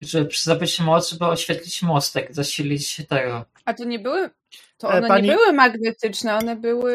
Żeby 0.00 0.30
zabić 0.42 0.80
moc, 0.80 1.10
żeby 1.10 1.24
oświetlić 1.24 1.82
mostek, 1.82 2.34
zasilić 2.34 3.06
tego. 3.08 3.44
A 3.64 3.74
to 3.74 3.84
nie 3.84 3.98
były, 3.98 4.30
to 4.78 4.94
e, 4.94 4.98
one 4.98 5.08
Pani... 5.08 5.28
nie 5.28 5.34
były 5.34 5.52
magnetyczne, 5.52 6.36
one 6.36 6.56
były 6.56 6.94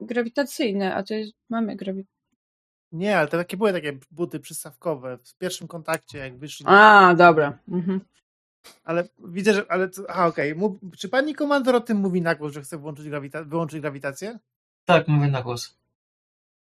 grawitacyjne, 0.00 0.94
a 0.94 1.02
to 1.02 1.14
jest, 1.14 1.32
mamy 1.48 1.76
grawitacyjne. 1.76 2.20
Nie, 2.92 3.18
ale 3.18 3.28
to 3.28 3.36
takie 3.36 3.56
były 3.56 3.72
takie 3.72 3.98
buty 4.10 4.40
przystawkowe 4.40 5.18
w 5.18 5.34
pierwszym 5.34 5.68
kontakcie, 5.68 6.18
jak 6.18 6.38
wyszli. 6.38 6.66
A, 6.68 7.14
dobra. 7.14 7.58
Mhm. 7.68 8.00
Ale 8.84 9.08
widzę, 9.18 9.54
że. 9.54 9.72
Ale, 9.72 9.90
aha, 10.08 10.26
okej. 10.26 10.52
Okay. 10.52 10.78
Czy 10.96 11.08
pani 11.08 11.34
komandor 11.34 11.74
o 11.74 11.80
tym 11.80 11.96
mówi 11.96 12.22
na 12.22 12.34
głos, 12.34 12.52
że 12.52 12.62
chce 12.62 12.78
włączyć 12.78 13.08
grawita 13.08 13.44
wyłączyć 13.44 13.80
grawitację? 13.80 14.38
Tak, 14.84 15.08
mówię 15.08 15.28
na 15.28 15.42
głos. 15.42 15.80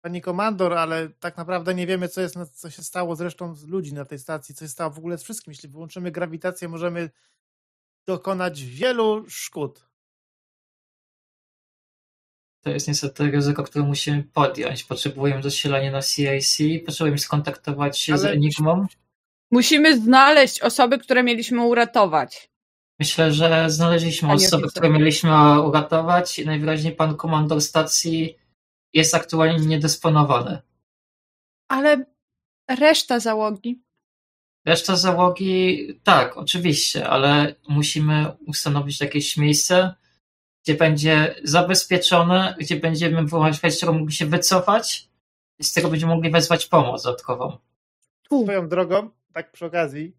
Pani 0.02 0.22
komandor, 0.22 0.74
ale 0.74 1.10
tak 1.10 1.38
naprawdę 1.38 1.76
nie 1.76 1.88
wiemy, 1.88 2.08
co, 2.08 2.22
jest, 2.22 2.36
co 2.54 2.70
się 2.70 2.84
stało 2.84 3.16
z 3.16 3.22
resztą 3.22 3.56
ludzi 3.68 3.94
na 3.94 4.06
tej 4.06 4.20
stacji, 4.20 4.56
co 4.56 4.66
się 4.66 4.70
stało 4.70 4.92
w 4.92 4.98
ogóle 4.98 5.18
z 5.18 5.24
wszystkim. 5.24 5.52
Jeśli 5.52 5.70
wyłączymy 5.70 6.12
grawitację, 6.12 6.68
możemy 6.68 7.10
dokonać 8.08 8.64
wielu 8.64 9.26
szkód. 9.30 9.88
To 12.62 12.70
jest 12.70 12.88
niestety 12.88 13.32
ryzyko, 13.32 13.64
które 13.64 13.86
musimy 13.86 14.24
podjąć. 14.24 14.84
Potrzebujemy 14.84 15.44
zasilania 15.44 15.92
na 15.92 16.02
CIC, 16.02 16.86
potrzebujemy 16.86 17.20
skontaktować 17.20 18.00
się 18.00 18.14
ale... 18.14 18.22
z 18.22 18.26
Enigmą. 18.26 18.88
Musimy 19.52 20.00
znaleźć 20.00 20.62
osoby, 20.62 20.98
które 20.98 21.24
mieliśmy 21.24 21.62
uratować. 21.62 22.50
Myślę, 23.00 23.32
że 23.32 23.70
znaleźliśmy 23.70 24.32
osoby, 24.32 24.68
które 24.68 24.90
mieliśmy 24.90 25.62
uratować 25.62 26.40
i 26.40 26.46
najwyraźniej 26.46 26.96
pan 26.96 27.16
komandor 27.16 27.62
stacji 27.62 28.38
jest 28.94 29.16
aktualnie 29.16 29.66
niedysponowany. 29.66 30.62
Ale 31.68 32.06
reszta 32.70 33.20
załogi? 33.20 33.82
Reszta 34.66 34.96
załogi, 34.96 35.88
tak, 36.04 36.38
oczywiście, 36.38 37.10
ale 37.10 37.56
musimy 37.68 38.32
ustanowić 38.48 39.02
jakieś 39.02 39.38
miejsce, 39.38 39.94
gdzie 40.64 40.76
będzie 40.76 41.36
zabezpieczone, 41.44 42.56
gdzie 42.60 42.76
będziemy 42.76 43.26
z 43.70 43.80
czego 43.80 43.94
mogli 43.94 44.14
się 44.14 44.26
wycofać 44.26 45.10
i 45.60 45.64
z 45.64 45.74
tego 45.74 45.90
będziemy 45.90 46.16
mogli 46.16 46.32
wezwać 46.32 46.66
pomoc 46.66 47.04
dodatkową. 47.04 47.58
Swoją 48.26 48.70
drogą, 48.70 49.10
tak 49.38 49.52
przy 49.52 49.66
okazji. 49.66 50.14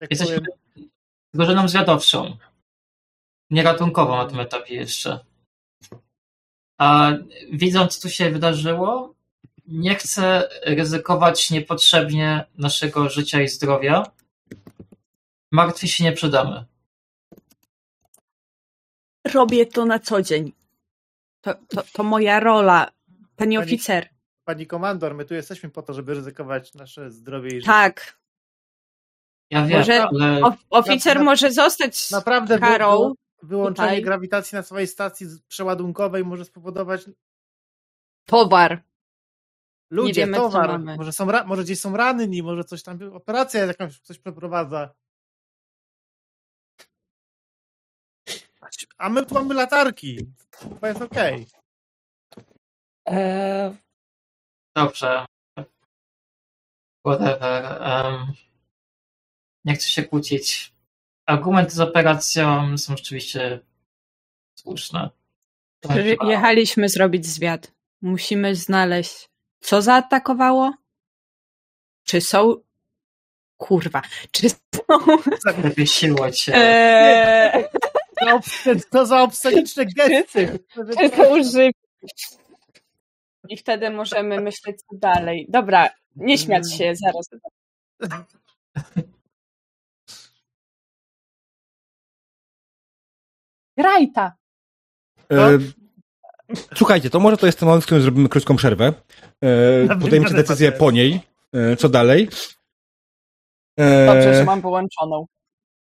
Jak 0.00 0.10
Jesteśmy 0.10 0.40
powiem... 0.40 0.90
drużyną 1.34 1.68
zwiadowczą. 1.68 2.36
Nie 3.50 3.62
ratunkową 3.62 4.16
na 4.16 4.26
tym 4.26 4.40
etapie 4.40 4.74
jeszcze. 4.74 5.24
A 6.78 7.12
widząc, 7.52 7.96
co 7.96 8.02
tu 8.02 8.14
się 8.14 8.30
wydarzyło, 8.30 9.14
nie 9.66 9.94
chcę 9.94 10.48
ryzykować 10.62 11.50
niepotrzebnie 11.50 12.44
naszego 12.58 13.08
życia 13.08 13.42
i 13.42 13.48
zdrowia. 13.48 14.02
Martwi 15.52 15.88
się 15.88 16.04
nie 16.04 16.12
przydamy. 16.12 16.64
Robię 19.34 19.66
to 19.66 19.86
na 19.86 19.98
co 19.98 20.22
dzień. 20.22 20.52
To, 21.40 21.54
to, 21.68 21.82
to 21.92 22.02
moja 22.02 22.40
rola, 22.40 22.90
pani, 23.16 23.26
pani 23.36 23.58
oficer. 23.58 24.08
Pani 24.44 24.66
komandor, 24.66 25.14
my 25.14 25.24
tu 25.24 25.34
jesteśmy 25.34 25.70
po 25.70 25.82
to, 25.82 25.94
żeby 25.94 26.14
ryzykować 26.14 26.74
nasze 26.74 27.10
zdrowie 27.10 27.48
i 27.48 27.60
życie. 27.60 27.66
Tak, 27.66 28.23
ja 29.50 29.66
wiem, 29.66 29.78
może 29.78 30.04
ale... 30.04 30.40
oficer 30.70 31.18
na, 31.18 31.24
może 31.24 31.52
zostać 31.52 32.10
naprawdę 32.10 32.58
karą. 32.58 33.12
wyłączenie 33.42 33.88
tutaj. 33.88 34.02
grawitacji 34.02 34.56
na 34.56 34.62
swojej 34.62 34.86
stacji 34.86 35.26
przeładunkowej 35.48 36.24
może 36.24 36.44
spowodować 36.44 37.04
towar. 38.24 38.82
Ludzie, 39.90 40.08
Nie 40.08 40.14
wiemy, 40.26 40.36
towar. 40.36 40.80
Może, 40.80 41.12
są, 41.12 41.26
może 41.46 41.62
gdzieś 41.62 41.80
są 41.80 41.96
ranni, 41.96 42.42
może 42.42 42.64
coś 42.64 42.82
tam, 42.82 42.98
operacja 43.12 43.66
jakaś 43.66 44.00
coś 44.00 44.18
przeprowadza. 44.18 44.94
A 48.98 49.08
my 49.08 49.26
tu 49.26 49.34
mamy 49.34 49.54
latarki. 49.54 50.18
To 50.80 50.86
jest 50.86 51.02
okej. 51.02 51.34
Okay. 51.34 52.44
Eee... 53.06 53.76
Dobrze. 54.76 55.26
Whatever. 57.06 57.80
Um, 57.80 58.32
nie 59.64 59.74
chcę 59.74 59.88
się 59.88 60.02
kłócić. 60.02 60.72
Argumenty 61.26 61.72
z 61.74 61.80
operacją 61.80 62.78
są 62.78 62.96
rzeczywiście 62.96 63.60
słuszne. 64.54 65.10
Jechaliśmy 66.28 66.88
zrobić 66.88 67.26
zwiat. 67.26 67.72
Musimy 68.02 68.54
znaleźć, 68.54 69.28
co 69.60 69.82
zaatakowało? 69.82 70.74
Czy 72.04 72.20
są. 72.20 72.54
Kurwa, 73.56 74.02
czy 74.30 74.50
są. 74.50 74.56
Wysiło 75.76 76.30
cię. 76.30 76.52
Eee... 76.54 77.64
To 78.90 79.06
za 79.06 79.22
obsceniczne 79.22 79.86
gesty. 79.86 80.58
Czy 80.98 81.10
to 81.10 81.36
użyć? 81.36 81.76
I 83.48 83.56
wtedy 83.56 83.90
możemy 83.90 84.40
myśleć 84.40 84.76
co 84.76 84.96
dalej. 84.96 85.46
Dobra, 85.48 85.90
nie 86.16 86.38
śmiać 86.38 86.76
się, 86.76 86.92
zaraz. 86.94 87.28
Grajta. 93.78 94.36
E, 95.32 95.58
słuchajcie, 96.74 97.10
to 97.10 97.20
może 97.20 97.36
to 97.36 97.46
jest 97.46 97.58
ten 97.58 97.66
moment, 97.66 97.84
w 97.84 97.86
którym 97.86 98.02
zrobimy 98.02 98.28
krótką 98.28 98.56
przerwę. 98.56 98.92
E, 99.44 99.98
podejmiecie 100.00 100.34
decyzję 100.34 100.72
po 100.72 100.90
niej. 100.90 101.20
E, 101.52 101.76
co 101.76 101.88
dalej? 101.88 102.28
E, 103.78 104.06
Dobrze, 104.06 104.34
że 104.34 104.44
mam 104.44 104.62
połączoną. 104.62 105.26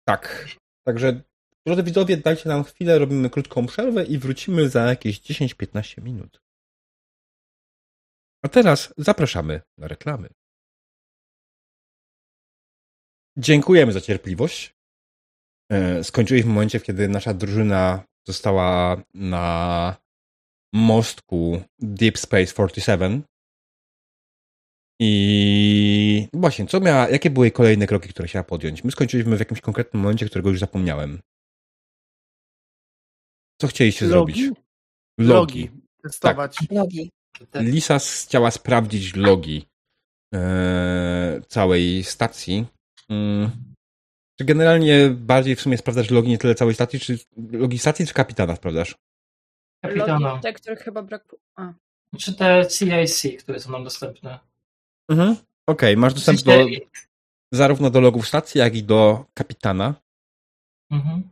Tak. 0.04 0.48
Także, 0.86 1.20
drodzy 1.66 1.82
widzowie, 1.82 2.16
dajcie 2.16 2.48
nam 2.48 2.64
chwilę, 2.64 2.98
robimy 2.98 3.30
krótką 3.30 3.66
przerwę 3.66 4.04
i 4.04 4.18
wrócimy 4.18 4.68
za 4.68 4.84
jakieś 4.84 5.20
10-15 5.20 6.02
minut. 6.02 6.40
A 8.42 8.48
teraz 8.48 8.94
zapraszamy 8.96 9.60
na 9.78 9.88
reklamy. 9.88 10.28
Dziękujemy 13.36 13.92
za 13.92 14.00
cierpliwość. 14.00 14.75
E, 15.72 16.04
skończyli 16.04 16.42
w 16.42 16.46
momencie, 16.46 16.80
kiedy 16.80 17.08
nasza 17.08 17.34
drużyna 17.34 18.04
została 18.26 19.02
na 19.14 19.96
mostku 20.74 21.62
Deep 21.78 22.18
Space 22.18 22.46
47. 22.46 23.22
I 25.00 26.28
właśnie, 26.32 26.66
co 26.66 26.80
miała, 26.80 27.08
jakie 27.08 27.30
były 27.30 27.50
kolejne 27.50 27.86
kroki, 27.86 28.08
które 28.08 28.28
chciała 28.28 28.44
podjąć? 28.44 28.84
My 28.84 28.90
skończyliśmy 28.90 29.36
w 29.36 29.38
jakimś 29.38 29.60
konkretnym 29.60 30.02
momencie, 30.02 30.26
którego 30.26 30.50
już 30.50 30.58
zapomniałem. 30.58 31.20
Co 33.60 33.66
chcieliście 33.66 34.06
Logi? 34.06 34.34
zrobić? 34.34 34.60
Logi. 35.18 35.60
Logi. 35.60 35.70
Testować. 36.02 36.56
Tak. 36.56 36.70
Logi. 36.70 37.10
Lisa 37.54 37.98
chciała 37.98 38.50
sprawdzić 38.50 39.14
logi 39.16 39.66
e, 40.34 41.40
całej 41.48 42.04
stacji. 42.04 42.66
Mm. 43.08 43.50
Czy 44.38 44.44
generalnie 44.44 45.10
bardziej 45.10 45.56
w 45.56 45.60
sumie 45.60 45.78
sprawdzasz 45.78 46.10
logi 46.10 46.28
nie 46.28 46.38
tyle 46.38 46.54
całej 46.54 46.74
stacji, 46.74 47.00
czy 47.00 47.18
logi 47.52 47.78
stacji, 47.78 48.06
czy 48.06 48.14
kapitana 48.14 48.56
sprawdzasz? 48.56 48.94
Kapitana. 49.84 50.28
Logi 50.28 50.42
te, 50.42 50.52
których 50.52 50.78
chyba 50.78 51.02
brakuje. 51.02 51.42
Czy 52.18 52.34
te 52.34 52.66
CIC, 52.66 53.42
które 53.42 53.60
są 53.60 53.70
nam 53.72 53.84
dostępne. 53.84 54.38
Mhm. 55.10 55.30
Okej, 55.30 55.40
okay, 55.66 55.96
masz 55.96 56.14
dostęp 56.14 56.40
do, 56.40 56.66
zarówno 57.52 57.90
do 57.90 58.00
logów 58.00 58.28
stacji, 58.28 58.58
jak 58.58 58.74
i 58.74 58.82
do 58.82 59.24
kapitana. 59.34 59.94
Mhm. 60.90 61.30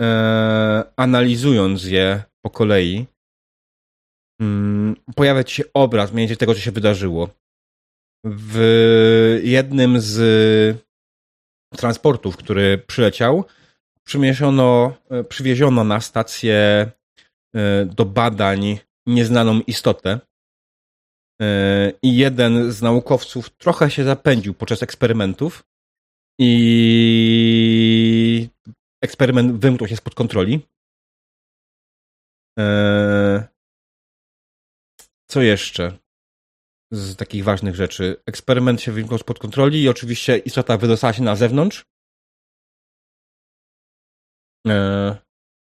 E, 0.00 0.84
analizując 0.96 1.84
je 1.84 2.22
po 2.42 2.50
kolei, 2.50 3.06
mm, 4.40 4.96
pojawia 5.16 5.44
ci 5.44 5.54
się 5.54 5.64
obraz 5.74 6.12
mniej 6.12 6.22
więcej 6.22 6.36
tego, 6.36 6.54
co 6.54 6.60
się 6.60 6.72
wydarzyło. 6.72 7.28
W 8.24 9.40
jednym 9.42 10.00
z 10.00 10.83
transportów, 11.76 12.36
który 12.36 12.78
przyleciał, 12.78 13.44
przymieszono, 14.04 14.94
e, 15.10 15.24
przywieziono 15.24 15.84
na 15.84 16.00
stację 16.00 16.90
e, 17.54 17.84
do 17.84 18.04
badań 18.04 18.78
nieznaną 19.06 19.60
istotę. 19.60 20.20
E, 21.42 21.92
I 22.02 22.16
jeden 22.16 22.72
z 22.72 22.82
naukowców 22.82 23.50
trochę 23.50 23.90
się 23.90 24.04
zapędził 24.04 24.54
podczas 24.54 24.82
eksperymentów 24.82 25.64
i 26.40 28.48
eksperyment 29.02 29.60
wymknął 29.60 29.88
się 29.88 29.96
spod 29.96 30.14
kontroli. 30.14 30.60
Co 35.26 35.42
jeszcze? 35.42 36.03
Z 36.94 37.16
takich 37.16 37.44
ważnych 37.44 37.74
rzeczy. 37.74 38.16
Eksperyment 38.26 38.82
się 38.82 38.92
wymknął 38.92 39.18
spod 39.18 39.38
kontroli 39.38 39.82
i 39.82 39.88
oczywiście 39.88 40.38
istota 40.38 40.76
wydostała 40.76 41.12
się 41.12 41.22
na 41.22 41.36
zewnątrz. 41.36 41.84
E, 44.68 45.16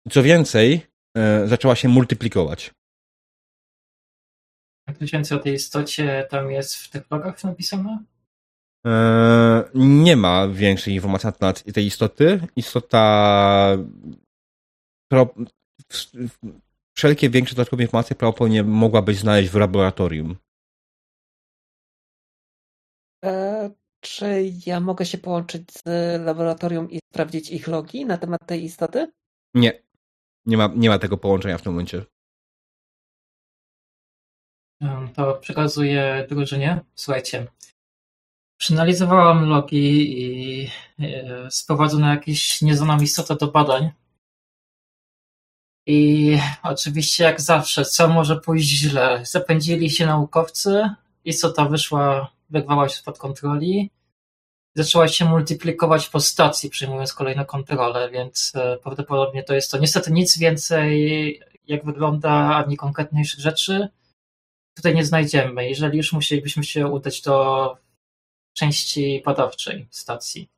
co 0.10 0.24
więcej, 0.24 0.88
e, 1.18 1.48
zaczęła 1.48 1.76
się 1.76 1.90
multiplikować. 1.90 2.72
Coś 5.00 5.12
więcej 5.12 5.38
o 5.38 5.42
tej 5.42 5.54
istocie 5.54 6.28
tam 6.30 6.52
jest 6.52 6.76
w 6.76 6.90
tych 6.90 7.12
logach 7.12 7.44
napisane? 7.44 8.04
E, 8.88 9.70
nie 9.76 10.16
ma 10.16 10.48
większej 10.48 10.94
informacji 10.94 11.28
na 11.28 11.32
temat 11.32 11.64
tej 11.74 11.86
istoty. 11.86 12.48
Istota. 12.56 13.78
Pro, 15.12 15.34
wszelkie 16.98 17.30
większe 17.30 17.56
dodatkowe 17.56 17.84
informacje 17.84 18.16
prawdopodobnie 18.16 18.64
mogłabyś 18.64 19.18
znaleźć 19.18 19.50
w 19.50 19.56
laboratorium. 19.56 20.36
Czy 24.10 24.54
ja 24.66 24.80
mogę 24.80 25.06
się 25.06 25.18
połączyć 25.18 25.72
z 25.72 25.84
laboratorium 26.26 26.92
i 26.92 27.00
sprawdzić 27.14 27.50
ich 27.50 27.68
logi 27.68 28.06
na 28.06 28.18
temat 28.18 28.46
tej 28.46 28.64
istoty? 28.64 29.12
Nie. 29.54 29.84
Nie 30.46 30.58
ma, 30.58 30.70
nie 30.76 30.90
ma 30.90 31.00
tego 31.00 31.18
połączenia 31.18 31.58
w 31.58 31.62
tym 31.62 31.72
momencie. 31.72 32.06
To 35.16 35.34
przekazuję 35.34 36.28
drużynie. 36.30 36.80
Słuchajcie, 36.96 37.48
przeanalizowałam 38.60 39.46
logi 39.50 40.22
i 40.22 40.70
e, 41.00 41.52
sprowadzono 41.52 42.10
jakieś 42.10 42.62
nieznaną 42.62 43.02
istotę 43.02 43.36
do 43.36 43.48
badań. 43.48 43.92
I 45.86 46.38
oczywiście, 46.64 47.24
jak 47.24 47.42
zawsze, 47.42 47.86
co 47.86 48.08
może 48.08 48.42
pójść 48.42 48.70
źle? 48.70 49.26
Zapędzili 49.26 49.90
się 49.90 50.06
naukowcy, 50.06 50.90
istota 51.26 51.66
wyszła, 51.66 52.32
wyrwała 52.50 52.90
się 52.90 52.96
spod 52.96 53.18
kontroli, 53.18 53.90
zaczęła 54.78 55.08
się 55.08 55.26
multiplikować 55.26 56.10
po 56.10 56.20
stacji, 56.20 56.70
przyjmując 56.70 57.14
kolejne 57.14 57.46
kontrole, 57.46 58.10
więc 58.10 58.52
e, 58.56 58.78
prawdopodobnie 58.78 59.44
to 59.44 59.54
jest 59.54 59.72
to. 59.72 59.78
Niestety 59.78 60.12
nic 60.12 60.38
więcej, 60.38 61.42
jak 61.68 61.86
wygląda, 61.86 62.32
ani 62.32 62.78
konkretniejszych 62.78 63.40
rzeczy 63.40 63.88
tutaj 64.76 64.96
nie 64.96 65.06
znajdziemy. 65.06 65.70
Jeżeli 65.70 65.98
już 65.98 66.14
musielibyśmy 66.14 66.64
się 66.64 66.88
udać 66.88 67.22
do 67.22 67.78
części 68.54 69.22
badawczej 69.26 69.88
stacji. 69.92 70.50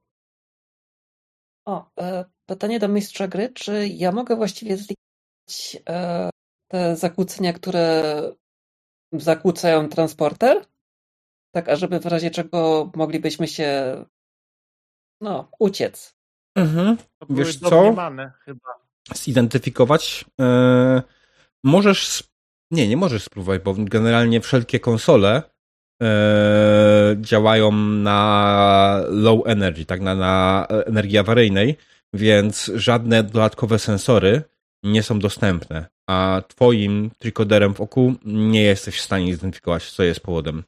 O, 1.66 1.90
e, 2.00 2.26
pytanie 2.46 2.80
do 2.80 2.88
mistrza 2.88 3.28
gry, 3.28 3.50
czy 3.50 3.88
ja 3.88 4.12
mogę 4.12 4.36
właściwie 4.36 4.78
zlikwidować 4.78 5.78
e, 5.90 6.30
te 6.68 6.96
zakłócenia, 6.96 7.54
które 7.54 8.22
zakłócają 9.14 9.90
transporter? 9.90 10.66
Tak, 11.52 11.70
ażeby 11.70 12.00
w 12.00 12.06
razie 12.06 12.32
czego 12.32 12.92
moglibyśmy 12.96 13.48
się 13.48 13.96
no, 15.22 15.52
uciec. 15.60 16.16
Mhm. 16.56 16.98
Wiesz 17.30 17.60
co? 17.60 17.96
Chyba. 18.46 18.70
Zidentyfikować. 19.16 20.26
Yy, 20.40 21.02
możesz 21.64 22.30
nie, 22.72 22.88
nie 22.88 22.98
możesz 22.98 23.24
spróbować, 23.24 23.62
bo 23.62 23.76
generalnie 23.78 24.42
wszelkie 24.42 24.80
konsole 24.80 25.44
e, 26.04 27.16
działają 27.22 27.72
na 27.82 29.02
low 29.10 29.48
energy, 29.48 29.86
tak, 29.86 30.02
na, 30.02 30.16
na 30.16 30.68
energii 30.86 31.18
awaryjnej, 31.18 31.78
więc 32.14 32.72
żadne 32.76 33.24
dodatkowe 33.24 33.80
sensory 33.80 34.44
nie 34.84 35.04
są 35.04 35.20
dostępne, 35.20 35.86
a 36.10 36.42
twoim 36.48 37.12
trikoderem 37.18 37.74
w 37.74 37.82
oku 37.82 38.14
nie 38.26 38.64
jesteś 38.64 38.98
w 38.98 39.04
stanie 39.04 39.34
zidentyfikować, 39.34 39.92
co 39.92 40.04
jest 40.04 40.20
powodem. 40.20 40.64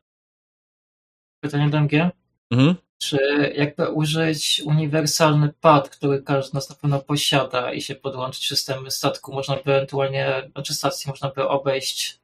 Pytanie 1.41 1.69
do 1.69 1.77
MG? 1.77 2.09
Mhm. 2.51 2.76
Czy 2.97 3.18
jakby 3.55 3.89
użyć 3.89 4.61
uniwersalny 4.65 5.53
pad, 5.61 5.89
który 5.89 6.22
każdy 6.23 6.49
z 6.49 6.53
nas 6.53 6.69
na 6.69 6.76
pewno 6.76 6.99
posiada 6.99 7.73
i 7.73 7.81
się 7.81 7.95
podłączyć 7.95 8.47
systemy 8.47 8.91
statku, 8.91 9.34
można 9.34 9.55
by 9.55 9.73
ewentualnie, 9.73 10.49
znaczy 10.51 10.73
stacji 10.73 11.09
można 11.09 11.30
by 11.30 11.47
obejść 11.47 12.19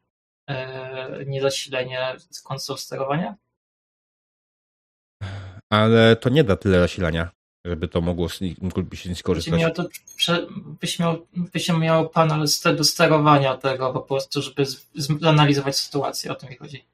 e, 0.47 1.25
niezasilenie 1.25 2.15
z 2.29 2.41
konsol 2.41 2.77
sterowania? 2.77 3.35
Ale 5.69 6.15
to 6.15 6.29
nie 6.29 6.43
da 6.43 6.55
tyle 6.55 6.79
zasilania, 6.79 7.31
żeby 7.65 7.87
to 7.87 8.01
mogło 8.01 8.29
się 8.29 9.15
skorzystać. 9.15 9.59
Miał 9.59 9.71
to, 9.71 9.83
byś, 10.81 10.99
miał, 10.99 11.27
byś 11.33 11.69
miał 11.69 12.09
panel 12.09 12.45
do 12.77 12.83
sterowania 12.83 13.57
tego 13.57 13.93
po 13.93 14.01
prostu, 14.01 14.41
żeby 14.41 14.65
zanalizować 15.19 15.77
sytuację, 15.77 16.31
o 16.31 16.35
tym 16.35 16.49
mi 16.49 16.55
chodzi. 16.55 16.85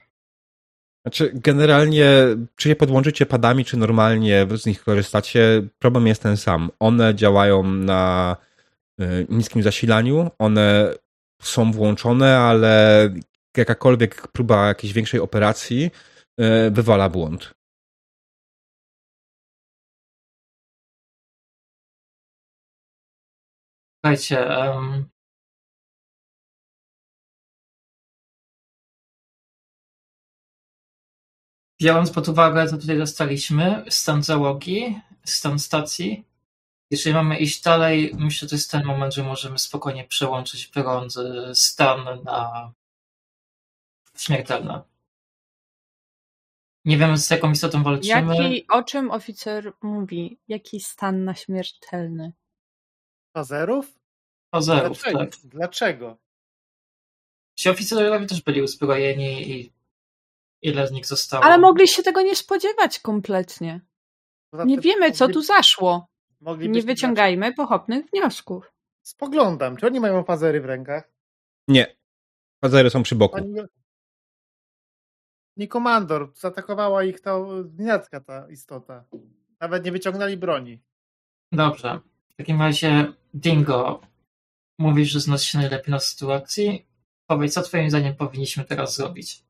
Znaczy, 1.05 1.31
generalnie, 1.33 2.07
czy 2.55 2.69
je 2.69 2.75
podłączycie 2.75 3.25
padami, 3.25 3.65
czy 3.65 3.77
normalnie 3.77 4.47
z 4.55 4.65
nich 4.65 4.83
korzystacie, 4.83 5.61
problem 5.79 6.07
jest 6.07 6.23
ten 6.23 6.37
sam. 6.37 6.71
One 6.79 7.15
działają 7.15 7.63
na 7.63 8.37
y, 9.01 9.27
niskim 9.29 9.63
zasilaniu, 9.63 10.31
one 10.39 10.93
są 11.41 11.71
włączone, 11.71 12.37
ale 12.37 13.09
jakakolwiek 13.57 14.27
próba 14.27 14.67
jakiejś 14.67 14.93
większej 14.93 15.19
operacji 15.19 15.91
y, 16.39 16.71
wywala 16.71 17.09
błąd. 17.09 17.53
Słuchajcie, 24.05 24.37
biorąc 31.81 32.11
pod 32.11 32.27
uwagę, 32.29 32.67
co 32.67 32.77
tutaj 32.77 32.97
dostaliśmy, 32.97 33.85
stan 33.89 34.23
załogi, 34.23 35.01
stan 35.25 35.59
stacji, 35.59 36.25
jeżeli 36.91 37.13
mamy 37.13 37.37
iść 37.37 37.61
dalej, 37.61 38.11
myślę, 38.17 38.45
że 38.45 38.49
to 38.49 38.55
jest 38.55 38.71
ten 38.71 38.85
moment, 38.85 39.13
że 39.13 39.23
możemy 39.23 39.57
spokojnie 39.57 40.03
przełączyć 40.03 40.67
brązy 40.67 41.51
stan 41.53 42.23
na 42.23 42.71
śmiertelne. 44.17 44.81
Nie 46.85 46.97
wiem, 46.97 47.17
z 47.17 47.29
jaką 47.29 47.51
istotą 47.51 47.83
walczymy. 47.83 48.35
Jaki, 48.35 48.67
o 48.67 48.83
czym 48.83 49.11
oficer 49.11 49.73
mówi? 49.81 50.39
Jaki 50.47 50.79
stan 50.79 51.23
na 51.23 51.35
śmiertelny? 51.35 52.33
Pazerów? 53.31 53.99
Pazerów, 54.49 54.97
Dlaczego? 54.97 55.19
tak. 55.19 55.35
Dlaczego? 55.43 56.17
Ci 57.55 57.69
oficerowie 57.69 58.25
też 58.25 58.41
byli 58.41 58.61
uzbrojeni 58.61 59.51
i 59.51 59.73
ile 60.63 60.87
z 60.87 60.91
nich 60.91 61.05
zostało. 61.05 61.43
Ale 61.43 61.57
mogli 61.57 61.87
się 61.87 62.03
tego 62.03 62.21
nie 62.21 62.35
spodziewać 62.35 62.99
kompletnie. 62.99 63.81
Nie 64.65 64.77
wiemy, 64.79 65.11
co 65.11 65.27
tu 65.27 65.41
zaszło. 65.41 66.07
Nie 66.57 66.81
wyciągajmy 66.81 67.53
pochopnych 67.53 68.05
wniosków. 68.05 68.71
Spoglądam. 69.01 69.77
Czy 69.77 69.85
oni 69.85 69.99
mają 69.99 70.23
fazery 70.23 70.61
w 70.61 70.65
rękach? 70.65 71.11
Nie. 71.67 71.95
Fazery 72.61 72.89
są 72.89 73.03
przy 73.03 73.15
boku. 73.15 73.35
Pani... 73.35 73.55
Nie 75.57 75.67
komandor. 75.67 76.31
Zaatakowała 76.35 77.03
ich 77.03 77.21
ta 77.21 77.39
gniazdka, 77.65 78.19
ta 78.19 78.49
istota. 78.49 79.05
Nawet 79.59 79.85
nie 79.85 79.91
wyciągnęli 79.91 80.37
broni. 80.37 80.83
Dobrze. 81.51 81.99
W 82.29 82.35
takim 82.35 82.61
razie, 82.61 83.13
Dingo, 83.33 84.01
mówisz, 84.79 85.09
że 85.09 85.19
znasz 85.19 85.43
się 85.43 85.57
najlepiej 85.57 85.91
na 85.91 85.99
sytuacji. 85.99 86.87
Powiedz, 87.27 87.53
co 87.53 87.61
twoim 87.61 87.89
zdaniem 87.89 88.15
powinniśmy 88.15 88.63
teraz 88.63 88.95
zrobić? 88.95 89.45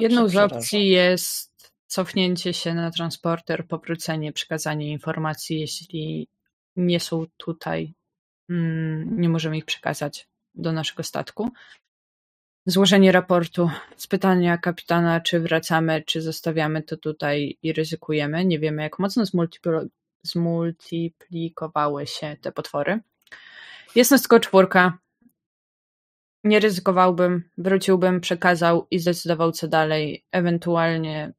Jedną 0.00 0.28
z 0.28 0.36
opcji 0.36 0.88
jest 0.88 1.72
cofnięcie 1.86 2.54
się 2.54 2.74
na 2.74 2.90
transporter, 2.90 3.66
powrócenie, 3.66 4.32
przekazanie 4.32 4.90
informacji, 4.90 5.60
jeśli 5.60 6.28
nie 6.76 7.00
są 7.00 7.26
tutaj, 7.36 7.94
mm, 8.50 9.20
nie 9.20 9.28
możemy 9.28 9.58
ich 9.58 9.64
przekazać 9.64 10.28
do 10.54 10.72
naszego 10.72 11.02
statku. 11.02 11.50
Złożenie 12.66 13.12
raportu, 13.12 13.70
spytania 13.96 14.58
kapitana, 14.58 15.20
czy 15.20 15.40
wracamy, 15.40 16.02
czy 16.06 16.22
zostawiamy 16.22 16.82
to 16.82 16.96
tutaj 16.96 17.58
i 17.62 17.72
ryzykujemy. 17.72 18.44
Nie 18.44 18.58
wiemy, 18.58 18.82
jak 18.82 18.98
mocno 18.98 19.24
zmultiplikowały 20.22 22.06
się 22.06 22.36
te 22.40 22.52
potwory. 22.52 23.00
Jest 23.94 24.10
nas 24.10 24.22
tylko 24.22 24.40
czwórka. 24.40 24.98
Nie 26.44 26.60
ryzykowałbym, 26.60 27.50
wróciłbym, 27.58 28.20
przekazał 28.20 28.86
i 28.90 28.98
zdecydował 28.98 29.52
co 29.52 29.68
dalej, 29.68 30.24
ewentualnie 30.32 31.32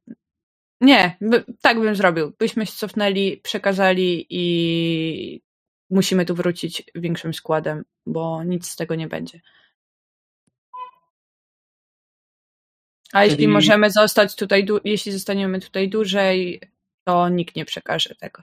nie, 0.80 1.16
by, 1.20 1.44
tak 1.60 1.80
bym 1.80 1.94
zrobił. 1.94 2.32
Byśmy 2.38 2.66
się 2.66 2.72
cofnęli, 2.72 3.40
przekazali 3.42 4.26
i 4.30 5.42
musimy 5.90 6.24
tu 6.24 6.34
wrócić 6.34 6.82
większym 6.94 7.34
składem, 7.34 7.84
bo 8.06 8.44
nic 8.44 8.68
z 8.68 8.76
tego 8.76 8.94
nie 8.94 9.08
będzie. 9.08 9.40
A 13.12 13.20
Czyli... 13.20 13.30
jeśli 13.30 13.48
możemy 13.48 13.90
zostać 13.90 14.36
tutaj, 14.36 14.66
jeśli 14.84 15.12
zostaniemy 15.12 15.60
tutaj 15.60 15.88
dłużej, 15.88 16.60
to 17.04 17.28
nikt 17.28 17.56
nie 17.56 17.64
przekaże 17.64 18.14
tego. 18.14 18.42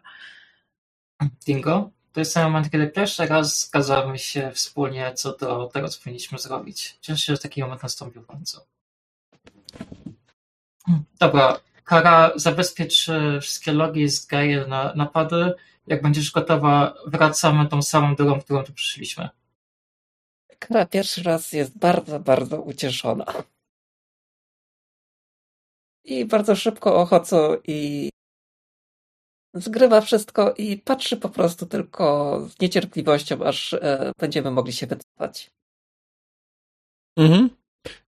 Dingo? 1.45 1.91
To 2.14 2.19
jest 2.19 2.34
ten 2.34 2.44
moment, 2.44 2.69
kiedy 2.69 2.88
pierwszy 2.88 3.26
raz 3.26 3.68
zgadzamy 3.68 4.19
się 4.19 4.52
wspólnie 4.52 5.14
co 5.14 5.38
do 5.38 5.68
tego, 5.68 5.90
co 5.90 5.99
powinniśmy 5.99 6.40
zrobić. 6.40 6.98
Cieszę 7.02 7.26
się, 7.26 7.34
że 7.34 7.40
taki 7.40 7.61
moment 7.61 7.84
nastąpił 7.84 8.22
w 8.22 8.26
końcu. 8.27 8.61
Dobra, 11.19 11.60
Kara 11.84 12.31
zabezpiecz 12.35 13.07
wszystkie 13.41 13.72
logi 13.72 14.10
z 14.10 14.26
Gail 14.26 14.68
na 14.68 14.94
napady. 14.95 15.53
jak 15.88 16.02
będziesz 16.02 16.31
gotowa, 16.31 16.94
wracamy 17.07 17.68
tą 17.68 17.81
samą 17.81 18.15
drogą, 18.15 18.41
którą 18.41 18.64
tu 18.64 18.73
przyszliśmy. 18.73 19.30
Kara 20.60 20.85
pierwszy 20.85 21.23
raz 21.23 21.52
jest 21.52 21.77
bardzo, 21.77 22.19
bardzo 22.19 22.61
ucieszona. 22.61 23.26
I 26.03 26.26
bardzo 26.26 26.56
szybko 26.56 26.95
ochoco 26.95 27.57
i 27.68 28.10
zgrywa 29.53 30.01
wszystko 30.01 30.53
i 30.57 30.77
patrzy 30.77 31.17
po 31.17 31.30
prostu 31.30 31.65
tylko 31.65 32.39
z 32.49 32.59
niecierpliwością, 32.59 33.43
aż 33.43 33.73
e, 33.73 34.11
będziemy 34.19 34.51
mogli 34.51 34.73
się 34.73 34.88
wycofać. 34.88 35.51
Mhm. 37.17 37.49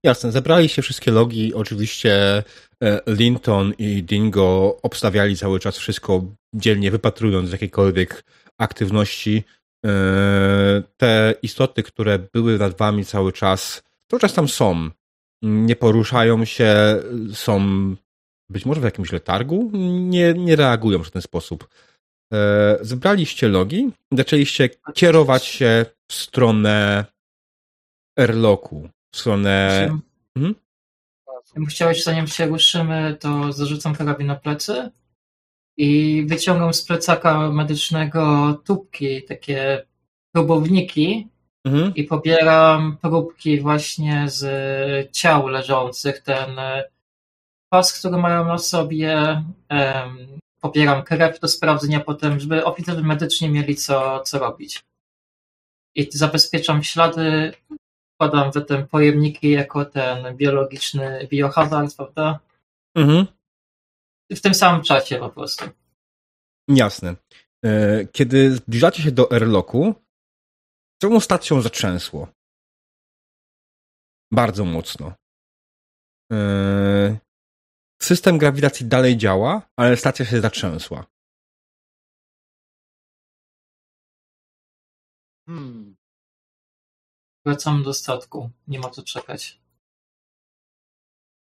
Jasne, 0.03 0.31
zebrali 0.31 0.69
się 0.69 0.81
wszystkie 0.81 1.11
logi. 1.11 1.53
Oczywiście 1.53 2.43
e, 2.83 3.01
Linton 3.07 3.73
i 3.77 4.03
Dingo 4.03 4.77
obstawiali 4.83 5.37
cały 5.37 5.59
czas 5.59 5.77
wszystko 5.77 6.23
dzielnie, 6.53 6.91
wypatrując 6.91 7.51
jakiejkolwiek 7.51 8.23
aktywności. 8.57 9.43
E, 9.85 10.83
te 10.97 11.33
istoty, 11.41 11.83
które 11.83 12.19
były 12.19 12.57
nad 12.57 12.77
wami 12.77 13.05
cały 13.05 13.33
czas, 13.33 13.83
cały 14.07 14.19
czas 14.19 14.33
tam 14.33 14.47
są. 14.47 14.89
Nie 15.41 15.75
poruszają 15.75 16.45
się, 16.45 16.75
są 17.33 17.59
być 18.49 18.65
może 18.65 18.81
w 18.81 18.83
jakimś 18.83 19.11
letargu, 19.11 19.71
nie, 19.73 20.33
nie 20.33 20.55
reagują 20.55 21.03
w 21.03 21.11
ten 21.11 21.21
sposób. 21.21 21.67
E, 22.33 22.77
zebraliście 22.81 23.47
logi, 23.47 23.91
zaczęliście 24.11 24.69
kierować 24.93 25.45
się 25.45 25.85
w 26.07 26.13
stronę 26.13 27.05
airlocku, 28.19 28.89
w 29.13 29.17
stronę... 29.17 29.83
Mhm. 30.35 30.55
Chciałeś, 31.69 32.03
zanim 32.03 32.27
się 32.27 32.45
ruszymy, 32.45 33.17
to 33.19 33.51
zarzucam 33.51 33.95
karabin 33.95 34.27
na 34.27 34.35
plecy 34.35 34.89
i 35.77 36.23
wyciągam 36.27 36.73
z 36.73 36.83
plecaka 36.85 37.51
medycznego 37.51 38.53
tubki, 38.65 39.23
takie 39.23 39.85
próbowniki 40.31 41.27
mhm. 41.65 41.95
i 41.95 42.03
pobieram 42.03 42.97
próbki 43.01 43.59
właśnie 43.61 44.25
z 44.29 45.11
ciał 45.11 45.47
leżących. 45.47 46.19
Ten 46.19 46.49
pas, 47.69 47.99
który 47.99 48.17
mają 48.17 48.45
na 48.45 48.57
sobie, 48.57 49.43
pobieram 50.61 51.03
krew 51.03 51.39
do 51.39 51.47
sprawdzenia 51.47 51.99
potem, 51.99 52.39
żeby 52.39 52.65
oficerowie 52.65 53.03
medycznie 53.03 53.49
mieli 53.49 53.75
co, 53.75 54.19
co 54.19 54.39
robić. 54.39 54.83
I 55.95 56.07
zabezpieczam 56.11 56.83
ślady 56.83 57.53
wkładam 58.15 58.51
w 58.51 58.65
te 58.65 58.87
pojemniki 58.87 59.51
jako 59.51 59.85
ten 59.85 60.37
biologiczny 60.37 61.27
biohazard, 61.31 61.95
prawda? 61.95 62.39
Mhm. 62.95 63.27
W 64.31 64.41
tym 64.41 64.53
samym 64.53 64.83
czasie 64.83 65.19
po 65.19 65.29
prostu. 65.29 65.65
Jasne. 66.67 67.15
E, 67.65 68.05
kiedy 68.05 68.55
zbliżacie 68.55 69.03
się 69.03 69.11
do 69.11 69.31
airlocku, 69.31 69.95
całą 71.01 71.19
stacją 71.19 71.61
zatrzęsło. 71.61 72.27
Bardzo 74.31 74.65
mocno. 74.65 75.13
E, 76.31 77.17
system 78.01 78.37
grawitacji 78.37 78.85
dalej 78.85 79.17
działa, 79.17 79.61
ale 79.75 79.97
stacja 79.97 80.25
się 80.25 80.41
zatrzęsła. 80.41 81.05
Hmm. 85.47 85.95
Wracam 87.45 87.83
do 87.83 87.93
statku. 87.93 88.49
Nie 88.67 88.79
ma 88.79 88.89
co 88.89 89.03
czekać. 89.03 89.59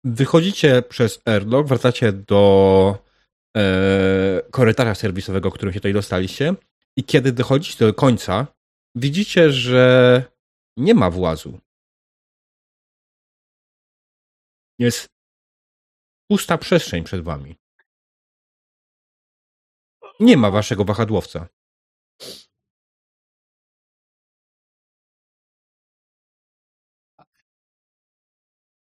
Wychodzicie 0.03 0.81
przez 0.81 1.21
airlock, 1.25 1.69
wracacie 1.69 2.11
do 2.13 2.97
e, 3.57 4.41
korytarza 4.51 4.95
serwisowego, 4.95 5.51
którym 5.51 5.73
się 5.73 5.79
tutaj 5.79 5.93
dostaliście 5.93 6.55
i 6.97 7.03
kiedy 7.03 7.31
dochodzicie 7.31 7.85
do 7.85 7.93
końca, 7.93 8.47
widzicie, 8.95 9.51
że 9.51 10.23
nie 10.77 10.93
ma 10.93 11.09
włazu. 11.09 11.59
Jest 14.79 15.16
pusta 16.27 16.57
przestrzeń 16.57 17.03
przed 17.03 17.23
wami. 17.23 17.55
Nie 20.19 20.37
ma 20.37 20.51
waszego 20.51 20.85
wahadłowca. 20.85 21.47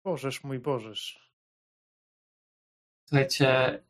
Bożeż 0.03 0.43
mój 0.43 0.59
Bożeż. 0.59 1.31
Słuchajcie. 3.05 3.83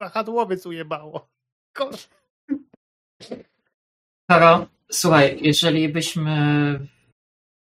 Wahadłowiec 0.00 0.66
ujebało. 0.66 1.28
Karo, 4.30 4.68
słuchaj, 4.92 5.38
jeżeli 5.42 5.88
byśmy 5.88 6.32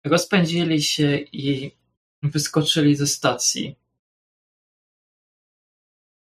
rozpędzili 0.04 0.82
się 0.82 1.16
i 1.16 1.76
wyskoczyli 2.22 2.96
ze 2.96 3.06
stacji, 3.06 3.76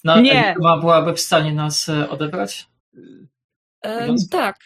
no, 0.05 0.21
nie. 0.21 0.55
byłaby 0.81 1.13
w 1.15 1.21
stanie 1.21 1.53
nas 1.53 1.89
e, 1.89 2.11
odebrać? 2.11 2.69
E, 3.85 4.15
tak. 4.31 4.57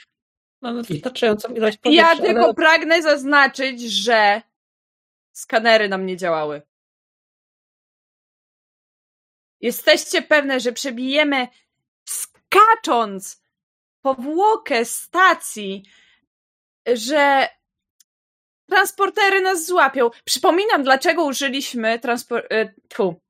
Mamy 0.62 0.82
wystarczającą 0.82 1.54
ilość 1.54 1.78
powietrza. 1.78 2.14
Ja 2.14 2.20
tylko 2.20 2.44
ale... 2.44 2.54
pragnę 2.54 3.02
zaznaczyć, 3.02 3.82
że 3.82 4.42
skanery 5.32 5.88
nam 5.88 6.06
nie 6.06 6.16
działały. 6.16 6.62
Jesteście 9.60 10.22
pewne, 10.22 10.60
że 10.60 10.72
przebijemy 10.72 11.48
skacząc 12.08 13.42
powłokę 14.02 14.84
stacji, 14.84 15.82
że 16.86 17.48
transportery 18.68 19.40
nas 19.40 19.66
złapią. 19.66 20.10
Przypominam, 20.24 20.82
dlaczego 20.82 21.24
użyliśmy 21.24 21.98
transpor- 21.98 22.46
e, 22.50 22.74
tfu, 22.88 23.20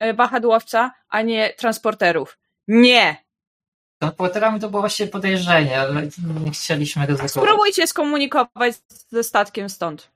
e, 0.00 0.14
wahadłowca, 0.14 0.92
a 1.08 1.22
nie 1.22 1.54
transporterów. 1.54 2.38
Nie! 2.68 3.24
Transporterami 4.00 4.60
to 4.60 4.68
było 4.68 4.82
właśnie 4.82 5.06
podejrzenie, 5.06 5.80
ale 5.80 6.02
nie 6.44 6.50
chcieliśmy 6.50 7.06
ryzykować. 7.06 7.30
Spróbujcie 7.30 7.86
skomunikować 7.86 8.74
ze 9.10 9.24
statkiem 9.24 9.68
stąd. 9.68 10.10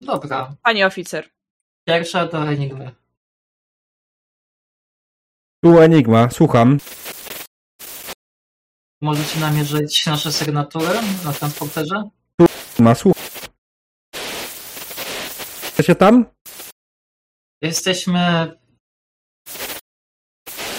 Dobra. 0.00 0.54
Panie 0.62 0.86
oficer. 0.86 1.28
Pierwsza 1.88 2.28
to 2.28 2.48
Enigmy. 2.48 2.90
Tu 5.64 5.80
Enigma, 5.80 6.30
słucham. 6.30 6.78
Możecie 9.00 9.40
namierzyć 9.40 10.06
nasze 10.06 10.32
sygnatury 10.32 10.98
na 11.24 11.32
transporterze? 11.32 12.02
Tu 12.76 12.82
ma 12.82 12.94
słucham. 12.94 13.25
Jesteście 15.78 15.94
tam? 15.94 16.24
Jesteśmy... 17.62 18.52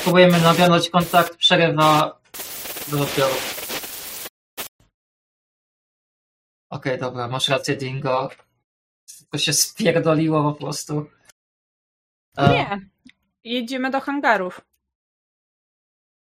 Próbujemy 0.03 0.41
nawiązać 0.41 0.89
kontakt, 0.89 1.35
przerywa 1.35 2.19
do 2.91 3.01
odbioru. 3.01 3.35
Okej, 6.69 6.93
okay, 6.93 6.97
dobra, 6.97 7.27
masz 7.27 7.47
rację, 7.47 7.75
Dingo. 7.75 8.29
To 9.31 9.37
się 9.37 9.53
spierdoliło 9.53 10.53
po 10.53 10.59
prostu. 10.59 11.09
Nie. 12.37 12.89
Jedziemy 13.43 13.91
do 13.91 13.99
hangarów. 13.99 14.61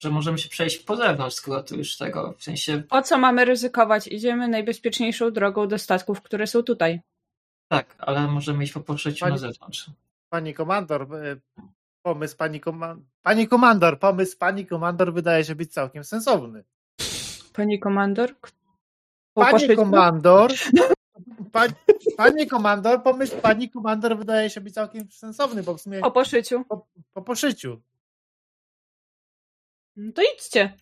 Że 0.02 0.10
możemy 0.10 0.38
się 0.38 0.48
przejść 0.48 0.78
po 0.78 0.96
zewnątrz, 0.96 1.36
skoro 1.36 1.62
tu 1.62 1.76
już 1.76 1.96
tego, 1.96 2.34
w 2.38 2.42
sensie... 2.42 2.82
O 2.90 3.02
co 3.02 3.18
mamy 3.18 3.44
ryzykować? 3.44 4.06
Idziemy 4.06 4.48
najbezpieczniejszą 4.48 5.30
drogą 5.30 5.68
do 5.68 5.78
statków, 5.78 6.22
które 6.22 6.46
są 6.46 6.62
tutaj. 6.62 7.00
Tak, 7.68 7.94
ale 7.98 8.28
możemy 8.28 8.64
iść 8.64 8.72
po 8.72 8.80
poszyciu 8.80 9.20
pani, 9.20 9.32
na 9.32 9.38
zewnątrz. 9.38 9.90
Pani 10.28 10.54
komandor, 10.54 11.02
e, 11.02 11.36
pomysł 12.02 12.36
pani 12.36 12.60
komandor... 12.60 13.04
Pani 13.22 13.48
komandor, 13.48 13.98
pomysł 13.98 14.38
pani 14.38 14.66
komandor 14.66 15.12
wydaje 15.12 15.44
się 15.44 15.54
być 15.54 15.72
całkiem 15.72 16.04
sensowny. 16.04 16.64
Pani 17.52 17.78
komandor? 17.78 18.34
Po 19.34 19.40
pani 19.40 19.52
poszyciu? 19.52 19.76
komandor... 19.76 20.52
Pani, 21.52 21.74
panie 22.16 22.46
komandor, 22.46 23.02
pomysł 23.02 23.40
pani 23.40 23.70
komandor 23.70 24.18
wydaje 24.18 24.50
się 24.50 24.60
być 24.60 24.74
całkiem 24.74 25.10
sensowny, 25.10 25.62
bo 25.62 25.74
w 25.74 25.80
sumie... 25.80 26.00
Po 26.00 26.10
poszyciu. 26.10 26.64
Po, 26.64 26.86
po 27.12 27.22
poszyciu. 27.22 27.80
No 29.96 30.12
to 30.12 30.22
idźcie. 30.34 30.76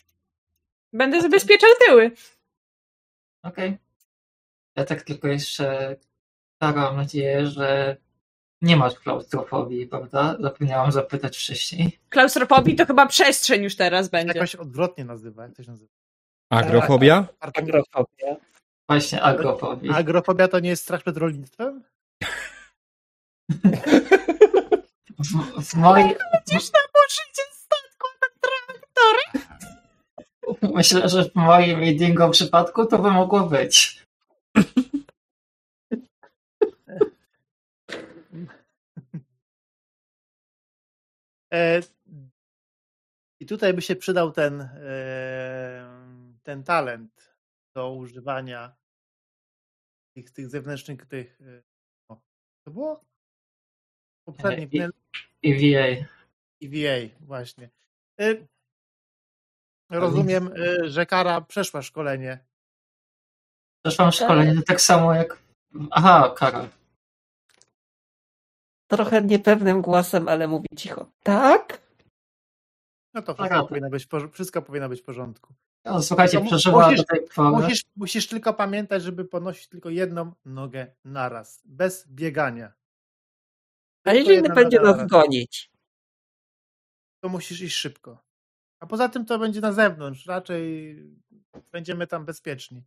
Będę 0.93 1.21
zabezpieczał 1.23 1.71
tyły. 1.87 2.11
Okej. 3.43 3.69
Okay. 3.69 3.79
Ja 4.77 4.85
tak 4.85 5.03
tylko 5.03 5.29
jeszcze 5.29 5.97
mam 6.61 6.97
nadzieję, 6.97 7.47
że 7.47 7.97
nie 8.63 8.77
masz 8.77 8.95
klaustrofobii, 8.95 9.87
prawda? 9.87 10.37
Zapomniałam 10.41 10.93
zapytać 10.93 11.37
wcześniej. 11.37 11.99
Klaustrofobii 12.09 12.77
to 12.77 12.87
chyba 12.87 13.07
przestrzeń 13.07 13.63
już 13.63 13.77
teraz 13.77 14.09
będzie. 14.09 14.35
Jakoś 14.35 14.55
odwrotnie 14.55 15.05
nazywa, 15.05 15.43
jak 15.43 15.55
to 15.55 15.63
się 15.63 15.71
nazywa? 15.71 15.93
Agrofobia? 16.51 17.27
Agrofobia. 17.41 18.37
Właśnie, 18.89 19.23
agrofobia. 19.23 19.95
Agrofobia 19.95 20.49
to 20.49 20.61
nie 20.61 20.69
jest 20.69 20.83
strach 20.83 21.03
przed 21.03 21.17
rolnictwem? 21.17 21.83
W, 25.19 25.63
w 25.63 25.75
mojej... 25.75 26.07
Będziesz 26.07 26.73
na 26.73 26.81
poszycie 26.93 27.43
statku 27.53 28.09
na 28.23 28.29
traktor, 28.41 29.17
Myślę, 30.75 31.09
że 31.09 31.25
w 31.25 31.35
moim 31.35 31.83
i 31.83 31.97
Dingo 31.97 32.31
przypadku 32.31 32.87
to 32.87 32.99
by 32.99 33.11
mogło 33.11 33.41
być. 33.41 34.07
I 43.41 43.47
tutaj 43.47 43.75
by 43.75 43.83
się 43.83 43.97
przydał 43.97 44.33
ten, 44.33 44.61
e, 44.61 45.89
ten 46.43 46.65
talent 46.65 47.37
do 47.75 47.93
używania 47.93 48.77
tych, 50.17 50.31
tych 50.31 50.49
zewnętrznych 50.49 51.07
tych. 51.07 51.41
E, 51.41 51.63
o, 52.11 52.21
to 52.65 52.71
było? 52.71 53.05
Poprzedni. 54.25 54.69
I, 55.43 55.53
EVA. 55.53 56.07
EVA, 56.63 57.15
właśnie. 57.21 57.71
Rozumiem, 59.91 60.51
że 60.85 61.07
Kara 61.07 61.41
przeszła 61.41 61.83
szkolenie. 61.83 62.45
Przeszłam 63.85 64.13
szkolenie 64.13 64.63
tak 64.63 64.81
samo 64.81 65.15
jak. 65.15 65.43
Aha, 65.91 66.35
Kara. 66.37 66.69
Trochę 68.87 69.23
niepewnym 69.23 69.83
głosem, 69.83 70.29
ale 70.29 70.49
mówi 70.49 70.69
cicho. 70.77 71.11
Tak? 71.23 71.81
No 73.15 73.23
to 73.23 73.35
wszystko, 73.35 73.67
powinno 73.67 73.91
być, 73.91 74.09
wszystko 74.33 74.63
powinno 74.63 74.89
być 74.89 75.01
w 75.01 75.05
porządku. 75.05 75.55
No, 75.85 76.03
słuchajcie, 76.03 76.41
przeżyła 76.41 76.91
musisz. 76.91 77.05
Musisz, 77.37 77.83
musisz 77.97 78.29
tylko 78.29 78.55
pamiętać, 78.55 79.03
żeby 79.03 79.25
ponosić 79.25 79.69
tylko 79.69 79.91
jedną 79.91 80.33
nogę 80.45 80.87
naraz, 81.05 81.63
bez 81.65 82.09
biegania. 82.09 82.73
A 84.05 84.13
jeżeli 84.13 84.43
nie 84.43 84.49
będzie 84.49 84.81
nas 84.81 85.07
gonić? 85.07 85.71
To 87.21 87.29
musisz 87.29 87.61
iść 87.61 87.77
szybko. 87.77 88.19
A 88.81 88.87
poza 88.87 89.09
tym 89.09 89.25
to 89.25 89.39
będzie 89.39 89.61
na 89.61 89.73
zewnątrz, 89.73 90.27
raczej 90.27 90.97
będziemy 91.73 92.07
tam 92.07 92.25
bezpieczni. 92.25 92.85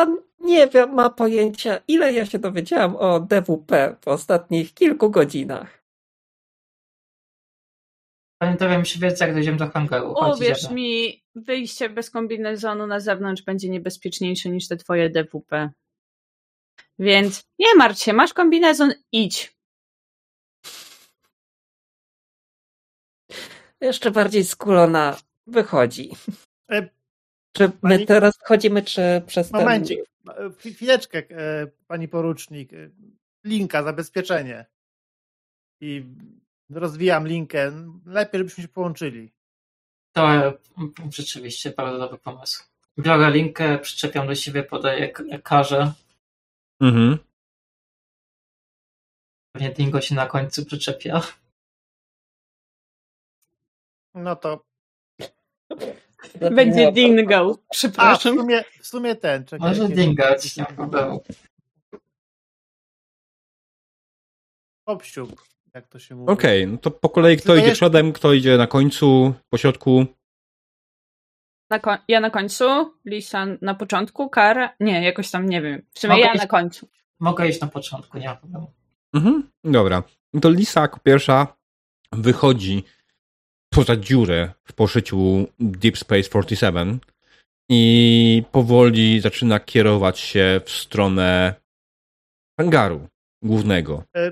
Pan 0.00 0.18
nie 0.40 0.68
wiem, 0.68 0.94
ma 0.94 1.10
pojęcia, 1.10 1.80
ile 1.88 2.12
ja 2.12 2.26
się 2.26 2.38
dowiedziałam 2.38 2.96
o 2.96 3.20
DWP 3.20 3.96
w 4.00 4.08
ostatnich 4.08 4.74
kilku 4.74 5.10
godzinach. 5.10 5.84
Pamiętam 8.38 8.84
się 8.84 9.00
wiedzieć, 9.00 9.20
jak 9.20 9.34
dojdziemy 9.34 9.58
do 9.58 9.70
hangaru. 9.70 10.14
Uwierz 10.34 10.70
mi, 10.70 11.22
wyjście 11.34 11.88
bez 11.88 12.10
kombinezonu 12.10 12.86
na 12.86 13.00
zewnątrz 13.00 13.42
będzie 13.42 13.68
niebezpieczniejsze 13.68 14.48
niż 14.48 14.68
te 14.68 14.76
twoje 14.76 15.10
DWP. 15.10 15.70
Więc 16.98 17.42
nie 17.58 17.74
martw 17.74 18.02
się, 18.02 18.12
masz 18.12 18.32
kombinezon, 18.32 18.92
idź. 19.12 19.56
Jeszcze 23.80 24.10
bardziej 24.10 24.44
skulona 24.44 25.16
wychodzi. 25.46 26.10
Czy 27.52 27.64
my 27.64 27.70
pani... 27.80 28.06
teraz 28.06 28.38
wchodzimy, 28.38 28.82
czy 28.82 29.22
przez 29.26 29.52
Momencik, 29.52 30.00
ten... 30.24 30.52
chwileczkę, 30.52 31.18
e, 31.18 31.66
pani 31.86 32.08
porucznik. 32.08 32.70
Linka, 33.44 33.82
zabezpieczenie. 33.82 34.66
I 35.80 36.04
rozwijam 36.70 37.28
linkę. 37.28 37.72
Lepiej, 38.06 38.38
żebyśmy 38.38 38.62
się 38.62 38.68
połączyli. 38.68 39.32
To 40.12 40.52
rzeczywiście 41.10 41.70
bardzo 41.70 41.98
dobry 41.98 42.18
pomysł. 42.18 42.64
Biorę 42.98 43.30
linkę, 43.30 43.78
przyczepiam 43.78 44.26
do 44.26 44.34
siebie, 44.34 44.62
podaję 44.62 45.12
karze. 45.42 45.92
Mhm. 46.80 47.18
Pewnie 49.52 49.70
Dingo 49.70 50.00
się 50.00 50.14
na 50.14 50.26
końcu 50.26 50.64
przyczepia. 50.64 51.20
No 54.14 54.36
to 54.36 54.64
będzie 56.50 56.92
dingo. 56.92 57.58
Przepraszam. 57.70 58.32
A, 58.32 58.36
w 58.36 58.40
sumie, 58.40 58.64
w 58.80 58.86
sumie 58.86 59.16
ten. 59.16 59.44
Czekaj, 59.44 59.68
Może 59.68 59.88
dingać, 59.88 60.56
nie 60.56 60.62
ma 60.62 60.68
problemu. 60.72 61.22
Obściup, 64.86 65.42
jak 65.74 65.88
to 65.88 65.98
się 65.98 66.14
mówi. 66.14 66.32
Okej, 66.32 66.62
okay, 66.62 66.72
no 66.72 66.78
to 66.78 66.90
po 66.90 67.08
kolei 67.08 67.36
kto 67.36 67.42
Tylko 67.42 67.56
idzie 67.56 67.68
jeszcze... 67.68 67.78
przodem, 67.78 68.12
kto 68.12 68.32
idzie 68.32 68.56
na 68.56 68.66
końcu, 68.66 69.34
po 69.50 69.58
środku? 69.58 70.06
Na 71.70 71.98
ja 72.08 72.20
na 72.20 72.30
końcu, 72.30 72.64
Lisa 73.04 73.46
na 73.62 73.74
początku, 73.74 74.28
Kara. 74.28 74.74
Nie, 74.80 75.04
jakoś 75.04 75.30
tam 75.30 75.48
nie 75.48 75.62
wiem. 75.62 75.82
W 75.94 75.98
sumie 75.98 76.14
mogę 76.14 76.26
ja 76.26 76.32
iść, 76.32 76.42
na 76.42 76.46
końcu. 76.48 76.88
Mogę 77.20 77.48
iść 77.48 77.60
na 77.60 77.66
początku, 77.66 78.18
nie 78.18 78.26
ma 78.26 78.36
problemu. 78.36 78.72
Mhm, 79.14 79.50
dobra. 79.64 80.02
No 80.32 80.40
to 80.40 80.50
Lisa 80.50 80.80
jako 80.80 81.00
pierwsza 81.00 81.46
wychodzi 82.12 82.84
poza 83.70 83.96
dziurę 83.96 84.52
w 84.64 84.72
poszyciu 84.72 85.46
Deep 85.58 85.98
Space 85.98 86.22
47 86.22 87.00
i 87.68 88.42
powoli 88.52 89.20
zaczyna 89.20 89.60
kierować 89.60 90.18
się 90.18 90.60
w 90.64 90.70
stronę 90.70 91.54
hangaru 92.60 93.08
głównego. 93.42 94.04
E, 94.16 94.30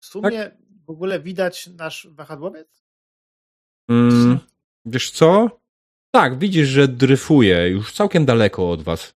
w 0.00 0.06
sumie 0.06 0.44
tak? 0.44 0.56
w 0.86 0.90
ogóle 0.90 1.20
widać 1.20 1.66
nasz 1.66 2.08
wahadłowiec? 2.10 2.84
Mm, 3.90 4.38
wiesz 4.84 5.10
co? 5.10 5.60
Tak, 6.10 6.38
widzisz, 6.38 6.68
że 6.68 6.88
dryfuje 6.88 7.68
już 7.68 7.92
całkiem 7.92 8.24
daleko 8.24 8.70
od 8.70 8.82
was. 8.82 9.14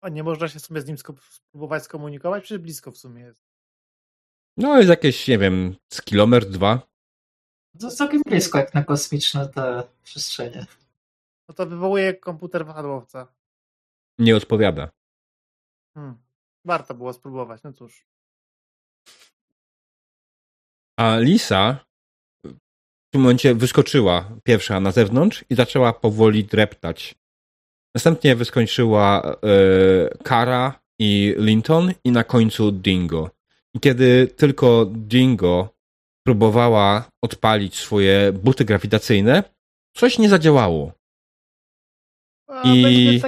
A 0.00 0.08
nie 0.08 0.22
można 0.22 0.48
się 0.48 0.58
w 0.58 0.62
sumie 0.62 0.80
z 0.80 0.86
nim 0.86 0.96
spróbować 1.30 1.82
skomunikować? 1.82 2.44
Przecież 2.44 2.62
blisko 2.62 2.92
w 2.92 2.98
sumie 2.98 3.22
jest. 3.22 3.44
No, 4.56 4.76
jest 4.76 4.88
jakieś, 4.88 5.28
nie 5.28 5.38
wiem, 5.38 5.76
z 5.92 6.02
kilometr, 6.02 6.46
dwa. 6.46 6.93
To 7.80 7.90
całkiem 7.90 8.22
blisko 8.26 8.58
jak 8.58 8.74
na 8.74 8.84
kosmiczne 8.84 9.48
te 9.48 9.82
przestrzenie. 10.04 10.66
No 11.48 11.54
to 11.54 11.66
wywołuje 11.66 12.14
komputer 12.14 12.66
wahadłowca. 12.66 13.26
Nie 14.18 14.36
odpowiada. 14.36 14.90
Hmm. 15.94 16.18
Warto 16.64 16.94
było 16.94 17.12
spróbować, 17.12 17.62
no 17.62 17.72
cóż. 17.72 18.06
A 20.98 21.18
Lisa 21.18 21.84
w 22.44 23.10
tym 23.12 23.20
momencie 23.20 23.54
wyskoczyła 23.54 24.30
pierwsza 24.44 24.80
na 24.80 24.92
zewnątrz 24.92 25.44
i 25.50 25.54
zaczęła 25.54 25.92
powoli 25.92 26.44
dreptać. 26.44 27.14
Następnie 27.94 28.36
wyskończyła 28.36 29.22
e, 29.22 30.18
Kara 30.18 30.80
i 30.98 31.34
Linton 31.38 31.92
i 32.04 32.12
na 32.12 32.24
końcu 32.24 32.72
Dingo. 32.72 33.30
I 33.74 33.80
kiedy 33.80 34.26
tylko 34.26 34.86
Dingo 34.86 35.73
próbowała 36.26 37.04
odpalić 37.22 37.76
swoje 37.76 38.32
buty 38.32 38.64
grawitacyjne, 38.64 39.42
coś 39.96 40.18
nie 40.18 40.28
zadziałało. 40.28 40.92
A, 42.48 42.62
I 42.68 43.22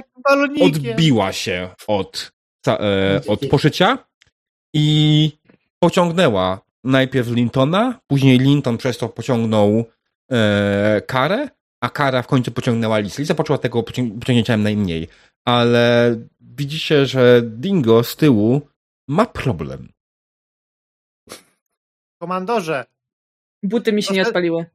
odbiła 0.60 1.32
się 1.32 1.68
od, 1.86 2.32
e, 2.68 3.20
od 3.28 3.40
poszycia 3.51 3.98
i 4.74 5.31
pociągnęła 5.78 6.60
najpierw 6.85 7.28
Lintona, 7.28 8.01
później 8.06 8.39
Linton 8.39 8.78
przez 8.78 8.98
to 8.98 9.09
pociągnął 9.09 9.85
e, 10.32 11.02
Karę, 11.06 11.48
a 11.81 11.89
Kara 11.90 12.23
w 12.23 12.27
końcu 12.27 12.51
pociągnęła 12.52 12.98
Lisa. 12.98 13.23
Lisa 13.23 13.35
poczuła 13.35 13.59
tego 13.59 13.82
pociągnięcia 13.82 14.56
najmniej, 14.56 15.09
ale 15.44 16.16
widzicie, 16.40 17.06
że 17.06 17.43
Dingo 17.43 18.05
z 18.05 18.16
tyłu 18.16 18.60
ma 19.09 19.27
problem. 19.27 19.89
Komandorze. 22.18 22.86
Buty 23.62 23.93
mi 23.93 24.02
się 24.02 24.06
proszę, 24.06 24.20
nie 24.20 24.26
odpaliły. 24.26 24.66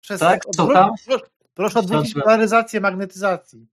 Przez, 0.00 0.20
tak? 0.20 0.44
Co 0.44 0.66
tam? 0.66 0.90
Proszę, 1.06 1.24
proszę 1.54 1.78
odwrócić 1.78 2.14
polaryzację 2.14 2.80
magnetyzacji. 2.80 3.66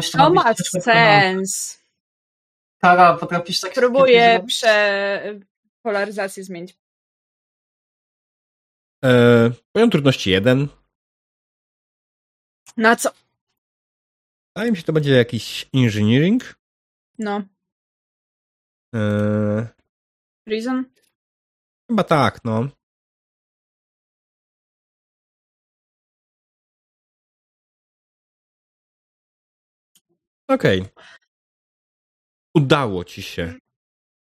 Się, 0.00 0.18
to 0.18 0.30
ma 0.30 0.54
sens. 0.54 1.82
Kara, 2.78 3.16
potrafisz 3.16 3.60
tak... 3.60 3.74
Próbuję 3.74 4.44
prze... 4.46 5.40
polaryzację 5.82 6.44
zmienić. 6.44 6.78
Eee, 9.02 9.50
poziom 9.72 9.90
trudności 9.90 10.30
jeden. 10.30 10.68
Na 12.76 12.96
co? 12.96 13.10
Wydaje 14.56 14.70
mi 14.70 14.76
się, 14.76 14.82
to 14.82 14.92
będzie 14.92 15.12
jakiś 15.12 15.68
engineering. 15.74 16.58
No. 17.18 17.42
Eee, 18.94 19.66
Reason? 20.48 20.84
Chyba 21.90 22.04
tak, 22.04 22.44
no. 22.44 22.68
Okej. 30.48 30.80
Okay. 30.80 30.92
Udało 32.54 33.04
ci 33.04 33.22
się. 33.22 33.54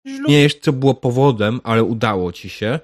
Nie 0.05 0.43
wiesz, 0.43 0.59
co 0.59 0.73
było 0.73 0.93
powodem, 0.93 1.61
ale 1.63 1.83
udało 1.83 2.31
ci 2.31 2.49
się. 2.49 2.79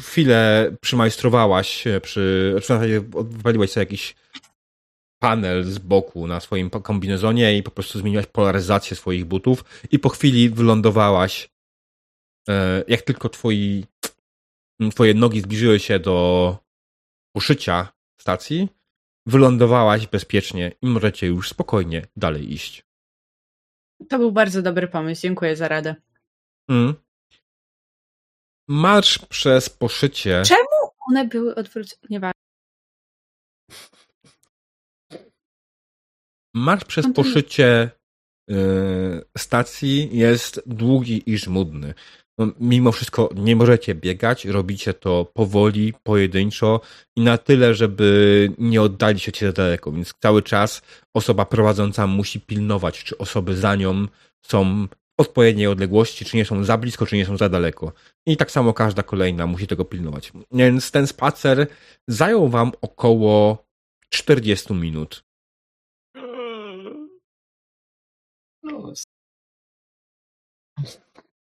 Chwilę 0.00 0.72
przymajstrowałaś, 0.80 1.84
przy, 2.02 2.54
w 2.56 2.66
zasadzie 2.66 3.02
odwaliłaś 3.14 3.70
sobie 3.70 3.82
jakiś 3.82 4.14
panel 5.22 5.64
z 5.64 5.78
boku 5.78 6.26
na 6.26 6.40
swoim 6.40 6.70
kombinezonie 6.70 7.58
i 7.58 7.62
po 7.62 7.70
prostu 7.70 7.98
zmieniłaś 7.98 8.26
polaryzację 8.26 8.96
swoich 8.96 9.24
butów 9.24 9.64
i 9.90 9.98
po 9.98 10.08
chwili 10.08 10.50
wylądowałaś 10.50 11.50
e, 12.48 12.84
jak 12.88 13.02
tylko 13.02 13.28
twoi, 13.28 13.84
twoje 14.90 15.14
nogi 15.14 15.40
zbliżyły 15.40 15.80
się 15.80 15.98
do 15.98 16.16
uszycia 17.36 17.92
stacji, 18.20 18.68
wylądowałaś 19.26 20.06
bezpiecznie 20.06 20.72
i 20.82 20.86
możecie 20.86 21.26
już 21.26 21.48
spokojnie 21.48 22.06
dalej 22.16 22.52
iść. 22.52 22.84
To 24.08 24.18
był 24.18 24.32
bardzo 24.32 24.62
dobry 24.62 24.88
pomysł. 24.88 25.22
Dziękuję 25.22 25.56
za 25.56 25.68
radę. 25.68 25.94
Mm. 26.68 26.94
Marsz 28.68 29.18
przez 29.18 29.70
poszycie. 29.70 30.42
Czemu 30.46 30.92
one 31.08 31.24
były 31.24 31.54
odwrócone? 31.54 32.32
Marsz 36.54 36.84
przez 36.84 37.06
poszycie 37.14 37.90
yy, 38.48 38.56
stacji 39.38 40.08
jest 40.12 40.62
długi 40.66 41.22
i 41.26 41.38
żmudny. 41.38 41.94
No, 42.38 42.46
mimo 42.60 42.92
wszystko 42.92 43.28
nie 43.36 43.56
możecie 43.56 43.94
biegać, 43.94 44.44
robicie 44.44 44.94
to 44.94 45.24
powoli, 45.24 45.94
pojedynczo 46.02 46.80
i 47.16 47.20
na 47.20 47.38
tyle, 47.38 47.74
żeby 47.74 48.48
nie 48.58 48.82
oddalić 48.82 49.22
się 49.22 49.46
za 49.46 49.52
daleko, 49.52 49.92
więc 49.92 50.14
cały 50.20 50.42
czas 50.42 50.82
osoba 51.14 51.44
prowadząca 51.44 52.06
musi 52.06 52.40
pilnować, 52.40 53.04
czy 53.04 53.18
osoby 53.18 53.56
za 53.56 53.74
nią 53.76 54.06
są 54.42 54.86
w 54.86 55.20
odpowiedniej 55.20 55.66
odległości, 55.66 56.24
czy 56.24 56.36
nie 56.36 56.44
są 56.44 56.64
za 56.64 56.78
blisko, 56.78 57.06
czy 57.06 57.16
nie 57.16 57.26
są 57.26 57.36
za 57.36 57.48
daleko. 57.48 57.92
I 58.26 58.36
tak 58.36 58.50
samo 58.50 58.74
każda 58.74 59.02
kolejna 59.02 59.46
musi 59.46 59.66
tego 59.66 59.84
pilnować. 59.84 60.32
Więc 60.52 60.90
ten 60.90 61.06
spacer 61.06 61.66
zajął 62.08 62.48
wam 62.48 62.72
około 62.80 63.66
40 64.08 64.74
minut. 64.74 65.24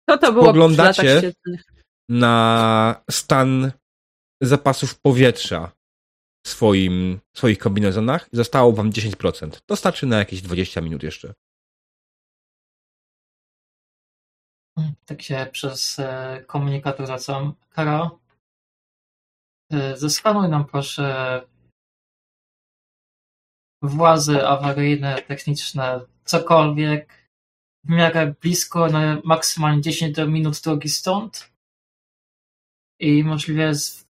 Co 0.09 0.17
to 0.17 0.33
było 0.33 0.45
Poglądacie 0.45 1.33
na 2.09 3.03
stan 3.11 3.71
zapasów 4.41 4.99
powietrza 4.99 5.71
w 6.45 6.49
swoim, 6.49 7.19
w 7.33 7.37
swoich 7.37 7.57
kombinezonach. 7.57 8.29
Zostało 8.31 8.73
wam 8.73 8.91
10%. 8.91 9.61
To 9.65 9.75
starczy 9.75 10.05
na 10.05 10.17
jakieś 10.17 10.41
20 10.41 10.81
minut 10.81 11.03
jeszcze. 11.03 11.33
Tak 15.05 15.21
się 15.21 15.47
przez 15.51 15.99
e, 15.99 16.43
komunikator 16.47 17.05
zwracam. 17.05 17.53
Kara, 17.69 18.11
e, 19.71 19.97
zeskanuj 19.97 20.49
nam 20.49 20.65
proszę 20.65 21.41
włazy 23.81 24.47
awaryjne, 24.47 25.21
techniczne, 25.21 26.05
cokolwiek 26.25 27.29
w 27.83 27.89
miarę 27.89 28.33
blisko, 28.41 28.87
na 28.87 29.21
maksymalnie 29.23 29.81
10 29.81 30.15
do 30.15 30.27
minut 30.27 30.61
drogi 30.61 30.89
stąd 30.89 31.51
i 32.99 33.23
możliwie 33.23 33.75
z 33.75 34.05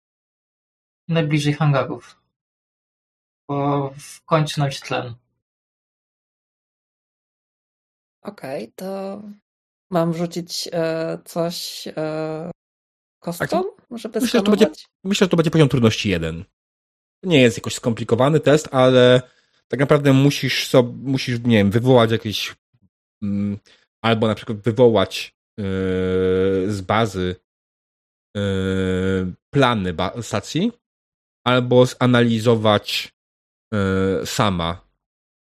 najbliżej 1.08 1.54
hangarów, 1.54 2.22
bo 3.48 3.94
kończy 4.26 4.60
nam 4.60 4.72
się 4.72 4.82
tlen. 4.82 5.16
Okej, 8.22 8.64
okay, 8.64 8.74
to 8.76 9.22
mam 9.90 10.14
rzucić 10.14 10.70
e, 10.74 11.18
coś 11.26 11.88
e, 11.88 12.52
kostką, 13.20 13.64
żeby 13.92 14.20
myślę, 14.22 14.40
że 14.40 14.44
to 14.44 14.52
będzie, 14.52 14.68
myślę, 15.04 15.26
że 15.26 15.30
to 15.30 15.38
będzie 15.38 15.52
poziom 15.52 15.70
trudności 15.70 16.10
jeden. 16.10 16.46
Nie 17.24 17.42
jest 17.42 17.58
jakoś 17.58 17.76
skomplikowany 17.76 18.40
test, 18.40 18.70
ale 18.72 19.22
tak 19.72 19.80
naprawdę 19.80 20.14
musisz 20.14 20.68
sobie, 20.68 20.94
musisz, 21.04 21.40
nie 21.40 21.58
wiem, 21.58 21.72
wywołać 21.72 22.12
jakieś 22.12 22.56
mm, 23.24 23.58
albo 24.06 24.28
na 24.28 24.36
przykład 24.36 24.58
wywołać 24.58 25.36
yy, 25.58 25.66
z 26.68 26.82
bazy 26.82 27.36
yy, 28.36 29.34
plany 29.54 29.94
ba 29.94 30.22
stacji, 30.22 30.72
albo 31.48 31.86
zanalizować 31.86 33.14
yy, 33.74 34.26
sama, 34.26 34.82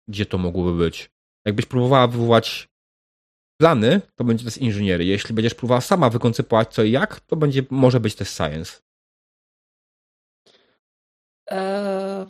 gdzie 0.08 0.26
to 0.26 0.38
mogłoby 0.38 0.78
być. 0.78 1.10
Jakbyś 1.46 1.66
próbowała 1.66 2.06
wywołać 2.06 2.68
plany, 3.60 4.00
to 4.14 4.24
będzie 4.24 4.44
test 4.44 4.58
inżyniery. 4.58 5.04
Jeśli 5.04 5.34
będziesz 5.34 5.54
próbowała 5.54 5.80
sama 5.80 6.10
wykoncypować 6.10 6.74
co 6.74 6.82
i 6.82 6.90
jak, 6.90 7.20
to 7.20 7.36
będzie, 7.36 7.62
może 7.70 8.00
być 8.00 8.14
test 8.14 8.36
science. 8.36 8.82
Eee, 11.50 12.26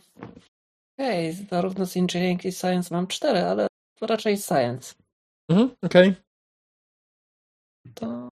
Okej, 0.98 1.31
okay. 1.31 1.47
zarówno 1.51 1.86
z 1.86 1.97
engineering 1.97 2.44
i 2.44 2.52
science 2.52 2.94
mam 2.94 3.06
cztery, 3.06 3.39
ale 3.39 3.66
to 3.98 4.06
raczej 4.06 4.39
science. 4.39 4.94
Mhm, 5.51 5.77
okej. 5.82 6.09
Okay. 6.09 6.23
To... 7.94 8.28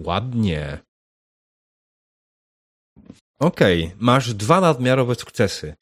Ładnie. 0.00 0.78
Okej, 3.40 3.84
okay. 3.84 3.96
masz 4.00 4.34
dwa 4.34 4.60
nadmiarowe 4.60 5.14
sukcesy. 5.14 5.74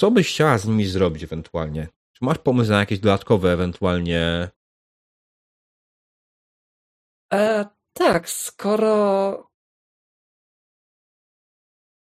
Co 0.00 0.10
byś 0.10 0.28
chciała 0.28 0.58
z 0.58 0.66
nimi 0.66 0.86
zrobić 0.86 1.22
ewentualnie? 1.22 1.88
Czy 2.12 2.24
masz 2.24 2.38
pomysł 2.38 2.70
na 2.70 2.78
jakieś 2.78 2.98
dodatkowe 2.98 3.52
ewentualnie? 3.52 4.50
E, 7.32 7.66
tak, 7.92 8.28
skoro 8.28 9.51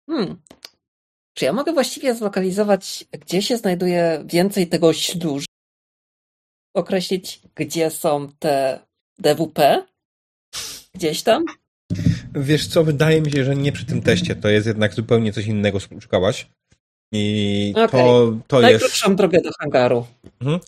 Hmm. 0.09 0.41
Czy 1.33 1.45
ja 1.45 1.53
mogę 1.53 1.73
właściwie 1.73 2.15
zlokalizować, 2.15 3.05
gdzie 3.11 3.41
się 3.41 3.57
znajduje 3.57 4.23
więcej 4.25 4.67
tego 4.67 4.93
ślu? 4.93 5.39
Określić, 6.75 7.41
gdzie 7.55 7.89
są 7.89 8.29
te 8.39 8.79
DWP? 9.19 9.85
Gdzieś 10.95 11.23
tam? 11.23 11.45
Wiesz 12.35 12.67
co, 12.67 12.83
wydaje 12.83 13.21
mi 13.21 13.31
się, 13.31 13.43
że 13.43 13.55
nie 13.55 13.71
przy 13.71 13.85
tym 13.85 14.01
teście. 14.01 14.35
To 14.35 14.49
jest 14.49 14.67
jednak 14.67 14.93
zupełnie 14.93 15.33
coś 15.33 15.45
innego, 15.45 15.79
szukałaś. 15.79 16.47
I 17.11 17.73
okay. 17.75 17.87
to, 17.87 18.33
to 18.47 18.61
jest... 18.61 18.71
Najkrótszą 18.71 19.15
drogę 19.15 19.41
do 19.41 19.49
hangaru. 19.59 20.05
Mhm. 20.41 20.59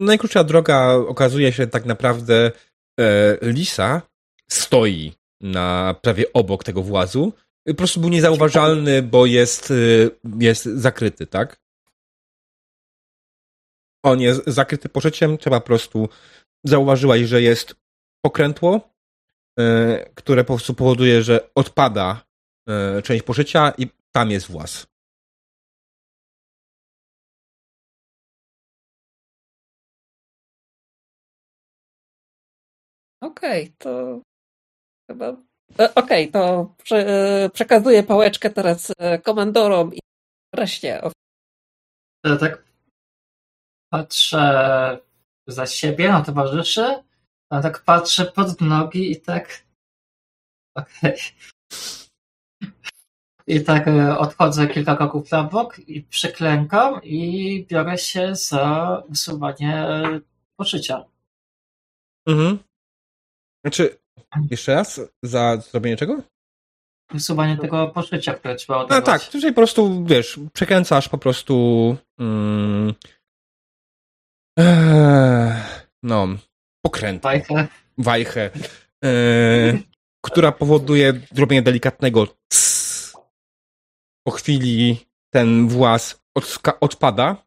Najkrótsza 0.00 0.44
droga 0.44 0.92
okazuje 0.92 1.52
się 1.52 1.66
tak 1.66 1.84
naprawdę 1.84 2.52
e, 3.00 3.38
Lisa 3.42 4.02
stoi 4.50 5.12
na 5.40 5.94
prawie 6.02 6.32
obok 6.32 6.64
tego 6.64 6.82
włazu 6.82 7.32
po 7.66 7.74
prostu 7.74 8.00
był 8.00 8.10
niezauważalny, 8.10 9.02
bo 9.02 9.26
jest, 9.26 9.70
y, 9.70 10.10
jest 10.38 10.64
zakryty, 10.64 11.26
tak? 11.26 11.56
On 14.04 14.20
jest 14.20 14.46
zakryty 14.46 14.88
poszyciem, 14.88 15.38
trzeba 15.38 15.60
po 15.60 15.66
prostu 15.66 16.08
zauważyłaś, 16.64 17.20
że 17.20 17.42
jest 17.42 17.74
pokrętło, 18.24 18.90
y, 19.60 19.62
które 20.14 20.44
po 20.44 20.54
prostu 20.54 20.74
powoduje, 20.74 21.22
że 21.22 21.50
odpada 21.54 22.24
y, 22.98 23.02
część 23.02 23.22
poszycia 23.22 23.72
i 23.78 23.86
tam 24.14 24.30
jest 24.30 24.50
włas. 24.50 24.86
Okej, 33.20 33.62
okay, 33.62 33.76
to 33.78 34.22
chyba 35.10 35.36
okej, 35.74 35.94
okay, 35.94 36.28
to 36.28 36.74
prze, 36.84 36.96
e, 36.96 37.50
przekazuję 37.50 38.02
pałeczkę 38.02 38.50
teraz 38.50 38.92
e, 38.98 39.18
komandorom 39.18 39.94
i 39.94 39.98
reszcie. 40.54 41.02
Tak 42.40 42.64
patrzę 43.92 44.98
za 45.46 45.66
siebie 45.66 46.08
na 46.08 46.22
towarzyszy, 46.22 47.02
a 47.50 47.60
tak 47.62 47.84
patrzę 47.84 48.24
pod 48.24 48.60
nogi 48.60 49.10
i 49.10 49.20
tak 49.20 49.64
okej. 50.74 51.12
Okay. 51.12 51.16
I 53.48 53.64
tak 53.64 53.86
odchodzę 54.18 54.66
kilka 54.66 54.96
kroków 54.96 55.30
na 55.30 55.44
bok 55.44 55.78
i 55.78 56.02
przyklękam 56.02 57.00
i 57.02 57.66
biorę 57.70 57.98
się 57.98 58.36
za 58.36 59.02
usuwanie 59.08 59.86
poszycia. 60.56 61.04
Mhm. 62.26 62.58
Znaczy, 63.64 63.98
jeszcze 64.50 64.74
raz? 64.74 65.00
Za 65.22 65.56
zrobienie 65.56 65.96
czego? 65.96 66.22
Usuwanie 67.14 67.56
tego 67.56 67.88
poszycia, 67.88 68.34
które 68.34 68.54
trzeba 68.54 68.78
odebrać. 68.78 69.00
No 69.00 69.06
tak, 69.06 69.24
tutaj 69.24 69.50
po 69.50 69.56
prostu, 69.56 70.04
wiesz, 70.04 70.40
przekręcasz 70.52 71.08
po 71.08 71.18
prostu 71.18 71.96
mm, 72.18 72.94
ee, 74.58 75.62
no, 76.02 76.28
pokrętło. 76.82 77.30
Wajchę. 77.30 77.68
Wajchę. 77.98 78.50
E, 79.04 79.78
która 80.24 80.52
powoduje 80.52 81.20
zrobienie 81.32 81.62
delikatnego 81.62 82.26
cs. 82.48 83.12
Po 84.26 84.30
chwili 84.30 85.06
ten 85.34 85.68
włas 85.68 86.22
odpada. 86.80 87.46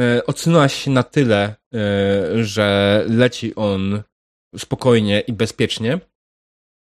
E, 0.00 0.26
odsunęłaś 0.26 0.74
się 0.74 0.90
na 0.90 1.02
tyle, 1.02 1.54
e, 1.74 2.44
że 2.44 3.04
leci 3.08 3.54
on 3.54 4.02
spokojnie 4.58 5.20
i 5.20 5.32
bezpiecznie. 5.32 6.00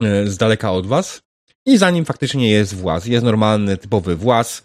E, 0.02 0.26
z 0.26 0.36
daleka 0.36 0.72
od 0.72 0.86
was 0.86 1.22
i 1.66 1.78
za 1.78 1.90
nim 1.90 2.04
faktycznie 2.04 2.50
jest 2.50 2.74
właz. 2.74 3.06
Jest 3.06 3.24
normalny, 3.24 3.76
typowy 3.76 4.16
właz, 4.16 4.62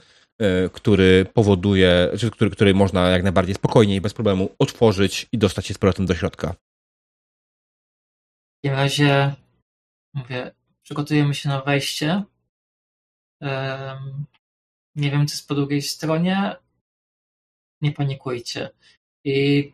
który 0.74 1.26
powoduje, 1.34 2.10
czy 2.20 2.32
który, 2.32 2.52
który 2.52 2.74
można 2.74 3.10
jak 3.10 3.24
najbardziej 3.24 3.56
spokojnie 3.56 3.96
i 3.96 4.02
bez 4.02 4.14
problemu 4.14 4.56
otworzyć 4.60 5.28
i 5.32 5.38
dostać 5.38 5.66
się 5.66 5.74
z 5.74 5.78
powrotem 5.78 6.06
do 6.06 6.16
środka. 6.16 6.54
W 8.58 8.62
takim 8.62 8.78
razie 8.78 9.36
mówię, 10.14 10.52
przygotujemy 10.84 11.36
się 11.36 11.50
na 11.50 11.62
wejście. 11.62 12.24
Nie 14.96 15.12
wiem, 15.12 15.28
co 15.28 15.34
jest 15.34 15.48
po 15.48 15.56
drugiej 15.56 15.82
stronie. 15.82 16.56
Nie 17.82 17.92
panikujcie. 17.92 18.70
I 19.24 19.74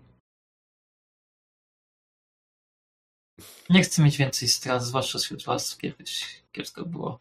nie 3.69 3.83
chcę 3.83 4.03
mieć 4.03 4.17
więcej 4.17 4.47
strat, 4.47 4.83
zwłaszcza 4.83 5.19
wśród 5.19 5.43
was, 5.43 5.77
kiedyś 5.77 6.43
kiepsko 6.51 6.85
było. 6.85 7.19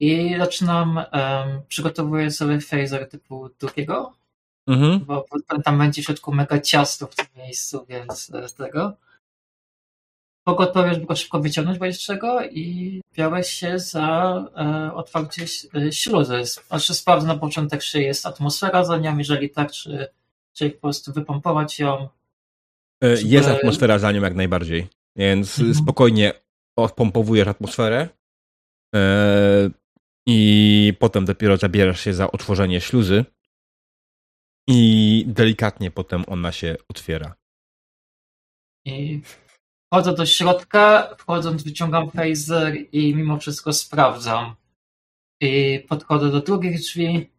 I 0.00 0.34
zaczynam, 0.38 0.96
um, 0.96 1.62
przygotowuję 1.68 2.30
sobie 2.30 2.60
phaser 2.60 3.08
typu 3.08 3.50
drugiego, 3.58 4.12
mhm. 4.66 5.04
bo, 5.04 5.26
bo 5.30 5.62
tam 5.62 5.78
będzie 5.78 6.02
w 6.02 6.04
środku 6.04 6.32
mega 6.32 6.60
ciasto 6.60 7.06
w 7.06 7.14
tym 7.14 7.26
miejscu, 7.36 7.86
więc 7.88 8.26
z 8.26 8.54
tego. 8.54 8.96
Pogotowiesz, 10.46 10.94
żeby 10.94 11.06
go 11.06 11.16
szybko 11.16 11.40
wyciągnąć 11.40 11.78
będziesz 11.78 12.04
czego 12.04 12.44
i 12.44 13.00
biorę 13.14 13.44
się 13.44 13.78
za 13.78 14.44
e, 14.56 14.94
otwarcie 14.94 15.44
e, 15.74 15.92
śluzy. 15.92 16.44
Znaczy 16.44 16.94
sprawdzę 16.94 17.26
na 17.26 17.36
początek, 17.36 17.82
czy 17.82 18.02
jest 18.02 18.26
atmosfera 18.26 18.84
za 18.84 18.98
nią, 18.98 19.18
jeżeli 19.18 19.50
tak, 19.50 19.72
czy, 19.72 20.08
czy 20.52 20.70
po 20.70 20.80
prostu 20.80 21.12
wypompować 21.12 21.78
ją. 21.78 22.08
E, 23.02 23.22
jest 23.22 23.48
atmosfera 23.48 23.98
za 23.98 24.12
nią 24.12 24.22
jak 24.22 24.34
najbardziej, 24.34 24.88
więc 25.16 25.58
mhm. 25.58 25.74
spokojnie 25.74 26.32
odpompowujesz 26.76 27.48
atmosferę 27.48 28.08
e, 28.94 29.70
i 30.26 30.92
potem 30.98 31.24
dopiero 31.24 31.56
zabierasz 31.56 32.00
się 32.00 32.14
za 32.14 32.30
otworzenie 32.30 32.80
śluzy 32.80 33.24
i 34.68 35.24
delikatnie 35.28 35.90
potem 35.90 36.24
ona 36.26 36.52
się 36.52 36.76
otwiera. 36.88 37.34
I 38.84 39.20
Wchodzę 39.92 40.14
do 40.14 40.26
środka, 40.26 41.14
wchodząc 41.18 41.62
wyciągam 41.62 42.10
phaser 42.10 42.76
i 42.92 43.14
mimo 43.14 43.38
wszystko 43.38 43.72
sprawdzam. 43.72 44.54
I 45.40 45.80
podchodzę 45.88 46.30
do 46.30 46.40
drugich 46.40 46.78
drzwi. 46.78 47.30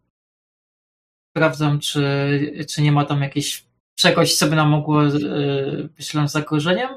Sprawdzam, 1.29 1.79
czy, 1.79 2.65
czy 2.69 2.81
nie 2.81 2.91
ma 2.91 3.05
tam 3.05 3.21
jakiegoś 3.21 3.65
czegoś, 3.95 4.35
co 4.35 4.47
by 4.47 4.55
nam 4.55 4.69
mogło 4.69 5.03
yy, 5.03 5.89
być 5.97 6.11
zagrożeniem. 6.25 6.89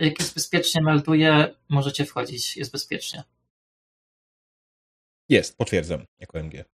Jak 0.00 0.18
jest 0.18 0.34
bezpiecznie, 0.34 0.82
melduję, 0.82 1.54
możecie 1.68 2.04
wchodzić, 2.04 2.56
jest 2.56 2.72
bezpiecznie. 2.72 3.24
Jest, 5.28 5.56
potwierdzam, 5.56 6.04
jako 6.18 6.38
MG. 6.38 6.64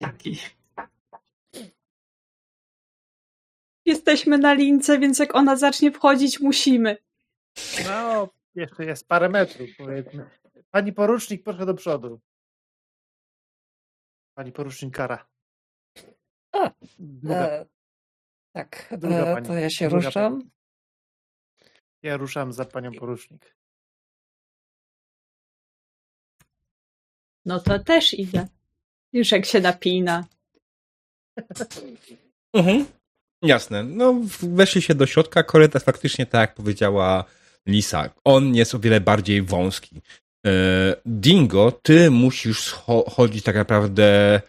Jaki? 0.00 0.38
Jesteśmy 3.84 4.38
na 4.38 4.54
lince, 4.54 4.98
więc 4.98 5.18
jak 5.18 5.34
ona 5.34 5.56
zacznie 5.56 5.92
wchodzić, 5.92 6.40
musimy. 6.40 6.96
No, 7.84 8.28
jeszcze 8.54 8.84
jest 8.84 9.08
parę 9.08 9.28
metrów, 9.28 9.68
powiedzmy. 9.78 10.30
Pani 10.70 10.92
porucznik, 10.92 11.44
proszę 11.44 11.66
do 11.66 11.74
przodu. 11.74 12.20
Pani 14.34 14.52
porucznik 14.52 14.94
Kara. 14.94 15.26
A, 16.52 16.70
e, 17.28 17.66
tak, 18.52 18.88
e, 18.92 19.42
to 19.42 19.54
ja 19.54 19.70
się 19.70 19.88
ruszam. 19.88 20.40
Pani. 20.40 20.55
Ja 22.06 22.16
ruszam 22.16 22.52
za 22.52 22.64
panią 22.64 22.92
porucznik. 22.92 23.56
No 27.44 27.60
to 27.60 27.78
też 27.78 28.14
idę. 28.14 28.48
Już 29.12 29.32
jak 29.32 29.46
się 29.46 29.60
napina. 29.60 30.24
Mhm. 32.54 32.86
Jasne. 33.42 33.84
No, 33.84 34.14
weszli 34.42 34.82
się 34.82 34.94
do 34.94 35.06
środka. 35.06 35.42
Korytarz 35.42 35.82
faktycznie, 35.82 36.26
tak 36.26 36.40
jak 36.40 36.54
powiedziała 36.54 37.24
Lisa, 37.66 38.10
on 38.24 38.54
jest 38.54 38.74
o 38.74 38.78
wiele 38.78 39.00
bardziej 39.00 39.42
wąski. 39.42 40.00
E, 40.46 40.50
Dingo, 41.06 41.72
ty 41.72 42.10
musisz 42.10 42.72
chodzić 43.16 43.44
tak 43.44 43.56
naprawdę 43.56 44.40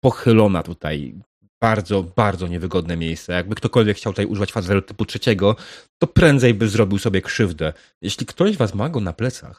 pochylona 0.00 0.62
tutaj. 0.62 1.14
Bardzo, 1.60 2.02
bardzo 2.02 2.46
niewygodne 2.46 2.96
miejsce. 2.96 3.32
Jakby 3.32 3.54
ktokolwiek 3.54 3.96
chciał 3.96 4.12
tutaj 4.12 4.26
używać 4.26 4.52
fazeru 4.52 4.82
typu 4.82 5.04
trzeciego, 5.04 5.56
to 5.98 6.06
prędzej 6.06 6.54
by 6.54 6.68
zrobił 6.68 6.98
sobie 6.98 7.22
krzywdę. 7.22 7.72
Jeśli 8.02 8.26
ktoś 8.26 8.56
was 8.56 8.74
ma 8.74 8.88
go 8.88 9.00
na 9.00 9.12
plecach, 9.12 9.56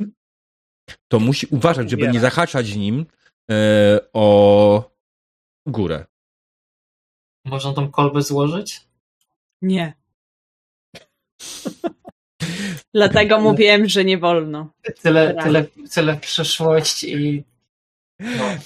to 1.08 1.20
musi 1.20 1.48
uważać, 1.52 1.90
żeby 1.90 2.08
nie 2.08 2.20
zahaczać 2.20 2.76
nim 2.76 3.06
e, 3.52 4.00
o 4.14 4.92
górę. 5.66 6.06
Można 7.46 7.74
tą 7.74 7.92
kolbę 7.92 8.22
złożyć? 8.22 8.88
Nie. 9.62 9.94
Dlatego 12.94 13.40
mówiłem, 13.50 13.90
że 13.90 14.06
nie 14.06 14.18
wolno. 14.18 14.74
Tyle, 15.02 15.36
tyle, 15.44 15.66
tyle 15.94 16.18
przeszłości 16.18 17.14
i. 17.14 17.44
No. 18.20 18.58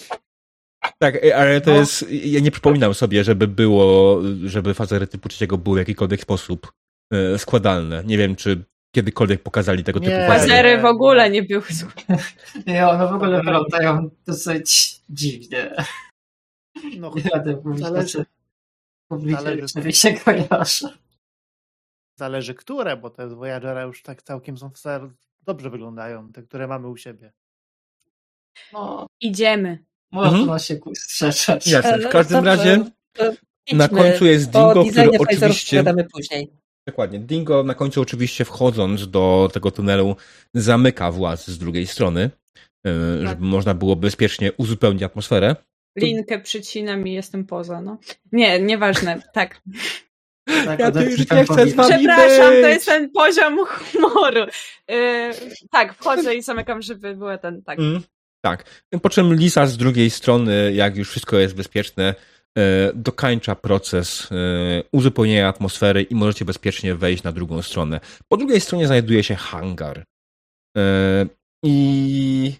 Tak, 1.01 1.25
ale 1.35 1.61
to 1.61 1.71
no. 1.71 1.77
jest. 1.77 2.11
Ja 2.11 2.39
nie 2.39 2.51
przypominam 2.51 2.93
sobie, 2.93 3.23
żeby 3.23 3.47
było, 3.47 4.21
żeby 4.45 4.73
fazery 4.73 5.07
typu 5.07 5.29
trzeciego 5.29 5.57
były 5.57 5.75
w 5.75 5.79
jakikolwiek 5.79 6.21
sposób 6.21 6.71
e, 7.13 7.39
składalne. 7.39 8.03
Nie 8.05 8.17
wiem, 8.17 8.35
czy 8.35 8.63
kiedykolwiek 8.95 9.43
pokazali 9.43 9.83
tego 9.83 9.99
typu 9.99 10.11
fazery. 10.11 10.39
Fazery 10.39 10.77
w 10.77 10.85
ogóle 10.85 11.29
nie 11.29 11.43
były 11.43 11.61
Nie, 12.67 12.87
one 12.87 13.07
w 13.07 13.13
ogóle 13.13 13.37
wyglądają 13.37 14.09
dosyć 14.25 14.99
dziwnie. 15.09 15.75
No, 16.97 17.13
nie 17.15 17.29
radę 17.33 17.61
zależy, 17.75 18.25
Zależy, 19.09 19.91
się 19.91 20.13
kojarzy. 20.13 20.87
Zależy 22.19 22.55
które, 22.55 22.97
bo 22.97 23.09
te 23.09 23.29
z 23.29 23.33
Voyagera 23.33 23.83
już 23.83 24.03
tak 24.03 24.21
całkiem 24.23 24.57
są 24.57 24.71
dobrze 25.41 25.69
wyglądają, 25.69 26.31
te, 26.31 26.43
które 26.43 26.67
mamy 26.67 26.87
u 26.87 26.97
siebie. 26.97 27.33
No, 28.73 29.07
Idziemy. 29.21 29.90
Można 30.11 30.39
mhm. 30.39 30.59
się 30.59 30.79
strzeczać. 30.95 31.67
Jasne, 31.67 31.99
w 31.99 32.09
każdym 32.09 32.45
razie 32.45 32.85
na 33.73 33.87
końcu 33.87 34.25
jest 34.25 34.51
Dingo, 34.51 34.85
który 34.85 35.11
oczywiście... 35.19 35.83
później. 36.13 36.51
Dokładnie. 36.87 37.19
Dingo 37.19 37.63
na 37.63 37.73
końcu 37.73 38.01
oczywiście 38.01 38.45
wchodząc 38.45 39.09
do 39.09 39.49
tego 39.53 39.71
tunelu 39.71 40.15
zamyka 40.53 41.11
właz 41.11 41.47
z 41.47 41.57
drugiej 41.57 41.87
strony, 41.87 42.29
e, 42.85 42.91
tak. 43.19 43.27
żeby 43.27 43.45
można 43.45 43.73
było 43.73 43.95
bezpiecznie 43.95 44.51
uzupełnić 44.53 45.03
atmosferę. 45.03 45.55
Linkę 45.97 46.39
przycinam 46.39 47.07
i 47.07 47.13
jestem 47.13 47.45
poza, 47.45 47.81
no. 47.81 47.97
Nie, 48.31 48.59
nieważne, 48.59 49.21
tak. 49.33 49.61
Tak, 50.65 50.79
ja 50.79 50.91
tu 50.91 51.01
już 51.01 51.31
nie 51.31 51.43
chcę 51.43 51.67
z 51.67 51.73
wami 51.73 52.07
Przepraszam, 52.07 52.49
być. 52.49 52.61
to 52.61 52.67
jest 52.67 52.85
ten 52.85 53.09
poziom 53.09 53.57
humoru. 53.65 54.39
Yy, 54.87 55.31
tak, 55.71 55.93
wchodzę 55.93 56.35
i 56.35 56.41
zamykam, 56.41 56.81
żeby 56.81 57.15
była 57.15 57.37
ten, 57.37 57.61
tak. 57.63 57.79
Mm, 57.79 58.01
tak. 58.41 58.85
Po 59.01 59.09
czym 59.09 59.33
Lisa 59.33 59.67
z 59.67 59.77
drugiej 59.77 60.09
strony, 60.09 60.73
jak 60.73 60.97
już 60.97 61.09
wszystko 61.09 61.37
jest 61.37 61.55
bezpieczne, 61.55 62.15
yy, 62.55 62.63
dokańcza 62.95 63.55
proces 63.55 64.29
yy, 64.31 64.83
uzupełnienia 64.91 65.47
atmosfery 65.47 66.03
i 66.03 66.15
możecie 66.15 66.45
bezpiecznie 66.45 66.95
wejść 66.95 67.23
na 67.23 67.31
drugą 67.31 67.61
stronę. 67.61 67.99
Po 68.27 68.37
drugiej 68.37 68.61
stronie 68.61 68.87
znajduje 68.87 69.23
się 69.23 69.35
hangar. 69.35 70.05
Yy, 70.75 70.81
I 71.63 72.53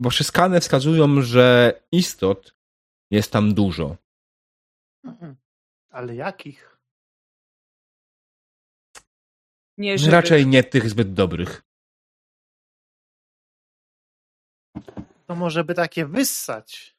wasze 0.00 0.24
skany 0.24 0.60
wskazują, 0.60 1.22
że 1.22 1.72
istot 1.92 2.54
jest 3.10 3.32
tam 3.32 3.54
dużo. 3.54 3.96
Mhm. 5.04 5.36
Ale 5.90 6.14
jakich? 6.14 6.78
Nie, 9.78 9.98
żeby... 9.98 10.12
Raczej 10.12 10.46
nie 10.46 10.64
tych 10.64 10.90
zbyt 10.90 11.12
dobrych. 11.12 11.62
To 15.26 15.34
może 15.34 15.64
by 15.64 15.74
takie 15.74 16.06
wyssać. 16.06 16.94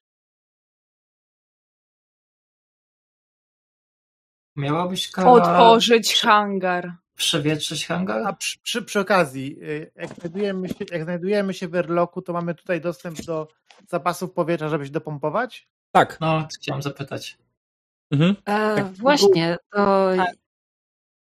Miałabyś 4.56 5.12
kara... 5.12 5.32
Otworzyć 5.32 6.22
hangar. 6.22 6.94
Przewietrzyć 7.16 7.88
hangar? 7.88 8.28
A 8.28 8.34
przy, 8.34 8.60
przy, 8.60 8.82
przy, 8.82 9.00
okazji, 9.00 9.64
y, 9.64 9.92
jak 9.96 10.14
znajdujemy, 10.14 10.70
się, 10.70 10.86
jak 10.92 11.04
znajdujemy 11.04 11.54
się 11.54 11.68
w 11.68 11.76
Airlocku, 11.76 12.22
to 12.22 12.34
mamy 12.34 12.56
tutaj 12.56 12.82
dostęp 12.82 13.22
do 13.22 13.48
zapasów 13.88 14.32
powietrza, 14.32 14.70
żeby 14.70 14.86
się 14.86 14.92
dopompować? 14.92 15.68
Tak. 15.92 16.18
No, 16.22 16.48
chciałem 16.60 16.82
zapytać. 16.82 17.38
Mhm. 18.12 18.36
E, 18.46 18.76
tak. 18.76 18.94
Właśnie, 18.94 19.58
to 19.72 20.12
tak. 20.18 20.36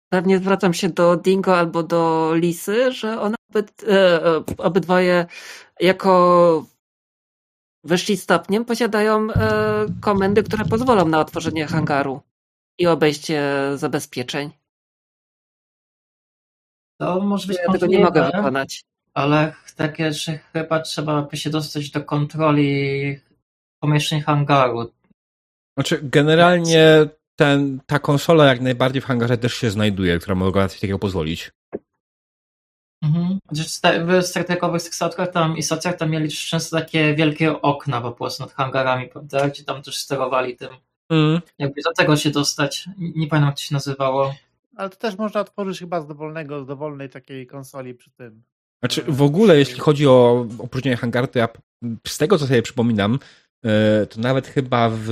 pewnie 0.09 0.37
zwracam 0.37 0.73
się 0.73 0.89
do 0.89 1.15
Dingo 1.15 1.57
albo 1.57 1.83
do 1.83 2.31
Lisy, 2.35 2.91
że 2.91 3.21
one 3.21 3.35
obyt, 3.49 3.83
e, 3.87 4.21
obydwoje 4.57 5.25
jako 5.79 6.72
wyżsi 7.83 8.17
stopniem 8.17 8.65
posiadają 8.65 9.31
e, 9.31 9.85
komendy, 10.01 10.43
które 10.43 10.65
pozwolą 10.65 11.07
na 11.07 11.19
otworzenie 11.19 11.67
hangaru 11.67 12.21
i 12.77 12.87
obejście 12.87 13.41
zabezpieczeń. 13.75 14.51
To 16.97 17.19
może 17.19 17.47
być 17.47 17.57
ja 17.57 17.73
tego 17.73 17.85
nie 17.85 17.99
mogę 17.99 18.25
wykonać. 18.25 18.83
Ale 19.13 19.55
takie, 19.75 20.13
że 20.13 20.37
chyba 20.37 20.79
trzeba 20.79 21.21
by 21.21 21.37
się 21.37 21.49
dostać 21.49 21.89
do 21.89 22.03
kontroli 22.03 23.19
pomieszczeń 23.79 24.21
hangaru. 24.21 24.91
Znaczy, 25.77 25.99
generalnie 26.03 27.09
ten, 27.35 27.79
ta 27.85 27.99
konsola 27.99 28.45
jak 28.45 28.61
najbardziej 28.61 29.01
w 29.01 29.05
hangarze 29.05 29.37
też 29.37 29.53
się 29.53 29.71
znajduje, 29.71 30.19
która 30.19 30.35
mogła 30.35 30.67
coś 30.67 30.79
takiego 30.79 30.99
pozwolić. 30.99 31.51
Mhm. 33.03 33.39
W 33.51 34.25
Star 34.25 34.45
Trekowych 34.45 34.81
statkach 34.81 35.31
tam 35.31 35.57
i 35.57 35.63
stacjach 35.63 35.97
tam 35.97 36.09
mieli 36.09 36.29
często 36.29 36.77
takie 36.79 37.15
wielkie 37.15 37.61
okna 37.61 38.01
po 38.01 38.11
prostu 38.11 38.43
nad 38.43 38.53
hangarami, 38.53 39.07
prawda? 39.07 39.49
Gdzie 39.49 39.63
tam 39.63 39.81
też 39.81 39.97
sterowali 39.97 40.57
tym. 40.57 40.69
Mm. 41.09 41.41
Jakby 41.59 41.81
do 41.81 41.93
tego 41.93 42.17
się 42.17 42.29
dostać. 42.29 42.89
Nie 42.97 43.27
pamiętam 43.27 43.45
jak 43.45 43.55
to 43.55 43.61
się 43.61 43.73
nazywało. 43.73 44.35
Ale 44.75 44.89
to 44.89 44.95
też 44.95 45.17
można 45.17 45.41
otworzyć 45.41 45.79
chyba 45.79 46.01
z 46.01 46.07
dowolnego, 46.07 46.63
z 46.63 46.67
dowolnej 46.67 47.09
takiej 47.09 47.47
konsoli 47.47 47.93
przy 47.93 48.11
tym. 48.11 48.43
Znaczy 48.83 49.03
w 49.07 49.21
ogóle 49.21 49.57
jeśli 49.57 49.79
chodzi 49.79 50.07
o 50.07 50.47
opróżnienie 50.59 50.97
hangaru, 50.97 51.27
to 51.27 51.39
ja 51.39 51.47
z 52.07 52.17
tego 52.17 52.37
co 52.37 52.47
sobie 52.47 52.61
przypominam, 52.61 53.19
e, 53.65 54.05
to 54.05 54.21
nawet 54.21 54.47
chyba 54.47 54.89
w 54.93 55.07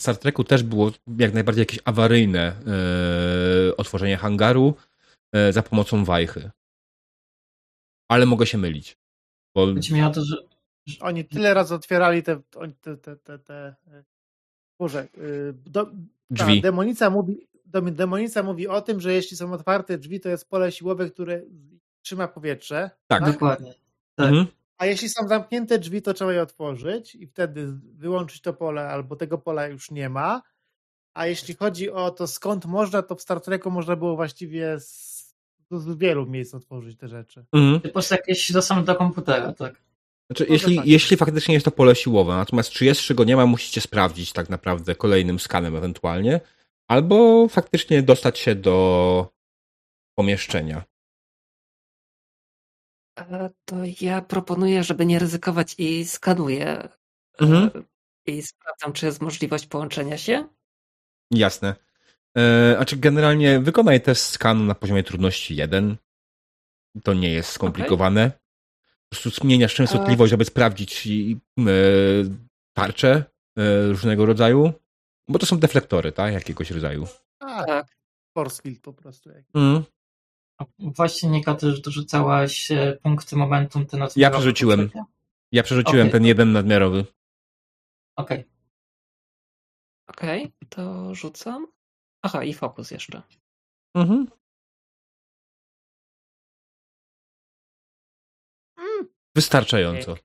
Star 0.00 0.16
Treku 0.16 0.44
też 0.44 0.62
było 0.62 0.92
jak 1.18 1.34
najbardziej 1.34 1.62
jakieś 1.62 1.78
awaryjne 1.84 2.40
e, 2.40 3.76
otworzenie 3.76 4.16
hangaru 4.16 4.74
e, 5.32 5.52
za 5.52 5.62
pomocą 5.62 6.04
wajchy. 6.04 6.50
Ale 8.14 8.26
mogę 8.26 8.46
się 8.46 8.58
mylić. 8.58 8.98
Bo... 9.54 9.66
Chodzi 9.66 9.94
mi 9.94 10.02
o 10.02 10.10
to, 10.10 10.24
że... 10.24 10.36
Oni 11.00 11.24
tyle 11.24 11.54
razy 11.54 11.74
otwierali 11.74 12.22
te, 12.22 12.40
te, 12.80 12.96
te, 12.96 13.16
te, 13.16 13.38
te... 13.38 13.74
Boże, 14.78 15.08
do, 15.66 15.90
drzwi. 16.30 16.60
demonica 16.60 17.10
mówi, 17.10 17.46
demonica 17.92 18.42
mówi 18.42 18.68
o 18.68 18.80
tym, 18.80 19.00
że 19.00 19.12
jeśli 19.12 19.36
są 19.36 19.52
otwarte 19.52 19.98
drzwi, 19.98 20.20
to 20.20 20.28
jest 20.28 20.48
pole 20.48 20.72
siłowe, 20.72 21.10
które 21.10 21.42
trzyma 22.02 22.28
powietrze. 22.28 22.90
Tak, 23.06 23.20
tak? 23.20 23.32
dokładnie. 23.32 23.74
Tak. 24.14 24.28
Mhm. 24.28 24.46
A 24.78 24.86
jeśli 24.86 25.08
są 25.08 25.28
zamknięte 25.28 25.78
drzwi, 25.78 26.02
to 26.02 26.14
trzeba 26.14 26.32
je 26.32 26.42
otworzyć 26.42 27.14
i 27.14 27.26
wtedy 27.26 27.66
wyłączyć 27.82 28.40
to 28.40 28.52
pole, 28.52 28.88
albo 28.88 29.16
tego 29.16 29.38
pola 29.38 29.66
już 29.66 29.90
nie 29.90 30.08
ma. 30.08 30.42
A 31.14 31.26
jeśli 31.26 31.54
chodzi 31.54 31.90
o 31.90 32.10
to, 32.10 32.26
skąd 32.26 32.66
można, 32.66 33.02
to 33.02 33.14
w 33.14 33.22
Star 33.22 33.40
Treku 33.40 33.70
można 33.70 33.96
było 33.96 34.16
właściwie 34.16 34.80
z, 34.80 35.13
z 35.70 35.98
wielu 35.98 36.26
miejsc 36.26 36.54
otworzyć 36.54 36.98
te 36.98 37.08
rzeczy. 37.08 37.44
Mhm. 37.52 37.80
Po 37.80 37.88
prostu 37.88 38.14
jakieś 38.14 38.52
dostęp 38.52 38.86
do 38.86 38.94
komputera, 38.94 39.52
tak. 39.52 39.82
Znaczy, 40.30 40.46
jeśli, 40.52 40.76
tak. 40.76 40.86
jeśli 40.86 41.16
faktycznie 41.16 41.54
jest 41.54 41.64
to 41.64 41.70
pole 41.70 41.94
siłowe, 41.94 42.36
natomiast 42.36 42.70
czy 42.70 42.84
jest, 42.84 43.00
czy 43.00 43.14
go 43.14 43.24
nie 43.24 43.36
ma, 43.36 43.46
musicie 43.46 43.80
sprawdzić 43.80 44.32
tak 44.32 44.48
naprawdę 44.48 44.94
kolejnym 44.94 45.38
skanem 45.38 45.76
ewentualnie, 45.76 46.40
albo 46.88 47.48
faktycznie 47.48 48.02
dostać 48.02 48.38
się 48.38 48.54
do 48.54 49.28
pomieszczenia. 50.14 50.84
To 53.64 53.76
ja 54.00 54.22
proponuję, 54.22 54.84
żeby 54.84 55.06
nie 55.06 55.18
ryzykować 55.18 55.74
i 55.78 56.04
skanuję. 56.04 56.88
Mhm. 57.40 57.70
E, 57.74 57.82
I 58.32 58.42
sprawdzam, 58.42 58.92
czy 58.92 59.06
jest 59.06 59.22
możliwość 59.22 59.66
połączenia 59.66 60.18
się. 60.18 60.48
Jasne. 61.30 61.74
E, 62.36 62.74
znaczy, 62.76 62.96
generalnie 62.96 63.60
wykonaj 63.60 64.00
test 64.00 64.30
skanu 64.30 64.64
na 64.64 64.74
poziomie 64.74 65.02
trudności 65.02 65.56
1. 65.56 65.96
To 67.02 67.14
nie 67.14 67.32
jest 67.32 67.50
skomplikowane. 67.50 68.26
Okay. 68.26 68.38
Po 69.08 69.16
prostu 69.16 69.30
zmieniasz 69.30 69.74
częstotliwość, 69.74 70.30
żeby 70.30 70.44
sprawdzić 70.44 71.08
e, 71.08 71.62
tarcze 72.72 73.24
e, 73.58 73.88
różnego 73.88 74.26
rodzaju. 74.26 74.72
Bo 75.28 75.38
to 75.38 75.46
są 75.46 75.58
deflektory, 75.58 76.12
tak? 76.12 76.32
Jakiegoś 76.32 76.70
rodzaju. 76.70 77.06
A, 77.40 77.64
tak. 77.64 77.86
Force 78.34 78.62
field 78.62 78.80
po 78.80 78.92
prostu. 78.92 79.30
Mm. 79.54 79.84
Właśnie 80.78 81.28
Nika 81.28 81.54
też 81.54 81.80
dorzucałaś 81.80 82.70
e, 82.70 82.98
punkty 83.02 83.36
momentum 83.36 83.86
ten 83.86 84.00
Ja 84.16 84.30
przerzuciłem. 84.30 84.90
Ja 85.52 85.62
przerzuciłem 85.62 86.00
okay. 86.00 86.12
ten 86.12 86.26
jeden 86.26 86.52
nadmiarowy. 86.52 87.04
Okej. 88.16 88.38
Okay. 88.38 88.54
Okej, 90.06 90.40
okay, 90.42 90.52
to 90.68 91.14
rzucam. 91.14 91.73
Aha, 92.24 92.44
i 92.44 92.54
fokus 92.54 92.90
jeszcze. 92.90 93.22
Mhm. 93.96 94.26
Wystarczająco. 99.36 100.16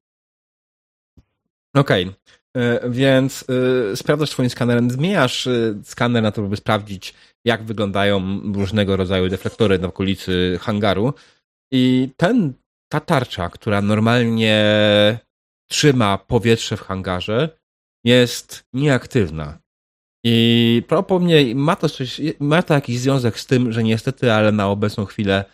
Okej, 1.73 2.05
okay. 2.05 2.15
E, 2.57 2.89
więc 2.89 3.45
y, 3.93 3.97
sprawdzasz 3.97 4.29
swoim 4.29 4.49
skanerem, 4.49 4.91
zmieniasz 4.91 5.47
y, 5.47 5.75
skaner 5.83 6.23
na 6.23 6.31
to, 6.31 6.41
żeby 6.41 6.57
sprawdzić, 6.57 7.13
jak 7.45 7.63
wyglądają 7.63 8.41
różnego 8.53 8.97
rodzaju 8.97 9.29
deflektory 9.29 9.79
na 9.79 9.87
okolicy 9.87 10.57
hangaru. 10.61 11.13
I 11.71 12.09
ten, 12.17 12.53
ta 12.91 12.99
tarcza, 12.99 13.49
która 13.49 13.81
normalnie 13.81 14.59
trzyma 15.71 16.17
powietrze 16.17 16.77
w 16.77 16.81
hangarze, 16.81 17.59
jest 18.03 18.63
nieaktywna. 18.73 19.59
I 20.23 20.83
prawdopodobnie 20.87 21.55
ma 21.55 21.75
to, 21.75 21.89
coś, 21.89 22.21
ma 22.39 22.63
to 22.63 22.73
jakiś 22.73 22.99
związek 22.99 23.39
z 23.39 23.45
tym, 23.45 23.71
że 23.71 23.83
niestety, 23.83 24.33
ale 24.33 24.51
na 24.51 24.67
obecną 24.69 25.05
chwilę 25.05 25.45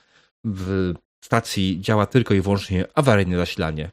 w 0.43 0.93
stacji 1.23 1.81
działa 1.81 2.05
tylko 2.05 2.33
i 2.33 2.41
wyłącznie 2.41 2.85
awaryjne 2.93 3.37
zasilanie. 3.37 3.91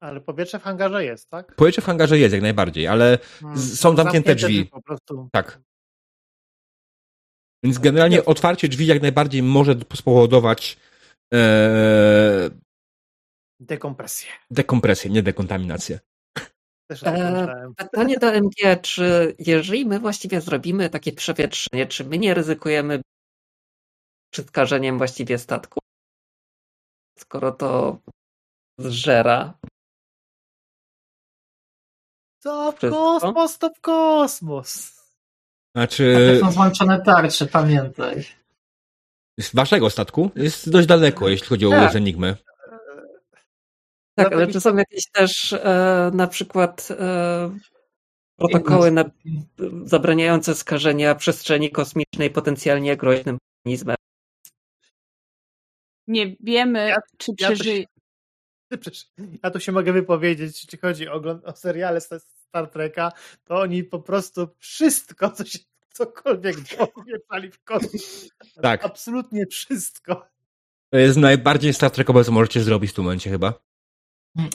Ale 0.00 0.20
powietrze 0.20 0.58
w 0.58 0.62
hangarze 0.62 1.04
jest, 1.04 1.30
tak? 1.30 1.54
Powietrze 1.54 1.82
w 1.82 1.84
hangarze 1.84 2.18
jest 2.18 2.32
jak 2.32 2.42
najbardziej, 2.42 2.86
ale 2.86 3.18
hmm. 3.40 3.58
są 3.58 3.96
zamknięte 3.96 4.34
drzwi. 4.34 4.54
drzwi 4.54 4.66
po 4.66 4.82
prostu. 4.82 5.28
Tak. 5.32 5.60
Więc 7.62 7.78
generalnie 7.78 8.24
otwarcie 8.24 8.68
drzwi 8.68 8.86
jak 8.86 9.02
najbardziej 9.02 9.42
może 9.42 9.74
spowodować 9.94 10.76
e... 11.34 12.50
dekompresję. 13.60 14.30
Dekompresję, 14.50 15.10
nie 15.10 15.22
dekontaminację. 15.22 16.00
E, 16.90 17.72
pytanie 17.76 18.18
do 18.18 18.32
MG, 18.32 18.80
czy 18.82 19.34
jeżeli 19.38 19.86
my 19.86 20.00
właściwie 20.00 20.40
zrobimy 20.40 20.90
takie 20.90 21.12
przewietrzenie, 21.12 21.86
czy 21.86 22.04
my 22.04 22.18
nie 22.18 22.34
ryzykujemy 22.34 23.00
przyskażeniem 24.30 24.98
właściwie 24.98 25.38
statku? 25.38 25.80
Skoro 27.18 27.52
to 27.52 27.98
zżera. 28.78 29.58
To 32.42 32.72
w 32.72 32.80
kosmos, 32.80 33.58
to 33.58 33.70
w 33.70 33.80
kosmos. 33.80 34.96
Znaczy... 35.74 36.38
są 36.40 36.50
włączone 36.50 37.02
tarcze, 37.02 37.46
pamiętaj. 37.46 38.24
Z 39.40 39.54
waszego 39.54 39.90
statku? 39.90 40.30
Jest 40.36 40.70
dość 40.70 40.86
daleko, 40.86 41.28
jeśli 41.28 41.46
chodzi 41.46 41.66
o 41.66 41.70
tak. 41.70 41.96
Enigmy. 41.96 42.36
Tak, 44.16 44.32
ale 44.32 44.46
czy 44.46 44.60
są 44.60 44.76
jakieś 44.76 45.10
też 45.12 45.52
e, 45.52 46.10
na 46.14 46.26
przykład 46.26 46.88
e, 46.90 47.58
protokoły 48.36 48.90
na, 48.90 49.04
zabraniające 49.84 50.54
skażenia 50.54 51.14
przestrzeni 51.14 51.70
kosmicznej 51.70 52.30
potencjalnie 52.30 52.96
groźnym 52.96 53.38
organizmem? 53.64 53.96
Nie 56.06 56.36
wiemy, 56.40 56.88
ja, 56.88 56.96
czy 57.16 57.34
przeżyje. 57.34 57.84
Ja, 58.70 58.78
ja 59.42 59.50
tu 59.50 59.60
się 59.60 59.72
mogę 59.72 59.92
wypowiedzieć, 59.92 60.62
jeśli 60.64 60.78
chodzi 60.78 61.08
o, 61.08 61.22
o 61.44 61.56
seriale 61.56 62.00
Star 62.00 62.70
Treka, 62.72 63.12
to 63.44 63.60
oni 63.60 63.84
po 63.84 64.00
prostu 64.00 64.48
wszystko, 64.58 65.30
co 65.30 65.44
się 65.44 65.58
cokolwiek 65.92 66.56
dowieszali 66.56 67.50
w 67.56 67.64
kosmos. 67.64 68.30
Tak. 68.62 68.84
Absolutnie 68.84 69.46
wszystko. 69.46 70.26
To 70.90 70.98
jest 70.98 71.18
najbardziej 71.18 71.74
Star 71.74 71.90
Trekowe, 71.90 72.24
co 72.24 72.32
możecie 72.32 72.62
zrobić 72.62 72.90
w 72.90 72.94
tym 72.94 73.04
momencie 73.04 73.30
chyba. 73.30 73.66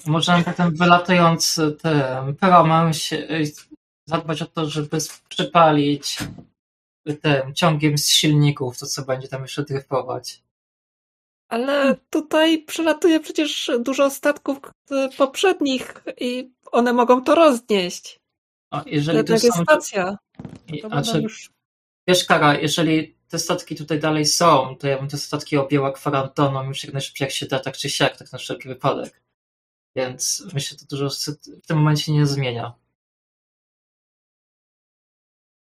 Można 0.05 0.43
ten 0.43 0.75
wylatujący 0.75 1.71
ten 1.71 2.35
promem 2.35 2.93
się, 2.93 3.27
zadbać 4.05 4.41
o 4.41 4.45
to, 4.45 4.69
żeby 4.69 4.97
przypalić 5.29 6.17
tym 7.21 7.53
ciągiem 7.55 7.97
z 7.97 8.09
silników, 8.09 8.77
to 8.77 8.85
co 8.85 9.01
będzie 9.01 9.27
tam 9.27 9.41
jeszcze 9.41 9.63
dryfować. 9.63 10.43
Ale 11.49 11.95
tutaj 12.09 12.63
przelatuje 12.63 13.19
przecież 13.19 13.71
dużo 13.79 14.09
statków 14.09 14.57
poprzednich 15.17 15.93
i 16.19 16.51
one 16.71 16.93
mogą 16.93 17.23
to 17.23 17.35
roznieść. 17.35 18.19
A 18.71 18.83
jeżeli 18.85 19.23
to 19.23 19.33
jest 19.33 19.53
stacja. 19.63 20.17
No 20.83 20.89
znaczy, 20.89 21.21
już... 21.21 21.49
Wiesz, 22.07 22.25
Kara, 22.25 22.59
jeżeli 22.59 23.15
te 23.27 23.39
statki 23.39 23.75
tutaj 23.75 23.99
dalej 23.99 24.25
są, 24.25 24.75
to 24.79 24.87
ja 24.87 24.97
bym 24.97 25.07
te 25.07 25.17
statki 25.17 25.57
objęła 25.57 25.91
kwarantanną 25.91 26.63
już 26.63 26.83
jak 26.83 26.93
najszybciej 26.93 27.25
jak 27.25 27.33
się 27.33 27.45
da, 27.45 27.59
tak 27.59 27.77
czy 27.77 27.89
siak, 27.89 28.17
tak 28.17 28.31
na 28.31 28.39
wszelki 28.39 28.67
wypadek. 28.67 29.21
Więc 29.95 30.43
myślę, 30.53 30.77
że 30.77 30.85
to 30.85 30.95
dużo 30.95 31.09
w 31.63 31.67
tym 31.67 31.77
momencie 31.77 32.11
nie 32.11 32.27
zmienia. 32.27 32.73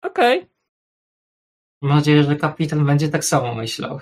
Okej. 0.03 0.39
Okay. 0.39 0.51
Mam 1.83 1.97
nadzieję, 1.97 2.23
że 2.23 2.37
kapitan 2.37 2.87
będzie 2.87 3.09
tak 3.09 3.25
samo 3.25 3.55
myślał. 3.55 4.01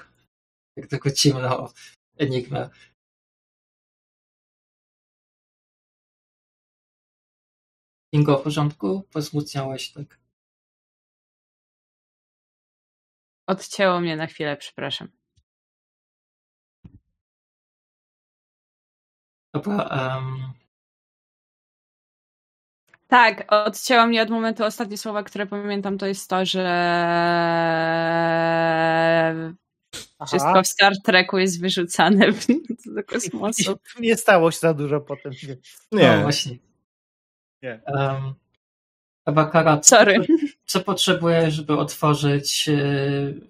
Jak 0.77 0.87
tylko 0.87 1.11
cimno 1.11 1.73
enigmę. 2.19 2.71
Ingo, 8.13 8.39
w 8.39 8.43
porządku? 8.43 9.03
Pozmucniałeś 9.13 9.93
tak. 9.93 10.19
Odcięło 13.47 14.01
mnie 14.01 14.17
na 14.17 14.27
chwilę, 14.27 14.57
przepraszam. 14.57 15.24
Dobra, 19.55 20.15
um, 20.17 20.53
Tak, 23.09 23.45
odcięła 23.49 24.07
mnie 24.07 24.23
od 24.23 24.31
momentu 24.31 24.65
ostatnie 24.65 24.99
słowa, 24.99 25.23
które 25.23 25.47
pamiętam, 25.47 25.99
to 25.99 26.07
jest 26.07 26.31
to, 26.31 26.45
że 26.45 26.69
Aha. 30.19 30.27
wszystko 30.27 30.63
w 30.63 30.67
Star 30.67 30.93
Treku 31.05 31.39
jest 31.39 31.61
wyrzucane 31.61 32.27
do 32.87 33.05
kosmosu. 33.05 33.79
Nie 34.01 34.17
stało 34.17 34.51
się 34.51 34.59
za 34.59 34.75
dużo 34.75 35.01
potem. 35.01 35.33
Nie. 35.93 36.17
No 36.17 36.23
właśnie. 36.23 36.59
Nie. 37.63 37.81
Um, 37.87 38.35
chyba 39.27 39.47
Kara, 39.47 39.83
Sorry. 39.83 40.27
Co, 40.27 40.33
co 40.65 40.81
potrzebujesz, 40.81 41.55
żeby 41.55 41.77
otworzyć, 41.77 42.69
yy, 42.69 43.41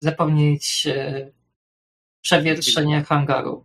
zapomnieć 0.00 0.84
yy, 0.86 1.32
przewietrzenie 2.20 3.04
hangaru? 3.04 3.64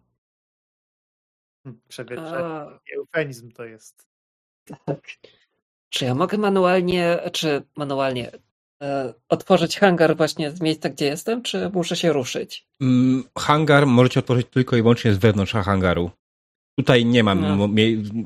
Hmm, 1.64 1.82
przewietrzenie. 1.88 2.66
Eufemizm 2.98 3.52
to 3.52 3.66
jest. 3.66 4.08
Tak. 4.86 5.02
Czy 5.90 6.06
ja 6.06 6.16
mogę 6.16 6.38
manualnie, 6.38 7.20
czy 7.34 7.62
manualnie 7.78 8.32
e, 8.84 9.14
otworzyć 9.30 9.80
hangar 9.80 10.18
właśnie 10.18 10.52
z 10.52 10.62
miejsca, 10.62 10.90
gdzie 10.90 11.06
jestem, 11.06 11.42
czy 11.42 11.70
muszę 11.74 11.96
się 11.96 12.14
ruszyć? 12.14 12.68
Mm, 12.82 13.24
hangar 13.38 13.88
możecie 13.88 14.20
otworzyć 14.20 14.48
tylko 14.52 14.76
i 14.76 14.82
wyłącznie 14.82 15.14
z 15.14 15.18
wewnątrz 15.18 15.54
hangaru. 15.54 16.12
Tutaj 16.80 17.06
nie 17.06 17.24
mam 17.24 17.42
no. 17.42 17.70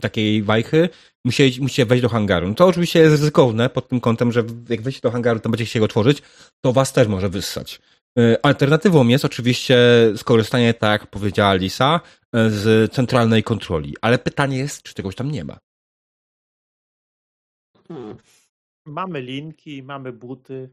takiej 0.02 0.44
wajchy. 0.44 0.90
Musicie, 1.26 1.62
musicie 1.62 1.86
wejść 1.86 2.02
do 2.02 2.10
hangaru. 2.10 2.48
No 2.48 2.54
to 2.56 2.68
oczywiście 2.68 3.00
jest 3.00 3.12
ryzykowne 3.12 3.70
pod 3.70 3.88
tym 3.88 4.02
kątem, 4.02 4.32
że 4.32 4.40
jak 4.70 4.82
wejdziecie 4.82 5.02
do 5.02 5.12
hangaru, 5.12 5.40
to 5.40 5.50
będziecie 5.50 5.70
chcieli 5.70 5.86
otworzyć, 5.86 6.22
to 6.62 6.74
was 6.74 6.94
też 6.94 7.08
może 7.08 7.30
wyssać. 7.30 7.80
E, 8.20 8.46
alternatywą 8.46 9.08
jest 9.08 9.26
oczywiście 9.26 9.78
skorzystanie, 10.16 10.74
tak 10.74 11.02
jak 11.02 11.12
powiedziała 11.12 11.54
Lisa, 11.54 12.02
e, 12.34 12.50
z 12.50 12.94
centralnej 12.94 13.44
kontroli. 13.44 13.96
Ale 14.02 14.18
pytanie 14.18 14.58
jest, 14.58 14.84
czy 14.84 14.94
czegoś 14.94 15.16
tam 15.16 15.32
nie 15.32 15.44
ma. 15.44 15.58
Hmm. 17.88 18.18
Mamy 18.86 19.22
linki, 19.22 19.84
mamy 19.84 20.14
buty. 20.14 20.70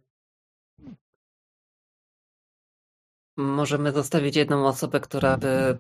Możemy 3.37 3.93
zostawić 3.93 4.37
jedną 4.37 4.67
osobę, 4.67 5.01
która 5.01 5.37
by 5.37 5.79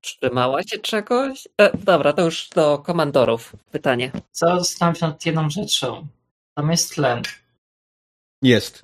trzymała 0.00 0.62
się 0.62 0.78
czegoś? 0.78 1.48
E, 1.60 1.76
dobra, 1.78 2.12
to 2.12 2.22
już 2.24 2.48
do 2.48 2.78
komandorów 2.78 3.56
pytanie. 3.70 4.12
Co 4.30 4.58
zastanawiam 4.58 4.94
się 4.96 5.06
nad 5.06 5.26
jedną 5.26 5.50
rzeczą. 5.50 6.06
Tam 6.54 6.70
jest 6.70 6.94
tlen. 6.94 7.22
Jest. 8.42 8.82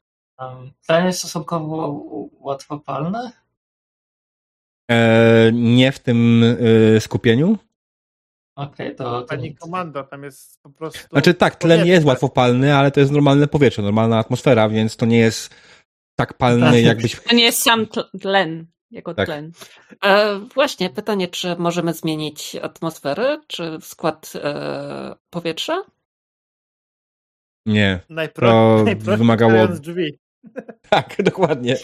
Tlen 0.86 1.06
jest 1.06 1.18
stosunkowo 1.18 2.00
łatwopalny? 2.40 3.30
E, 4.90 5.50
nie 5.52 5.92
w 5.92 5.98
tym 5.98 6.44
e, 6.96 7.00
skupieniu. 7.00 7.58
Okej, 8.56 8.86
okay, 8.86 8.94
to, 8.94 9.22
to... 9.22 9.26
Pani 9.28 9.54
komando, 9.54 10.04
tam 10.04 10.24
jest 10.24 10.62
po 10.62 10.70
prostu... 10.70 11.08
Znaczy 11.08 11.34
tak, 11.34 11.56
tlen 11.56 11.84
nie 11.84 11.90
jest 11.90 12.06
łatwopalny, 12.06 12.74
ale 12.74 12.90
to 12.90 13.00
jest 13.00 13.12
normalne 13.12 13.46
powietrze, 13.46 13.82
normalna 13.82 14.18
atmosfera, 14.18 14.68
więc 14.68 14.96
to 14.96 15.06
nie 15.06 15.18
jest 15.18 15.54
tak 16.16 16.34
palny, 16.34 16.66
tak. 16.66 16.82
jakbyś... 16.82 17.20
To 17.20 17.34
nie 17.34 17.44
jest 17.44 17.62
sam 17.62 17.86
tlen, 18.20 18.66
jako 18.90 19.14
tak. 19.14 19.26
tlen. 19.26 19.52
E, 20.04 20.38
właśnie, 20.54 20.90
pytanie, 20.90 21.28
czy 21.28 21.56
możemy 21.58 21.94
zmienić 21.94 22.56
atmosferę, 22.56 23.40
czy 23.46 23.78
skład 23.80 24.32
e, 24.34 25.14
powietrza? 25.30 25.84
Nie, 27.66 28.00
Najpro... 28.08 28.50
to 28.50 28.84
wymagało... 29.16 29.68
drzwi. 29.68 30.19
Tak, 30.90 31.16
dokładnie. 31.22 31.76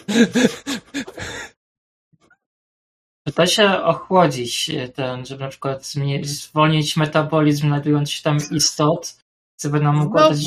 Da 3.36 3.46
się 3.46 3.70
ochłodzić 3.70 4.70
ten, 4.94 5.26
żeby 5.26 5.44
na 5.44 5.48
przykład 5.48 5.86
zwolnić 6.22 6.96
metabolizm 6.96 7.66
znajdując 7.66 8.10
się 8.10 8.22
tam 8.22 8.38
istot, 8.50 9.16
co 9.56 9.70
by 9.70 9.80
nam 9.80 9.96
mogło 9.96 10.20
dać... 10.20 10.38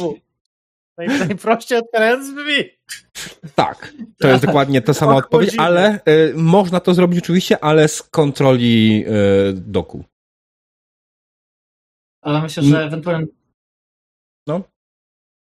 Najprościej 1.19 1.77
otwierając 1.77 2.35
drzwi. 2.35 2.69
Tak, 3.55 3.93
to 4.17 4.27
jest 4.27 4.45
dokładnie 4.45 4.81
ta 4.81 4.93
sama 4.93 5.15
odpowiedź, 5.15 5.55
ale 5.57 5.99
y, 6.09 6.33
można 6.35 6.79
to 6.79 6.93
zrobić 6.93 7.19
oczywiście, 7.19 7.63
ale 7.63 7.87
z 7.87 8.03
kontroli 8.03 9.05
y, 9.07 9.53
doku. 9.53 10.03
Ale 12.21 12.41
myślę, 12.41 12.63
że 12.63 12.83
ewentualnie 12.83 13.27
no? 14.49 14.63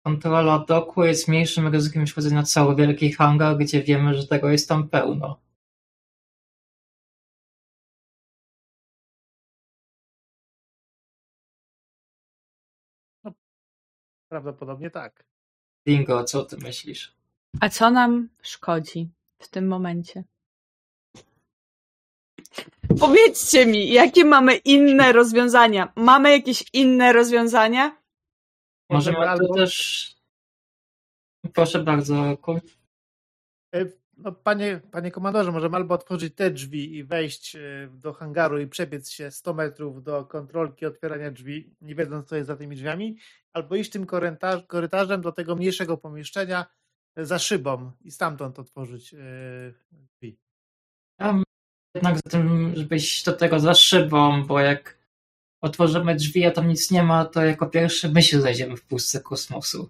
Kontrola 0.03 0.59
doku 0.59 1.03
jest 1.03 1.27
mniejszym 1.27 1.67
ryzykiem 1.67 2.01
niż 2.01 2.11
wchodzenie 2.11 2.35
na 2.35 2.43
cały 2.43 2.75
wielki 2.75 3.11
hangar, 3.11 3.57
gdzie 3.57 3.83
wiemy, 3.83 4.13
że 4.15 4.27
tego 4.27 4.49
jest 4.49 4.69
tam 4.69 4.89
pełno. 4.89 5.39
Prawdopodobnie 14.31 14.91
tak. 14.91 15.25
Dingo, 15.87 16.23
co 16.23 16.45
ty 16.45 16.57
myślisz? 16.57 17.15
A 17.61 17.69
co 17.69 17.91
nam 17.91 18.29
szkodzi 18.41 19.09
w 19.41 19.47
tym 19.47 19.67
momencie? 19.67 20.23
Powiedzcie 22.99 23.65
mi, 23.65 23.93
jakie 23.93 24.25
mamy 24.25 24.55
inne 24.55 25.11
rozwiązania? 25.11 25.93
Mamy 25.95 26.31
jakieś 26.31 26.63
inne 26.73 27.13
rozwiązania? 27.13 27.98
Możemy 28.89 29.17
albo... 29.17 29.53
też. 29.53 30.19
Proszę 31.53 31.83
bardzo, 31.83 32.37
e, 33.75 33.85
no, 34.17 34.31
panie, 34.31 34.81
panie 34.91 35.11
komandorze, 35.11 35.51
możemy 35.51 35.75
albo 35.75 35.95
otworzyć 35.95 36.35
te 36.35 36.51
drzwi 36.51 36.95
i 36.95 37.03
wejść 37.03 37.55
e, 37.55 37.59
do 37.91 38.13
hangaru 38.13 38.59
i 38.59 38.67
przebiec 38.67 39.09
się 39.09 39.31
100 39.31 39.53
metrów 39.53 40.03
do 40.03 40.25
kontrolki 40.25 40.85
otwierania 40.85 41.31
drzwi, 41.31 41.75
nie 41.81 41.95
wiedząc, 41.95 42.27
co 42.27 42.35
jest 42.35 42.47
za 42.47 42.55
tymi 42.55 42.75
drzwiami, 42.75 43.17
albo 43.53 43.75
iść 43.75 43.91
tym 43.91 44.05
korytarzem 44.67 45.21
do 45.21 45.31
tego 45.31 45.55
mniejszego 45.55 45.97
pomieszczenia 45.97 46.65
e, 47.15 47.25
za 47.25 47.39
szybą 47.39 47.91
i 48.01 48.11
stamtąd 48.11 48.59
otworzyć 48.59 49.15
drzwi. 49.91 50.37
Ja 51.19 51.43
jednak 51.95 52.15
za 52.15 52.29
tym, 52.31 52.75
żeby 52.75 52.95
iść 52.95 53.25
do 53.25 53.33
tego 53.33 53.59
za 53.59 53.73
szybą, 53.73 54.43
bo 54.43 54.59
jak 54.59 54.98
otworzymy 55.61 56.15
drzwi, 56.15 56.45
a 56.45 56.51
tam 56.51 56.67
nic 56.67 56.91
nie 56.91 57.03
ma, 57.03 57.25
to 57.25 57.45
jako 57.45 57.67
pierwszy 57.67 58.09
my 58.09 58.23
się 58.23 58.41
znajdziemy 58.41 58.77
w 58.77 58.83
pustce 58.83 59.19
kosmosu 59.19 59.89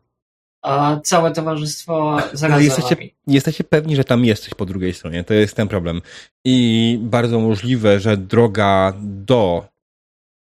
a 0.62 1.00
całe 1.04 1.32
towarzystwo 1.32 2.18
zaraz 2.34 2.64
jesteście, 2.64 2.96
jesteście 3.28 3.64
pewni, 3.64 3.96
że 3.96 4.04
tam 4.04 4.26
jesteś 4.26 4.54
po 4.54 4.66
drugiej 4.66 4.94
stronie. 4.94 5.24
To 5.24 5.34
jest 5.34 5.56
ten 5.56 5.68
problem. 5.68 6.02
I 6.46 6.98
bardzo 7.02 7.40
możliwe, 7.40 8.00
że 8.00 8.18
droga 8.18 8.94
do 9.02 9.68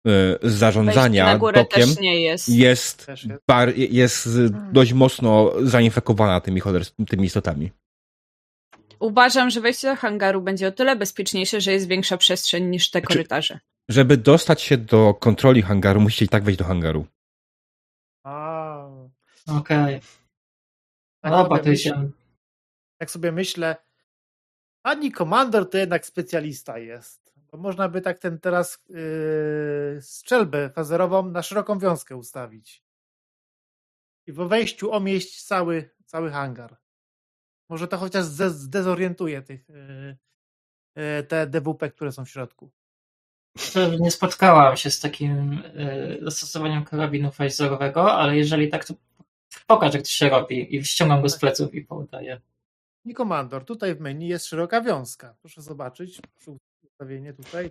y, 0.08 0.10
zarządzania 0.42 1.38
nie 2.00 2.20
jest. 2.20 2.48
Jest, 2.48 3.06
jest. 3.08 3.26
Bar, 3.48 3.76
jest 3.76 4.24
hmm. 4.24 4.68
dość 4.72 4.92
mocno 4.92 5.52
zainfekowana 5.62 6.40
tymi, 6.40 6.62
tymi 7.08 7.24
istotami. 7.24 7.70
Uważam, 8.98 9.50
że 9.50 9.60
wejście 9.60 9.88
do 9.88 9.96
hangaru 9.96 10.42
będzie 10.42 10.68
o 10.68 10.72
tyle 10.72 10.96
bezpieczniejsze, 10.96 11.60
że 11.60 11.72
jest 11.72 11.88
większa 11.88 12.16
przestrzeń 12.16 12.64
niż 12.64 12.90
te 12.90 12.98
znaczy, 12.98 13.14
korytarze. 13.14 13.60
Żeby 13.88 14.16
dostać 14.16 14.62
się 14.62 14.76
do 14.76 15.14
kontroli 15.14 15.62
hangaru, 15.62 16.00
musicie 16.00 16.24
i 16.24 16.28
tak 16.28 16.44
wejść 16.44 16.58
do 16.58 16.64
hangaru. 16.64 17.06
Okej. 19.46 20.00
Okay. 21.22 21.62
To 21.62 21.74
się. 21.76 22.10
Jak 23.00 23.10
sobie 23.10 23.32
myślę, 23.32 23.76
ani 24.82 25.12
komandor 25.12 25.70
to 25.70 25.78
jednak 25.78 26.06
specjalista 26.06 26.78
jest. 26.78 27.34
Bo 27.50 27.58
można 27.58 27.88
by 27.88 28.00
tak 28.00 28.18
ten 28.18 28.38
teraz 28.40 28.84
yy, 28.88 29.98
strzelbę 30.02 30.70
fazerową 30.70 31.30
na 31.30 31.42
szeroką 31.42 31.78
wiązkę 31.78 32.16
ustawić. 32.16 32.84
I 34.26 34.32
po 34.32 34.48
wejściu 34.48 34.92
omieść 34.92 35.44
cały, 35.44 35.90
cały 36.04 36.30
hangar. 36.30 36.76
Może 37.68 37.88
to 37.88 37.98
chociaż 37.98 38.24
zdezorientuje 38.24 39.42
tych 39.42 39.68
yy, 39.68 40.16
yy, 40.96 41.22
te 41.22 41.46
DWP, 41.46 41.90
które 41.90 42.12
są 42.12 42.24
w 42.24 42.30
środku. 42.30 42.70
Nie 44.00 44.10
spotkałam 44.10 44.76
się 44.76 44.90
z 44.90 45.00
takim 45.00 45.62
yy, 45.74 46.18
zastosowaniem 46.22 46.84
karabinu 46.84 47.30
fazerowego, 47.30 48.12
ale 48.12 48.36
jeżeli 48.36 48.68
tak, 48.68 48.84
to 48.84 48.94
pokaż 49.66 49.94
jak 49.94 50.02
to 50.02 50.08
się 50.08 50.28
robi 50.28 50.76
i 50.76 50.84
ściągam 50.84 51.22
go 51.22 51.28
z 51.28 51.38
pleców 51.38 51.74
i 51.74 51.82
podaję. 51.82 52.40
I 53.04 53.14
komandor, 53.14 53.64
tutaj 53.64 53.94
w 53.94 54.00
menu 54.00 54.28
jest 54.28 54.46
szeroka 54.46 54.80
wiązka. 54.80 55.34
Proszę 55.40 55.62
zobaczyć, 55.62 56.20
ustawienie 56.82 57.32
tutaj. 57.32 57.70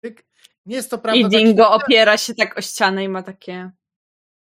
Tyk. 0.00 0.24
Nie 0.66 0.76
jest 0.76 0.90
to 0.90 0.98
prawda. 0.98 1.20
I 1.20 1.30
Dingo 1.30 1.64
tak... 1.64 1.82
opiera 1.82 2.16
się 2.16 2.34
tak 2.34 2.58
o 2.58 2.62
ścianę 2.62 3.04
i 3.04 3.08
ma 3.08 3.22
takie. 3.22 3.70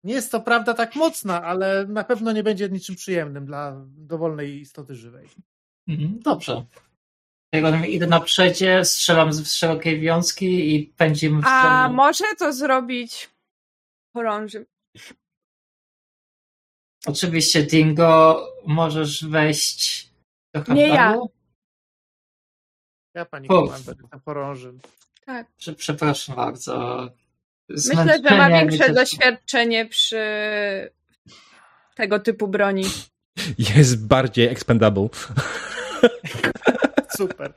Nie 0.04 0.14
jest 0.14 0.32
to 0.32 0.42
prawda 0.42 0.74
tak 0.74 0.96
mocna, 0.96 1.44
ale 1.44 1.86
na 1.88 2.04
pewno 2.04 2.32
nie 2.32 2.44
będzie 2.44 2.70
niczym 2.70 2.96
przyjemnym 2.96 3.46
dla 3.46 3.86
dowolnej 3.88 4.60
istoty 4.60 4.96
żywej. 4.96 5.28
Mhm, 5.88 6.20
dobrze. 6.20 6.66
Idę 7.88 8.08
na 8.08 8.20
przedzie, 8.20 8.86
strzelam 8.86 9.34
z 9.34 9.54
szerokiej 9.54 10.00
wiązki 10.00 10.76
i 10.76 10.86
pędzimy 10.98 11.42
w 11.42 11.46
stronę... 11.46 11.70
A 11.70 11.90
może 11.90 12.26
to 12.40 12.54
zrobić 12.54 13.30
chorążym. 14.14 14.66
Oczywiście, 17.06 17.64
Dingo, 17.64 18.42
możesz 18.66 19.26
wejść 19.26 20.10
do 20.54 20.64
handlu. 20.64 20.76
Nie 20.76 20.88
ja. 20.88 21.18
Ja 23.14 23.26
pani 23.26 23.48
komandor 23.48 23.96
jestem 24.02 24.20
porążym. 24.26 24.80
Tak. 25.26 25.48
Przepraszam 25.78 26.36
bardzo. 26.36 27.08
Myślę, 27.70 28.22
że 28.30 28.38
ma 28.38 28.50
większe 28.50 28.94
doświadczenie 28.94 29.86
przy 29.86 30.22
tego 31.96 32.20
typu 32.20 32.48
broni. 32.48 32.84
Jest 33.76 34.08
bardziej 34.08 34.48
expendable. 34.48 35.10
Super. 37.18 37.54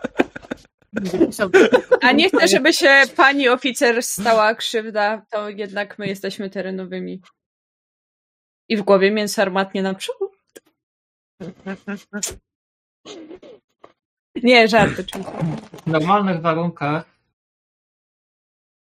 A 2.01 2.13
nie 2.13 2.29
chcę, 2.29 2.49
żeby 2.49 2.73
się 2.73 3.03
pani 3.17 3.49
oficer 3.49 4.03
stała 4.03 4.55
krzywda, 4.55 5.27
to 5.31 5.49
jednak 5.49 5.99
my 5.99 6.07
jesteśmy 6.07 6.51
terenowymi. 6.51 7.21
I 8.69 8.77
w 8.77 8.83
głowie 8.83 9.11
mięso 9.11 9.43
armatnie 9.43 9.83
naprzód. 9.83 10.17
Nie, 14.43 14.69
żarty. 14.69 15.05
W 15.83 15.87
normalnych 15.87 16.41
warunkach 16.41 17.05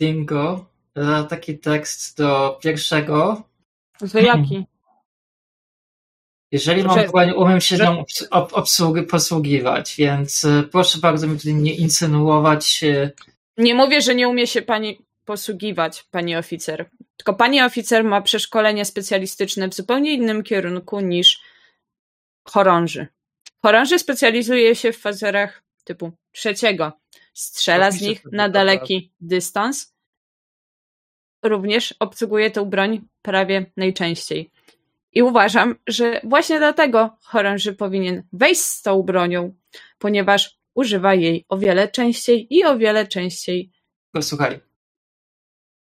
Dingo 0.01 0.65
da 0.95 1.23
taki 1.23 1.59
tekst 1.59 2.17
do 2.17 2.59
pierwszego. 2.63 3.43
Do 4.13 4.19
jaki? 4.19 4.65
Jeżeli 6.53 6.83
mam 6.83 7.11
broń, 7.11 7.31
umiem 7.31 7.61
się 7.61 7.77
że... 7.77 7.83
nią 7.83 8.03
obsługi, 8.31 9.03
posługiwać, 9.03 9.95
więc 9.97 10.45
e, 10.45 10.63
proszę 10.71 10.99
bardzo 10.99 11.27
mi 11.27 11.37
tutaj 11.37 11.53
nie 11.53 11.75
insynuować. 11.75 12.81
Nie 13.57 13.75
mówię, 13.75 14.01
że 14.01 14.15
nie 14.15 14.29
umie 14.29 14.47
się 14.47 14.61
pani 14.61 15.05
posługiwać, 15.25 16.03
pani 16.11 16.35
oficer. 16.35 16.89
Tylko 17.17 17.33
pani 17.33 17.61
oficer 17.61 18.03
ma 18.03 18.21
przeszkolenie 18.21 18.85
specjalistyczne 18.85 19.67
w 19.69 19.73
zupełnie 19.73 20.13
innym 20.13 20.43
kierunku 20.43 20.99
niż 20.99 21.41
chorąży. 22.43 23.07
Chorąży 23.61 23.99
specjalizuje 23.99 24.75
się 24.75 24.91
w 24.91 24.97
fazerach 24.97 25.63
typu 25.83 26.11
trzeciego. 26.31 26.91
Strzela 27.33 27.91
z 27.91 28.01
nich 28.01 28.25
na 28.31 28.49
daleki 28.49 29.11
dystans. 29.21 29.93
Również 31.43 31.95
obsługuje 31.99 32.51
tę 32.51 32.65
broń 32.65 33.01
prawie 33.21 33.65
najczęściej. 33.77 34.51
I 35.13 35.21
uważam, 35.21 35.75
że 35.87 36.21
właśnie 36.23 36.57
dlatego 36.57 37.17
chorąży 37.21 37.73
powinien 37.73 38.23
wejść 38.33 38.61
z 38.61 38.81
tą 38.81 39.03
bronią, 39.03 39.55
ponieważ 39.97 40.57
używa 40.73 41.13
jej 41.13 41.45
o 41.49 41.57
wiele 41.57 41.87
częściej 41.87 42.47
i 42.49 42.65
o 42.65 42.77
wiele 42.77 43.07
częściej. 43.07 43.71
Słuchaj, 44.21 44.59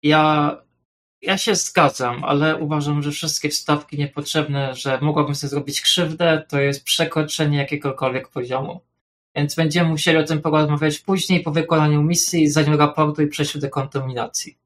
ja, 0.03 0.57
ja 1.21 1.37
się 1.37 1.55
zgadzam, 1.55 2.23
ale 2.23 2.57
uważam, 2.57 3.03
że 3.03 3.11
wszystkie 3.11 3.49
wstawki 3.49 3.97
niepotrzebne, 3.97 4.75
że 4.75 4.99
mogłabym 5.01 5.35
sobie 5.35 5.49
zrobić 5.49 5.81
krzywdę, 5.81 6.43
to 6.49 6.59
jest 6.59 6.83
przekroczenie 6.83 7.57
jakiegokolwiek 7.57 8.29
poziomu. 8.29 8.81
Więc 9.35 9.55
będziemy 9.55 9.89
musieli 9.89 10.17
o 10.17 10.23
tym 10.23 10.41
porozmawiać 10.41 10.99
później 10.99 11.43
po 11.43 11.51
wykonaniu 11.51 12.03
misji, 12.03 12.49
zanim 12.49 12.75
raportu 12.75 13.21
i 13.21 13.27
przejściu 13.27 13.59
dekontaminacji. 13.59 14.57
Pogrączy? 14.57 14.64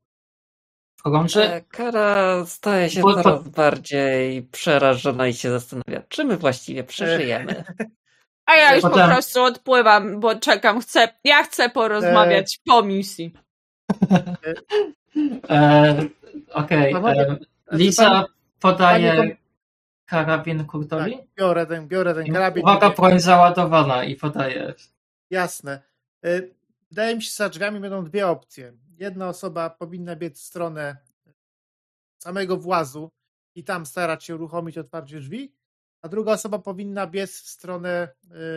E, 1.35 1.61
Kara 1.61 2.45
staje 2.45 2.89
się 2.89 3.01
bo, 3.01 3.13
coraz 3.13 3.43
to... 3.43 3.49
bardziej 3.49 4.43
przerażona 4.43 5.27
i 5.27 5.33
się 5.33 5.49
zastanawia, 5.49 6.01
czy 6.09 6.23
my 6.23 6.37
właściwie 6.37 6.83
przeżyjemy. 6.83 7.63
A 8.45 8.55
ja 8.55 8.75
już 8.75 8.81
Potem... 8.81 9.07
po 9.07 9.13
prostu 9.13 9.43
odpływam, 9.43 10.19
bo 10.19 10.35
czekam, 10.35 10.81
chcę, 10.81 11.07
ja 11.23 11.43
chcę 11.43 11.69
porozmawiać 11.69 12.55
e... 12.55 12.71
po 12.71 12.83
misji. 12.83 13.33
e, 15.49 15.95
Okej. 16.53 16.93
Okay. 16.93 17.15
E, 17.15 17.37
Lisa 17.71 18.25
podaje 18.59 19.37
karabin 20.05 20.65
Kurtowi? 20.65 21.17
Tak, 21.17 21.25
biorę 21.37 21.65
ten, 21.65 21.87
biorę 21.87 22.13
ten 22.13 22.33
karabin. 22.33 22.63
Uwaga, 22.63 22.89
broń 22.89 23.19
załadowana 23.19 24.03
i 24.03 24.15
podaje. 24.15 24.73
Jasne. 25.29 25.81
E, 26.25 26.41
wydaje 26.89 27.15
mi 27.15 27.21
się, 27.21 27.29
że 27.29 27.35
za 27.35 27.49
drzwiami 27.49 27.79
będą 27.79 28.03
dwie 28.03 28.27
opcje 28.27 28.73
jedna 28.99 29.29
osoba 29.29 29.69
powinna 29.69 30.15
biec 30.15 30.39
w 30.39 30.43
stronę 30.43 30.97
samego 32.17 32.57
włazu 32.57 33.11
i 33.55 33.63
tam 33.63 33.85
starać 33.85 34.23
się 34.23 34.35
uruchomić 34.35 34.77
otwarcie 34.77 35.19
drzwi, 35.19 35.53
a 36.01 36.09
druga 36.09 36.31
osoba 36.31 36.59
powinna 36.59 37.07
biec 37.07 37.31
w 37.31 37.47
stronę 37.47 38.09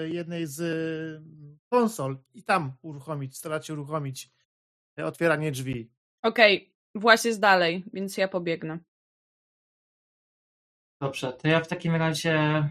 y, 0.04 0.10
jednej 0.10 0.46
z 0.46 0.60
y, 0.60 1.58
konsol 1.70 2.18
i 2.34 2.42
tam 2.42 2.72
uruchomić, 2.82 3.36
starać 3.36 3.66
się 3.66 3.72
uruchomić 3.72 4.30
y, 4.98 5.04
otwieranie 5.04 5.52
drzwi. 5.52 5.90
Okej, 6.22 6.56
okay. 6.56 7.00
włas 7.00 7.24
jest 7.24 7.40
dalej, 7.40 7.84
więc 7.92 8.16
ja 8.16 8.28
pobiegnę. 8.28 8.78
Dobrze, 11.00 11.32
to 11.32 11.48
ja 11.48 11.60
w 11.60 11.68
takim 11.68 11.96
razie 11.96 12.68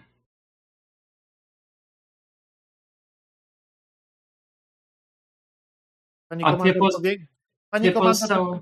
Pani 6.31 6.43
A 6.43 6.55
poz... 6.55 6.95
pobieg... 6.95 7.30
Pani 7.71 7.93
komandor 7.93 8.61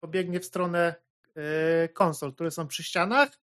pobiegnie 0.00 0.40
w 0.40 0.44
stronę 0.44 0.94
e, 1.36 1.88
konsol, 1.88 2.32
które 2.32 2.50
są 2.50 2.66
przy 2.66 2.82
ścianach. 2.82 3.40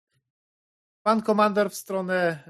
Pan 1.03 1.21
komandor 1.21 1.71
w 1.71 1.75
stronę 1.75 2.15
e, 2.15 2.41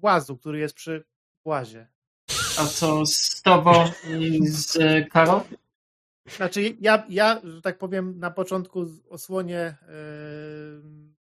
włazu, 0.00 0.36
który 0.36 0.58
jest 0.58 0.74
przy 0.74 1.04
włazie. 1.44 1.88
A 2.58 2.66
co 2.66 3.06
z 3.06 3.42
tobą 3.42 3.84
i 4.20 4.46
z 4.46 4.78
Karol? 5.10 5.40
Znaczy 6.36 6.76
ja, 6.80 7.04
ja, 7.08 7.40
że 7.44 7.62
tak 7.62 7.78
powiem, 7.78 8.18
na 8.18 8.30
początku 8.30 8.86
osłonię 9.08 9.58
e, 9.58 9.76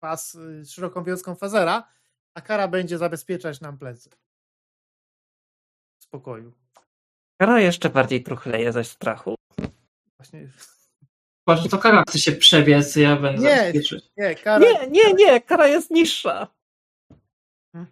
pas 0.00 0.38
szeroką 0.68 1.04
wiązką 1.04 1.34
fazera, 1.34 1.88
a 2.34 2.40
Kara 2.40 2.68
będzie 2.68 2.98
zabezpieczać 2.98 3.60
nam 3.60 3.78
plecy. 3.78 4.10
W 5.98 6.04
spokoju. 6.04 6.52
Kara 7.40 7.60
jeszcze 7.60 7.90
bardziej 7.90 8.22
truchleje 8.22 8.72
ze 8.72 8.84
strachu. 8.84 9.36
Właśnie. 10.30 10.48
Chyba, 11.48 11.56
że 11.62 11.68
to 11.68 11.78
kara 11.78 12.02
chce 12.08 12.18
się 12.18 12.32
przebiec, 12.32 12.96
ja 12.96 13.16
będę 13.16 13.42
nie, 13.42 13.56
zabezpieczyć. 13.56 14.04
Nie, 14.16 14.34
kara... 14.34 14.58
nie, 14.58 14.86
nie, 14.90 15.12
nie, 15.12 15.40
kara 15.40 15.66
jest 15.66 15.90
niższa. 15.90 16.48
Hmm. 17.72 17.90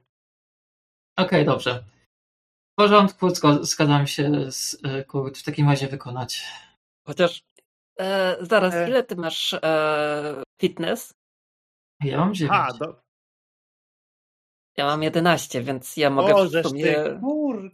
Okej, 1.17 1.27
okay, 1.27 1.45
dobrze. 1.45 1.85
W 2.73 2.75
porządku, 2.77 3.31
zgadzam 3.61 4.07
się 4.07 4.53
z 4.53 4.79
e, 4.85 5.05
Kurt, 5.05 5.39
w 5.39 5.43
takim 5.43 5.69
razie 5.69 5.89
wykonać. 5.89 6.45
Chociaż 7.07 7.45
e, 8.01 8.37
zaraz, 8.41 8.75
e... 8.75 8.89
ile 8.89 9.03
ty 9.03 9.17
masz 9.17 9.55
e, 9.55 10.43
fitness? 10.61 11.15
Ja 12.01 12.19
mam 12.19 12.35
9. 12.35 12.53
A, 12.55 12.73
do... 12.73 13.03
Ja 14.77 14.85
mam 14.85 15.03
11, 15.03 15.63
więc 15.63 15.97
ja 15.97 16.11
mogę 16.11 16.35
o, 16.35 16.45
w 16.45 16.69
sumie... 16.69 16.85
Ty, 16.85 17.19
kur... 17.21 17.71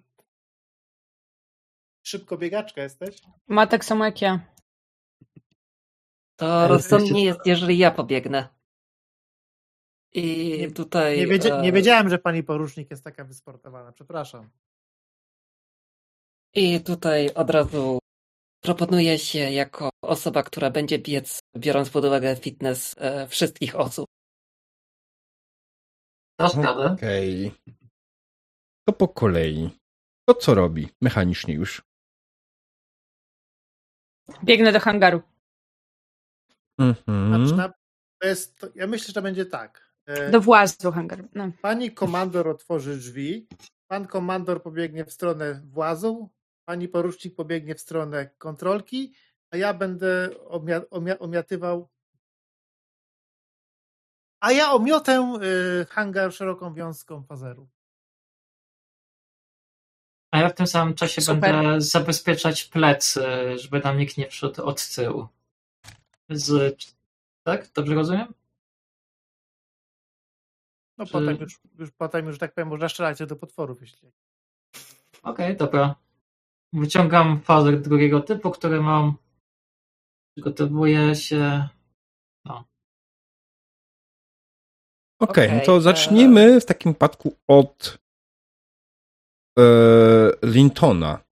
Szybko 2.10 2.39
biegaczka 2.39 2.82
jesteś? 2.82 3.22
Ma 3.48 3.66
tak 3.66 3.84
samo 3.84 4.05
jak 4.05 4.22
ja. 4.22 4.40
To 6.36 6.68
rozsądnie 6.68 7.24
jest, 7.24 7.40
jeżeli 7.47 7.78
ja 7.78 7.90
pobiegnę. 7.90 8.48
I 10.12 10.56
nie, 10.58 10.70
tutaj. 10.70 11.18
Nie, 11.18 11.26
wiedzia, 11.26 11.60
nie, 11.60 11.68
e, 11.68 11.72
wiedziałem, 11.72 12.08
że 12.08 12.18
pani 12.18 12.42
porucznik 12.42 12.90
jest 12.90 13.05
taka 13.05 13.24
wysportowana. 13.24 13.92
Przepraszam. 13.92 14.50
I 16.55 16.80
tutaj 16.80 17.34
od 17.34 17.50
razu 17.50 17.98
proponuję 18.60 19.18
się 19.18 19.39
jako 19.39 19.90
osoba, 20.02 20.42
która 20.42 20.70
będzie 20.70 20.98
biec, 20.98 21.40
biorąc 21.56 21.90
pod 21.90 22.05
uwagę 22.05 22.36
fitness 22.36 22.94
e, 22.98 23.28
wszystkich 23.28 23.76
osób. 23.76 24.06
Okej. 26.39 27.47
Okay. 27.47 27.74
To 28.89 28.92
po 28.92 29.08
kolei. 29.08 29.70
To 30.28 30.34
co 30.34 30.55
robi 30.55 30.89
mechanicznie 31.00 31.55
już? 31.55 31.90
Biegnę 34.44 34.73
do 34.73 34.81
hangaru. 34.81 35.23
Mhm. 36.78 37.75
to 38.20 38.28
jest, 38.28 38.59
to, 38.59 38.68
ja 38.75 38.86
myślę, 38.86 39.07
że 39.07 39.12
to 39.12 39.23
będzie 39.23 39.47
tak. 39.47 39.91
E, 40.07 40.31
do 40.31 40.41
włazu 40.41 40.92
hangaru. 40.92 41.28
No. 41.34 41.50
Pani 41.62 41.92
komandor 41.92 42.49
otworzy 42.49 42.97
drzwi, 42.97 43.49
pan 43.86 44.07
komandor 44.07 44.62
pobiegnie 44.62 45.05
w 45.05 45.12
stronę 45.12 45.60
włazu, 45.65 46.31
pani 46.65 46.89
porucznik 46.89 47.36
pobiegnie 47.36 47.75
w 47.75 47.81
stronę 47.81 48.31
kontrolki, 48.39 49.15
a 49.50 49.57
ja 49.57 49.75
będę 49.75 50.31
omia, 50.49 50.83
omia, 50.91 51.18
omiatywał 51.18 51.89
a 54.41 54.52
ja 54.52 54.73
omiotę 54.73 55.39
y, 55.83 55.86
hangar 55.86 56.33
szeroką 56.33 56.75
wiązką 56.75 57.23
fazeru. 57.23 57.68
A 60.33 60.39
ja 60.39 60.49
w 60.49 60.55
tym 60.55 60.67
samym 60.67 60.94
czasie 60.94 61.20
Super. 61.20 61.41
będę 61.41 61.81
zabezpieczać 61.81 62.65
plecy, 62.65 63.23
żeby 63.59 63.81
nam 63.81 63.99
nikt 63.99 64.17
nie 64.17 64.28
wszedł 64.28 64.62
od 64.62 64.89
tyłu. 64.94 65.28
Z... 66.28 66.76
Tak? 67.42 67.68
Dobrze 67.73 67.94
rozumiem? 67.94 68.34
No 70.99 71.07
Czy... 71.07 71.12
potem 71.12 71.36
już, 71.36 71.60
już 71.78 71.91
potem 71.91 72.26
już 72.26 72.39
tak 72.39 72.55
powiem, 72.55 72.68
można 72.68 72.89
strzelać 72.89 73.18
do 73.18 73.36
potworów, 73.36 73.81
jeśli. 73.81 74.09
Okej, 75.23 75.47
okay, 75.47 75.57
dobra. 75.57 75.94
Wyciągam 76.73 77.41
fazer 77.41 77.81
drugiego 77.81 78.20
typu, 78.20 78.50
który 78.50 78.81
mam. 78.81 79.15
Przygotowuję 80.36 81.15
się. 81.15 81.68
No. 82.44 82.65
Okej, 85.20 85.47
okay, 85.47 85.59
no 85.59 85.65
to 85.65 85.81
zacznijmy 85.81 86.60
w 86.60 86.67
takim 86.67 86.92
przypadku 86.92 87.36
od 87.49 87.99
e, 89.59 89.62
Lintona. 90.43 91.25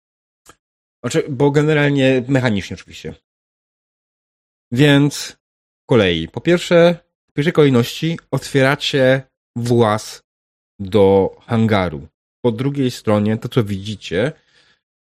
Znaczy, 1.04 1.24
bo 1.30 1.52
generalnie 1.52 2.24
mechanicznie 2.28 2.76
oczywiście. 2.76 3.14
Więc 4.72 5.38
kolei. 5.90 6.28
Po 6.28 6.42
pierwsze, 6.42 6.98
w 7.30 7.34
pierwszej 7.34 7.54
kolejności 7.54 8.20
otwieracie 8.32 9.22
włas 9.56 10.24
do 10.80 11.36
hangaru. 11.46 12.08
Po 12.46 12.52
drugiej 12.52 12.92
stronie 12.92 13.38
to, 13.38 13.50
co 13.50 13.64
widzicie, 13.64 14.32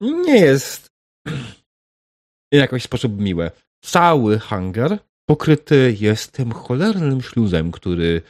nie 0.01 0.37
jest 0.37 0.91
w 2.51 2.55
jakiś 2.55 2.83
sposób 2.83 3.19
miłe. 3.19 3.51
Cały 3.83 4.39
hangar 4.39 4.99
pokryty 5.29 5.95
jest 5.99 6.31
tym 6.31 6.51
cholernym 6.51 7.21
śluzem, 7.21 7.71
który 7.71 8.21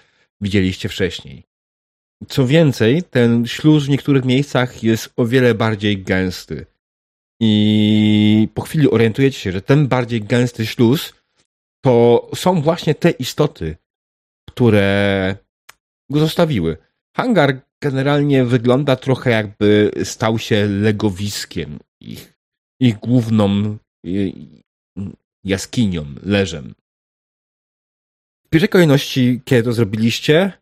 widzieliście 0.42 0.90
wcześniej. 0.90 1.44
Co 2.28 2.48
więcej, 2.48 3.04
ten 3.04 3.48
śluz 3.48 3.86
w 3.86 3.90
niektórych 3.90 4.26
miejscach 4.26 4.84
jest 4.84 5.14
o 5.16 5.26
wiele 5.26 5.56
bardziej 5.56 6.04
gęsty. 6.04 6.66
I 7.42 8.50
po 8.54 8.62
chwili 8.62 8.90
orientujecie 8.90 9.40
się, 9.40 9.52
że 9.52 9.62
ten 9.62 9.88
bardziej 9.88 10.22
gęsty 10.22 10.66
śluz 10.66 11.14
to 11.86 12.30
są 12.36 12.62
właśnie 12.62 12.96
te 12.96 13.10
istoty, 13.10 13.78
które 14.50 15.36
go 16.12 16.20
zostawiły. 16.20 16.78
Hangar 17.18 17.62
generalnie 17.84 18.46
wygląda 18.46 18.96
trochę 18.96 19.30
jakby 19.30 19.92
stał 20.04 20.40
się 20.40 20.68
legowiskiem 20.68 21.80
ich, 22.02 22.34
ich 22.82 22.98
główną 23.00 23.78
jaskinią, 25.44 26.06
leżem. 26.24 26.74
W 28.46 28.50
pierwszej 28.50 28.70
kolejności, 28.70 29.42
kiedy 29.46 29.64
to 29.64 29.74
zrobiliście, 29.74 30.54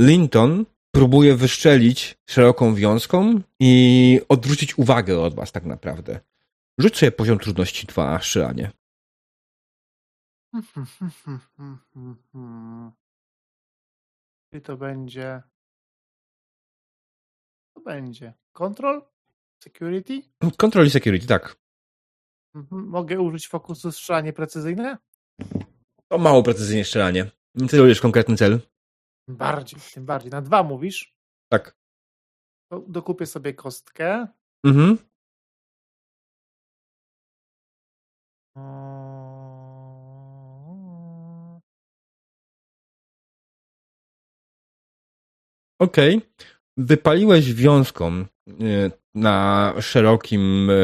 Linton 0.00 0.66
próbuje 0.90 1.36
wyszczelić 1.36 2.18
szeroką 2.28 2.74
wiązką 2.74 3.40
i 3.60 4.20
odwrócić 4.28 4.78
uwagę 4.78 5.20
od 5.20 5.34
was 5.34 5.52
tak 5.52 5.64
naprawdę. 5.64 6.20
Rzuć 6.78 6.96
sobie 6.96 7.12
poziom 7.12 7.38
trudności 7.38 7.86
2, 7.86 8.20
Szyanie. 8.20 8.70
I 14.52 14.60
to 14.60 14.76
będzie. 14.76 15.42
To 17.74 17.80
będzie. 17.80 18.32
Control? 18.52 19.02
Security? 19.64 20.22
Control 20.56 20.86
i 20.86 20.90
security, 20.90 21.26
tak. 21.26 21.56
Mhm. 22.54 22.86
Mogę 22.86 23.20
użyć 23.20 23.48
fokusu 23.48 23.92
strzelanie 23.92 24.32
precyzyjne? 24.32 24.98
To 26.08 26.18
mało 26.18 26.42
precyzyjnie 26.42 26.84
strzelanie. 26.84 27.30
Celujesz 27.68 28.00
konkretny 28.00 28.36
cel. 28.36 28.60
Tym 29.30 29.36
bardziej, 29.36 29.80
tym 29.94 30.06
bardziej. 30.06 30.30
Na 30.30 30.42
dwa 30.42 30.62
mówisz? 30.62 31.14
Tak. 31.48 31.76
To 32.72 32.80
dokupię 32.88 33.26
sobie 33.26 33.54
kostkę. 33.54 34.26
Mhm. 34.66 34.98
Okej. 45.78 46.16
Okay. 46.16 46.30
Wypaliłeś 46.76 47.54
wiązką 47.54 48.12
e, 48.12 48.26
na 49.14 49.74
szerokim 49.80 50.70
e, 50.70 50.74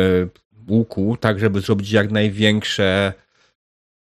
łuku, 0.68 1.16
tak 1.16 1.38
żeby 1.38 1.60
zrobić 1.60 1.92
jak 1.92 2.10
największe 2.10 3.12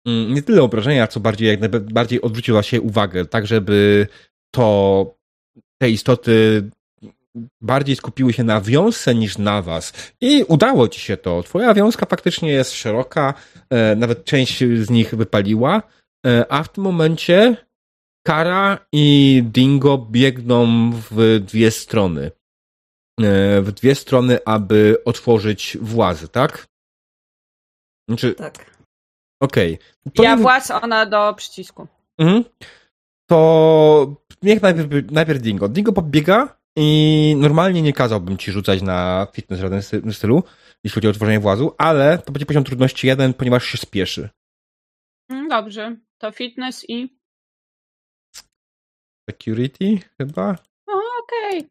nie 0.05 0.41
tyle 0.41 0.63
obrażenia, 0.63 1.07
co 1.07 1.19
bardziej 1.19 1.47
jak 1.47 1.59
najbardziej 1.59 2.21
odwróciła 2.21 2.63
się 2.63 2.81
uwagę, 2.81 3.25
tak 3.25 3.47
żeby 3.47 4.07
to 4.51 5.15
te 5.81 5.89
istoty 5.89 6.69
bardziej 7.61 7.95
skupiły 7.95 8.33
się 8.33 8.43
na 8.43 8.61
wiązce 8.61 9.15
niż 9.15 9.37
na 9.37 9.61
was. 9.61 9.93
I 10.21 10.43
udało 10.47 10.87
ci 10.87 10.99
się 10.99 11.17
to. 11.17 11.43
Twoja 11.43 11.73
wiązka 11.73 12.05
faktycznie 12.05 12.51
jest 12.51 12.71
szeroka, 12.71 13.33
e, 13.69 13.95
nawet 13.95 14.25
część 14.25 14.59
z 14.59 14.89
nich 14.89 15.15
wypaliła, 15.15 15.81
a 16.49 16.63
w 16.63 16.69
tym 16.69 16.83
momencie 16.83 17.57
Kara 18.27 18.85
i 18.91 19.43
Dingo 19.45 19.97
biegną 19.97 20.91
w 21.11 21.39
dwie 21.45 21.71
strony. 21.71 22.31
E, 23.21 23.61
w 23.61 23.71
dwie 23.71 23.95
strony, 23.95 24.39
aby 24.45 24.97
otworzyć 25.05 25.77
włazy, 25.81 26.27
tak? 26.27 26.67
Znaczy... 28.09 28.33
Tak. 28.33 28.72
Okej. 29.43 29.79
Okay. 30.05 30.25
Ja 30.25 30.35
nie... 30.35 30.41
właz, 30.41 30.71
ona 30.71 31.05
do 31.05 31.33
przycisku. 31.37 31.87
Mhm. 32.17 32.43
To 33.29 34.15
niech 34.41 34.61
najpierw, 34.61 35.11
najpierw 35.11 35.41
Dingo. 35.41 35.69
Dingo 35.69 35.93
pobiega 35.93 36.57
i 36.75 37.35
normalnie 37.37 37.81
nie 37.81 37.93
kazałbym 37.93 38.37
ci 38.37 38.51
rzucać 38.51 38.81
na 38.81 39.27
fitness 39.33 39.59
w 39.59 39.61
żadnym 39.61 40.13
stylu, 40.13 40.43
jeśli 40.83 40.95
chodzi 40.95 41.07
o 41.07 41.11
otworzenie 41.11 41.39
włazu, 41.39 41.75
ale 41.77 42.17
to 42.17 42.31
będzie 42.31 42.45
poziom 42.45 42.63
trudności 42.63 43.07
jeden, 43.07 43.33
ponieważ 43.33 43.65
się 43.65 43.77
spieszy. 43.77 44.29
Mm, 45.29 45.47
dobrze. 45.47 45.95
To 46.17 46.31
fitness 46.31 46.85
i 46.89 47.17
Security 49.29 49.99
chyba? 50.17 50.55
okej. 51.23 51.59
Okay. 51.59 51.69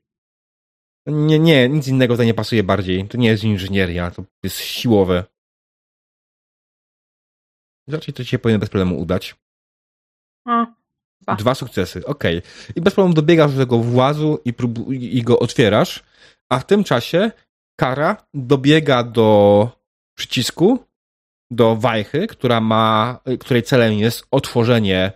Nie, 1.07 1.39
nie, 1.39 1.69
nic 1.69 1.89
innego 1.89 2.15
tutaj 2.15 2.27
nie 2.27 2.35
pasuje 2.35 2.63
bardziej. 2.63 3.09
To 3.09 3.19
nie 3.19 3.29
jest 3.29 3.45
inżynieria, 3.45 4.11
to 4.11 4.25
jest 4.43 4.57
siłowe. 4.57 5.25
Raczej 7.89 8.15
to 8.15 8.25
ci 8.25 8.31
się 8.31 8.39
powinno 8.39 8.61
bez 8.61 8.69
problemu 8.69 9.01
udać. 9.01 9.37
Dwa. 11.23 11.35
dwa 11.37 11.55
sukcesy, 11.55 12.07
okej. 12.07 12.39
Okay. 12.39 12.51
I 12.77 12.81
bez 12.81 12.95
problemu 12.95 13.15
dobiegasz 13.15 13.53
do 13.53 13.59
tego 13.59 13.79
włazu 13.79 14.39
i, 14.45 14.53
próbu- 14.53 14.93
i 14.93 15.23
go 15.23 15.39
otwierasz, 15.39 16.03
a 16.51 16.59
w 16.59 16.67
tym 16.67 16.85
czasie 16.85 17.31
Kara 17.81 18.17
dobiega 18.35 19.03
do 19.03 19.71
przycisku, 20.17 20.79
do 21.51 21.77
wajchy, 21.77 22.27
która 22.27 22.61
ma, 22.61 23.21
której 23.41 23.63
celem 23.63 23.93
jest 23.93 24.27
otworzenie 24.31 25.13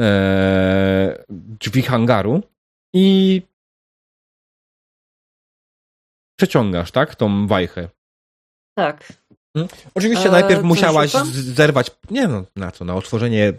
e, 0.00 1.24
drzwi 1.30 1.82
hangaru 1.82 2.42
i 2.94 3.42
przeciągasz, 6.38 6.90
tak? 6.90 7.14
Tą 7.14 7.46
wajchę. 7.46 7.88
Tak. 8.74 9.12
Hmm? 9.56 9.68
Oczywiście 9.94 10.28
e, 10.28 10.32
najpierw 10.32 10.62
musiałaś 10.62 11.12
zerwać. 11.32 11.90
Nie 12.10 12.28
no, 12.28 12.44
na 12.56 12.70
co? 12.70 12.84
Na 12.84 12.94
otworzenie, 12.94 13.52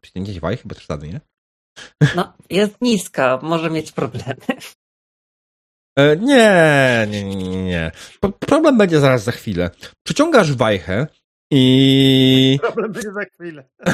przeciągnięcie 0.00 0.40
wajchy 0.40 0.68
bez 0.68 0.78
przesady, 0.78 1.08
nie? 1.08 1.20
No, 2.16 2.32
jest 2.50 2.80
niska, 2.80 3.38
może 3.42 3.70
mieć 3.70 3.92
problemy. 3.92 4.36
E, 5.98 6.16
nie, 6.16 7.06
nie, 7.10 7.24
nie, 7.24 7.64
nie. 7.64 7.92
Problem 8.38 8.78
będzie 8.78 9.00
zaraz 9.00 9.24
za 9.24 9.32
chwilę. 9.32 9.70
Przeciągasz 10.06 10.52
wajchę 10.52 11.06
i. 11.52 12.58
Problem 12.62 12.92
będzie 12.92 13.12
za 13.12 13.24
chwilę. 13.24 13.64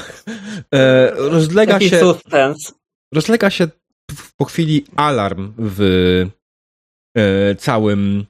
E, 0.75 1.11
rozlega 1.11 1.73
Taki 1.73 1.91
się. 1.91 2.01
Suspense. 2.01 2.73
Rozlega 3.15 3.51
się 3.51 3.69
po 4.37 4.45
chwili 4.45 4.85
alarm 4.97 5.53
w 5.59 6.27
całym 7.59 8.27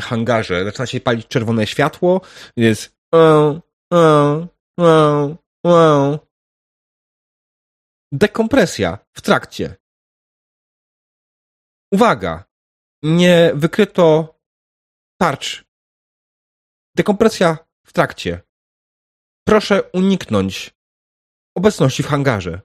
hangarze. 0.00 0.64
Zaczyna 0.64 0.86
się 0.86 1.00
palić 1.00 1.28
czerwone 1.28 1.66
światło. 1.66 2.20
Jest. 2.56 2.96
Dekompresja 8.12 8.98
w 9.12 9.20
trakcie. 9.20 9.76
Uwaga! 11.92 12.44
Nie 13.02 13.52
wykryto 13.54 14.38
tarcz. 15.20 15.64
Dekompresja 16.96 17.58
w 17.86 17.92
trakcie. 17.92 18.40
Proszę 19.46 19.82
uniknąć 19.82 20.74
obecności 21.56 22.02
w 22.02 22.06
hangarze. 22.06 22.60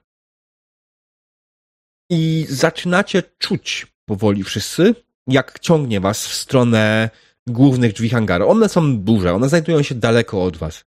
I 2.10 2.46
zaczynacie 2.48 3.22
czuć 3.22 3.86
powoli 4.08 4.44
wszyscy, 4.44 4.94
jak 5.28 5.58
ciągnie 5.58 6.00
was 6.00 6.26
w 6.26 6.34
stronę 6.34 7.10
głównych 7.46 7.92
drzwi 7.92 8.10
hangaru. 8.10 8.48
One 8.48 8.68
są 8.68 8.98
duże, 8.98 9.34
one 9.34 9.48
znajdują 9.48 9.82
się 9.82 9.94
daleko 9.94 10.42
od 10.42 10.56
was. 10.56 10.84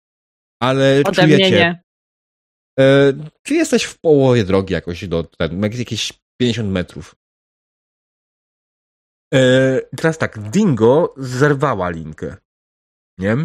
Ale 0.63 1.03
Ode 1.05 1.23
czujecie... 1.23 1.37
Mnie 1.37 1.51
nie. 1.51 1.83
E, 2.81 3.13
czy 3.43 3.55
jesteś 3.55 3.85
w 3.85 3.99
połowie 3.99 4.45
drogi 4.45 4.75
jakoś 4.75 5.09
do 5.09 5.25
ten, 5.25 5.63
jakieś 5.63 6.13
50 6.41 6.71
metrów? 6.71 7.15
E, 9.35 9.81
teraz 9.97 10.19
tak, 10.19 10.51
Dingo 10.51 11.15
zerwała 11.17 11.91
linkę. 11.91 12.37
Nie? 13.19 13.37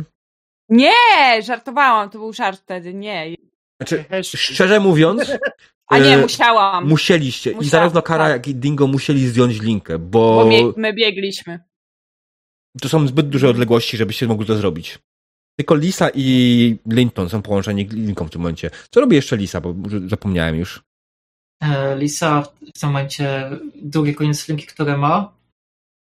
Nie, 0.69 1.41
żartowałam, 1.43 2.09
to 2.09 2.19
był 2.19 2.33
żart 2.33 2.61
wtedy, 2.61 2.93
nie. 2.93 3.35
Znaczy, 3.81 4.05
szczerze 4.23 4.79
mówiąc. 4.79 5.31
A 5.91 5.99
nie, 5.99 6.17
e, 6.17 6.21
musiałam. 6.21 6.87
Musieliście. 6.87 7.49
Musiałam, 7.49 7.65
I 7.65 7.69
zarówno 7.69 8.01
Kara, 8.01 8.23
tak. 8.23 8.33
jak 8.33 8.47
i 8.47 8.55
Dingo 8.55 8.87
musieli 8.87 9.27
zdjąć 9.27 9.61
linkę, 9.61 9.99
bo. 9.99 10.35
Bo 10.35 10.45
my, 10.45 10.73
my 10.77 10.93
biegliśmy. 10.93 11.59
To 12.81 12.89
są 12.89 13.07
zbyt 13.07 13.29
duże 13.29 13.49
odległości, 13.49 13.97
żebyście 13.97 14.27
mogli 14.27 14.47
to 14.47 14.55
zrobić. 14.55 14.99
Tylko 15.57 15.75
Lisa 15.75 16.09
i 16.13 16.77
Linton 16.87 17.29
są 17.29 17.41
połączeni 17.41 17.85
linką 17.85 18.25
w 18.25 18.29
tym 18.29 18.41
momencie. 18.41 18.69
Co 18.91 19.01
robi 19.01 19.15
jeszcze 19.15 19.37
Lisa, 19.37 19.61
bo 19.61 19.75
zapomniałem 20.07 20.55
już. 20.55 20.83
E, 21.63 21.97
Lisa 21.97 22.41
w 22.75 22.79
tym 22.79 22.89
momencie 22.89 23.49
drugi 23.75 24.15
koniec 24.15 24.47
linki, 24.47 24.67
które 24.67 24.97
ma, 24.97 25.33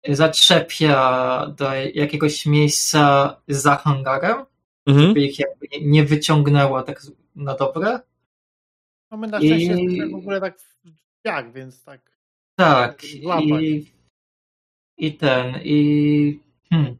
zatrzepia 0.07 1.47
do 1.57 1.73
jakiegoś 1.93 2.45
miejsca 2.45 3.35
za 3.47 3.75
hangarem 3.75 4.45
mhm. 4.85 5.07
żeby 5.07 5.21
ich 5.21 5.39
jakby 5.39 5.67
nie 5.81 6.05
wyciągnęła 6.05 6.83
tak 6.83 7.01
na 7.35 7.55
dobre. 7.55 7.99
No 9.11 9.17
my 9.17 9.27
na 9.27 9.37
szczęście 9.37 9.73
I... 9.73 10.11
w 10.11 10.15
ogóle 10.15 10.41
tak 10.41 10.59
w 10.59 10.75
drzwiach, 10.83 11.53
więc 11.53 11.83
tak. 11.83 12.11
Tak. 12.55 13.03
I, 13.03 13.93
I 14.97 15.13
ten, 15.13 15.59
i. 15.63 16.39
Hmm. 16.69 16.97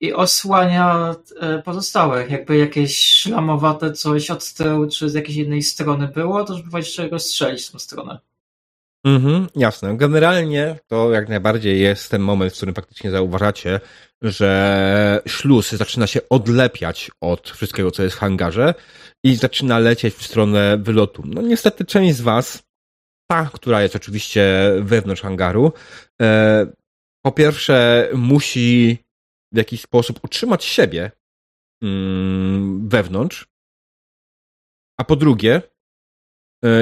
I 0.00 0.12
osłania 0.12 1.14
e, 1.40 1.62
pozostałych. 1.62 2.30
Jakby 2.30 2.56
jakieś 2.56 2.98
szlamowate 2.98 3.92
coś 3.92 4.30
od 4.30 4.52
tyłu, 4.52 4.88
czy 4.88 5.10
z 5.10 5.14
jakiejś 5.14 5.36
jednej 5.36 5.62
strony 5.62 6.08
było, 6.08 6.44
to 6.44 6.56
żeby 6.56 6.70
go 7.10 7.18
strzelić 7.18 7.66
w 7.66 7.72
tą 7.72 7.78
stronę. 7.78 8.18
Mhm, 9.04 9.48
jasne. 9.56 9.96
Generalnie 9.96 10.78
to 10.86 11.12
jak 11.12 11.28
najbardziej 11.28 11.80
jest 11.80 12.10
ten 12.10 12.22
moment, 12.22 12.52
w 12.52 12.56
którym 12.56 12.74
faktycznie 12.74 13.10
zauważacie, 13.10 13.80
że 14.22 15.22
śluz 15.26 15.72
zaczyna 15.72 16.06
się 16.06 16.20
odlepiać 16.28 17.10
od 17.20 17.50
wszystkiego, 17.50 17.90
co 17.90 18.02
jest 18.02 18.16
w 18.16 18.18
hangarze 18.18 18.74
i 19.24 19.36
zaczyna 19.36 19.78
lecieć 19.78 20.14
w 20.14 20.26
stronę 20.26 20.78
wylotu. 20.78 21.22
No 21.26 21.42
niestety 21.42 21.84
część 21.84 22.16
z 22.16 22.20
was, 22.20 22.62
ta, 23.30 23.50
która 23.52 23.82
jest 23.82 23.96
oczywiście 23.96 24.72
wewnątrz 24.80 25.22
hangaru, 25.22 25.72
e, 26.22 26.66
po 27.24 27.32
pierwsze 27.32 28.08
musi 28.14 28.98
w 29.52 29.56
jakiś 29.56 29.80
sposób 29.80 30.20
utrzymać 30.24 30.64
siebie 30.64 31.10
mm, 31.82 32.88
wewnątrz, 32.88 33.48
a 35.00 35.04
po 35.04 35.16
drugie 35.16 35.62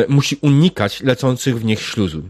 musi 0.09 0.37
unikać 0.37 1.01
lecących 1.01 1.59
w 1.59 1.65
nich 1.65 1.81
śluzu. 1.81 2.29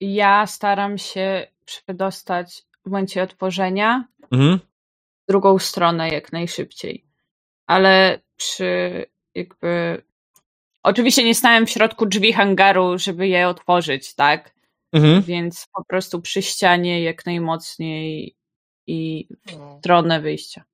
Ja 0.00 0.46
staram 0.46 0.98
się 0.98 1.46
przedostać 1.64 2.62
w 2.82 2.90
momencie 2.90 3.22
otworzenia 3.22 4.08
mhm. 4.30 4.58
w 4.58 5.26
drugą 5.28 5.58
stronę 5.58 6.08
jak 6.08 6.32
najszybciej. 6.32 7.04
Ale 7.66 8.20
przy 8.36 9.04
jakby. 9.34 10.02
Oczywiście 10.82 11.24
nie 11.24 11.34
stałem 11.34 11.66
w 11.66 11.70
środku 11.70 12.06
drzwi 12.06 12.32
hangaru, 12.32 12.98
żeby 12.98 13.28
je 13.28 13.48
otworzyć, 13.48 14.14
tak? 14.14 14.54
Mhm. 14.92 15.22
Więc 15.22 15.68
po 15.72 15.84
prostu 15.84 16.20
przy 16.20 16.42
ścianie 16.42 17.02
jak 17.02 17.26
najmocniej 17.26 18.36
i 18.86 19.28
w 19.46 19.78
stronę 19.78 20.20
wyjścia. 20.20 20.64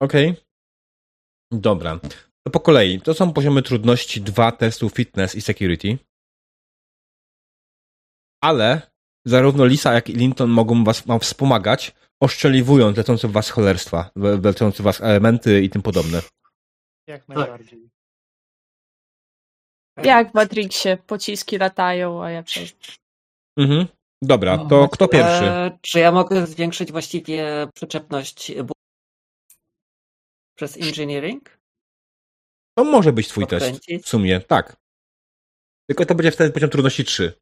Okej. 0.00 0.30
Okay. 0.30 0.42
Dobra. 1.52 2.00
To 2.46 2.50
po 2.50 2.60
kolei. 2.60 3.00
To 3.00 3.14
są 3.14 3.32
poziomy 3.32 3.62
trudności 3.62 4.20
dwa 4.20 4.52
testu 4.52 4.90
fitness 4.90 5.34
i 5.34 5.40
security. 5.40 5.98
Ale 8.40 8.90
zarówno 9.24 9.64
Lisa, 9.64 9.92
jak 9.92 10.10
i 10.10 10.12
Linton 10.12 10.50
mogą 10.50 10.84
was 10.84 11.00
wam 11.00 11.20
wspomagać, 11.20 11.94
oszczeliwując 12.20 12.96
lecące 12.96 13.28
w 13.28 13.32
was 13.32 13.50
cholerstwa, 13.50 14.10
lecące 14.42 14.82
w 14.82 14.84
was 14.84 15.00
elementy 15.00 15.62
i 15.62 15.70
tym 15.70 15.82
podobne. 15.82 16.22
Jak 17.06 17.28
najbardziej. 17.28 17.90
Jak 20.02 20.30
w 20.30 20.34
Matrixie, 20.34 20.96
pociski 20.96 21.58
latają, 21.58 22.24
a 22.24 22.30
ja 22.30 22.42
przez... 22.42 22.72
Mhm. 23.58 23.86
Dobra, 24.22 24.58
to 24.58 24.80
no, 24.80 24.88
kto 24.88 25.08
pierwszy? 25.08 25.44
E, 25.44 25.78
czy 25.80 25.98
ja 25.98 26.12
mogę 26.12 26.46
zwiększyć 26.46 26.92
właściwie 26.92 27.68
przyczepność 27.74 28.52
przez 30.56 30.76
engineering? 30.76 31.56
To 32.78 32.84
może 32.84 33.12
być 33.12 33.28
twój 33.28 33.46
test. 33.46 33.80
W 34.02 34.08
sumie, 34.08 34.40
tak. 34.40 34.76
Tylko 35.88 36.06
to 36.06 36.14
będzie 36.14 36.32
wtedy 36.32 36.52
poziom 36.52 36.70
trudności 36.70 37.04
3. 37.04 37.40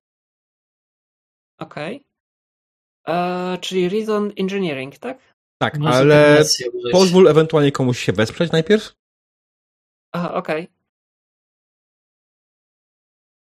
Okej. 1.59 1.97
Okay. 1.97 3.15
E, 3.17 3.59
czyli 3.59 3.89
Reason 3.89 4.33
Engineering, 4.39 4.99
tak? 4.99 5.35
Tak, 5.59 5.79
Może 5.79 5.95
ale 5.95 6.45
pozwól 6.93 7.29
ewentualnie 7.29 7.73
komuś 7.73 7.99
się 7.99 8.13
wesprzeć 8.13 8.53
najpierw. 8.53 8.95
Aha, 10.13 10.35
okej. 10.35 10.63
Okay. 10.63 10.75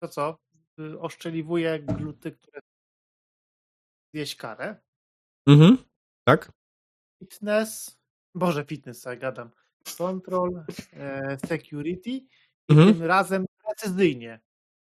To 0.03 0.09
co? 0.09 0.39
Oszczeliwuje 1.01 1.79
gluty, 1.81 2.33
które 2.33 2.61
zjeść 4.15 4.37
karę. 4.37 4.77
Mhm, 5.49 5.79
tak. 6.29 6.53
Fitness, 7.23 7.99
Boże, 8.35 8.65
fitness, 8.65 9.05
ja 9.05 9.17
gadam. 9.17 9.51
Control, 9.99 10.65
e, 10.93 11.37
security 11.47 12.11
i 12.11 12.27
mhm. 12.69 12.95
tym 12.95 13.03
razem 13.03 13.47
precyzyjnie. 13.65 14.41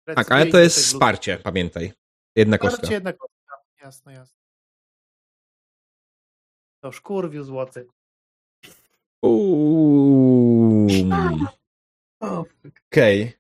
precyzyjnie. 0.06 0.26
Tak, 0.26 0.32
ale 0.32 0.52
to 0.52 0.60
jest 0.60 0.78
wsparcie, 0.78 1.38
pamiętaj. 1.38 1.94
Jedna 2.36 2.58
wsparcie, 2.58 2.78
kostka. 2.78 2.94
jedna 2.94 3.14
kostka, 3.14 3.56
jasno, 3.82 4.12
jasno. 4.12 4.42
To 6.84 6.92
szkurwiu 6.92 7.44
złoty. 7.44 7.88
Okej. 12.20 13.22
Okay. 13.22 13.34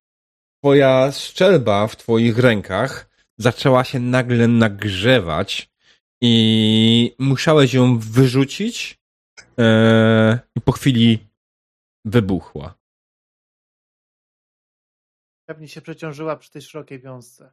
Twoja 0.60 1.12
szczelba 1.12 1.88
w 1.88 1.96
twoich 1.96 2.38
rękach 2.38 3.10
zaczęła 3.38 3.84
się 3.84 4.00
nagle 4.00 4.48
nagrzewać 4.48 5.72
i 6.22 7.16
musiałeś 7.20 7.74
ją 7.74 8.00
wyrzucić 8.00 9.00
e, 9.60 10.40
i 10.56 10.62
po 10.62 10.72
chwili 10.72 11.31
wybuchła. 12.06 12.76
Pewnie 15.50 15.68
się 15.68 15.82
przeciążyła 15.82 16.36
przy 16.36 16.52
tej 16.52 16.62
szerokiej 16.62 17.00
wiązce. 17.00 17.52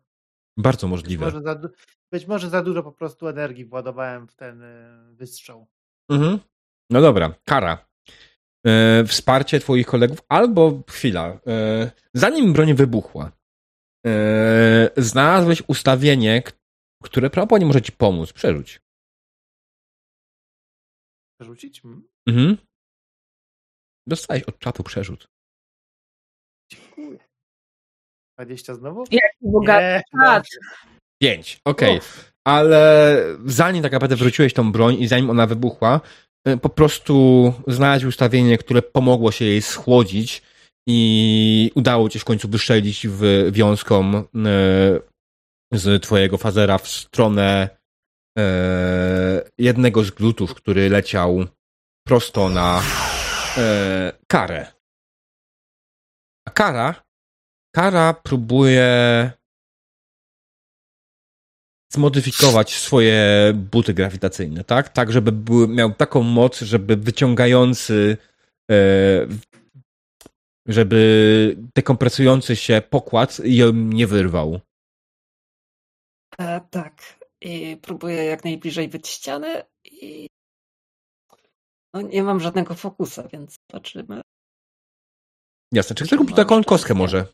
Bardzo 0.56 0.88
możliwe. 0.88 1.24
Być 1.24 1.34
może 1.34 1.44
za, 1.44 1.68
być 2.12 2.26
może 2.26 2.48
za 2.48 2.62
dużo 2.62 2.82
po 2.82 2.92
prostu 2.92 3.28
energii 3.28 3.64
władowałem 3.64 4.28
w 4.28 4.34
ten 4.34 4.62
e, 4.62 4.98
wystrzał. 5.12 5.66
Mhm. 6.10 6.38
No 6.90 7.00
dobra, 7.00 7.34
kara. 7.44 7.88
E, 8.66 9.04
wsparcie 9.04 9.60
twoich 9.60 9.86
kolegów, 9.86 10.18
albo 10.28 10.82
chwila. 10.88 11.40
E, 11.46 11.90
zanim 12.14 12.52
broń 12.52 12.74
wybuchła, 12.74 13.32
e, 14.06 14.90
znalazłeś 14.96 15.62
ustawienie, 15.68 16.42
które 17.02 17.30
prawdopodobnie 17.30 17.66
może 17.66 17.82
ci 17.82 17.92
pomóc. 17.92 18.32
Przerzuć. 18.32 18.80
Przerzucić? 21.40 21.82
Hmm? 21.82 22.08
Mhm. 22.26 22.56
Dostałeś 24.08 24.42
od 24.42 24.58
czatu 24.58 24.82
przerzut. 24.82 25.28
Dziękuję. 26.72 27.18
20 28.38 28.74
znowu? 28.74 29.04
Jaki 29.10 29.36
bogaty 29.42 30.02
czat. 30.20 30.46
5, 31.22 31.60
okej. 31.64 31.96
Okay. 31.96 32.08
Ale 32.46 33.16
zanim 33.46 33.82
tak 33.82 33.92
naprawdę 33.92 34.16
wróciłeś 34.16 34.52
tą 34.54 34.72
broń 34.72 34.94
i 34.94 35.08
zanim 35.08 35.30
ona 35.30 35.46
wybuchła, 35.46 36.00
y, 36.48 36.56
po 36.56 36.68
prostu 36.68 37.52
znaleźć 37.66 38.04
ustawienie, 38.04 38.58
które 38.58 38.82
pomogło 38.82 39.32
się 39.32 39.44
jej 39.44 39.62
schłodzić 39.62 40.42
i 40.88 41.72
udało 41.74 42.08
ci 42.08 42.18
się 42.18 42.22
w 42.22 42.24
końcu 42.24 42.48
wystrzelić 42.48 43.06
w 43.08 43.48
wiązką 43.52 44.14
y, 44.14 44.24
z 45.72 46.02
twojego 46.02 46.38
fazera 46.38 46.78
w 46.78 46.88
stronę 46.88 47.68
y, 48.38 48.42
jednego 49.58 50.04
z 50.04 50.10
glutów, 50.10 50.54
który 50.54 50.90
leciał 50.90 51.44
prosto 52.06 52.48
na 52.48 52.82
karę. 54.26 54.72
A 56.48 56.50
kara, 56.50 56.94
kara 57.74 58.14
próbuje 58.14 58.88
zmodyfikować 61.92 62.74
swoje 62.74 63.52
buty 63.54 63.94
grawitacyjne, 63.94 64.64
tak? 64.64 64.88
Tak, 64.88 65.12
żeby 65.12 65.32
były, 65.32 65.68
miał 65.68 65.94
taką 65.94 66.22
moc, 66.22 66.60
żeby 66.60 66.96
wyciągający, 66.96 68.16
e, 68.70 68.74
żeby 70.66 71.56
dekompresujący 71.74 72.56
się 72.56 72.82
pokład 72.90 73.40
ją 73.44 73.72
nie 73.72 74.06
wyrwał. 74.06 74.60
E, 76.38 76.60
tak. 76.70 77.18
I 77.40 77.76
próbuję 77.82 78.24
jak 78.24 78.44
najbliżej 78.44 78.88
być 78.88 79.08
ściany 79.08 79.62
i 79.84 80.28
no, 81.94 82.02
nie 82.02 82.22
mam 82.22 82.40
żadnego 82.40 82.74
fokusa, 82.74 83.28
więc 83.28 83.56
zobaczymy. 83.70 84.20
Jasne. 85.72 85.96
Czy 85.96 86.04
chcesz 86.04 86.18
kupić 86.18 86.36
taką 86.36 86.64
kostkę 86.64 86.94
może? 86.94 87.26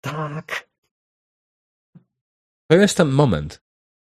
Tak. 0.00 0.68
To 2.70 2.76
jest 2.76 2.96
ten 2.96 3.08
moment, 3.08 3.62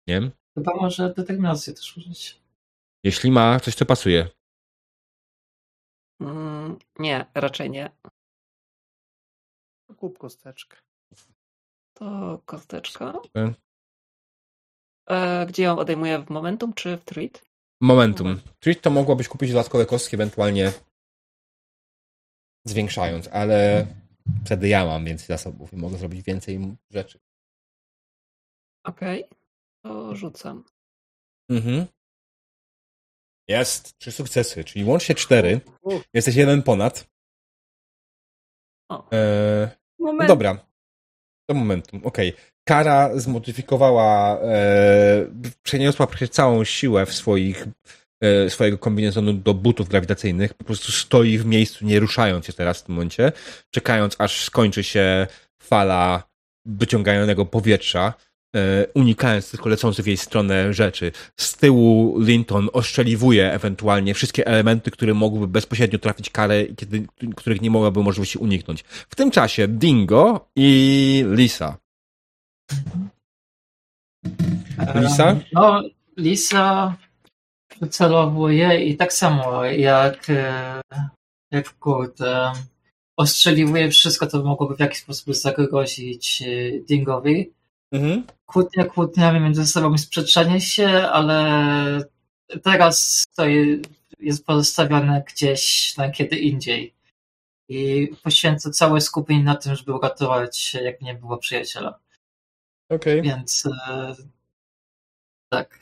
nie? 0.09 0.31
Chyba 0.55 0.75
może 0.75 1.15
determinację 1.15 1.75
też 1.75 1.97
użyć. 1.97 2.43
Jeśli 3.05 3.31
ma 3.31 3.61
coś, 3.61 3.75
co 3.75 3.87
pasuje. 3.87 4.29
Mm, 6.21 6.79
nie, 6.99 7.27
raczej 7.35 7.71
nie. 7.71 7.91
Kup 9.97 10.19
kosteczkę. 10.19 10.77
To 11.95 12.39
kosteczka. 12.47 13.13
E, 15.11 15.47
gdzie 15.47 15.63
ją 15.63 15.79
odejmuję 15.79 16.19
w 16.19 16.31
momentum 16.31 16.73
czy 16.75 16.97
w 16.97 17.05
treat? 17.05 17.52
Momentum. 17.83 18.41
Treat 18.61 18.81
to 18.81 18.91
mogłabyś 18.91 19.29
kupić 19.29 19.51
dodatkowe 19.53 19.87
kostki, 19.87 20.17
ewentualnie 20.17 20.73
zwiększając, 22.65 23.29
ale 23.29 23.87
wtedy 24.45 24.69
ja 24.69 24.85
mam 24.85 25.05
więcej 25.05 25.27
zasobów 25.27 25.73
i 25.73 25.77
mogę 25.77 25.99
zrobić 25.99 26.23
więcej 26.23 26.77
rzeczy. 26.91 27.19
Okej, 28.85 29.25
okay. 29.25 29.39
to 29.83 30.17
rzucam. 30.17 30.65
Mhm. 31.51 31.87
Jest, 33.49 33.99
trzy 33.99 34.13
sukcesy, 34.13 34.65
czyli 34.65 34.85
łącznie 34.85 35.15
cztery. 35.15 35.61
Jesteś 36.15 36.37
jeden 36.37 36.63
ponad. 36.63 37.11
E, 39.13 39.71
no 39.99 40.27
dobra. 40.27 40.67
Do 41.49 41.55
momentu, 41.55 41.97
okej. 42.05 42.35
Okay. 42.35 42.52
Kara 42.65 43.11
zmodyfikowała, 43.15 44.41
e, 44.41 45.27
przeniosła 45.63 46.09
całą 46.31 46.65
siłę 46.65 47.07
w 47.07 47.15
swoich, 47.15 47.67
e, 48.21 48.51
swojego 48.51 48.79
kombinezonu 48.79 49.33
do 49.33 49.55
butów 49.55 49.89
grawitacyjnych. 49.89 50.55
Po 50.55 50.65
prostu 50.65 50.93
stoi 50.93 51.39
w 51.39 51.47
miejscu, 51.47 51.85
nie 51.85 52.01
ruszając 52.01 52.47
się 52.47 52.53
teraz 52.53 52.81
w 52.81 52.83
tym 52.83 52.95
momencie, 52.95 53.33
czekając 53.71 54.17
aż 54.19 54.45
skończy 54.45 54.85
się 54.85 55.27
fala 55.63 56.23
wyciąganego 56.67 57.47
powietrza 57.47 58.15
E, 58.57 58.87
unikając 58.95 59.51
tylko 59.51 59.69
lecących 59.69 60.05
w 60.05 60.09
jej 60.09 60.17
stronę 60.17 60.73
rzeczy. 60.73 61.13
Z 61.37 61.57
tyłu 61.57 62.21
Linton 62.21 62.69
oszczeliwuje 62.73 63.53
ewentualnie 63.53 64.15
wszystkie 64.15 64.47
elementy, 64.47 64.91
które 64.91 65.15
mogłyby 65.15 65.49
bezpośrednio 65.49 65.99
trafić 65.99 66.31
karę, 66.31 66.65
kiedy, 66.67 67.07
których 67.37 67.61
nie 67.61 67.71
mogłaby 67.71 68.03
możliwości 68.03 68.39
uniknąć. 68.39 68.85
W 69.09 69.15
tym 69.15 69.31
czasie 69.31 69.69
Dingo 69.69 70.49
i 70.57 71.25
Lisa. 71.29 71.82
Lisa? 74.95 75.37
No, 75.53 75.83
Lisa 76.17 76.97
wycelowuje 77.81 78.85
i 78.85 78.97
tak 78.97 79.13
samo 79.13 79.65
jak, 79.65 80.31
e, 80.31 80.81
jak 81.51 81.79
Kurt 81.79 82.19
ostrzeliwuje 83.17 83.91
wszystko, 83.91 84.27
co 84.27 84.43
mogłoby 84.45 84.77
w 84.77 84.81
jakiś 84.81 84.99
sposób 84.99 85.35
zagrozić 85.35 86.43
e, 86.43 86.81
Dingowi 86.81 87.53
Mhm. 87.93 88.27
Kłótnia 88.47 88.85
kłótniami 88.85 89.41
między 89.41 89.67
sobą 89.67 89.99
sprzeczanie 89.99 90.61
się, 90.61 90.89
ale 90.89 92.05
teraz 92.63 93.25
to 93.37 93.45
jest 94.21 94.47
pozostawione 94.47 95.25
gdzieś 95.33 95.97
na 95.97 96.11
kiedy 96.11 96.37
indziej. 96.37 96.95
I 97.69 98.09
poświęcę 98.23 98.71
całe 98.71 99.01
skupienie 99.01 99.45
na 99.45 99.55
tym, 99.55 99.77
żeby 99.77 99.95
uratować, 99.95 100.75
jak 100.75 101.01
nie 101.01 101.15
było 101.15 101.39
przyjaciela. 101.39 101.99
Okay. 102.95 103.23
Więc 103.23 103.67
e, 103.67 104.15
tak. 105.49 105.79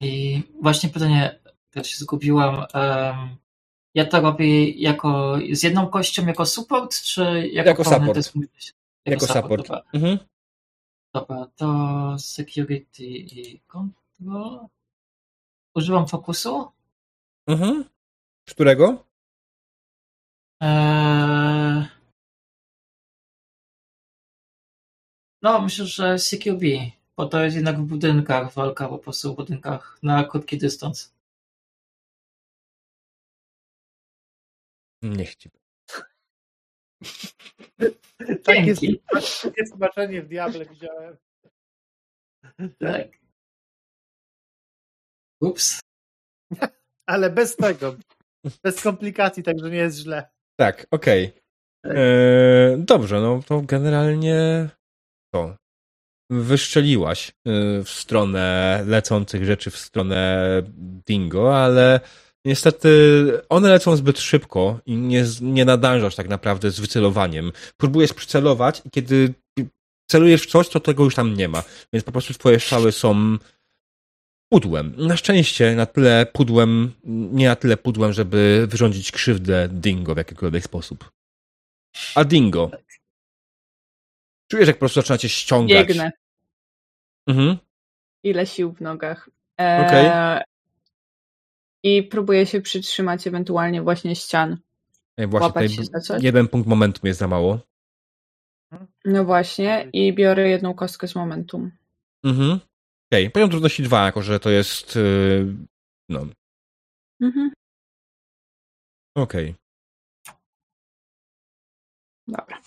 I 0.00 0.42
właśnie 0.62 0.88
pytanie, 0.88 1.40
teraz 1.70 1.88
się 1.88 1.96
zgubiłam. 1.96 2.54
Um, 2.54 3.36
ja 3.94 4.06
to 4.06 4.20
robię 4.20 4.70
jako 4.70 5.38
z 5.52 5.62
jedną 5.62 5.86
kością 5.86 6.26
jako 6.26 6.46
support, 6.46 7.02
czy 7.02 7.48
jako, 7.52 7.68
jako 7.68 7.84
support? 7.84 8.16
Jako, 8.16 8.46
jako 9.06 9.26
support. 9.26 9.66
support. 9.66 9.84
Mhm. 9.94 10.18
Dobra, 11.14 11.46
to 11.56 12.16
security 12.18 13.04
i 13.06 13.60
control. 13.60 14.66
Używam 15.74 16.08
fokusu. 16.08 16.72
Mhm. 17.46 17.84
Którego? 18.48 19.04
Eee... 20.60 21.59
No, 25.42 25.60
myślę, 25.60 25.86
że 25.86 26.16
CQB, 26.18 26.62
bo 27.16 27.26
to 27.26 27.44
jest 27.44 27.56
jednak 27.56 27.76
w 27.76 27.84
budynkach 27.84 28.52
walka 28.52 28.88
po 28.88 28.98
prostu 28.98 29.32
w 29.32 29.36
budynkach 29.36 29.98
na 30.02 30.24
krótki 30.24 30.58
dystans. 30.58 31.14
Niech 35.02 35.36
ci. 35.36 35.50
Takie, 38.44 38.74
takie 39.42 39.66
smaczenie 39.66 40.22
w 40.22 40.28
Diable 40.28 40.66
widziałem. 40.66 41.16
Tak. 42.78 43.08
Ups. 45.40 45.80
Ale 47.06 47.30
bez 47.30 47.56
tego. 47.56 47.96
Bez 48.62 48.82
komplikacji, 48.82 49.42
także 49.42 49.70
nie 49.70 49.76
jest 49.78 49.98
źle. 49.98 50.30
Tak, 50.56 50.86
okej. 50.90 51.26
Okay. 51.26 51.40
Tak. 51.82 51.96
E, 51.96 52.76
dobrze, 52.78 53.20
no 53.20 53.40
to 53.46 53.60
generalnie 53.60 54.68
to. 55.30 55.56
Wyszczeliłaś 56.30 57.28
e, 57.28 57.32
w 57.84 57.90
stronę 57.90 58.84
lecących 58.86 59.44
rzeczy, 59.44 59.70
w 59.70 59.76
stronę 59.76 60.62
Dingo, 61.06 61.56
ale 61.64 62.00
Niestety 62.44 62.90
one 63.48 63.68
lecą 63.68 63.96
zbyt 63.96 64.20
szybko 64.20 64.80
i 64.86 64.96
nie, 64.96 65.24
nie 65.40 65.64
nadążasz 65.64 66.14
tak 66.16 66.28
naprawdę 66.28 66.70
z 66.70 66.80
wycelowaniem. 66.80 67.52
Próbujesz 67.76 68.12
przycelować 68.12 68.82
i 68.84 68.90
kiedy 68.90 69.34
celujesz 70.10 70.42
w 70.42 70.50
coś, 70.50 70.68
to 70.68 70.80
tego 70.80 71.04
już 71.04 71.14
tam 71.14 71.34
nie 71.34 71.48
ma. 71.48 71.62
Więc 71.92 72.04
po 72.04 72.12
prostu 72.12 72.34
twoje 72.34 72.60
strzały 72.60 72.92
są 72.92 73.38
pudłem. 74.52 74.94
Na 74.96 75.16
szczęście 75.16 75.74
na 75.74 75.86
tyle 75.86 76.26
pudłem, 76.32 76.92
nie 77.32 77.48
na 77.48 77.56
tyle 77.56 77.76
pudłem, 77.76 78.12
żeby 78.12 78.66
wyrządzić 78.70 79.12
krzywdę 79.12 79.68
Dingo 79.72 80.14
w 80.14 80.18
jakikolwiek 80.18 80.64
sposób. 80.64 81.10
A 82.14 82.24
Dingo. 82.24 82.70
Czujesz, 84.50 84.68
jak 84.68 84.76
po 84.76 84.80
prostu 84.80 85.00
zaczyna 85.00 85.18
cię 85.18 85.28
ściągać. 85.28 85.86
Biegnę. 85.88 86.12
Mhm. 87.26 87.56
Ile 88.22 88.46
sił 88.46 88.72
w 88.72 88.80
nogach. 88.80 89.30
Eee, 89.58 89.86
okay 89.86 90.40
i 91.82 92.02
próbuję 92.02 92.46
się 92.46 92.60
przytrzymać 92.60 93.26
ewentualnie 93.26 93.82
właśnie 93.82 94.16
ścian. 94.16 94.56
Ej, 95.18 95.26
właśnie 95.26 95.68
jeden 96.20 96.48
punkt 96.48 96.68
momentum 96.68 97.02
jest 97.04 97.20
za 97.20 97.28
mało. 97.28 97.58
No 99.04 99.24
właśnie 99.24 99.90
i 99.92 100.12
biorę 100.14 100.48
jedną 100.48 100.74
kostkę 100.74 101.08
z 101.08 101.14
momentum. 101.14 101.70
Mhm. 102.24 102.50
Okej, 102.50 103.24
okay. 103.24 103.30
poziom 103.30 103.50
trudności 103.50 103.82
dwa, 103.82 104.04
jako 104.04 104.22
że 104.22 104.40
to 104.40 104.50
jest 104.50 104.96
yy, 104.96 105.56
no. 106.08 106.26
Mhm. 107.20 107.50
Okej. 109.16 109.54
Okay. 110.28 110.36
Dobra. 112.28 112.60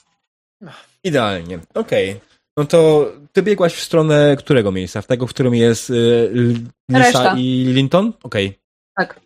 Idealnie. 1.04 1.60
Okej. 1.74 2.10
Okay. 2.10 2.22
No 2.58 2.66
to 2.66 3.12
ty 3.32 3.42
biegłaś 3.42 3.74
w 3.74 3.84
stronę 3.84 4.36
którego 4.40 4.72
miejsca? 4.72 5.02
W 5.02 5.08
tego, 5.08 5.28
w 5.28 5.30
którym 5.30 5.56
jest 5.56 5.90
yy, 5.90 6.32
Lisa 6.90 7.04
Reszta. 7.04 7.36
i 7.38 7.66
Linton? 7.74 8.14
Okej. 8.24 8.48
Okay. 8.48 8.60
Tak. 8.96 9.20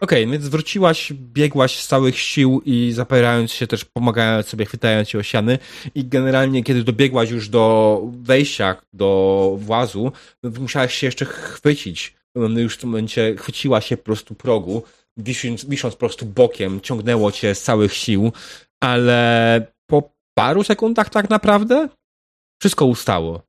Okej, 0.00 0.24
okay, 0.24 0.32
więc 0.32 0.48
wróciłaś, 0.48 1.12
biegłaś 1.12 1.78
z 1.78 1.86
całych 1.86 2.18
sił 2.18 2.62
i 2.64 2.92
zapierając 2.92 3.52
się 3.52 3.66
też, 3.66 3.84
pomagając 3.84 4.46
sobie, 4.46 4.64
chwytając 4.64 5.08
się 5.08 5.18
o 5.18 5.22
siany 5.22 5.58
i 5.94 6.04
generalnie, 6.04 6.64
kiedy 6.64 6.84
dobiegłaś 6.84 7.30
już 7.30 7.48
do 7.48 8.00
wejścia, 8.22 8.76
do 8.92 9.54
włazu, 9.58 10.12
musiałaś 10.60 10.94
się 10.94 11.06
jeszcze 11.06 11.24
chwycić. 11.24 12.14
Już 12.56 12.74
w 12.74 12.78
tym 12.78 12.90
momencie 12.90 13.34
chwyciła 13.38 13.80
się 13.80 13.96
po 13.96 14.04
prostu 14.04 14.34
progu, 14.34 14.82
wisząc, 15.16 15.64
wisząc 15.64 15.94
po 15.94 15.98
prostu 15.98 16.26
bokiem, 16.26 16.80
ciągnęło 16.80 17.32
cię 17.32 17.54
z 17.54 17.62
całych 17.62 17.94
sił, 17.94 18.32
ale 18.80 19.66
po 19.86 20.12
paru 20.38 20.64
sekundach 20.64 21.10
tak 21.10 21.30
naprawdę 21.30 21.88
wszystko 22.62 22.86
ustało. 22.86 23.42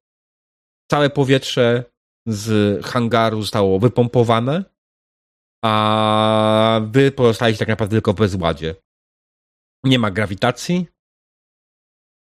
Całe 0.91 1.09
powietrze 1.09 1.83
z 2.27 2.85
hangaru 2.85 3.41
zostało 3.41 3.79
wypompowane 3.79 4.63
a 5.63 6.81
wy 6.91 7.11
pozostaliście 7.11 7.59
tak 7.59 7.67
naprawdę 7.67 7.95
tylko 7.95 8.13
w 8.13 8.15
bezładzie. 8.15 8.75
Nie 9.83 9.99
ma 9.99 10.11
grawitacji. 10.11 10.87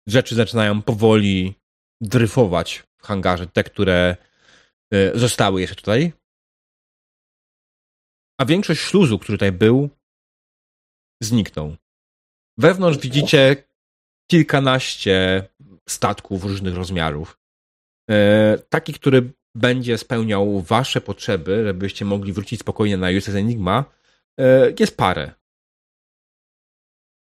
Rzeczy 0.08 0.34
zaczynają 0.34 0.82
powoli 0.82 1.54
dryfować 2.00 2.84
w 2.98 3.06
hangarze, 3.06 3.46
te, 3.46 3.64
które 3.64 4.16
y, 4.94 5.12
zostały 5.14 5.60
jeszcze 5.60 5.76
tutaj. 5.76 6.12
A 8.40 8.44
większość 8.44 8.80
śluzu, 8.80 9.18
który 9.18 9.38
tutaj 9.38 9.52
był, 9.52 9.88
zniknął. 11.22 11.76
Wewnątrz 12.58 12.98
widzicie 12.98 13.64
kilkanaście 14.30 15.48
statków 15.88 16.44
różnych 16.44 16.76
rozmiarów. 16.76 17.38
E, 18.10 18.58
taki, 18.68 18.92
który 18.92 19.32
będzie 19.54 19.98
spełniał 19.98 20.60
wasze 20.60 21.00
potrzeby, 21.00 21.64
żebyście 21.64 22.04
mogli 22.04 22.32
wrócić 22.32 22.60
spokojnie 22.60 22.96
na 22.96 23.08
USS 23.10 23.34
Enigma, 23.34 23.84
e, 24.40 24.72
jest 24.80 24.96
parę. 24.96 25.32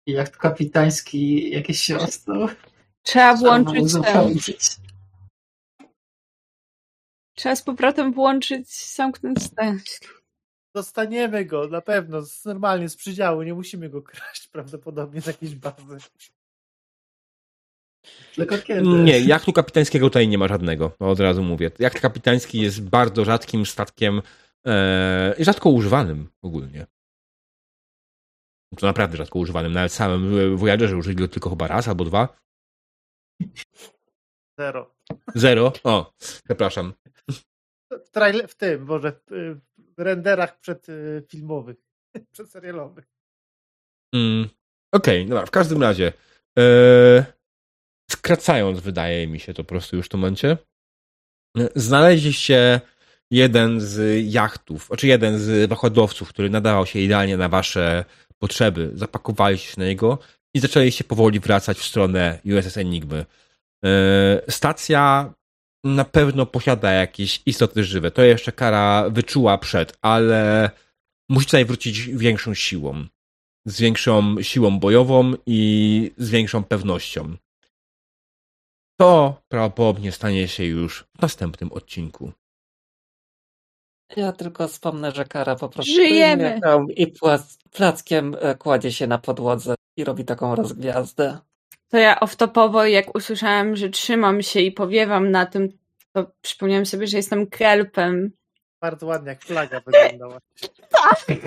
Jak 0.07 0.37
kapitański 0.37 1.49
jakieś 1.49 1.81
siostro. 1.81 2.49
Trzeba 3.03 3.35
włączyć 3.35 3.93
ten. 4.03 4.37
Trzeba 7.35 7.55
z 7.55 7.61
powrotem 7.61 8.13
włączyć, 8.13 8.95
zamknąć 8.95 9.49
ten. 9.49 9.79
Dostaniemy 10.75 11.45
go, 11.45 11.67
na 11.67 11.81
pewno, 11.81 12.21
normalnie 12.45 12.89
z 12.89 12.95
przydziału, 12.95 13.43
nie 13.43 13.53
musimy 13.53 13.89
go 13.89 14.01
kraść 14.01 14.47
prawdopodobnie 14.53 15.21
z 15.21 15.25
jakiejś 15.25 15.55
bazy. 15.55 15.97
Nie, 19.03 19.19
jachtu 19.19 19.53
kapitańskiego 19.53 20.05
tutaj 20.05 20.27
nie 20.27 20.37
ma 20.37 20.47
żadnego, 20.47 20.91
od 20.99 21.19
razu 21.19 21.43
mówię. 21.43 21.71
Jacht 21.79 21.99
kapitański 21.99 22.61
jest 22.61 22.89
bardzo 22.89 23.25
rzadkim 23.25 23.65
statkiem 23.65 24.21
e, 24.67 25.35
rzadko 25.39 25.69
używanym 25.69 26.29
ogólnie. 26.41 26.85
To 28.77 28.85
naprawdę 28.85 29.17
rzadko 29.17 29.39
używanym. 29.39 29.73
Nawet 29.73 29.93
samym 29.93 30.57
Voyagerze 30.57 30.97
użyli 30.97 31.15
go 31.15 31.27
tylko 31.27 31.49
chyba 31.49 31.67
raz 31.67 31.87
albo 31.87 32.05
dwa. 32.05 32.37
Zero. 34.59 34.95
Zero? 35.35 35.73
O, 35.83 36.13
przepraszam. 36.45 36.93
W, 37.91 38.09
trailer, 38.09 38.49
w 38.49 38.55
tym, 38.55 38.85
może 38.85 39.11
w, 39.27 39.59
renderach 39.97 40.59
przedfilmowych, 40.59 41.77
przedserialowych. 42.33 43.05
Mm. 44.15 44.49
Okej, 44.91 45.21
okay, 45.21 45.29
dobra, 45.29 45.45
w 45.45 45.51
każdym 45.51 45.81
razie. 45.81 46.13
E, 46.59 47.34
skracając, 48.11 48.79
wydaje 48.79 49.27
mi 49.27 49.39
się 49.39 49.53
to 49.53 49.63
po 49.63 49.69
prostu 49.69 49.95
już 49.95 50.05
w 50.05 50.09
tym 50.09 50.19
momencie. 50.19 50.57
Znaleźliście 51.75 52.81
jeden 53.31 53.81
z 53.81 54.25
jachtów, 54.33 54.87
znaczy 54.87 55.07
jeden 55.07 55.39
z 55.39 55.69
wahadłowców, 55.69 56.29
który 56.29 56.49
nadawał 56.49 56.85
się 56.85 56.99
idealnie 56.99 57.37
na 57.37 57.49
wasze 57.49 58.05
potrzeby. 58.39 58.91
Zapakowaliście 58.93 59.67
się 59.67 59.81
na 59.81 59.85
niego 59.85 60.19
i 60.55 60.59
zaczęliście 60.59 61.03
powoli 61.03 61.39
wracać 61.39 61.77
w 61.77 61.85
stronę 61.85 62.39
USS 62.45 62.77
Enigmy. 62.77 63.25
E, 63.85 64.41
stacja 64.49 65.33
na 65.83 66.05
pewno 66.05 66.45
posiada 66.45 66.91
jakieś 66.91 67.41
istoty 67.45 67.83
żywe. 67.83 68.11
To 68.11 68.21
jeszcze 68.21 68.51
kara 68.51 69.09
wyczuła 69.09 69.57
przed, 69.57 69.97
ale 70.01 70.71
musi 71.29 71.45
tutaj 71.45 71.65
wrócić 71.65 72.07
większą 72.07 72.53
siłą. 72.53 73.05
Z 73.65 73.81
większą 73.81 74.41
siłą 74.41 74.79
bojową 74.79 75.33
i 75.45 76.11
z 76.17 76.29
większą 76.29 76.63
pewnością. 76.63 77.37
To 78.97 79.41
prawdopodobnie 79.47 80.11
stanie 80.11 80.47
się 80.47 80.63
już 80.63 81.05
w 81.17 81.21
następnym 81.21 81.71
odcinku. 81.71 82.31
Ja 84.17 84.31
tylko 84.31 84.67
wspomnę, 84.67 85.11
że 85.11 85.25
Kara 85.25 85.55
po 85.55 85.69
prostu 85.69 85.93
Żyjemy. 85.93 86.59
i 86.95 87.13
plackiem 87.71 88.35
e, 88.39 88.55
kładzie 88.55 88.91
się 88.91 89.07
na 89.07 89.17
podłodze 89.17 89.75
i 89.97 90.03
robi 90.03 90.25
taką 90.25 90.55
rozgwiazdę. 90.55 91.37
To 91.89 91.97
ja 91.97 92.19
off-topowo, 92.19 92.83
jak 92.83 93.15
usłyszałam, 93.15 93.75
że 93.75 93.89
trzymam 93.89 94.41
się 94.41 94.59
i 94.59 94.71
powiewam 94.71 95.31
na 95.31 95.45
tym, 95.45 95.69
to 96.11 96.31
przypomniałam 96.41 96.85
sobie, 96.85 97.07
że 97.07 97.17
jestem 97.17 97.47
kelpem. 97.47 98.31
Bardzo 98.81 99.05
ładnie, 99.05 99.29
jak 99.29 99.43
flaga 99.43 99.81
wyglądała. 99.85 100.39
tak! 100.91 101.25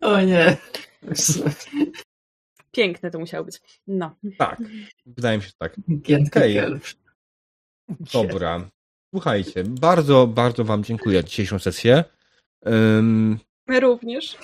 o 0.00 0.20
nie. 0.20 0.56
Piękne 2.72 3.10
to 3.10 3.18
musiało 3.18 3.44
być. 3.44 3.60
No. 3.86 4.16
Tak, 4.38 4.62
wydaje 5.06 5.38
mi 5.38 5.44
się 5.44 5.50
tak. 5.58 5.76
Okay. 6.30 6.80
Dobra. 8.12 8.70
Słuchajcie, 9.14 9.64
bardzo, 9.64 10.26
bardzo 10.26 10.64
Wam 10.64 10.84
dziękuję 10.84 11.18
za 11.18 11.28
dzisiejszą 11.28 11.58
sesję. 11.58 12.04
Um, 12.60 13.38
My 13.66 13.80
również. 13.80 14.36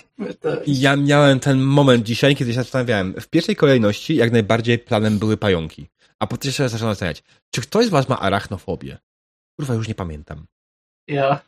Ja 0.66 0.96
miałem 0.96 1.40
ten 1.40 1.60
moment 1.60 2.04
dzisiaj, 2.04 2.36
kiedy 2.36 2.50
się 2.50 2.54
zastanawiałem. 2.54 3.14
W 3.20 3.28
pierwszej 3.28 3.56
kolejności 3.56 4.16
jak 4.16 4.32
najbardziej 4.32 4.78
planem 4.78 5.18
były 5.18 5.36
pająki. 5.36 5.88
A 6.18 6.26
potem 6.26 6.52
się 6.52 6.68
zacząłem 6.68 6.94
zastanawiać, 6.94 7.22
czy 7.50 7.60
ktoś 7.60 7.86
z 7.86 7.88
Was 7.88 8.08
ma 8.08 8.20
arachnofobię? 8.20 8.98
Kurwa, 9.56 9.74
już 9.74 9.88
nie 9.88 9.94
pamiętam. 9.94 10.46
Ja. 11.06 11.44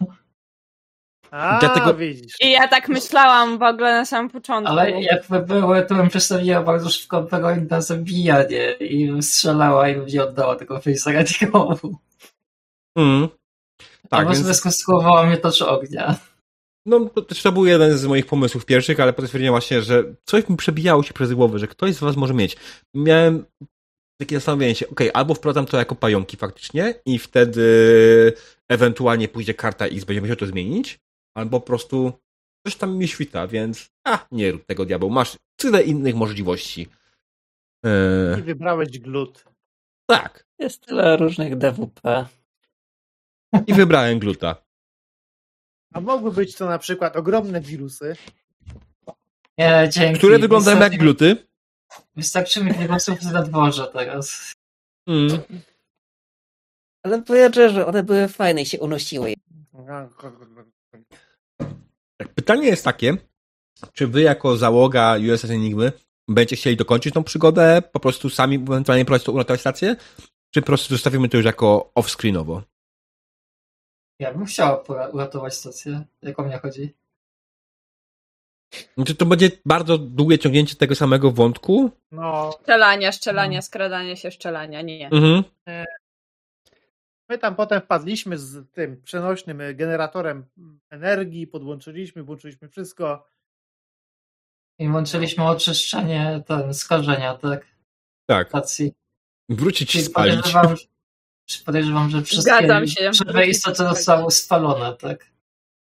A, 1.30 1.58
Dlatego... 1.60 1.94
widzisz. 1.94 2.34
I 2.40 2.50
ja 2.50 2.68
tak 2.68 2.88
myślałam 2.88 3.58
w 3.58 3.62
ogóle 3.62 3.92
na 3.92 4.04
samym 4.04 4.30
początku. 4.30 4.72
Ale 4.72 5.02
jakby 5.02 5.40
były, 5.40 5.82
to 5.82 5.94
bym 5.94 6.08
przedstawiła 6.08 6.62
bardzo 6.62 6.90
szybko 6.90 7.22
broń 7.22 7.66
na 7.70 7.80
zabijanie 7.80 8.72
i 8.72 9.06
bym 9.06 9.22
strzelała 9.22 9.88
i 9.88 9.94
bym 9.94 10.06
nie 10.06 10.22
oddała 10.22 10.56
tego 10.56 10.78
face'a 10.78 11.42
nikomu. 11.42 11.98
Mm. 12.96 13.28
Tak, 14.08 14.20
A 14.20 14.24
więc... 14.24 14.38
może 14.42 14.54
skonstruowała 14.54 15.26
mnie 15.26 15.36
tocz 15.36 15.62
ognia. 15.62 16.16
No, 16.86 17.00
to, 17.14 17.22
to 17.42 17.52
był 17.52 17.66
jeden 17.66 17.98
z 17.98 18.06
moich 18.06 18.26
pomysłów 18.26 18.66
pierwszych, 18.66 19.00
ale 19.00 19.12
potem 19.12 19.26
stwierdziłem 19.26 19.52
właśnie, 19.52 19.82
że 19.82 20.04
coś 20.24 20.48
mi 20.48 20.56
przebijało 20.56 21.02
się 21.02 21.14
przez 21.14 21.32
głowę, 21.32 21.58
że 21.58 21.68
ktoś 21.68 21.94
z 21.94 22.00
was 22.00 22.16
może 22.16 22.34
mieć. 22.34 22.56
Miałem 22.94 23.44
takie 24.20 24.36
zastanowienie 24.36 24.74
się, 24.74 24.88
ok, 24.88 25.00
albo 25.14 25.34
wprowadzam 25.34 25.66
to 25.66 25.76
jako 25.76 25.94
pająki 25.94 26.36
faktycznie 26.36 26.94
i 27.06 27.18
wtedy 27.18 28.32
ewentualnie 28.68 29.28
pójdzie 29.28 29.54
karta 29.54 29.86
X, 29.86 30.04
będziemy 30.04 30.20
musiał 30.20 30.36
to 30.36 30.46
zmienić, 30.46 30.98
albo 31.34 31.60
po 31.60 31.66
prostu 31.66 32.12
coś 32.66 32.76
tam 32.76 32.96
mi 32.96 33.08
świta, 33.08 33.46
więc 33.46 33.90
a, 34.04 34.26
nie 34.30 34.52
rób 34.52 34.66
tego 34.66 34.84
diabeł, 34.84 35.10
masz 35.10 35.36
tyle 35.56 35.82
innych 35.82 36.14
możliwości. 36.14 36.88
Eee... 37.84 38.38
I 38.38 38.42
wybrałeś 38.42 38.98
glut. 38.98 39.44
Tak. 40.06 40.46
Jest 40.58 40.86
tyle 40.86 41.16
różnych 41.16 41.58
DWP. 41.58 42.26
I 43.66 43.74
wybrałem 43.74 44.18
gluta. 44.18 44.56
A 45.92 46.00
mogły 46.00 46.32
być 46.32 46.54
to 46.56 46.66
na 46.66 46.78
przykład 46.78 47.16
ogromne 47.16 47.60
wirusy. 47.60 48.16
Nie, 49.58 49.88
dzięki. 49.92 50.18
Które 50.18 50.38
wyglądają 50.38 50.76
Wystarczy... 50.76 50.94
jak 50.94 51.02
gluty. 51.02 51.36
Wystarczy 52.16 52.64
mi 52.64 52.72
wirusów 52.72 53.22
na 53.22 53.42
dworze 53.42 53.86
teraz. 53.92 54.52
Mm. 55.06 55.40
Ale 57.02 57.22
powiem 57.22 57.52
że 57.52 57.86
one 57.86 58.02
były 58.02 58.28
fajne 58.28 58.62
i 58.62 58.66
się 58.66 58.80
unosiły. 58.80 59.34
Pytanie 62.34 62.66
jest 62.66 62.84
takie, 62.84 63.16
czy 63.92 64.06
wy 64.06 64.22
jako 64.22 64.56
załoga 64.56 65.16
USS 65.32 65.50
Enigmy 65.50 65.92
będziecie 66.28 66.56
chcieli 66.56 66.76
dokończyć 66.76 67.14
tą 67.14 67.24
przygodę, 67.24 67.82
po 67.92 68.00
prostu 68.00 68.30
sami 68.30 68.56
ewentualnie 68.56 69.04
prowadzić 69.04 69.26
to 69.26 69.32
uratować 69.32 69.60
stację, 69.60 69.96
czy 70.50 70.60
po 70.60 70.66
prostu 70.66 70.94
zostawimy 70.94 71.28
to 71.28 71.36
już 71.36 71.46
jako 71.46 71.92
off-screenowo? 71.94 72.62
Ja 74.18 74.34
bym 74.34 74.44
chciał 74.44 74.84
uratować 75.12 75.54
stację. 75.54 76.04
Jak 76.22 76.38
o 76.38 76.42
mnie 76.42 76.58
chodzi? 76.58 76.94
Znaczy 78.96 79.14
to 79.14 79.26
będzie 79.26 79.50
bardzo 79.64 79.98
długie 79.98 80.38
ciągnięcie 80.38 80.76
tego 80.76 80.94
samego 80.94 81.30
wątku? 81.30 81.90
No. 82.12 82.50
Szczelania, 82.62 83.12
szczelania, 83.12 83.58
no. 83.58 83.62
skradanie 83.62 84.16
się, 84.16 84.30
szczelania, 84.30 84.82
nie. 84.82 85.10
Mhm. 85.10 85.44
My 87.30 87.38
tam 87.38 87.56
potem 87.56 87.80
wpadliśmy 87.80 88.38
z 88.38 88.72
tym 88.72 89.02
przenośnym 89.02 89.58
generatorem 89.74 90.44
energii, 90.90 91.46
podłączyliśmy, 91.46 92.22
włączyliśmy 92.22 92.68
wszystko. 92.68 93.26
I 94.78 94.88
włączyliśmy 94.88 95.44
oczyszczanie 95.44 96.42
ten, 96.46 96.74
skażenia, 96.74 97.34
tak? 97.34 97.66
Tak. 98.26 98.48
Stacji. 98.48 98.92
Wrócić 99.48 99.94
i 99.94 100.02
spalić. 100.02 100.34
Podejrzewam, 100.36 100.76
podejrzewam, 101.66 102.10
że 102.10 102.22
wszystkie 102.22 102.86
żywe 103.12 103.46
istoty 103.46 103.76
zostały 103.76 104.30
spalone, 104.30 104.96
tak? 104.96 105.26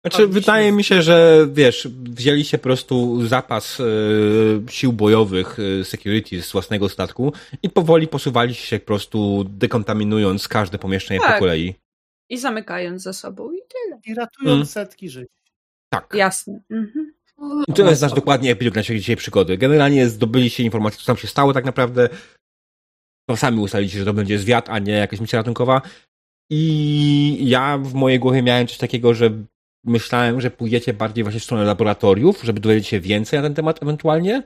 Znaczy, 0.05 0.27
wydaje 0.27 0.71
mi 0.71 0.83
się, 0.83 1.01
że 1.01 1.47
wiesz, 1.53 1.87
wzięli 2.03 2.45
się 2.45 2.57
po 2.57 2.63
prostu 2.63 3.27
zapas 3.27 3.79
y, 3.79 3.83
sił 4.69 4.93
bojowych 4.93 5.59
y, 5.59 5.85
security 5.85 6.41
z 6.41 6.51
własnego 6.51 6.89
statku 6.89 7.33
i 7.63 7.69
powoli 7.69 8.07
posuwali 8.07 8.55
się 8.55 8.79
po 8.79 8.85
prostu 8.85 9.43
dekontaminując 9.43 10.47
każde 10.47 10.77
pomieszczenie 10.77 11.19
tak. 11.19 11.33
po 11.33 11.39
kolei. 11.39 11.75
I 12.29 12.37
zamykając 12.37 13.01
za 13.01 13.13
sobą 13.13 13.51
i 13.51 13.57
tyle. 13.57 13.99
I 14.05 14.15
ratując 14.15 14.47
hmm. 14.47 14.65
setki 14.65 15.09
żyć. 15.09 15.29
Tak. 15.89 16.13
Jasne. 16.13 16.61
Mhm. 16.69 17.13
I 17.67 17.73
to 17.73 17.89
jest 17.89 18.01
nasz 18.01 18.13
dokładnie 18.13 18.51
epilog 18.51 18.75
naszej 18.75 18.99
dzisiaj 18.99 19.15
przygody. 19.15 19.57
Generalnie 19.57 20.09
zdobyliście 20.09 20.63
informacje, 20.63 20.99
co 20.99 21.05
tam 21.05 21.17
się 21.17 21.27
stało 21.27 21.53
tak 21.53 21.65
naprawdę. 21.65 22.09
To 23.29 23.37
sami 23.37 23.59
ustaliliście, 23.59 23.99
że 23.99 24.05
to 24.05 24.13
będzie 24.13 24.39
zwiat, 24.39 24.69
a 24.69 24.79
nie 24.79 24.93
jakaś 24.93 25.19
misja 25.19 25.39
ratunkowa. 25.39 25.81
I 26.51 27.49
ja 27.49 27.77
w 27.77 27.93
mojej 27.93 28.19
głowie 28.19 28.43
miałem 28.43 28.67
coś 28.67 28.77
takiego, 28.77 29.13
że 29.13 29.31
myślałem, 29.83 30.41
że 30.41 30.51
pójdziecie 30.51 30.93
bardziej 30.93 31.23
właśnie 31.23 31.39
w 31.39 31.43
stronę 31.43 31.63
laboratoriów, 31.63 32.43
żeby 32.43 32.59
dowiedzieć 32.59 32.87
się 32.87 32.99
więcej 32.99 33.39
na 33.39 33.43
ten 33.43 33.53
temat 33.53 33.83
ewentualnie, 33.83 34.43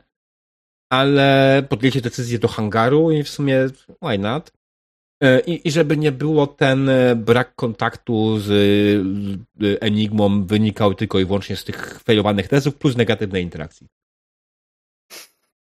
ale 0.89 1.63
podjęcie 1.69 2.01
decyzję 2.01 2.39
do 2.39 2.47
hangaru 2.47 3.11
i 3.11 3.23
w 3.23 3.29
sumie 3.29 3.67
why 4.01 4.17
not? 4.17 4.51
E, 5.23 5.39
I, 5.39 5.67
I 5.67 5.71
żeby 5.71 5.97
nie 5.97 6.11
było 6.11 6.47
ten 6.47 6.89
e, 6.89 7.15
brak 7.15 7.55
kontaktu 7.55 8.39
z 8.39 8.51
Enigmą 9.81 10.45
wynikał 10.45 10.93
tylko 10.93 11.19
i 11.19 11.25
wyłącznie 11.25 11.55
z 11.55 11.63
tych 11.63 11.99
failowanych 11.99 12.47
testów 12.47 12.75
plus 12.75 12.97
negatywnej 12.97 13.43
interakcji. 13.43 13.87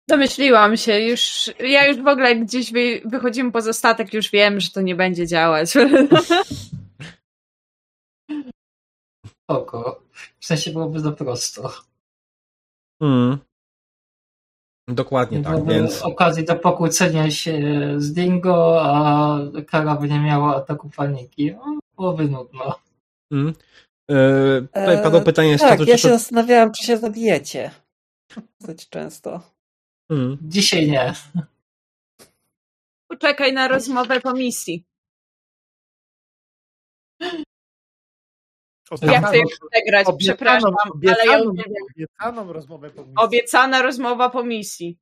Domyśliłam 0.10 0.78
się, 0.78 1.00
już 1.00 1.52
ja 1.60 1.88
już 1.88 1.98
w 1.98 2.08
ogóle 2.08 2.36
gdzieś 2.36 2.72
wy, 2.72 3.02
wychodzimy 3.06 3.52
poza 3.52 3.74
statek, 3.74 4.14
już 4.14 4.32
wiem, 4.32 4.60
że 4.60 4.70
to 4.70 4.82
nie 4.82 4.96
będzie 4.96 5.28
działać. 5.28 5.74
Oko. 9.48 10.04
W 10.40 10.46
sensie 10.46 10.72
byłoby 10.72 11.02
to 11.02 11.12
prosto. 11.12 11.72
Hmm. 13.02 13.38
Dokładnie 14.88 15.44
tak, 15.44 15.66
więc... 15.66 16.02
okazji 16.02 16.46
do 16.46 16.56
pokłócenia 16.56 17.32
się 17.32 17.60
z 17.98 18.14
Dingo, 18.14 18.82
a 18.82 19.40
Kara 19.68 19.96
by 19.96 20.10
nie 20.10 20.20
miała 20.20 20.56
ataku 20.56 20.90
paniki. 20.90 21.52
No, 21.52 21.80
byłoby 21.96 22.26
nudno. 22.26 22.80
Hmm. 23.34 23.54
E, 24.12 24.62
tutaj 24.62 25.04
padło 25.04 25.22
pytanie 25.22 25.58
z 25.58 25.62
tak, 25.62 25.88
ja 25.88 25.98
się 25.98 26.10
to... 26.10 26.18
zastanawiałam, 26.18 26.72
czy 26.72 26.86
się 26.86 26.98
zabijecie. 26.98 27.72
Dosyć 28.62 28.90
często. 28.90 29.42
Hmm. 30.12 30.38
Dzisiaj 30.42 30.92
nie. 30.92 31.14
Poczekaj 33.08 33.54
na 33.54 33.68
rozmowę 33.68 34.22
po 34.22 34.34
misji. 34.34 34.86
Ja 39.02 39.22
chcę 39.22 39.38
jeszcze 39.38 39.66
zagrać, 39.76 40.08
przepraszam, 40.20 40.72
obiecaną, 40.94 41.22
ale 41.24 41.32
ja 41.32 41.42
obiecaną 41.96 42.54
rozmowę 42.54 42.90
po 42.90 43.02
misji. 43.02 43.16
Obiecana 43.18 43.82
rozmowa 43.82 44.30
po 44.30 44.44
misji. 44.44 44.98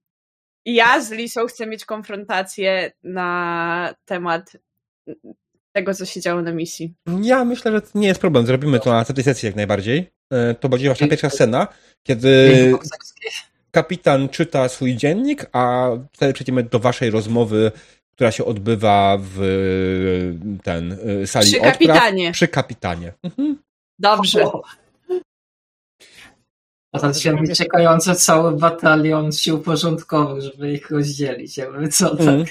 Ja 0.65 1.01
z 1.01 1.11
Lisą 1.11 1.45
chcę 1.47 1.67
mieć 1.67 1.85
konfrontację 1.85 2.91
na 3.03 3.95
temat 4.05 4.57
tego, 5.71 5.93
co 5.93 6.05
się 6.05 6.21
działo 6.21 6.41
na 6.41 6.51
misji. 6.51 6.93
Ja 7.21 7.45
myślę, 7.45 7.71
że 7.71 7.81
to 7.81 7.87
nie 7.95 8.07
jest 8.07 8.21
problem. 8.21 8.45
Zrobimy 8.45 8.79
to 8.79 8.89
na 8.93 9.05
tej 9.05 9.23
sesji 9.23 9.45
jak 9.45 9.55
najbardziej. 9.55 10.11
E, 10.31 10.55
to 10.55 10.69
będzie 10.69 10.87
właśnie 10.87 11.07
pierwsza 11.07 11.29
scena, 11.29 11.67
kiedy 12.03 12.71
kapitan 13.71 14.29
czyta 14.29 14.69
swój 14.69 14.95
dziennik, 14.95 15.45
a 15.51 15.89
wtedy 16.11 16.33
przejdziemy 16.33 16.63
do 16.63 16.79
waszej 16.79 17.09
rozmowy, 17.09 17.71
która 18.11 18.31
się 18.31 18.45
odbywa 18.45 19.17
w 19.19 19.39
ten 20.63 20.97
e, 21.23 21.27
sali 21.27 21.47
Przy 21.47 21.57
odpraw. 21.57 21.73
kapitanie. 21.73 22.31
Przy 22.31 22.47
kapitanie. 22.47 23.13
Mhm. 23.23 23.57
Dobrze. 23.99 24.45
A 26.93 26.99
teraz 26.99 27.19
się 27.19 27.35
wyciekający 27.35 28.15
cały 28.15 28.57
batalion 28.57 29.31
sił 29.31 29.59
porządkowych, 29.59 30.43
żeby 30.43 30.71
ich 30.71 30.91
rozdzielić, 30.91 31.57
jakby 31.57 31.87
co 31.87 32.09
tak. 32.09 32.19
Mhm. 32.19 32.45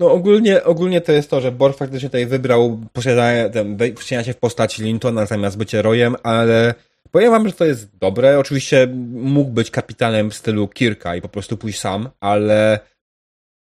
No 0.00 0.12
ogólnie, 0.12 0.64
ogólnie 0.64 1.00
to 1.00 1.12
jest 1.12 1.30
to, 1.30 1.40
że 1.40 1.52
Borg 1.52 1.78
faktycznie 1.78 2.08
tutaj 2.08 2.26
wybrał 2.26 2.80
posiadanie, 2.92 3.50
wcielanie 3.96 4.26
się 4.26 4.32
w 4.32 4.36
postać 4.36 4.78
Lintona 4.78 5.26
zamiast 5.26 5.58
bycie 5.58 5.82
Royem, 5.82 6.16
ale 6.22 6.74
powiem 7.10 7.30
wam, 7.30 7.48
że 7.48 7.54
to 7.54 7.64
jest 7.64 7.96
dobre. 7.96 8.38
Oczywiście 8.38 8.86
mógł 9.12 9.50
być 9.50 9.70
kapitanem 9.70 10.30
w 10.30 10.34
stylu 10.34 10.68
Kirka 10.68 11.16
i 11.16 11.22
po 11.22 11.28
prostu 11.28 11.56
pójść 11.56 11.80
sam, 11.80 12.08
ale 12.20 12.80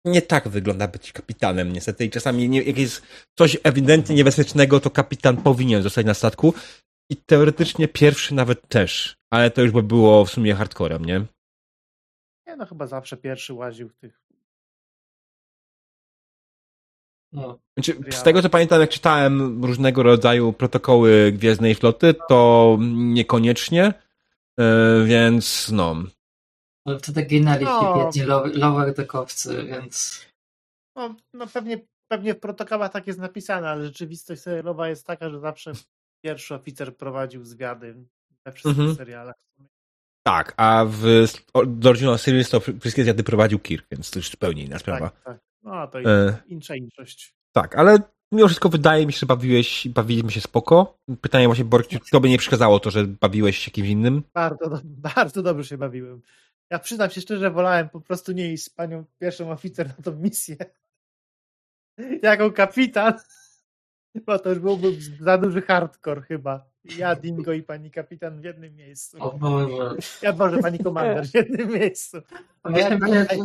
nie 0.06 0.22
tak 0.22 0.48
wygląda 0.48 0.88
być 0.88 1.12
kapitanem 1.12 1.74
niestety 1.74 2.06
i 2.06 2.10
czasami 2.10 2.50
nie, 2.50 2.62
jak 2.62 2.78
jest 2.78 3.02
coś 3.38 3.58
ewidentnie 3.64 4.16
niebezpiecznego, 4.16 4.80
to 4.80 4.90
kapitan 4.90 5.38
powinien 5.38 5.84
zostać 5.84 6.06
na 6.06 6.14
statku 6.14 6.54
i 7.10 7.16
teoretycznie 7.16 7.88
pierwszy 7.88 8.36
nawet 8.36 8.68
też, 8.68 9.18
ale 9.30 9.52
to 9.52 9.62
już 9.62 9.72
by 9.72 9.84
było 9.84 10.26
w 10.26 10.32
sumie 10.32 10.56
hardcorem, 10.56 11.06
nie? 11.06 11.26
Nie 12.48 12.56
no, 12.56 12.66
chyba 12.66 12.88
zawsze 12.88 13.18
pierwszy 13.18 13.54
łaził 13.54 13.90
w 13.90 13.96
tych 13.96 14.22
No. 17.34 17.60
Znaczy, 17.78 17.98
z 18.12 18.24
tego 18.24 18.42
co 18.42 18.50
pamiętam, 18.50 18.82
jak 18.82 18.90
czytałem 18.90 19.66
różnego 19.66 20.04
rodzaju 20.04 20.54
protokoły 20.54 21.32
Gwiezdnej 21.32 21.76
Floty, 21.76 22.16
to 22.30 22.78
niekoniecznie, 22.92 23.94
yy, 24.58 25.06
więc 25.06 25.72
no. 25.72 25.96
Ale 26.88 27.00
wtedy 27.00 27.22
ginęli 27.22 27.66
No. 27.66 27.96
biedni 28.06 28.22
low- 28.32 28.56
lower 28.58 28.94
deckowcy, 28.94 29.64
więc 29.66 30.26
No, 30.96 31.16
no 31.34 31.48
pewnie, 31.48 31.80
pewnie 32.12 32.34
w 32.34 32.40
protokołach 32.40 32.92
tak 32.92 33.08
jest 33.08 33.20
napisane, 33.20 33.70
ale 33.70 33.86
rzeczywistość 33.86 34.42
serialowa 34.42 34.90
jest 34.90 35.06
taka, 35.08 35.30
że 35.30 35.40
zawsze 35.40 35.72
pierwszy 36.26 36.56
oficer 36.56 36.98
prowadził 36.98 37.46
zwiady 37.46 37.96
we 38.46 38.52
wszystkich 38.52 38.80
Mhm. 38.80 38.96
serialach. 38.96 39.36
Tak, 40.28 40.54
a 40.58 40.86
w 40.88 41.02
The 41.82 41.90
Original 41.90 42.20
Series 42.20 42.50
to 42.50 42.60
wszystkie 42.60 43.04
zjady 43.04 43.24
prowadził 43.24 43.60
Kirk, 43.60 43.86
więc 43.92 44.12
to 44.12 44.20
już 44.20 44.30
zupełnie 44.32 44.64
inna 44.64 44.80
sprawa. 44.80 45.10
Tak, 45.10 45.24
tak. 45.24 45.40
No 45.64 45.88
to 45.88 46.00
E. 46.02 46.38
insza 46.48 46.76
inszość. 46.76 47.34
Tak, 47.56 47.76
ale 47.76 47.98
mimo 48.34 48.48
wszystko 48.48 48.70
wydaje 48.70 49.06
mi 49.06 49.14
się, 49.14 49.20
że 49.20 49.26
bawiłeś, 49.26 49.88
bawiliśmy 49.88 50.32
się 50.32 50.42
spoko. 50.42 50.98
Pytanie 51.22 51.46
właśnie, 51.48 51.66
Borg, 51.66 51.88
czy 51.88 52.00
tobie 52.12 52.30
nie 52.30 52.38
przeszkadzało 52.38 52.80
to, 52.80 52.92
że 52.92 53.04
bawiłeś 53.08 53.58
się 53.58 53.72
kimś 53.72 53.90
innym? 53.90 54.24
Bardzo, 54.34 54.70
do, 54.70 54.80
bardzo 55.16 55.42
dobrze 55.44 55.66
się 55.66 55.78
bawiłem. 55.78 56.22
Ja 56.72 56.80
przyznam 56.80 57.10
się 57.10 57.22
szczerze, 57.22 57.52
wolałem 57.52 57.90
po 57.90 58.02
prostu 58.02 58.32
nie 58.32 58.54
iść 58.54 58.64
z 58.64 58.70
panią 58.70 59.06
pierwszą 59.20 59.52
oficer 59.52 59.88
na 59.88 60.04
tą 60.04 60.16
misję. 60.16 60.56
Jako 62.24 62.52
kapitan. 62.52 63.14
Bo 64.26 64.40
to 64.40 64.50
już 64.50 64.60
byłby 64.60 64.88
za 65.22 65.38
duży 65.38 65.62
hardcore 65.62 66.22
chyba. 66.22 66.66
Ja, 66.98 67.16
Dingo 67.16 67.54
i 67.54 67.64
pani 67.64 67.92
kapitan 67.92 68.42
w 68.42 68.44
jednym 68.44 68.76
miejscu. 68.76 69.18
o 69.24 69.32
Boże. 69.32 69.96
Ja 70.22 70.34
może 70.34 70.58
pani 70.58 70.80
komander 70.80 71.28
w 71.28 71.34
jednym 71.34 71.72
miejscu. 71.72 72.18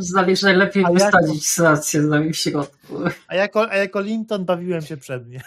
Znali, 0.01 0.37
że 0.37 0.53
lepiej 0.53 0.85
a 0.85 0.91
jak- 0.91 0.95
wysadzić 0.95 1.59
rację 1.59 2.03
z 2.03 2.09
nami 2.09 2.33
w 2.33 2.37
środku. 2.37 2.95
A 3.29 3.35
jako, 3.35 3.71
a 3.71 3.77
jako 3.77 4.01
Linton 4.01 4.45
bawiłem 4.45 4.83
się 4.83 4.97
przednie. 4.97 5.43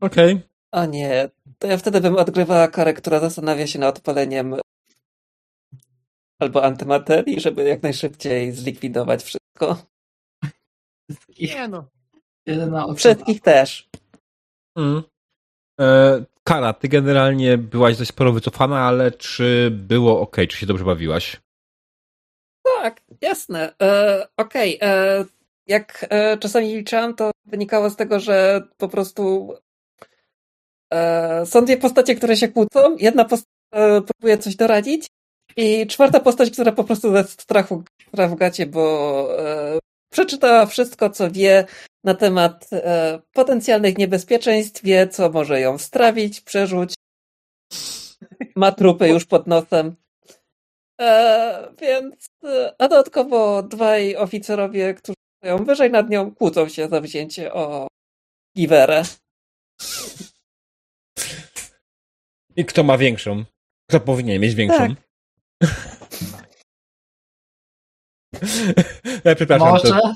Okej. 0.00 0.40
O 0.72 0.84
nie, 0.86 1.30
to 1.58 1.66
ja 1.66 1.76
wtedy 1.76 2.00
bym 2.00 2.16
odgrywała 2.16 2.68
karę, 2.68 2.94
która 2.94 3.20
zastanawia 3.20 3.66
się 3.66 3.78
nad 3.78 3.96
odpaleniem 3.96 4.56
albo 6.38 6.64
antymaterii, 6.64 7.40
żeby 7.40 7.64
jak 7.64 7.82
najszybciej 7.82 8.52
zlikwidować 8.52 9.22
wszystko. 9.22 9.76
Nie 11.40 11.68
no. 11.68 11.88
jedyna. 12.46 12.94
Wszystkich 12.94 13.40
też. 13.40 13.88
Mm. 14.76 15.02
E, 15.80 16.24
Kara, 16.44 16.72
ty 16.72 16.88
generalnie 16.88 17.58
byłaś 17.58 17.96
dość 17.96 18.10
sporo 18.10 18.32
wycofana, 18.32 18.78
ale 18.80 19.10
czy 19.10 19.70
było 19.70 20.20
ok? 20.20 20.36
Czy 20.48 20.56
się 20.56 20.66
dobrze 20.66 20.84
bawiłaś? 20.84 21.40
Tak, 22.64 23.00
jasne. 23.20 23.74
E, 23.82 24.28
Okej, 24.36 24.78
e, 24.82 25.24
jak 25.66 26.06
e, 26.10 26.38
czasami 26.38 26.74
liczyłam, 26.74 27.14
to 27.14 27.30
wynikało 27.44 27.90
z 27.90 27.96
tego, 27.96 28.20
że 28.20 28.62
po 28.76 28.88
prostu 28.88 29.54
e, 30.92 31.46
są 31.46 31.64
dwie 31.64 31.76
postacie, 31.76 32.14
które 32.14 32.36
się 32.36 32.48
kłócą. 32.48 32.96
Jedna 32.96 33.24
postać 33.24 33.48
e, 33.72 34.02
próbuje 34.02 34.38
coś 34.38 34.56
doradzić 34.56 35.06
i 35.56 35.86
czwarta 35.86 36.20
postać, 36.20 36.50
która 36.50 36.72
po 36.72 36.84
prostu 36.84 37.12
ze 37.12 37.24
strachu 37.24 37.84
gra 38.12 38.28
w 38.28 38.34
gacie, 38.34 38.66
bo 38.66 39.28
e, 39.38 39.78
przeczytała 40.12 40.66
wszystko, 40.66 41.10
co 41.10 41.30
wie 41.30 41.66
na 42.04 42.14
temat 42.14 42.68
e, 42.72 43.20
potencjalnych 43.32 43.98
niebezpieczeństw, 43.98 44.82
wie, 44.82 45.08
co 45.08 45.30
może 45.30 45.60
ją 45.60 45.78
strawić, 45.78 46.40
przerzuć. 46.40 46.94
Ma 48.56 48.72
trupy 48.72 49.08
już 49.08 49.24
pod 49.24 49.46
nosem. 49.46 49.96
E, 51.00 51.72
więc, 51.80 52.26
e, 52.44 52.74
a 52.78 52.88
dodatkowo 52.88 53.62
dwaj 53.62 54.16
oficerowie, 54.16 54.94
którzy 54.94 55.16
stoją 55.42 55.64
wyżej 55.64 55.90
nad 55.90 56.10
nią, 56.10 56.34
kłócą 56.34 56.68
się 56.68 56.88
za 56.88 57.00
wzięcie 57.00 57.52
o 57.52 57.88
Giwerę. 58.56 59.02
I 62.56 62.64
kto 62.64 62.82
ma 62.82 62.98
większą? 62.98 63.44
Kto 63.90 64.00
powinien 64.00 64.42
mieć 64.42 64.54
większą? 64.54 64.78
Tak. 64.78 65.05
Ja 69.24 69.34
przepraszam, 69.34 69.68
Może? 69.68 69.88
to 69.88 70.14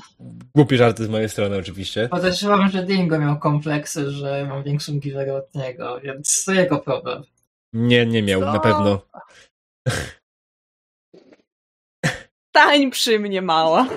głupie 0.55 0.77
żarty 0.77 1.05
z 1.05 1.09
mojej 1.09 1.29
strony 1.29 1.57
oczywiście. 1.57 2.09
Podejrzewam, 2.09 2.69
że 2.69 2.83
Dingo 2.83 3.19
miał 3.19 3.39
kompleksy, 3.39 4.11
że 4.11 4.45
mam 4.49 4.63
większą 4.63 4.99
giwerę 4.99 5.35
od 5.35 5.55
niego, 5.55 5.99
więc 6.01 6.43
to 6.45 6.51
jego 6.53 6.79
problem. 6.79 7.23
Nie, 7.73 8.05
nie 8.05 8.23
miał, 8.23 8.41
Co? 8.41 8.53
na 8.53 8.59
pewno. 8.59 9.01
Stań 12.49 12.91
przy 12.91 13.19
mnie, 13.19 13.41
mała. 13.41 13.87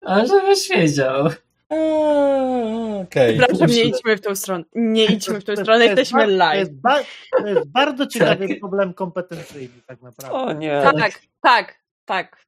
Ale 0.00 0.26
żebyś 0.26 0.68
wiedział. 0.68 1.28
Eee, 1.70 3.02
Okej. 3.02 3.38
Przepraszam, 3.38 3.70
nie 3.70 3.84
idźmy 3.84 4.16
w 4.16 4.20
tą 4.20 4.36
stronę. 4.36 4.64
Nie 4.74 5.04
idźmy 5.04 5.40
w 5.40 5.44
tą 5.44 5.56
stronę, 5.56 5.84
jesteśmy 5.86 6.18
ba- 6.20 6.26
To 6.26 6.30
live. 6.32 6.58
jest, 6.58 6.72
ba- 6.72 7.02
to 7.38 7.46
jest 7.46 7.68
bardzo 7.68 8.06
ciekawy 8.06 8.48
problem 8.60 8.94
kompetencyjny 8.94 9.82
tak 9.86 10.02
naprawdę. 10.02 10.36
O 10.36 10.52
nie. 10.52 10.80
Tak, 10.98 11.22
tak, 11.42 11.78
tak. 12.04 12.42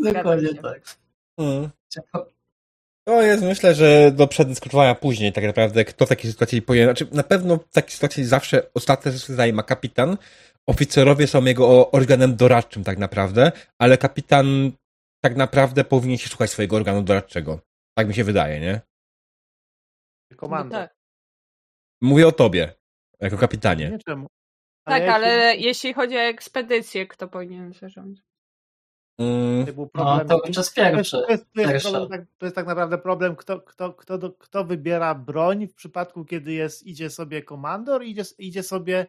Dokładnie 0.00 0.54
tak. 0.54 0.96
To 3.08 3.22
jest, 3.22 3.42
myślę, 3.44 3.74
że 3.74 4.12
do 4.12 4.26
przedyskutowania 4.26 4.94
później 4.94 5.32
tak 5.32 5.44
naprawdę, 5.44 5.84
kto 5.84 6.06
w 6.06 6.08
takiej 6.08 6.30
sytuacji 6.32 6.62
powinien... 6.62 6.86
Znaczy, 6.86 7.06
na 7.12 7.22
pewno 7.22 7.56
w 7.56 7.74
takiej 7.74 7.90
sytuacji 7.90 8.24
zawsze 8.24 8.62
ostatnie 8.74 9.12
zdanie 9.12 9.52
ma 9.52 9.62
kapitan. 9.62 10.16
Oficerowie 10.68 11.26
są 11.26 11.44
jego 11.44 11.90
organem 11.90 12.36
doradczym 12.36 12.84
tak 12.84 12.98
naprawdę, 12.98 13.52
ale 13.78 13.98
kapitan 13.98 14.72
tak 15.24 15.36
naprawdę 15.36 15.84
powinien 15.84 16.18
się 16.18 16.28
słuchać 16.28 16.50
swojego 16.50 16.76
organu 16.76 17.02
doradczego. 17.02 17.58
Tak 17.96 18.08
mi 18.08 18.14
się 18.14 18.24
wydaje, 18.24 18.60
nie? 18.60 18.80
Komando. 20.36 20.70
Tak, 20.76 20.96
Mówię 22.02 22.26
o 22.28 22.32
tobie, 22.32 22.74
jako 23.20 23.38
kapitanie. 23.38 23.90
Nie 23.90 23.98
czemu. 23.98 24.26
tak 24.84 25.02
ja 25.02 25.14
ale 25.14 25.26
się- 25.54 25.60
jeśli 25.60 25.94
chodzi 25.94 26.16
o 26.16 26.20
ekspedycję, 26.20 27.06
kto 27.06 27.28
powinien 27.28 27.72
zarządzać? 27.72 28.24
Mm, 29.20 29.66
to 29.66 29.72
był 29.72 29.84
No, 29.84 29.88
problem. 29.90 30.28
to 30.28 30.40
czas 30.40 30.54
To 30.54 30.60
jest, 30.60 30.74
pierwszy. 30.74 31.10
to, 31.16 31.30
jest, 31.30 31.44
to, 31.54 31.60
jest 31.60 31.72
Pierwszy. 31.72 31.90
problem 31.90 32.10
tak, 32.20 32.28
to 32.38 32.46
jest 32.46 32.56
tak 32.56 32.66
naprawdę 32.66 32.98
problem, 32.98 33.36
kto, 33.36 33.60
kto, 33.60 33.92
kto, 33.92 34.30
kto 34.32 34.64
wybiera 34.64 35.14
broń 35.14 35.66
w 35.66 35.74
przypadku, 35.74 36.24
kiedy 36.24 36.52
jest, 36.52 36.82
idzie 36.86 37.10
sobie 37.10 37.42
komandor, 37.42 38.04
idzie, 38.04 38.22
idzie 38.38 38.62
sobie 38.62 39.06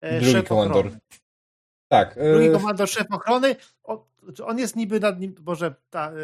e, 0.00 0.16
Drugi 0.20 0.32
szef 0.32 0.48
komandor. 0.48 0.76
ochrony. 0.86 0.98
tak. 1.88 2.14
Drugi 2.14 2.46
e, 2.48 2.52
komandor, 2.52 2.88
szef 2.88 3.06
ochrony, 3.10 3.56
on, 3.82 3.98
on 4.44 4.58
jest 4.58 4.76
niby 4.76 5.00
nad 5.00 5.20
nim, 5.20 5.34
może 5.46 5.74
ta, 5.90 6.10
e, 6.12 6.14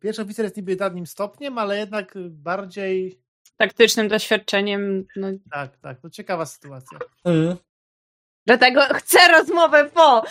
pierwszy 0.00 0.22
oficer 0.22 0.44
jest 0.44 0.56
niby 0.56 0.76
nad 0.76 0.94
nim 0.94 1.06
stopniem, 1.06 1.58
ale 1.58 1.78
jednak 1.78 2.14
bardziej, 2.30 3.22
Taktycznym 3.56 4.08
doświadczeniem. 4.08 5.06
No. 5.16 5.28
tak, 5.50 5.76
tak, 5.76 6.00
to 6.00 6.10
ciekawa 6.10 6.46
sytuacja. 6.46 6.98
mm. 7.24 7.56
Dlatego 8.46 8.80
chcę 8.80 9.28
rozmowę 9.28 9.90
po! 9.90 10.22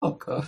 Oko. 0.00 0.42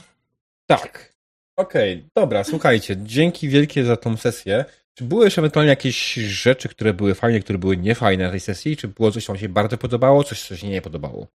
Tak. 0.66 1.16
Okej, 1.56 2.08
dobra, 2.14 2.44
słuchajcie, 2.44 2.96
dzięki 2.96 3.48
wielkie 3.48 3.84
za 3.84 3.96
tą 3.96 4.16
sesję. 4.16 4.64
Czy 4.94 5.04
były 5.04 5.24
jeszcze 5.24 5.40
ewentualnie 5.40 5.70
jakieś 5.70 6.14
rzeczy, 6.14 6.68
które 6.68 6.94
były 6.94 7.14
fajne, 7.14 7.40
które 7.40 7.58
były 7.58 7.76
niefajne 7.76 8.24
na 8.24 8.30
tej 8.30 8.40
sesji? 8.40 8.76
Czy 8.76 8.88
było 8.88 9.10
coś, 9.12 9.24
co 9.24 9.32
wam 9.32 9.40
się 9.40 9.48
bardzo 9.48 9.78
podobało, 9.78 10.24
coś, 10.24 10.48
co 10.48 10.56
się 10.56 10.68
nie 10.68 10.82
podobało? 10.82 11.26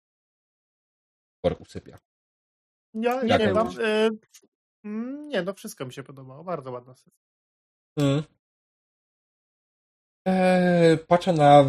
Borg 1.44 1.60
usypia. 1.60 1.99
Ja, 2.94 3.25
Jak 3.25 3.41
nie 3.41 3.52
mam, 3.52 3.69
e, 3.69 4.10
mm, 4.85 5.28
nie, 5.28 5.43
no 5.43 5.55
wszystko 5.55 5.86
mi 5.86 5.93
się 5.93 6.02
podobało, 6.02 6.44
bardzo 6.44 6.70
ładna 6.70 6.94
sesja. 6.94 7.12
Mm. 7.99 8.23
Eee, 10.27 10.99
patrzę 10.99 11.33
na, 11.33 11.62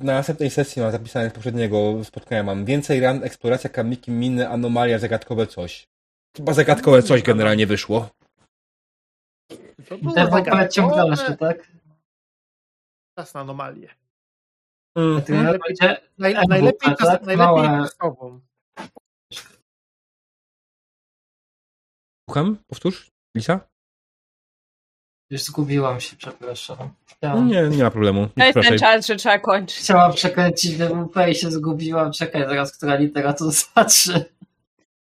na 0.00 0.12
następnej 0.12 0.50
sesji, 0.50 0.82
mam 0.82 0.92
zapisane 0.92 1.30
z 1.30 1.32
poprzedniego 1.32 2.04
spotkania, 2.04 2.42
mam 2.42 2.64
więcej 2.64 3.00
ran, 3.00 3.24
eksploracja, 3.24 3.70
kamiki, 3.70 4.10
miny, 4.10 4.48
anomalia, 4.48 4.98
zagadkowe 4.98 5.46
coś. 5.46 5.88
Chyba 6.36 6.52
zagadkowe 6.52 7.02
coś 7.02 7.22
generalnie 7.22 7.66
wyszło. 7.66 8.10
To 9.88 9.98
było 9.98 10.14
zagadkowe. 10.14 10.96
dalszy, 10.96 11.36
tak? 11.36 11.68
Czas 13.18 13.34
na 13.34 13.40
anomalię. 13.40 13.88
Mm. 14.96 15.14
Będzie 15.16 16.02
Naj, 16.18 16.34
najlepiej 16.48 16.80
tak? 16.90 16.98
czas, 16.98 17.08
najlepiej 17.08 17.36
Małe- 17.36 17.88
czasową. 17.88 18.40
Słucham? 22.32 22.56
Powtórz? 22.66 23.10
Lisa? 23.36 23.60
Już 25.30 25.42
zgubiłam 25.42 26.00
się, 26.00 26.16
przepraszam. 26.16 26.76
No 26.78 26.90
Chciałam, 27.06 27.48
nie, 27.48 27.62
nie 27.62 27.82
ma 27.82 27.90
problemu. 27.90 28.28
To 28.38 28.44
jest 28.44 28.68
ten 28.68 28.78
czas, 28.78 29.06
że 29.06 29.16
trzeba 29.16 29.38
kończyć. 29.38 29.78
chciałam 29.78 30.12
przekręcić 30.12 30.76
WP 30.76 31.16
i 31.30 31.34
się 31.34 31.50
zgubiłam. 31.50 32.12
Czekaj, 32.12 32.42
zaraz, 32.48 32.76
która 32.76 32.94
litera 32.96 33.32
to 33.32 33.50
znaczy. 33.60 34.24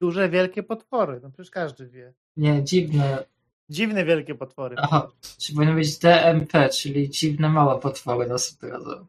Duże, 0.02 0.30
wielkie 0.30 0.64
potwory. 0.64 1.20
No 1.24 1.30
przecież 1.32 1.52
każdy 1.52 1.88
wie. 1.88 2.14
Nie, 2.38 2.64
dziwne. 2.64 3.26
Dziwne, 3.70 4.06
wielkie 4.06 4.36
potwory. 4.36 4.76
Aha, 4.80 5.12
czy 5.38 5.54
powinno 5.54 5.74
być 5.74 5.98
DMP, 5.98 6.70
czyli 6.70 7.10
dziwne 7.10 7.50
małe 7.50 7.80
potwory 7.80 8.28
następnym 8.28 8.72
razem. 8.72 9.06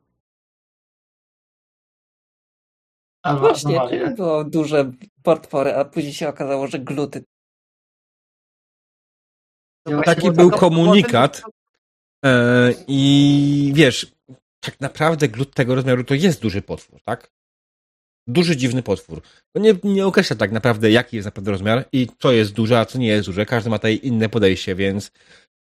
Albo 3.23 3.41
Właśnie, 3.41 3.81
anomalie. 3.81 4.09
to 4.11 4.15
było 4.17 4.45
duże 4.45 4.93
potwory, 5.23 5.75
a 5.75 5.85
później 5.85 6.13
się 6.13 6.29
okazało, 6.29 6.67
że 6.67 6.79
gluty. 6.79 7.25
Ja 9.87 10.03
Taki 10.03 10.21
właśnie 10.21 10.33
był 10.33 10.51
tak- 10.51 10.61
komunikat 10.61 11.43
e, 12.25 12.73
i 12.89 13.73
wiesz, 13.75 14.13
tak 14.61 14.81
naprawdę 14.81 15.29
glut 15.29 15.55
tego 15.55 15.75
rozmiaru 15.75 16.05
to 16.05 16.15
jest 16.15 16.43
duży 16.43 16.63
potwór, 16.63 17.01
tak? 17.03 17.31
Duży, 18.29 18.57
dziwny 18.57 18.83
potwór. 18.83 19.23
To 19.53 19.63
nie, 19.63 19.75
nie 19.85 20.07
określa 20.07 20.37
tak 20.37 20.53
naprawdę, 20.53 20.91
jaki 20.91 21.17
jest 21.17 21.27
naprawdę 21.27 21.51
rozmiar 21.51 21.89
i 21.93 22.09
co 22.19 22.33
jest 22.33 22.53
duże, 22.53 22.81
a 22.81 22.85
co 22.85 22.99
nie 22.99 23.07
jest 23.07 23.27
duże. 23.29 23.47
Każdy 23.47 23.71
ma 23.71 23.79
tutaj 23.79 24.01
inne 24.03 24.29
podejście, 24.29 24.75
więc 24.75 25.13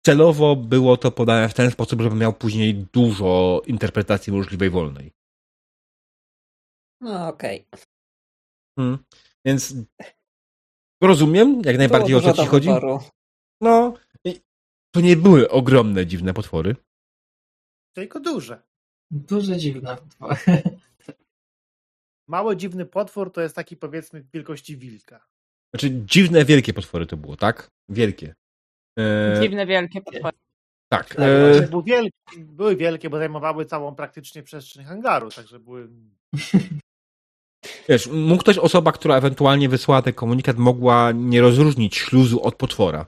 celowo 0.06 0.56
było 0.56 0.96
to 0.96 1.10
podane 1.10 1.48
w 1.48 1.54
ten 1.54 1.70
sposób, 1.70 2.00
żeby 2.00 2.16
miał 2.16 2.32
później 2.32 2.74
dużo 2.74 3.62
interpretacji 3.66 4.32
możliwej 4.32 4.70
wolnej. 4.70 5.12
No 7.00 7.28
okej. 7.28 7.64
Hmm. 8.78 8.98
Więc 9.44 9.74
rozumiem 11.02 11.62
jak 11.64 11.78
najbardziej 11.78 12.16
o 12.16 12.20
co 12.20 12.32
ci 12.32 12.46
chodzi. 12.46 12.68
wyboru. 12.68 13.00
No, 13.60 13.94
to 14.90 15.00
nie 15.00 15.16
były 15.16 15.50
ogromne, 15.50 16.06
dziwne 16.06 16.34
potwory. 16.34 16.76
Tylko 17.92 18.20
duże. 18.20 18.62
Duże, 19.10 19.56
dziwne 19.56 19.96
potwory. 19.96 20.62
Mały, 22.28 22.56
dziwny 22.56 22.86
potwór 22.86 23.32
to 23.32 23.40
jest 23.40 23.56
taki 23.56 23.76
powiedzmy 23.76 24.24
wielkości 24.32 24.76
wilka. 24.76 25.26
Znaczy, 25.74 25.90
dziwne, 26.04 26.44
wielkie 26.44 26.74
potwory 26.74 27.06
to 27.06 27.16
było, 27.16 27.36
tak? 27.36 27.70
Wielkie. 27.88 28.34
E, 28.98 29.38
Dziwne, 29.42 29.66
wielkie 29.66 30.00
potwory. 30.00 30.22
tak. 30.22 31.08
Tak, 31.08 31.20
E, 31.20 31.54
Znaczy, 31.54 31.70
były, 31.70 31.82
wielkie, 31.82 32.10
były 32.36 32.76
wielkie, 32.76 33.10
bo 33.10 33.18
zajmowały 33.18 33.64
całą 33.64 33.94
praktycznie 33.94 34.42
przestrzeń 34.42 34.84
hangaru, 34.84 35.30
także 35.30 35.60
były... 35.60 35.88
wiesz, 37.88 38.06
mógł 38.06 38.40
ktoś, 38.40 38.58
osoba, 38.58 38.92
która 38.92 39.16
ewentualnie 39.16 39.68
wysłała 39.68 40.02
ten 40.02 40.12
komunikat, 40.12 40.56
mogła 40.56 41.12
nie 41.12 41.40
rozróżnić 41.40 41.96
śluzu 41.96 42.42
od 42.42 42.54
potwora. 42.56 43.06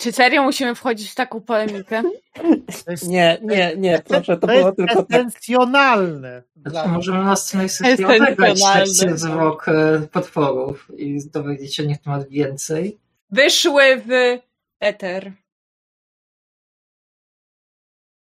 Czy 0.00 0.12
serio 0.12 0.42
musimy 0.42 0.74
wchodzić 0.74 1.10
w 1.10 1.14
taką 1.14 1.40
polemikę? 1.40 2.02
Jest, 2.88 3.08
Nie, 3.08 3.38
nie, 3.42 3.76
nie, 3.76 4.02
proszę, 4.08 4.36
to 4.36 4.40
to 4.40 4.46
było 4.46 4.66
jest 4.66 4.76
tylko 4.76 5.02
tak. 5.02 5.10
esencjonalne. 5.10 6.42
Znaczy, 6.56 6.70
Dla... 6.70 6.86
możemy 6.86 7.24
na 7.24 7.36
sesji 7.36 7.86
Esencjonalne. 7.86 9.18
zwłok 9.18 9.68
e, 9.68 10.00
potworów 10.12 10.90
i 10.96 11.18
dowiedzieć 11.30 11.74
się 11.76 11.82
o 11.82 11.86
nich 11.86 11.96
na 11.96 12.02
temat 12.04 12.28
więcej. 12.28 12.98
Wyszły 13.30 13.82
w 14.06 14.38
eter. 14.80 15.32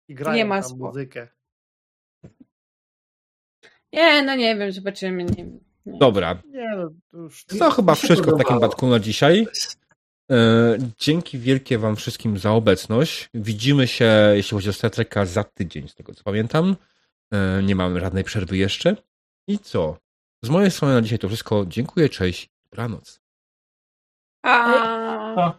I 0.07 0.15
grają 0.15 0.37
nie 0.37 0.45
ma 0.45 0.61
tam 0.61 0.77
muzykę. 0.77 1.27
Nie, 3.93 4.21
no 4.21 4.35
nie 4.35 4.55
wiem, 4.55 4.71
zobaczymy. 4.71 5.23
Nie, 5.23 5.35
wiem. 5.35 5.59
nie. 5.85 5.97
Dobra. 5.97 6.41
Nie 6.51 6.73
no, 6.77 6.89
to 7.11 7.17
już... 7.17 7.45
To 7.45 7.71
chyba 7.71 7.95
wszystko 7.95 8.15
w 8.15 8.17
takim 8.25 8.37
podobało. 8.37 8.59
przypadku 8.59 8.87
na 8.87 8.99
dzisiaj. 8.99 9.47
E, 10.31 10.77
dzięki 10.99 11.39
wielkie 11.39 11.77
wam 11.77 11.95
wszystkim 11.95 12.37
za 12.37 12.51
obecność. 12.51 13.29
Widzimy 13.33 13.87
się, 13.87 14.31
jeśli 14.33 14.55
chodzi 14.55 14.69
o 14.69 14.73
Star 14.73 14.91
Treka, 14.91 15.25
za 15.25 15.43
tydzień, 15.43 15.87
z 15.87 15.95
tego 15.95 16.13
co 16.13 16.23
pamiętam. 16.23 16.75
E, 17.33 17.63
nie 17.63 17.75
mamy 17.75 17.99
żadnej 17.99 18.23
przerwy 18.23 18.57
jeszcze. 18.57 18.95
I 19.47 19.59
co? 19.59 19.97
Z 20.43 20.49
mojej 20.49 20.71
strony 20.71 20.93
na 20.93 21.01
dzisiaj 21.01 21.19
to 21.19 21.27
wszystko. 21.27 21.65
Dziękuję, 21.67 22.09
cześć. 22.09 22.49
Dobranoc. 22.69 23.21
A... 24.45 25.53